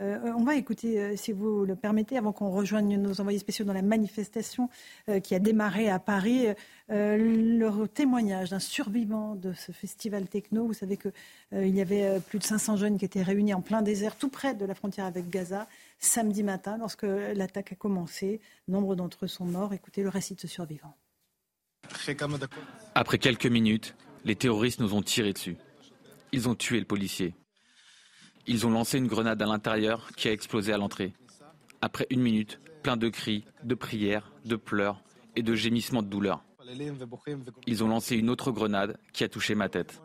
Euh, 0.00 0.32
on 0.36 0.44
va 0.44 0.56
écouter, 0.56 1.00
euh, 1.00 1.16
si 1.16 1.32
vous 1.32 1.64
le 1.64 1.76
permettez, 1.76 2.16
avant 2.16 2.32
qu'on 2.32 2.50
rejoigne 2.50 2.96
nos 2.96 3.20
envoyés 3.20 3.38
spéciaux 3.38 3.64
dans 3.64 3.72
la 3.72 3.82
manifestation 3.82 4.68
euh, 5.08 5.20
qui 5.20 5.34
a 5.34 5.38
démarré 5.38 5.88
à 5.88 5.98
Paris, 5.98 6.46
le 6.88 7.86
témoignage 7.86 8.50
d'un 8.50 8.58
survivant 8.58 9.34
de 9.34 9.52
ce 9.52 9.72
festival 9.72 10.28
techno. 10.28 10.66
Vous 10.66 10.74
savez 10.74 10.98
qu'il 10.98 11.68
y 11.68 11.80
avait 11.80 12.20
plus 12.20 12.38
de 12.38 12.44
500 12.44 12.76
jeunes 12.76 12.98
qui 12.98 13.04
étaient 13.04 13.22
réunis 13.22 13.54
en 13.54 13.62
plein 13.62 13.80
désert, 13.80 14.16
tout 14.16 14.28
près 14.28 14.54
de 14.54 14.66
la 14.66 14.74
frontière 14.74 15.06
avec 15.06 15.30
Gaza, 15.30 15.66
samedi 15.98 16.42
matin, 16.42 16.76
lorsque 16.76 17.04
l'attaque 17.04 17.72
a 17.72 17.74
commencé. 17.74 18.40
Nombre 18.68 18.96
d'entre 18.96 19.24
eux 19.24 19.28
sont 19.28 19.46
morts. 19.46 19.72
Écoutez 19.72 20.02
le 20.02 20.10
récit 20.10 20.34
de 20.34 20.40
ce 20.40 20.48
survivant. 20.48 20.94
Après 22.94 23.18
quelques 23.18 23.46
minutes, 23.46 23.94
les 24.24 24.36
terroristes 24.36 24.80
nous 24.80 24.94
ont 24.94 25.02
tiré 25.02 25.32
dessus. 25.32 25.56
Ils 26.32 26.48
ont 26.48 26.54
tué 26.54 26.80
le 26.80 26.86
policier. 26.86 27.34
Ils 28.46 28.66
ont 28.66 28.70
lancé 28.70 28.98
une 28.98 29.06
grenade 29.06 29.40
à 29.40 29.46
l'intérieur 29.46 30.10
qui 30.16 30.28
a 30.28 30.32
explosé 30.32 30.72
à 30.72 30.78
l'entrée. 30.78 31.12
Après 31.80 32.06
une 32.10 32.20
minute, 32.20 32.60
plein 32.82 32.96
de 32.96 33.08
cris, 33.08 33.44
de 33.62 33.74
prières, 33.74 34.32
de 34.44 34.56
pleurs 34.56 35.02
et 35.36 35.42
de 35.42 35.54
gémissements 35.54 36.02
de 36.02 36.08
douleur. 36.08 36.44
Ils 37.66 37.84
ont 37.84 37.88
lancé 37.88 38.16
une 38.16 38.30
autre 38.30 38.52
grenade 38.52 38.98
qui 39.12 39.24
a 39.24 39.28
touché 39.28 39.54
ma 39.54 39.68
tête. 39.68 40.00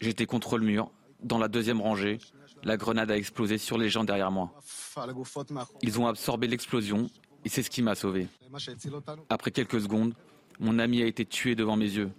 J'étais 0.00 0.26
contre 0.26 0.58
le 0.58 0.64
mur, 0.64 0.90
dans 1.22 1.38
la 1.38 1.48
deuxième 1.48 1.80
rangée. 1.80 2.18
La 2.62 2.76
grenade 2.76 3.10
a 3.10 3.16
explosé 3.16 3.58
sur 3.58 3.78
les 3.78 3.88
gens 3.88 4.04
derrière 4.04 4.30
moi. 4.30 4.52
Ils 5.82 6.00
ont 6.00 6.06
absorbé 6.06 6.46
l'explosion 6.46 7.08
et 7.44 7.48
c'est 7.48 7.62
ce 7.62 7.70
qui 7.70 7.82
m'a 7.82 7.94
sauvé. 7.94 8.28
Après 9.28 9.50
quelques 9.50 9.80
secondes, 9.80 10.14
mon 10.58 10.78
amie 10.78 11.02
a 11.02 11.06
été 11.06 11.24
tuée 11.24 11.54
devant 11.54 11.76
mes 11.76 11.90
yeux. 11.90 12.10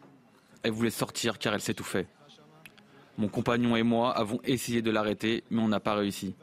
Elle 0.64 0.72
voulait 0.72 0.90
sortir 0.90 1.40
car 1.40 1.54
elle 1.54 1.62
s'étouffait. 1.62 2.08
Mon 3.18 3.28
compagnon 3.28 3.76
et 3.76 3.84
moi 3.84 4.16
avons 4.16 4.40
essayé 4.44 4.82
de 4.82 4.92
l'arrêter, 4.92 5.44
mais 5.50 5.62
on 5.62 5.68
n'a 5.68 5.80
pas 5.80 5.96
réussi. 5.96 6.36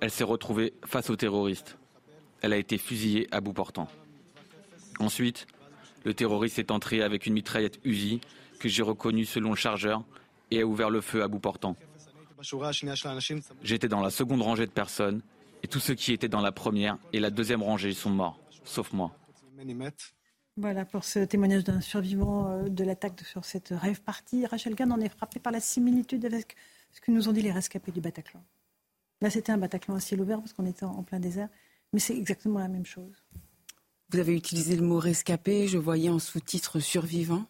Elle 0.00 0.10
s'est 0.10 0.24
retrouvée 0.24 0.72
face 0.84 1.10
aux 1.10 1.16
terroristes. 1.16 1.76
Elle 2.40 2.52
a 2.52 2.56
été 2.56 2.78
fusillée 2.78 3.28
à 3.30 3.40
bout 3.40 3.52
portant. 3.52 3.88
Ensuite, 4.98 5.46
le 6.04 6.14
terroriste 6.14 6.58
est 6.58 6.70
entré 6.70 7.02
avec 7.02 7.26
une 7.26 7.34
mitraillette 7.34 7.80
Uzi 7.84 8.20
que 8.58 8.68
j'ai 8.68 8.82
reconnue 8.82 9.24
selon 9.24 9.50
le 9.50 9.56
chargeur 9.56 10.04
et 10.50 10.60
a 10.60 10.66
ouvert 10.66 10.90
le 10.90 11.00
feu 11.00 11.22
à 11.22 11.28
bout 11.28 11.40
portant. 11.40 11.76
J'étais 13.62 13.88
dans 13.88 14.00
la 14.00 14.10
seconde 14.10 14.42
rangée 14.42 14.66
de 14.66 14.70
personnes 14.70 15.22
et 15.62 15.66
tous 15.66 15.80
ceux 15.80 15.94
qui 15.94 16.12
étaient 16.12 16.28
dans 16.28 16.42
la 16.42 16.52
première 16.52 16.98
et 17.12 17.20
la 17.20 17.30
deuxième 17.30 17.62
rangée 17.62 17.92
sont 17.92 18.10
morts, 18.10 18.38
sauf 18.64 18.92
moi. 18.92 19.16
Voilà 20.56 20.84
pour 20.84 21.02
ce 21.02 21.18
témoignage 21.18 21.64
d'un 21.64 21.80
survivant 21.80 22.48
euh, 22.48 22.68
de 22.68 22.84
l'attaque 22.84 23.20
sur 23.26 23.44
cette 23.44 23.70
rêve 23.70 24.00
partie. 24.00 24.46
Rachel 24.46 24.76
Gann 24.76 24.92
en 24.92 25.00
est 25.00 25.08
frappée 25.08 25.40
par 25.40 25.52
la 25.52 25.60
similitude 25.60 26.24
avec 26.24 26.54
ce 26.92 27.00
que 27.00 27.10
nous 27.10 27.28
ont 27.28 27.32
dit 27.32 27.42
les 27.42 27.50
rescapés 27.50 27.90
du 27.90 28.00
Bataclan. 28.00 28.42
Là, 29.20 29.30
c'était 29.30 29.50
un 29.50 29.58
Bataclan 29.58 29.96
à 29.96 30.00
ciel 30.00 30.20
ouvert 30.20 30.38
parce 30.38 30.52
qu'on 30.52 30.66
était 30.66 30.84
en 30.84 31.02
plein 31.02 31.18
désert, 31.18 31.48
mais 31.92 31.98
c'est 31.98 32.16
exactement 32.16 32.60
la 32.60 32.68
même 32.68 32.86
chose. 32.86 33.24
Vous 34.10 34.18
avez 34.18 34.36
utilisé 34.36 34.76
le 34.76 34.82
mot 34.82 35.00
rescapé, 35.00 35.66
je 35.66 35.78
voyais 35.78 36.08
en 36.08 36.20
sous-titre 36.20 36.78
survivant. 36.78 37.46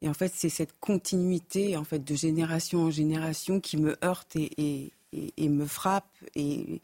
Et 0.00 0.08
en 0.08 0.14
fait, 0.14 0.32
c'est 0.34 0.48
cette 0.48 0.78
continuité 0.78 1.76
en 1.76 1.84
fait 1.84 2.04
de 2.04 2.14
génération 2.14 2.82
en 2.82 2.90
génération 2.90 3.60
qui 3.60 3.76
me 3.76 3.96
heurte 4.04 4.36
et, 4.36 4.92
et 5.12 5.48
me 5.48 5.66
frappe. 5.66 6.16
Et 6.36 6.80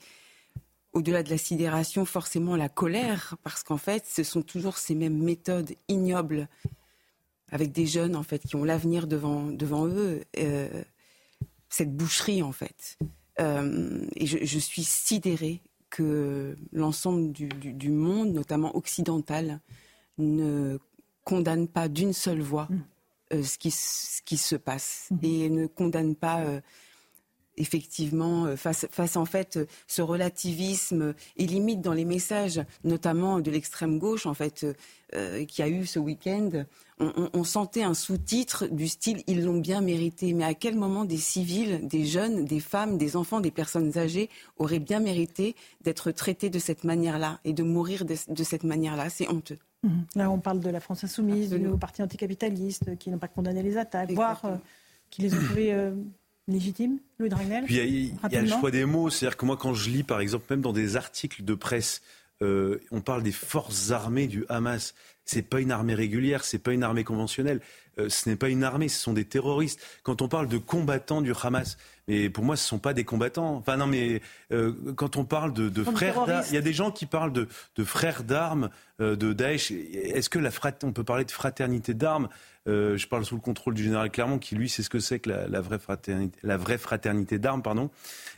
au-delà 0.97 1.23
de 1.23 1.29
la 1.29 1.37
sidération, 1.37 2.07
forcément 2.07 2.57
la 2.57 2.71
colère, 2.71 3.37
parce 3.43 3.63
qu'en 3.63 3.77
fait, 3.77 4.07
ce 4.07 4.23
sont 4.23 4.41
toujours 4.41 4.79
ces 4.79 4.95
mêmes 4.95 5.19
méthodes 5.23 5.73
ignobles 5.89 6.49
avec 7.53 7.71
des 7.71 7.87
jeunes 7.87 8.17
en 8.17 8.23
fait 8.23 8.39
qui 8.39 8.57
ont 8.57 8.65
l'avenir 8.65 9.07
devant 9.07 9.45
devant 9.45 9.87
eux. 9.87 10.23
Euh, 10.39 10.83
cette 11.69 11.95
boucherie 11.95 12.43
en 12.43 12.53
fait. 12.53 12.97
Euh, 13.41 14.07
et 14.17 14.25
je, 14.27 14.59
suis 14.59 14.85
sidérée 14.85 15.61
que 15.91 16.57
l'ensemble 16.73 17.33
du, 17.33 17.91
monde, 17.91 18.33
notamment 18.33 18.75
occidental, 18.75 19.61
ne 20.17 20.79
condamne 21.25 21.69
pas 21.69 21.89
d'une 21.89 22.15
seule 22.15 22.41
voix 22.41 22.69
mm. 22.71 22.85
euh, 23.35 23.43
ce, 23.43 23.59
qui, 23.59 23.71
ce 23.71 24.23
qui 24.23 24.39
se 24.39 24.57
passe 24.57 25.11
mm-hmm. 25.13 25.27
et 25.27 25.51
ne 25.51 25.67
condamne 25.67 26.15
pas 26.15 26.47
effectivement, 27.57 28.57
face, 28.57 28.87
face 28.91 29.17
en 29.17 29.25
fait 29.25 29.59
ce 29.87 30.03
relativisme 30.03 31.15
et 31.37 31.47
limite 31.47 31.81
dans 31.81 31.93
les 31.93 32.05
messages, 32.05 32.61
notamment 32.85 33.41
de 33.41 33.51
l'extrême 33.51 33.99
gauche, 33.99 34.27
en 34.27 34.35
fait, 34.35 34.67
qui 35.49 35.63
a 35.63 35.69
eu 35.69 35.87
ce 35.87 35.99
week-end, 35.99 36.65
on, 36.99 37.45
sentait 37.45 37.83
un 37.83 37.95
sous-titre 37.95 38.67
du 38.69 38.89
style 38.89 39.23
ils 39.27 39.45
l'ont 39.45 39.59
bien 39.59 39.81
mérité. 39.81 40.33
Mais 40.33 40.45
à 40.45 40.55
quel 40.55 40.77
moment 40.77 41.05
des 41.05 41.19
civils, 41.19 41.87
des 41.87 42.07
jeunes, 42.07 42.45
des 42.45 42.61
femmes, 42.61 42.97
des 42.97 43.17
enfants, 43.17 43.41
des 43.41 43.51
personnes 43.51 43.99
âgées 43.99 44.31
auraient 44.57 44.79
bien 44.79 45.01
mérité 45.01 45.57
d'être 45.83 46.11
traités 46.11 46.49
de 46.49 46.59
cette 46.59 46.85
manière-là 46.85 47.41
et 47.45 47.53
de 47.53 47.63
mourir 47.63 48.05
de, 48.05 48.45
cette 48.45 48.65
manière-là? 48.65 49.11
C'est 49.11 49.29
honteux. 49.29 49.59
Mhm. 49.83 50.07
Là, 50.15 50.31
on 50.31 50.39
parle 50.39 50.61
de 50.61 50.71
la 50.71 50.81
France 50.81 51.05
insoumise, 51.05 51.51
du 51.51 51.69
parti 51.79 52.03
anticapitaliste 52.03 52.97
qui 52.99 53.11
n'ont 53.11 53.19
pas 53.19 53.29
condamné 53.29 53.63
les 53.63 53.77
attaques, 53.77 54.13
voire 54.13 54.41
euh, 54.47 54.57
qui 55.11 55.23
les 55.23 55.35
ont 55.35 55.45
trouvés 55.45 55.75
euh, 55.75 55.95
légitimes, 56.49 56.99
Louis 57.19 57.29
Dragnel. 57.29 57.65
Il 57.69 57.77
y, 57.77 58.37
a 58.37 58.43
le 58.43 58.49
choix 58.49 58.71
des 58.71 58.85
mots. 58.85 59.11
C'est-à-dire 59.11 59.37
que 59.37 59.47
moi, 59.47 59.57
quand 59.57 59.75
je 59.75 59.91
lis, 59.91 60.03
par 60.03 60.21
exemple, 60.21 60.47
même 60.51 60.61
dans 60.61 60.73
des 60.73 60.97
articles 60.97 61.45
de 61.45 61.55
presse, 61.55 62.03
euh, 62.43 62.79
on 62.91 63.01
parle 63.01 63.23
des 63.23 63.33
forces 63.33 63.91
armées 63.91 64.27
du 64.27 64.45
Hamas. 64.49 64.95
C'est 65.25 65.43
pas 65.43 65.61
une 65.61 65.73
armée 65.73 65.95
régulière, 65.95 66.45
c'est 66.45 66.59
pas 66.59 66.73
une 66.73 66.83
armée 66.83 67.05
conventionnelle. 67.05 67.61
Euh, 67.99 68.09
ce 68.09 68.29
n'est 68.29 68.37
pas 68.37 68.49
une 68.49 68.63
armée, 68.63 68.89
ce 68.89 69.01
sont 69.01 69.13
des 69.13 69.25
terroristes. 69.25 69.81
Quand 70.03 70.23
on 70.23 70.29
parle 70.29 70.49
de 70.49 70.59
combattants 70.59 71.23
du 71.23 71.33
Hamas, 71.43 71.79
mais 72.09 72.31
pour 72.31 72.45
moi, 72.45 72.57
ce 72.57 72.65
ne 72.65 72.69
sont 72.69 72.79
pas 72.79 72.95
des 72.95 73.05
combattants. 73.05 73.57
Enfin 73.57 73.77
non, 73.77 73.87
mais 73.87 74.21
euh, 74.53 74.73
quand 74.95 75.17
on 75.17 75.25
parle 75.25 75.53
de, 75.53 75.85
frères 75.85 76.25
d'armes, 76.27 76.45
il 76.49 76.55
y 76.55 76.59
a 76.59 76.63
des 76.63 76.73
gens 76.73 76.91
qui 76.91 77.07
parlent 77.07 77.33
de, 77.33 77.49
frères 77.85 78.23
d'armes 78.23 78.71
euh, 79.01 79.17
de 79.17 79.33
Daesh. 79.33 79.73
Est-ce 79.73 80.31
que 80.31 80.39
la 80.39 80.51
on 80.83 80.93
peut 80.93 81.05
parler 81.05 81.25
de 81.25 81.31
fraternité 81.31 81.95
d'armes? 81.95 82.29
Je 82.67 83.07
parle 83.07 83.25
sous 83.25 83.37
le 83.37 83.41
contrôle 83.41 83.75
du 83.75 83.85
général 83.85 84.11
Clermont, 84.11 84.39
qui 84.39 84.57
lui 84.57 84.69
sait 84.69 84.83
ce 84.83 84.91
que 84.91 84.99
c'est 84.99 85.21
que 85.21 85.31
la, 85.31 85.61
vraie 85.61 85.79
fraternité, 85.79 86.37
la 86.43 86.57
vraie 86.57 86.79
fraternité 86.79 87.39
d'armes, 87.39 87.63
pardon. 87.63 87.91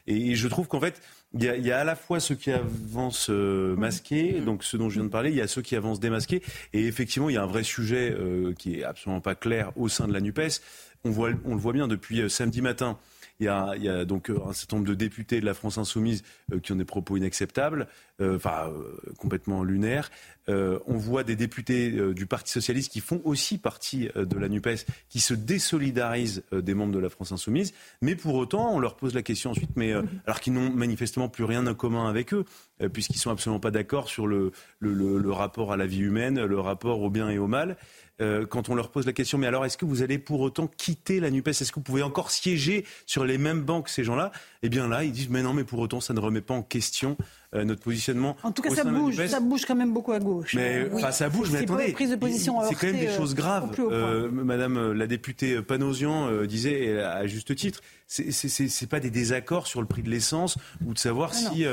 Et, 0.07 0.35
je 0.35 0.49
trouve 0.49 0.69
qu'en 0.69 0.81
fait, 0.81 1.01
il 1.33 1.45
y, 1.45 1.73
a, 1.73 1.81
à 1.81 1.85
la 1.85 1.97
fois 1.97 2.21
ceux 2.21 2.35
qui 2.35 2.51
avancent 2.53 3.31
masqués, 3.31 4.41
donc 4.41 4.65
ceux 4.65 4.77
dont 4.77 4.91
je 4.91 4.97
viens 4.97 5.05
de 5.05 5.09
parler, 5.09 5.31
il 5.31 5.37
y 5.37 5.41
a 5.41 5.47
ceux 5.47 5.63
qui 5.63 5.77
avancent 5.77 5.99
démasqués, 5.99 6.43
et 6.75 6.87
effectivement, 6.87 7.31
il 7.31 7.37
y 7.37 7.39
a 7.39 7.43
un 7.43 7.47
vrai 7.47 7.63
sujet 7.63 8.15
qui 8.59 8.81
est 8.81 8.85
absolument 8.85 9.23
pas 9.23 9.35
clair 9.35 9.73
au 9.77 9.89
sein 9.89 10.07
de 10.07 10.13
la 10.13 10.21
NUPES. 10.21 10.61
On, 11.05 11.11
voit, 11.11 11.31
on 11.47 11.55
le 11.55 11.61
voit 11.61 11.73
bien 11.73 11.89
depuis 11.89 12.29
samedi 12.29 12.61
matin. 12.61 12.99
Il 13.41 13.45
y, 13.45 13.49
a, 13.49 14.05
donc 14.05 14.31
euh, 14.31 14.39
un 14.49 14.53
certain 14.53 14.77
nombre 14.77 14.89
de 14.89 14.95
députés 14.95 15.41
de 15.41 15.47
la 15.47 15.55
France 15.55 15.79
insoumise 15.79 16.25
euh, 16.53 16.59
qui 16.59 16.73
ont 16.73 16.77
des 16.77 16.85
propos 16.85 17.17
inacceptables, 17.17 17.87
euh, 18.21 18.35
enfin 18.35 18.73
complètement 19.17 19.63
lunaires. 19.63 20.11
on 20.49 20.97
voit 20.97 21.23
des 21.23 21.37
députés 21.37 21.91
du 22.15 22.27
Parti 22.27 22.51
socialiste 22.51 22.91
qui 22.91 23.01
font 23.01 23.21
aussi 23.25 23.59
partie 23.59 24.09
de 24.17 24.39
la 24.39 24.49
Nupes, 24.49 24.87
qui 25.09 25.21
se 25.21 25.35
désolidarisent 25.35 26.43
des 26.53 26.75
membres 26.75 26.93
de 26.93 26.99
la 26.99 27.11
France 27.11 27.33
insoumise, 27.33 27.75
mais 28.01 28.17
pour 28.17 28.35
autant, 28.35 28.75
on 28.75 28.79
leur 28.79 28.97
pose 28.97 29.15
la 29.15 29.23
question 29.23 29.51
ensuite, 29.51 29.77
mais 29.77 29.93
alors 29.93 30.41
qu'ils 30.41 30.55
n'ont 30.55 30.71
manifestement 30.71 31.29
plus 31.29 31.45
rien 31.45 31.67
en 31.67 31.75
commun 31.75 32.09
avec 32.09 32.33
eux, 32.33 32.45
puisqu'ils 32.93 33.19
sont 33.19 33.31
absolument 33.31 33.61
pas 33.61 33.71
d'accord 33.71 34.09
sur 34.09 34.27
le, 34.27 34.53
le, 34.81 35.31
rapport 35.31 35.73
à 35.73 35.77
la 35.77 35.87
vie 35.87 36.01
humaine, 36.01 36.43
le 36.43 36.61
rapport 36.61 37.03
au 37.03 37.11
bien 37.11 37.29
et 37.29 37.39
au 37.39 37.47
mal. 37.47 37.77
Euh, 38.21 38.47
quand 38.47 38.69
on 38.69 38.75
leur 38.75 38.91
pose 38.91 39.07
la 39.07 39.13
question, 39.13 39.39
mais 39.39 39.47
alors 39.47 39.65
est-ce 39.65 39.79
que 39.79 39.85
vous 39.85 40.03
allez 40.03 40.19
pour 40.19 40.41
autant 40.41 40.67
quitter 40.67 41.21
la 41.21 41.31
NUPES? 41.31 41.49
Est-ce 41.49 41.71
que 41.71 41.77
vous 41.77 41.85
pouvez 41.85 42.03
encore 42.03 42.31
siéger 42.31 42.85
sur 43.07 43.25
les 43.25 43.39
mêmes 43.39 43.63
bancs 43.63 43.85
que 43.85 43.91
ces 43.91 44.03
gens-là? 44.03 44.33
Eh 44.63 44.69
bien 44.69 44.89
là, 44.89 45.05
ils 45.05 45.13
disent, 45.13 45.29
mais 45.29 45.43
non, 45.43 45.55
mais 45.55 45.65
pour 45.65 45.79
autant, 45.79 46.01
ça 46.01 46.15
ne 46.15 46.21
remet 46.21 46.41
pas 46.41 46.55
en 46.55 46.63
question 46.63 47.17
euh, 47.55 47.65
notre 47.65 47.81
positionnement. 47.81 48.37
En 48.43 48.53
tout 48.53 48.61
cas, 48.61 48.75
ça 48.75 48.85
bouge, 48.85 49.27
ça 49.27 49.41
bouge 49.41 49.65
quand 49.65 49.75
même 49.75 49.95
beaucoup 49.95 50.13
à 50.13 50.19
gauche. 50.19 50.55
Mais 50.55 50.87
ça 51.11 51.31
bouge, 51.31 51.51
mais 51.51 51.61
attendez, 51.61 51.95
c'est 51.97 52.75
quand 52.75 52.87
même 52.87 52.99
des 52.99 53.09
choses 53.09 53.35
graves. 53.35 53.71
Euh, 53.79 54.29
Madame 54.31 54.93
la 54.93 55.07
députée 55.07 55.63
Panosian 55.63 56.45
disait, 56.45 57.01
à 57.01 57.27
juste 57.27 57.55
titre, 57.57 57.81
c'est 58.07 58.89
pas 58.89 59.01
des 59.01 59.11
désaccords 59.11 59.67
sur 59.67 59.81
le 59.81 59.87
prix 59.87 60.03
de 60.03 60.11
l'essence 60.11 60.59
ou 60.87 60.93
de 60.93 60.99
savoir 60.99 61.31
ah 61.33 61.37
si 61.37 61.65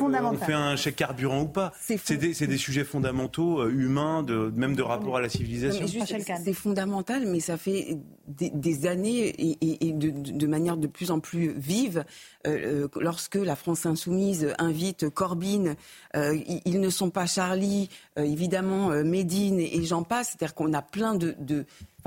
on 0.00 0.36
fait 0.36 0.52
un 0.52 0.74
chèque 0.74 0.96
carburant 0.96 1.42
ou 1.42 1.48
pas. 1.48 1.72
C'est 1.80 2.16
des, 2.16 2.32
des, 2.34 2.58
sujets 2.58 2.84
fondamentaux, 2.84 3.68
humains, 3.68 4.24
de, 4.24 4.52
même 4.56 4.74
de 4.74 4.82
rapport 4.82 5.16
à 5.16 5.20
la 5.20 5.28
civilisation. 5.28 5.86
C'est 5.86 6.52
fondamental, 6.52 7.26
mais 7.26 7.38
ça 7.38 7.56
fait 7.56 7.96
des, 8.26 8.86
années 8.86 9.34
et, 9.38 9.92
de, 9.92 10.10
de, 10.10 10.46
manière 10.46 10.76
de 10.76 10.86
plus 10.86 11.10
en 11.10 11.20
plus 11.20 11.52
vive 11.56 12.04
euh, 12.46 12.84
euh, 12.84 13.00
lorsque 13.00 13.36
la 13.36 13.56
France 13.56 13.86
insoumise 13.86 14.54
invite 14.58 15.08
Corbyn, 15.08 15.74
euh, 16.16 16.38
ils 16.64 16.80
ne 16.80 16.90
sont 16.90 17.10
pas 17.10 17.26
Charlie, 17.26 17.88
évidemment 18.16 18.88
Médine 19.02 19.58
et, 19.60 19.82
j'en 19.84 20.02
passe. 20.02 20.28
C'est-à-dire 20.28 20.54
qu'on 20.54 20.72
a 20.72 20.82
plein 20.82 21.14
de, 21.14 21.34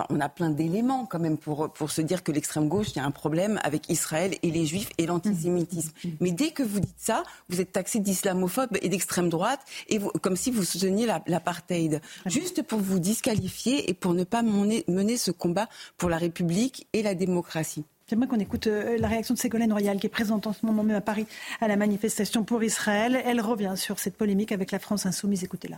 on 0.09 0.19
a 0.19 0.29
plein 0.29 0.49
d'éléments 0.49 1.05
quand 1.05 1.19
même 1.19 1.37
pour, 1.37 1.71
pour 1.73 1.91
se 1.91 2.01
dire 2.01 2.23
que 2.23 2.31
l'extrême 2.31 2.67
gauche, 2.67 2.87
il 2.91 2.97
y 2.97 2.99
a 2.99 3.05
un 3.05 3.11
problème 3.11 3.59
avec 3.63 3.89
Israël 3.89 4.35
et 4.41 4.51
les 4.51 4.65
juifs 4.65 4.89
et 4.97 5.05
l'antisémitisme. 5.05 5.91
Mais 6.19 6.31
dès 6.31 6.51
que 6.51 6.63
vous 6.63 6.79
dites 6.79 6.95
ça, 6.97 7.23
vous 7.49 7.59
êtes 7.59 7.71
taxé 7.71 7.99
d'islamophobe 7.99 8.77
et 8.81 8.89
d'extrême 8.89 9.29
droite, 9.29 9.61
et 9.89 9.99
comme 10.21 10.35
si 10.35 10.51
vous 10.51 10.63
souteniez 10.63 11.07
l'apartheid. 11.27 12.01
Juste 12.25 12.63
pour 12.63 12.79
vous 12.79 12.99
disqualifier 12.99 13.89
et 13.89 13.93
pour 13.93 14.13
ne 14.13 14.23
pas 14.23 14.43
mener, 14.43 14.83
mener 14.87 15.17
ce 15.17 15.31
combat 15.31 15.67
pour 15.97 16.09
la 16.09 16.17
République 16.17 16.87
et 16.93 17.01
la 17.01 17.15
démocratie. 17.15 17.85
J'aimerais 18.09 18.27
qu'on 18.27 18.39
écoute 18.39 18.67
euh, 18.67 18.97
la 18.97 19.09
réaction 19.09 19.33
de 19.33 19.39
Ségolène 19.39 19.73
Royal, 19.73 19.99
qui 19.99 20.07
est 20.07 20.09
présente 20.09 20.47
en 20.47 20.53
ce 20.53 20.65
moment 20.65 20.81
même 20.81 20.95
à 20.95 21.01
Paris 21.01 21.27
à 21.59 21.67
la 21.67 21.75
manifestation 21.75 22.45
pour 22.45 22.63
Israël. 22.63 23.21
Elle 23.25 23.41
revient 23.41 23.73
sur 23.75 23.99
cette 23.99 24.15
polémique 24.15 24.53
avec 24.53 24.71
la 24.71 24.79
France 24.79 25.05
insoumise. 25.05 25.43
Écoutez-la. 25.43 25.77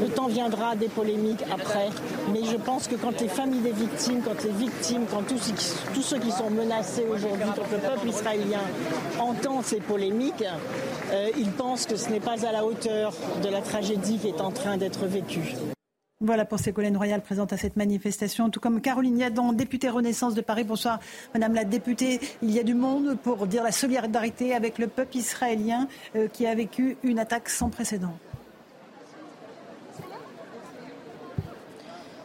Le 0.00 0.06
temps 0.08 0.28
viendra 0.28 0.76
des 0.76 0.86
polémiques 0.86 1.42
après, 1.50 1.88
mais 2.32 2.44
je 2.44 2.56
pense 2.56 2.86
que 2.86 2.94
quand 2.94 3.20
les 3.20 3.26
familles 3.26 3.62
des 3.62 3.72
victimes, 3.72 4.20
quand 4.22 4.44
les 4.44 4.52
victimes, 4.52 5.06
quand 5.10 5.22
tous, 5.26 6.02
ceux 6.02 6.18
qui 6.18 6.30
sont 6.30 6.50
menacés 6.50 7.06
aujourd'hui, 7.10 7.50
quand 7.56 7.72
le 7.72 7.78
peuple 7.78 8.08
israélien 8.08 8.62
entend 9.18 9.62
ces 9.62 9.80
polémiques, 9.80 10.44
euh, 11.10 11.30
ils 11.36 11.50
pensent 11.50 11.86
que 11.86 11.96
ce 11.96 12.08
n'est 12.10 12.20
pas 12.20 12.46
à 12.46 12.52
la 12.52 12.64
hauteur 12.64 13.12
de 13.42 13.48
la 13.48 13.62
tragédie 13.62 14.18
qui 14.18 14.28
est 14.28 14.40
en 14.40 14.52
train 14.52 14.76
d'être 14.76 15.06
vécue. 15.06 15.56
Voilà 16.22 16.46
pour 16.46 16.58
Ségolène 16.58 16.96
Royal 16.96 17.20
présente 17.20 17.52
à 17.52 17.58
cette 17.58 17.76
manifestation, 17.76 18.48
tout 18.48 18.58
comme 18.58 18.80
Caroline 18.80 19.18
Yadon, 19.18 19.52
députée 19.52 19.90
Renaissance 19.90 20.32
de 20.32 20.40
Paris. 20.40 20.64
Bonsoir, 20.64 20.98
Madame 21.34 21.52
la 21.52 21.64
députée. 21.64 22.20
Il 22.40 22.50
y 22.52 22.58
a 22.58 22.62
du 22.62 22.72
monde 22.72 23.18
pour 23.22 23.46
dire 23.46 23.62
la 23.62 23.70
solidarité 23.70 24.54
avec 24.54 24.78
le 24.78 24.86
peuple 24.86 25.18
israélien 25.18 25.88
euh, 26.14 26.26
qui 26.26 26.46
a 26.46 26.54
vécu 26.54 26.96
une 27.02 27.18
attaque 27.18 27.50
sans 27.50 27.68
précédent. 27.68 28.16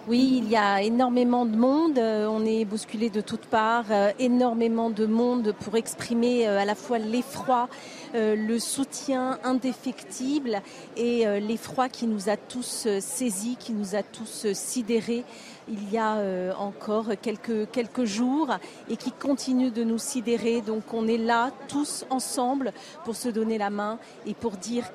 Oui, 0.07 0.41
il 0.44 0.49
y 0.49 0.56
a 0.56 0.82
énormément 0.82 1.45
de 1.45 1.56
monde, 1.56 1.99
euh, 1.99 2.26
on 2.28 2.44
est 2.44 2.65
bousculé 2.65 3.10
de 3.11 3.22
toutes 3.22 3.45
parts, 3.45 3.86
euh, 3.91 4.11
énormément 4.18 4.90
de 4.90 5.06
monde 5.06 5.53
pour 5.60 5.76
exprimer 5.76 6.48
à 6.48 6.65
la 6.65 6.73
fois 6.73 6.98
l'effroi 6.98 7.69
euh, 8.14 8.36
le 8.36 8.60
soutien 8.60 9.40
indéfectible 9.45 10.61
et 10.98 11.26
euh, 11.26 11.40
l'effroi 11.40 11.88
qui 11.88 12.07
nous 12.07 12.28
a 12.28 12.36
tous 12.36 12.84
euh, 12.86 12.99
saisis, 12.99 13.56
qui 13.57 13.72
nous 13.72 13.95
a 13.95 14.03
tous 14.03 14.52
sidérés 14.52 15.23
il 15.69 15.90
y 15.94 15.98
a 15.98 16.18
encore 16.57 17.11
quelques, 17.22 17.69
quelques 17.72 18.03
jours 18.03 18.49
et 18.90 18.98
qui 18.98 19.11
continue 19.11 19.69
de 19.69 19.86
nous 19.86 19.99
sidérer. 19.99 20.60
Donc 20.60 20.94
on 20.94 21.07
est 21.07 21.19
là 21.19 21.52
tous 21.69 22.03
ensemble 22.10 22.73
pour 23.06 23.15
se 23.15 23.30
donner 23.30 23.57
la 23.57 23.69
main 23.69 23.98
et 24.26 24.34
pour 24.34 24.53
dire 24.53 24.91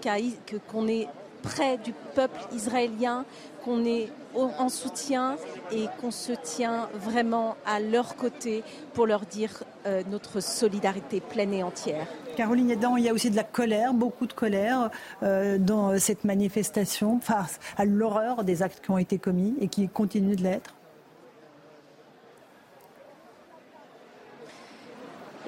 qu'on 0.71 0.89
est 0.89 1.07
près 1.47 1.79
du 1.79 1.93
peuple 2.15 2.41
israélien, 2.53 3.25
qu'on 3.65 3.85
est 3.85 4.09
en 4.35 4.69
soutien 4.69 5.37
et 5.73 5.87
qu'on 6.01 6.11
se 6.11 6.33
tient 6.33 6.89
vraiment 6.95 7.57
à 7.65 7.81
leur 7.81 8.17
côté 8.17 8.63
pour 8.95 9.07
leur 9.07 9.27
dire 9.27 9.65
notre 10.11 10.41
solidarité 10.41 11.21
pleine 11.21 11.53
et 11.53 11.63
entière. 11.63 12.07
Caroline 12.37 12.71
Edan, 12.71 12.97
il 12.97 13.05
y 13.05 13.09
a 13.09 13.15
aussi 13.15 13.31
de 13.31 13.37
la 13.37 13.45
colère, 13.45 13.95
beaucoup 13.95 14.27
de 14.27 14.33
colère 14.35 14.91
euh, 15.23 15.57
dans 15.59 15.99
cette 15.99 16.25
manifestation 16.25 17.19
face 17.21 17.59
à 17.79 17.87
l'horreur 17.87 18.45
des 18.45 18.63
actes 18.63 18.85
qui 18.85 18.91
ont 18.91 18.99
été 18.99 19.19
commis 19.19 19.55
et 19.59 19.69
qui 19.69 19.89
continuent 19.89 20.37
de 20.37 20.43
l'être. 20.43 20.75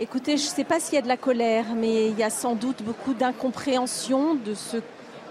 Écoutez, 0.01 0.37
je 0.37 0.45
ne 0.45 0.49
sais 0.49 0.65
pas 0.65 0.81
s'il 0.81 0.95
y 0.95 0.99
a 0.99 1.03
de 1.03 1.09
la 1.09 1.17
colère, 1.17 1.75
mais 1.77 2.09
il 2.09 2.17
y 2.17 2.23
a 2.23 2.31
sans 2.31 2.55
doute 2.55 2.83
beaucoup 2.83 3.15
d'incompréhension 3.15 4.37
de 4.37 4.55
ce 4.55 4.79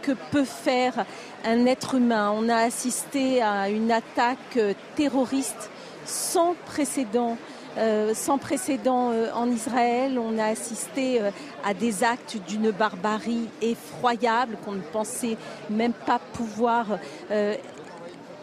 que 0.01 0.11
peut 0.31 0.45
faire 0.45 1.05
un 1.45 1.65
être 1.65 1.95
humain. 1.95 2.33
On 2.35 2.49
a 2.49 2.57
assisté 2.57 3.41
à 3.41 3.69
une 3.69 3.91
attaque 3.91 4.59
terroriste 4.95 5.69
sans 6.05 6.55
précédent 6.65 7.37
euh, 7.77 8.15
sans 8.15 8.39
précédent 8.39 9.11
euh, 9.11 9.29
en 9.35 9.51
Israël. 9.51 10.17
On 10.17 10.39
a 10.39 10.45
assisté 10.45 11.21
euh, 11.21 11.29
à 11.63 11.75
des 11.75 12.03
actes 12.03 12.37
d'une 12.47 12.71
barbarie 12.71 13.49
effroyable 13.61 14.57
qu'on 14.65 14.71
ne 14.71 14.81
pensait 14.81 15.37
même 15.69 15.93
pas 15.93 16.19
pouvoir 16.33 16.97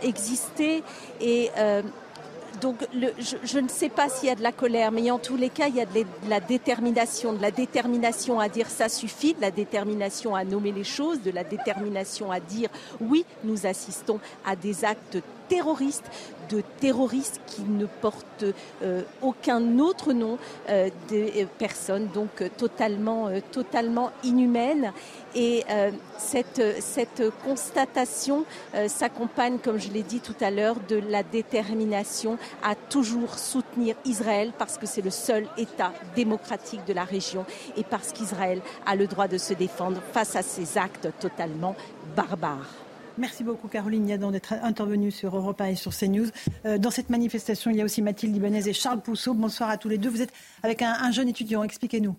exister. 0.02 0.84
Et 1.20 1.50
donc 2.60 2.76
je, 2.92 3.58
ne 3.58 3.68
sais 3.68 3.88
pas 3.88 4.08
s'il 4.08 4.28
y 4.28 4.32
a 4.32 4.34
de 4.34 4.42
la 4.42 4.52
colère, 4.52 4.92
mais 4.92 5.10
en 5.10 5.18
tous 5.18 5.36
les 5.36 5.48
cas, 5.48 5.68
il 5.68 5.76
y 5.76 5.80
a 5.80 5.86
de, 5.86 6.04
la 6.28 6.40
détermination, 6.40 7.32
de 7.32 7.42
la 7.42 7.50
détermination 7.50 8.40
à 8.40 8.48
dire 8.48 8.68
ça 8.68 8.88
suffit, 8.88 9.34
de 9.34 9.40
la 9.40 9.50
détermination 9.50 10.34
à 10.34 10.44
nommer 10.44 10.72
les 10.72 10.84
choses, 10.84 11.22
de 11.22 11.30
la 11.30 11.44
détermination 11.44 12.30
à 12.30 12.40
dire 12.40 12.68
oui, 13.00 13.24
nous 13.44 13.66
assistons 13.66 14.20
à 14.44 14.56
des 14.56 14.84
actes 14.84 15.18
terroristes, 15.48 16.10
de 16.50 16.62
terroristes 16.80 17.40
qui 17.46 17.62
ne 17.62 17.86
portent 17.86 18.44
euh, 18.82 19.02
aucun 19.22 19.78
autre 19.78 20.12
nom, 20.12 20.38
euh, 20.68 20.90
des 21.08 21.46
personnes 21.58 22.08
donc 22.12 22.44
totalement, 22.56 23.30
totalement 23.50 24.10
inhumaines. 24.22 24.92
Et 25.36 25.64
cette, 26.16 26.62
cette 26.80 27.22
constatation 27.44 28.44
s'accompagne, 28.86 29.58
comme 29.58 29.78
je 29.78 29.90
l'ai 29.90 30.04
dit 30.04 30.20
tout 30.20 30.36
à 30.40 30.52
l'heure, 30.52 30.76
de 30.88 31.02
la 31.08 31.24
détermination 31.24 32.38
à 32.62 32.76
toujours 32.76 33.36
soutenir 33.38 33.96
Israël 34.04 34.52
parce 34.56 34.78
que 34.78 34.86
c'est 34.86 35.02
le 35.02 35.10
seul 35.10 35.48
État 35.56 35.92
démocratique 36.14 36.84
de 36.86 36.92
la 36.92 37.04
région 37.04 37.44
et 37.76 37.84
parce 37.84 38.12
qu'Israël 38.12 38.60
a 38.86 38.94
le 38.94 39.06
droit 39.06 39.28
de 39.28 39.38
se 39.38 39.54
défendre 39.54 40.00
face 40.12 40.36
à 40.36 40.42
ces 40.42 40.78
actes 40.78 41.08
totalement 41.18 41.74
barbares. 42.16 42.83
Merci 43.16 43.44
beaucoup 43.44 43.68
Caroline 43.68 44.08
Yadon 44.08 44.32
d'être 44.32 44.54
intervenue 44.54 45.12
sur 45.12 45.36
Europa 45.36 45.70
et 45.70 45.76
sur 45.76 45.96
CNews. 45.96 46.26
Euh, 46.66 46.78
dans 46.78 46.90
cette 46.90 47.10
manifestation, 47.10 47.70
il 47.70 47.76
y 47.76 47.80
a 47.80 47.84
aussi 47.84 48.02
Mathilde 48.02 48.34
Ibanez 48.34 48.68
et 48.68 48.72
Charles 48.72 49.00
Pousseau. 49.00 49.34
Bonsoir 49.34 49.70
à 49.70 49.78
tous 49.78 49.88
les 49.88 49.98
deux. 49.98 50.08
Vous 50.08 50.22
êtes 50.22 50.32
avec 50.64 50.82
un, 50.82 51.12
jeune 51.12 51.28
étudiant. 51.28 51.62
Expliquez-nous. 51.62 52.16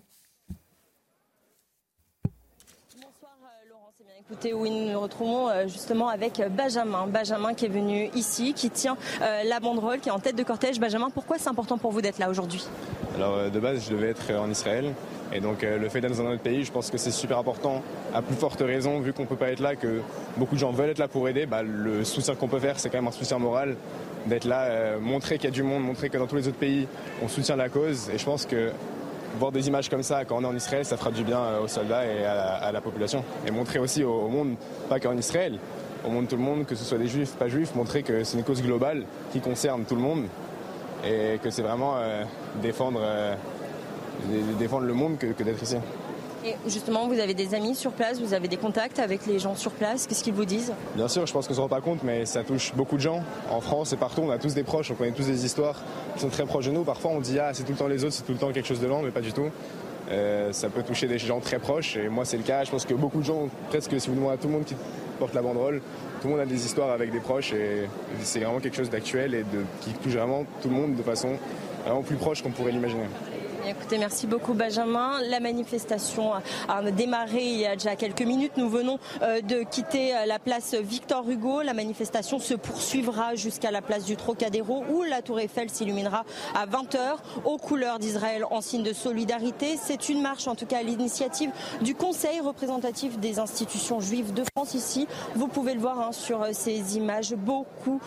Bonsoir 2.94 3.36
euh, 3.42 3.68
Laurence. 3.68 3.94
Eh 4.00 4.04
bien, 4.04 4.14
écoutez, 4.30 4.52
oui, 4.54 4.70
nous 4.70 4.92
nous 4.92 5.00
retrouvons 5.00 5.48
euh, 5.48 5.68
justement 5.68 6.08
avec 6.08 6.42
Benjamin. 6.50 7.06
Benjamin 7.06 7.54
qui 7.54 7.66
est 7.66 7.68
venu 7.68 8.10
ici, 8.14 8.54
qui 8.54 8.70
tient 8.70 8.96
la 9.20 9.60
banderole, 9.60 10.00
qui 10.00 10.08
est 10.08 10.12
en 10.12 10.18
tête 10.18 10.36
de 10.36 10.42
cortège. 10.42 10.80
Benjamin, 10.80 11.10
pourquoi 11.10 11.38
c'est 11.38 11.48
important 11.48 11.78
pour 11.78 11.92
vous 11.92 12.02
d'être 12.02 12.18
là 12.18 12.28
aujourd'hui? 12.28 12.66
Alors 13.14 13.50
de 13.50 13.60
base, 13.60 13.84
je 13.86 13.94
devais 13.94 14.10
être 14.10 14.32
en 14.34 14.50
Israël. 14.50 14.92
Et 15.32 15.40
donc 15.40 15.64
euh, 15.64 15.78
le 15.78 15.88
fait 15.88 16.00
d'être 16.00 16.12
dans 16.12 16.22
un 16.22 16.32
autre 16.32 16.42
pays, 16.42 16.64
je 16.64 16.72
pense 16.72 16.90
que 16.90 16.98
c'est 16.98 17.10
super 17.10 17.38
important, 17.38 17.82
à 18.14 18.22
plus 18.22 18.36
forte 18.36 18.60
raison, 18.60 19.00
vu 19.00 19.12
qu'on 19.12 19.22
ne 19.22 19.26
peut 19.26 19.36
pas 19.36 19.50
être 19.50 19.60
là, 19.60 19.74
que 19.74 20.00
beaucoup 20.36 20.54
de 20.54 20.60
gens 20.60 20.70
veulent 20.70 20.90
être 20.90 20.98
là 20.98 21.08
pour 21.08 21.28
aider, 21.28 21.46
bah, 21.46 21.62
le 21.62 22.04
soutien 22.04 22.34
qu'on 22.34 22.48
peut 22.48 22.60
faire, 22.60 22.78
c'est 22.78 22.90
quand 22.90 22.98
même 22.98 23.08
un 23.08 23.12
soutien 23.12 23.38
moral, 23.38 23.76
d'être 24.26 24.44
là, 24.44 24.62
euh, 24.64 25.00
montrer 25.00 25.36
qu'il 25.36 25.44
y 25.44 25.52
a 25.52 25.54
du 25.54 25.62
monde, 25.62 25.82
montrer 25.82 26.10
que 26.10 26.18
dans 26.18 26.26
tous 26.26 26.36
les 26.36 26.48
autres 26.48 26.58
pays, 26.58 26.86
on 27.22 27.28
soutient 27.28 27.56
la 27.56 27.68
cause. 27.68 28.08
Et 28.10 28.18
je 28.18 28.24
pense 28.24 28.46
que 28.46 28.70
voir 29.38 29.52
des 29.52 29.68
images 29.68 29.88
comme 29.88 30.02
ça 30.02 30.24
quand 30.24 30.36
on 30.36 30.42
est 30.42 30.46
en 30.46 30.56
Israël, 30.56 30.84
ça 30.84 30.96
fera 30.96 31.10
du 31.10 31.22
bien 31.22 31.38
euh, 31.38 31.62
aux 31.62 31.68
soldats 31.68 32.04
et 32.04 32.24
à 32.24 32.70
la, 32.72 32.80
population. 32.80 33.24
Et 33.46 33.50
montrer 33.50 33.78
aussi 33.78 34.04
au, 34.04 34.28
monde, 34.28 34.56
pas 34.88 35.00
qu'en 35.00 35.16
Israël, 35.16 35.58
au 36.06 36.10
monde 36.10 36.28
tout 36.28 36.36
le 36.36 36.42
monde, 36.42 36.66
que 36.66 36.74
ce 36.74 36.84
soit 36.84 36.98
des 36.98 37.08
juifs, 37.08 37.32
pas 37.32 37.48
juifs, 37.48 37.74
montrer 37.74 38.02
que 38.02 38.24
c'est 38.24 38.38
une 38.38 38.44
cause 38.44 38.62
globale 38.62 39.04
qui 39.32 39.40
concerne 39.40 39.84
tout 39.84 39.96
le 39.96 40.02
monde 40.02 40.24
et 41.04 41.38
que 41.42 41.50
c'est 41.50 41.62
vraiment 41.62 41.94
défendre 42.62 43.00
défendre 44.58 44.86
le 44.86 44.94
monde 44.94 45.18
que, 45.18 45.42
d'être 45.42 45.62
ici. 45.62 45.76
Et 46.46 46.54
justement, 46.68 47.08
vous 47.08 47.18
avez 47.18 47.34
des 47.34 47.54
amis 47.54 47.74
sur 47.74 47.90
place, 47.90 48.20
vous 48.20 48.32
avez 48.32 48.46
des 48.46 48.56
contacts 48.56 49.00
avec 49.00 49.26
les 49.26 49.40
gens 49.40 49.56
sur 49.56 49.72
place, 49.72 50.06
qu'est-ce 50.06 50.22
qu'ils 50.22 50.32
vous 50.32 50.44
disent? 50.44 50.72
Bien 50.94 51.08
sûr, 51.08 51.26
je 51.26 51.32
pense 51.32 51.48
qu'on 51.48 51.54
ne 51.54 51.56
se 51.56 51.60
rend 51.60 51.68
pas 51.68 51.80
compte, 51.80 52.04
mais 52.04 52.24
ça 52.24 52.44
touche 52.44 52.72
beaucoup 52.76 52.94
de 52.94 53.00
gens. 53.00 53.24
En 53.50 53.60
France 53.60 53.92
et 53.92 53.96
partout, 53.96 54.20
on 54.24 54.30
a 54.30 54.38
tous 54.38 54.54
des 54.54 54.62
proches, 54.62 54.92
on 54.92 54.94
connaît 54.94 55.10
tous 55.10 55.26
des 55.26 55.44
histoires 55.44 55.82
qui 56.14 56.20
sont 56.20 56.28
très 56.28 56.44
proches 56.44 56.66
de 56.66 56.70
nous. 56.70 56.84
Parfois, 56.84 57.10
on 57.10 57.20
dit, 57.20 57.40
ah, 57.40 57.50
c'est 57.52 57.64
tout 57.64 57.72
le 57.72 57.78
temps 57.78 57.88
les 57.88 58.04
autres, 58.04 58.14
c'est 58.14 58.22
tout 58.22 58.32
le 58.32 58.38
temps 58.38 58.52
quelque 58.52 58.68
chose 58.68 58.78
de 58.78 58.86
lent, 58.86 59.02
mais 59.02 59.10
pas 59.10 59.22
du 59.22 59.32
tout. 59.32 59.50
Euh, 60.08 60.52
ça 60.52 60.68
peut 60.68 60.84
toucher 60.84 61.08
des 61.08 61.18
gens 61.18 61.40
très 61.40 61.58
proches, 61.58 61.96
et 61.96 62.08
moi, 62.08 62.24
c'est 62.24 62.36
le 62.36 62.44
cas. 62.44 62.62
Je 62.62 62.70
pense 62.70 62.84
que 62.84 62.94
beaucoup 62.94 63.18
de 63.18 63.24
gens, 63.24 63.48
presque 63.68 64.00
si 64.00 64.08
vous 64.08 64.14
demandez 64.14 64.34
à 64.34 64.36
tout 64.36 64.46
le 64.46 64.54
monde 64.54 64.64
qui 64.64 64.76
porte 65.18 65.34
la 65.34 65.42
banderole, 65.42 65.80
tout 66.20 66.28
le 66.28 66.34
monde 66.34 66.42
a 66.42 66.46
des 66.46 66.64
histoires 66.64 66.90
avec 66.90 67.10
des 67.10 67.18
proches, 67.18 67.54
et 67.54 67.88
c'est 68.22 68.38
vraiment 68.38 68.60
quelque 68.60 68.76
chose 68.76 68.90
d'actuel 68.90 69.34
et 69.34 69.42
de, 69.42 69.64
qui 69.80 69.90
touche 69.94 70.12
vraiment 70.12 70.44
tout 70.62 70.68
le 70.68 70.76
monde 70.76 70.94
de 70.94 71.02
façon 71.02 71.30
vraiment 71.84 72.02
plus 72.02 72.16
proche 72.16 72.40
qu'on 72.40 72.50
pourrait 72.50 72.70
l'imaginer. 72.70 73.06
Écoutez, 73.68 73.98
merci 73.98 74.28
beaucoup 74.28 74.54
Benjamin. 74.54 75.20
La 75.28 75.40
manifestation 75.40 76.30
a 76.68 76.90
démarré 76.92 77.42
il 77.42 77.58
y 77.58 77.66
a 77.66 77.74
déjà 77.74 77.96
quelques 77.96 78.22
minutes. 78.22 78.52
Nous 78.56 78.68
venons 78.68 79.00
euh, 79.22 79.40
de 79.40 79.64
quitter 79.64 80.14
euh, 80.14 80.24
la 80.24 80.38
place 80.38 80.74
Victor 80.74 81.28
Hugo. 81.28 81.62
La 81.62 81.74
manifestation 81.74 82.38
se 82.38 82.54
poursuivra 82.54 83.34
jusqu'à 83.34 83.72
la 83.72 83.82
place 83.82 84.04
du 84.04 84.14
Trocadéro 84.14 84.84
où 84.88 85.02
la 85.02 85.20
tour 85.20 85.40
Eiffel 85.40 85.68
s'illuminera 85.68 86.24
à 86.54 86.66
20h 86.66 87.16
aux 87.44 87.56
couleurs 87.56 87.98
d'Israël 87.98 88.44
en 88.52 88.60
signe 88.60 88.84
de 88.84 88.92
solidarité. 88.92 89.76
C'est 89.82 90.08
une 90.08 90.22
marche 90.22 90.46
en 90.46 90.54
tout 90.54 90.66
cas 90.66 90.78
à 90.78 90.82
l'initiative 90.82 91.50
du 91.80 91.96
Conseil 91.96 92.38
représentatif 92.38 93.18
des 93.18 93.40
institutions 93.40 94.00
juives 94.00 94.32
de 94.32 94.44
France 94.54 94.74
ici. 94.74 95.08
Vous 95.34 95.48
pouvez 95.48 95.74
le 95.74 95.80
voir 95.80 96.00
hein, 96.00 96.12
sur 96.12 96.40
euh, 96.40 96.50
ces 96.52 96.96
images. 96.96 97.34
Beaucoup 97.34 98.00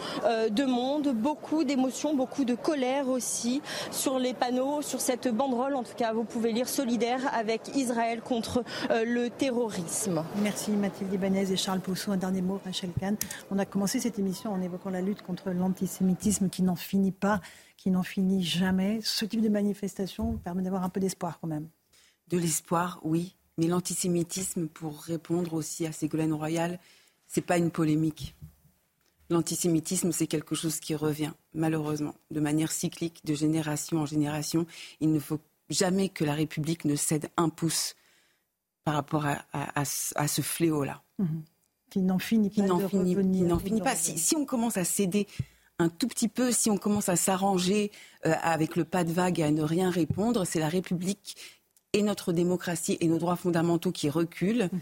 de 0.49 0.63
monde, 0.63 1.09
beaucoup 1.09 1.63
d'émotions, 1.63 2.13
beaucoup 2.13 2.45
de 2.45 2.55
colère 2.55 3.09
aussi 3.09 3.61
sur 3.91 4.19
les 4.19 4.33
panneaux, 4.33 4.81
sur 4.81 5.01
cette 5.01 5.27
bande 5.27 5.48
en 5.57 5.83
tout 5.83 5.95
cas, 5.95 6.13
vous 6.13 6.23
pouvez 6.23 6.51
lire 6.51 6.69
solidaire 6.69 7.21
avec 7.33 7.75
Israël 7.75 8.21
contre 8.21 8.63
euh, 8.91 9.03
le 9.05 9.29
terrorisme. 9.29 10.23
Merci 10.41 10.71
Mathilde 10.71 11.13
Ibanez 11.13 11.51
et 11.51 11.57
Charles 11.57 11.79
Pousseau. 11.79 12.11
Un 12.11 12.17
dernier 12.17 12.41
mot, 12.41 12.59
Rachel 12.63 12.91
Kahn. 12.99 13.17
On 13.49 13.57
a 13.57 13.65
commencé 13.65 13.99
cette 13.99 14.19
émission 14.19 14.53
en 14.53 14.61
évoquant 14.61 14.89
la 14.89 15.01
lutte 15.01 15.21
contre 15.21 15.49
l'antisémitisme 15.51 16.49
qui 16.49 16.61
n'en 16.61 16.75
finit 16.75 17.11
pas, 17.11 17.41
qui 17.77 17.89
n'en 17.89 18.03
finit 18.03 18.43
jamais. 18.43 18.99
Ce 19.03 19.25
type 19.25 19.41
de 19.41 19.49
manifestation 19.49 20.37
permet 20.37 20.63
d'avoir 20.63 20.83
un 20.83 20.89
peu 20.89 20.99
d'espoir 20.99 21.39
quand 21.39 21.47
même. 21.47 21.67
De 22.27 22.37
l'espoir, 22.37 22.99
oui. 23.03 23.35
Mais 23.57 23.67
l'antisémitisme, 23.67 24.67
pour 24.67 25.01
répondre 25.01 25.53
aussi 25.53 25.85
à 25.85 25.91
Ségolène 25.91 26.33
Royal, 26.33 26.79
c'est 27.27 27.41
pas 27.41 27.57
une 27.57 27.71
polémique. 27.71 28.35
L'antisémitisme, 29.29 30.11
c'est 30.11 30.27
quelque 30.27 30.55
chose 30.55 30.79
qui 30.79 30.95
revient, 30.95 31.31
malheureusement, 31.53 32.15
de 32.31 32.39
manière 32.39 32.71
cyclique, 32.71 33.23
de 33.25 33.35
génération 33.35 33.99
en 33.99 34.05
génération. 34.05 34.65
Il 35.01 35.11
ne 35.11 35.19
faut 35.19 35.39
jamais 35.69 36.09
que 36.09 36.23
la 36.23 36.33
République 36.33 36.85
ne 36.85 36.95
cède 36.95 37.29
un 37.37 37.49
pouce 37.49 37.95
par 38.83 38.95
rapport 38.95 39.25
à, 39.25 39.85
ce 39.85 40.41
fléau-là. 40.41 41.03
Mhm. 41.19 41.43
Qui 41.91 41.99
n'en 41.99 42.19
finit 42.19 42.49
pas. 42.49 42.55
Qui 42.55 42.61
n'en 42.63 43.59
finit, 43.59 43.81
pas. 43.81 43.95
Si, 43.95 44.35
on 44.35 44.45
commence 44.45 44.77
à 44.77 44.83
céder 44.83 45.27
un 45.77 45.89
tout 45.89 46.07
petit 46.07 46.27
peu, 46.27 46.51
si 46.51 46.69
on 46.69 46.77
commence 46.77 47.09
à 47.09 47.15
s'arranger 47.15 47.91
euh, 48.25 48.33
avec 48.41 48.75
le 48.75 48.83
pas 48.83 49.03
de 49.03 49.11
vague 49.11 49.39
et 49.39 49.43
à 49.43 49.51
ne 49.51 49.61
rien 49.61 49.89
répondre, 49.89 50.45
c'est 50.45 50.59
la 50.59 50.69
République 50.69 51.35
et 51.93 52.01
notre 52.01 52.33
démocratie 52.33 52.97
et 52.99 53.07
nos 53.07 53.17
droits 53.17 53.35
fondamentaux 53.35 53.91
qui 53.91 54.09
reculent. 54.09 54.69
Mhm. 54.71 54.79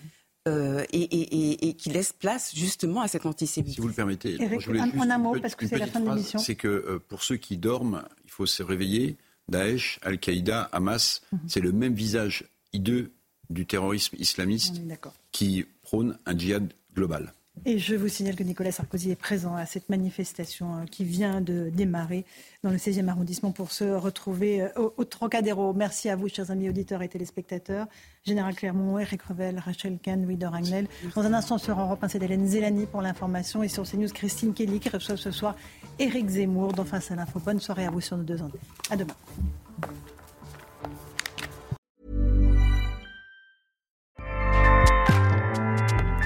Euh, 0.48 0.86
et, 0.94 1.74
qui 1.74 1.90
laisse 1.90 2.14
place 2.14 2.56
justement 2.56 3.02
à 3.02 3.08
cet 3.08 3.26
antisémitisme. 3.26 3.76
Si 3.76 3.82
vous 3.82 3.88
le 3.88 3.94
permettez, 3.94 4.38
je 4.38 4.46
voulais 4.66 4.82
juste 4.82 5.12
un, 5.12 5.18
mot 5.18 5.38
parce 5.40 5.56
que 5.56 5.68
c'est 5.68 5.78
la 5.78 5.88
fin 5.88 6.00
de 6.00 6.10
l'émission. 6.10 6.40
C'est 6.40 6.56
que 6.56 6.68
euh, 6.68 7.00
pour 7.06 7.22
ceux 7.24 7.36
qui 7.36 7.58
dorment, 7.58 8.04
il 8.24 8.32
faut 8.32 8.46
se 8.46 8.64
réveiller. 8.64 9.18
Daesh, 9.50 10.00
Al-Qaïda, 10.04 10.70
Hamas, 10.72 11.22
mhm. 11.32 11.40
c'est 11.48 11.60
le 11.60 11.72
même 11.72 11.94
visage 11.94 12.46
hideux 12.74 13.12
du 13.50 13.66
terrorisme 13.66 14.16
islamiste 14.20 14.82
qui 15.32 15.66
prône 15.82 16.18
un 16.26 16.38
djihad 16.38 16.72
global. 16.96 17.34
Et 17.66 17.80
je 17.80 17.96
vous 17.96 18.08
signale 18.08 18.36
que 18.36 18.44
Nicolas 18.44 18.72
Sarkozy 18.72 19.12
est 19.12 19.16
présent 19.16 19.56
à 19.56 19.66
cette 19.66 19.90
manifestation 19.90 20.76
euh, 20.76 20.86
qui 20.86 21.04
vient 21.04 21.42
de 21.42 21.70
démarrer 21.70 22.26
dans 22.64 22.70
le 22.70 22.78
16e 22.78 23.08
arrondissement 23.08 23.52
pour 23.52 23.72
se 23.72 23.84
retrouver 23.84 24.62
euh, 24.62 24.90
au, 24.96 25.04
Trocadéro. 25.04 25.74
Merci 25.74 26.10
à 26.10 26.16
vous, 26.16 26.30
chers 26.30 26.52
amis 26.52 26.70
auditeurs 26.70 27.02
et 27.02 27.10
téléspectateurs. 27.10 27.88
Général 28.26 28.56
Clermont, 28.56 29.00
Eric 29.00 29.22
Revel, 29.24 29.60
Rachel 29.60 29.98
Kahn, 30.02 30.24
Louis 30.24 30.38
de 30.38 30.46
Ragnel. 30.46 30.88
Dans 31.16 31.24
un 31.24 31.34
instant 31.34 31.58
sur 31.58 31.80
Europe 31.80 32.04
1, 32.04 32.08
c'est 32.08 32.24
Hélène 32.24 32.48
Zélani 32.48 32.86
pour 32.86 33.02
l'information 33.02 33.64
et 33.64 33.68
sur 33.68 33.84
CNews, 33.84 34.10
Christine 34.14 34.54
Kelly 34.54 34.80
qui 34.80 34.90
reçoit 34.90 35.18
ce 35.18 35.32
soir 35.32 35.56
Eric 36.00 36.28
Zemmour 36.30 36.74
dans 36.74 36.86
Face 36.86 37.12
à 37.12 37.16
l'info. 37.16 37.40
Bonne 37.40 37.60
soirée 37.60 37.86
à 37.86 37.92
vous 37.92 38.02
sur 38.02 38.18
nos 38.18 38.24
deux 38.24 38.42
antennes. 38.42 38.62
À 38.90 38.96
demain. 38.96 39.16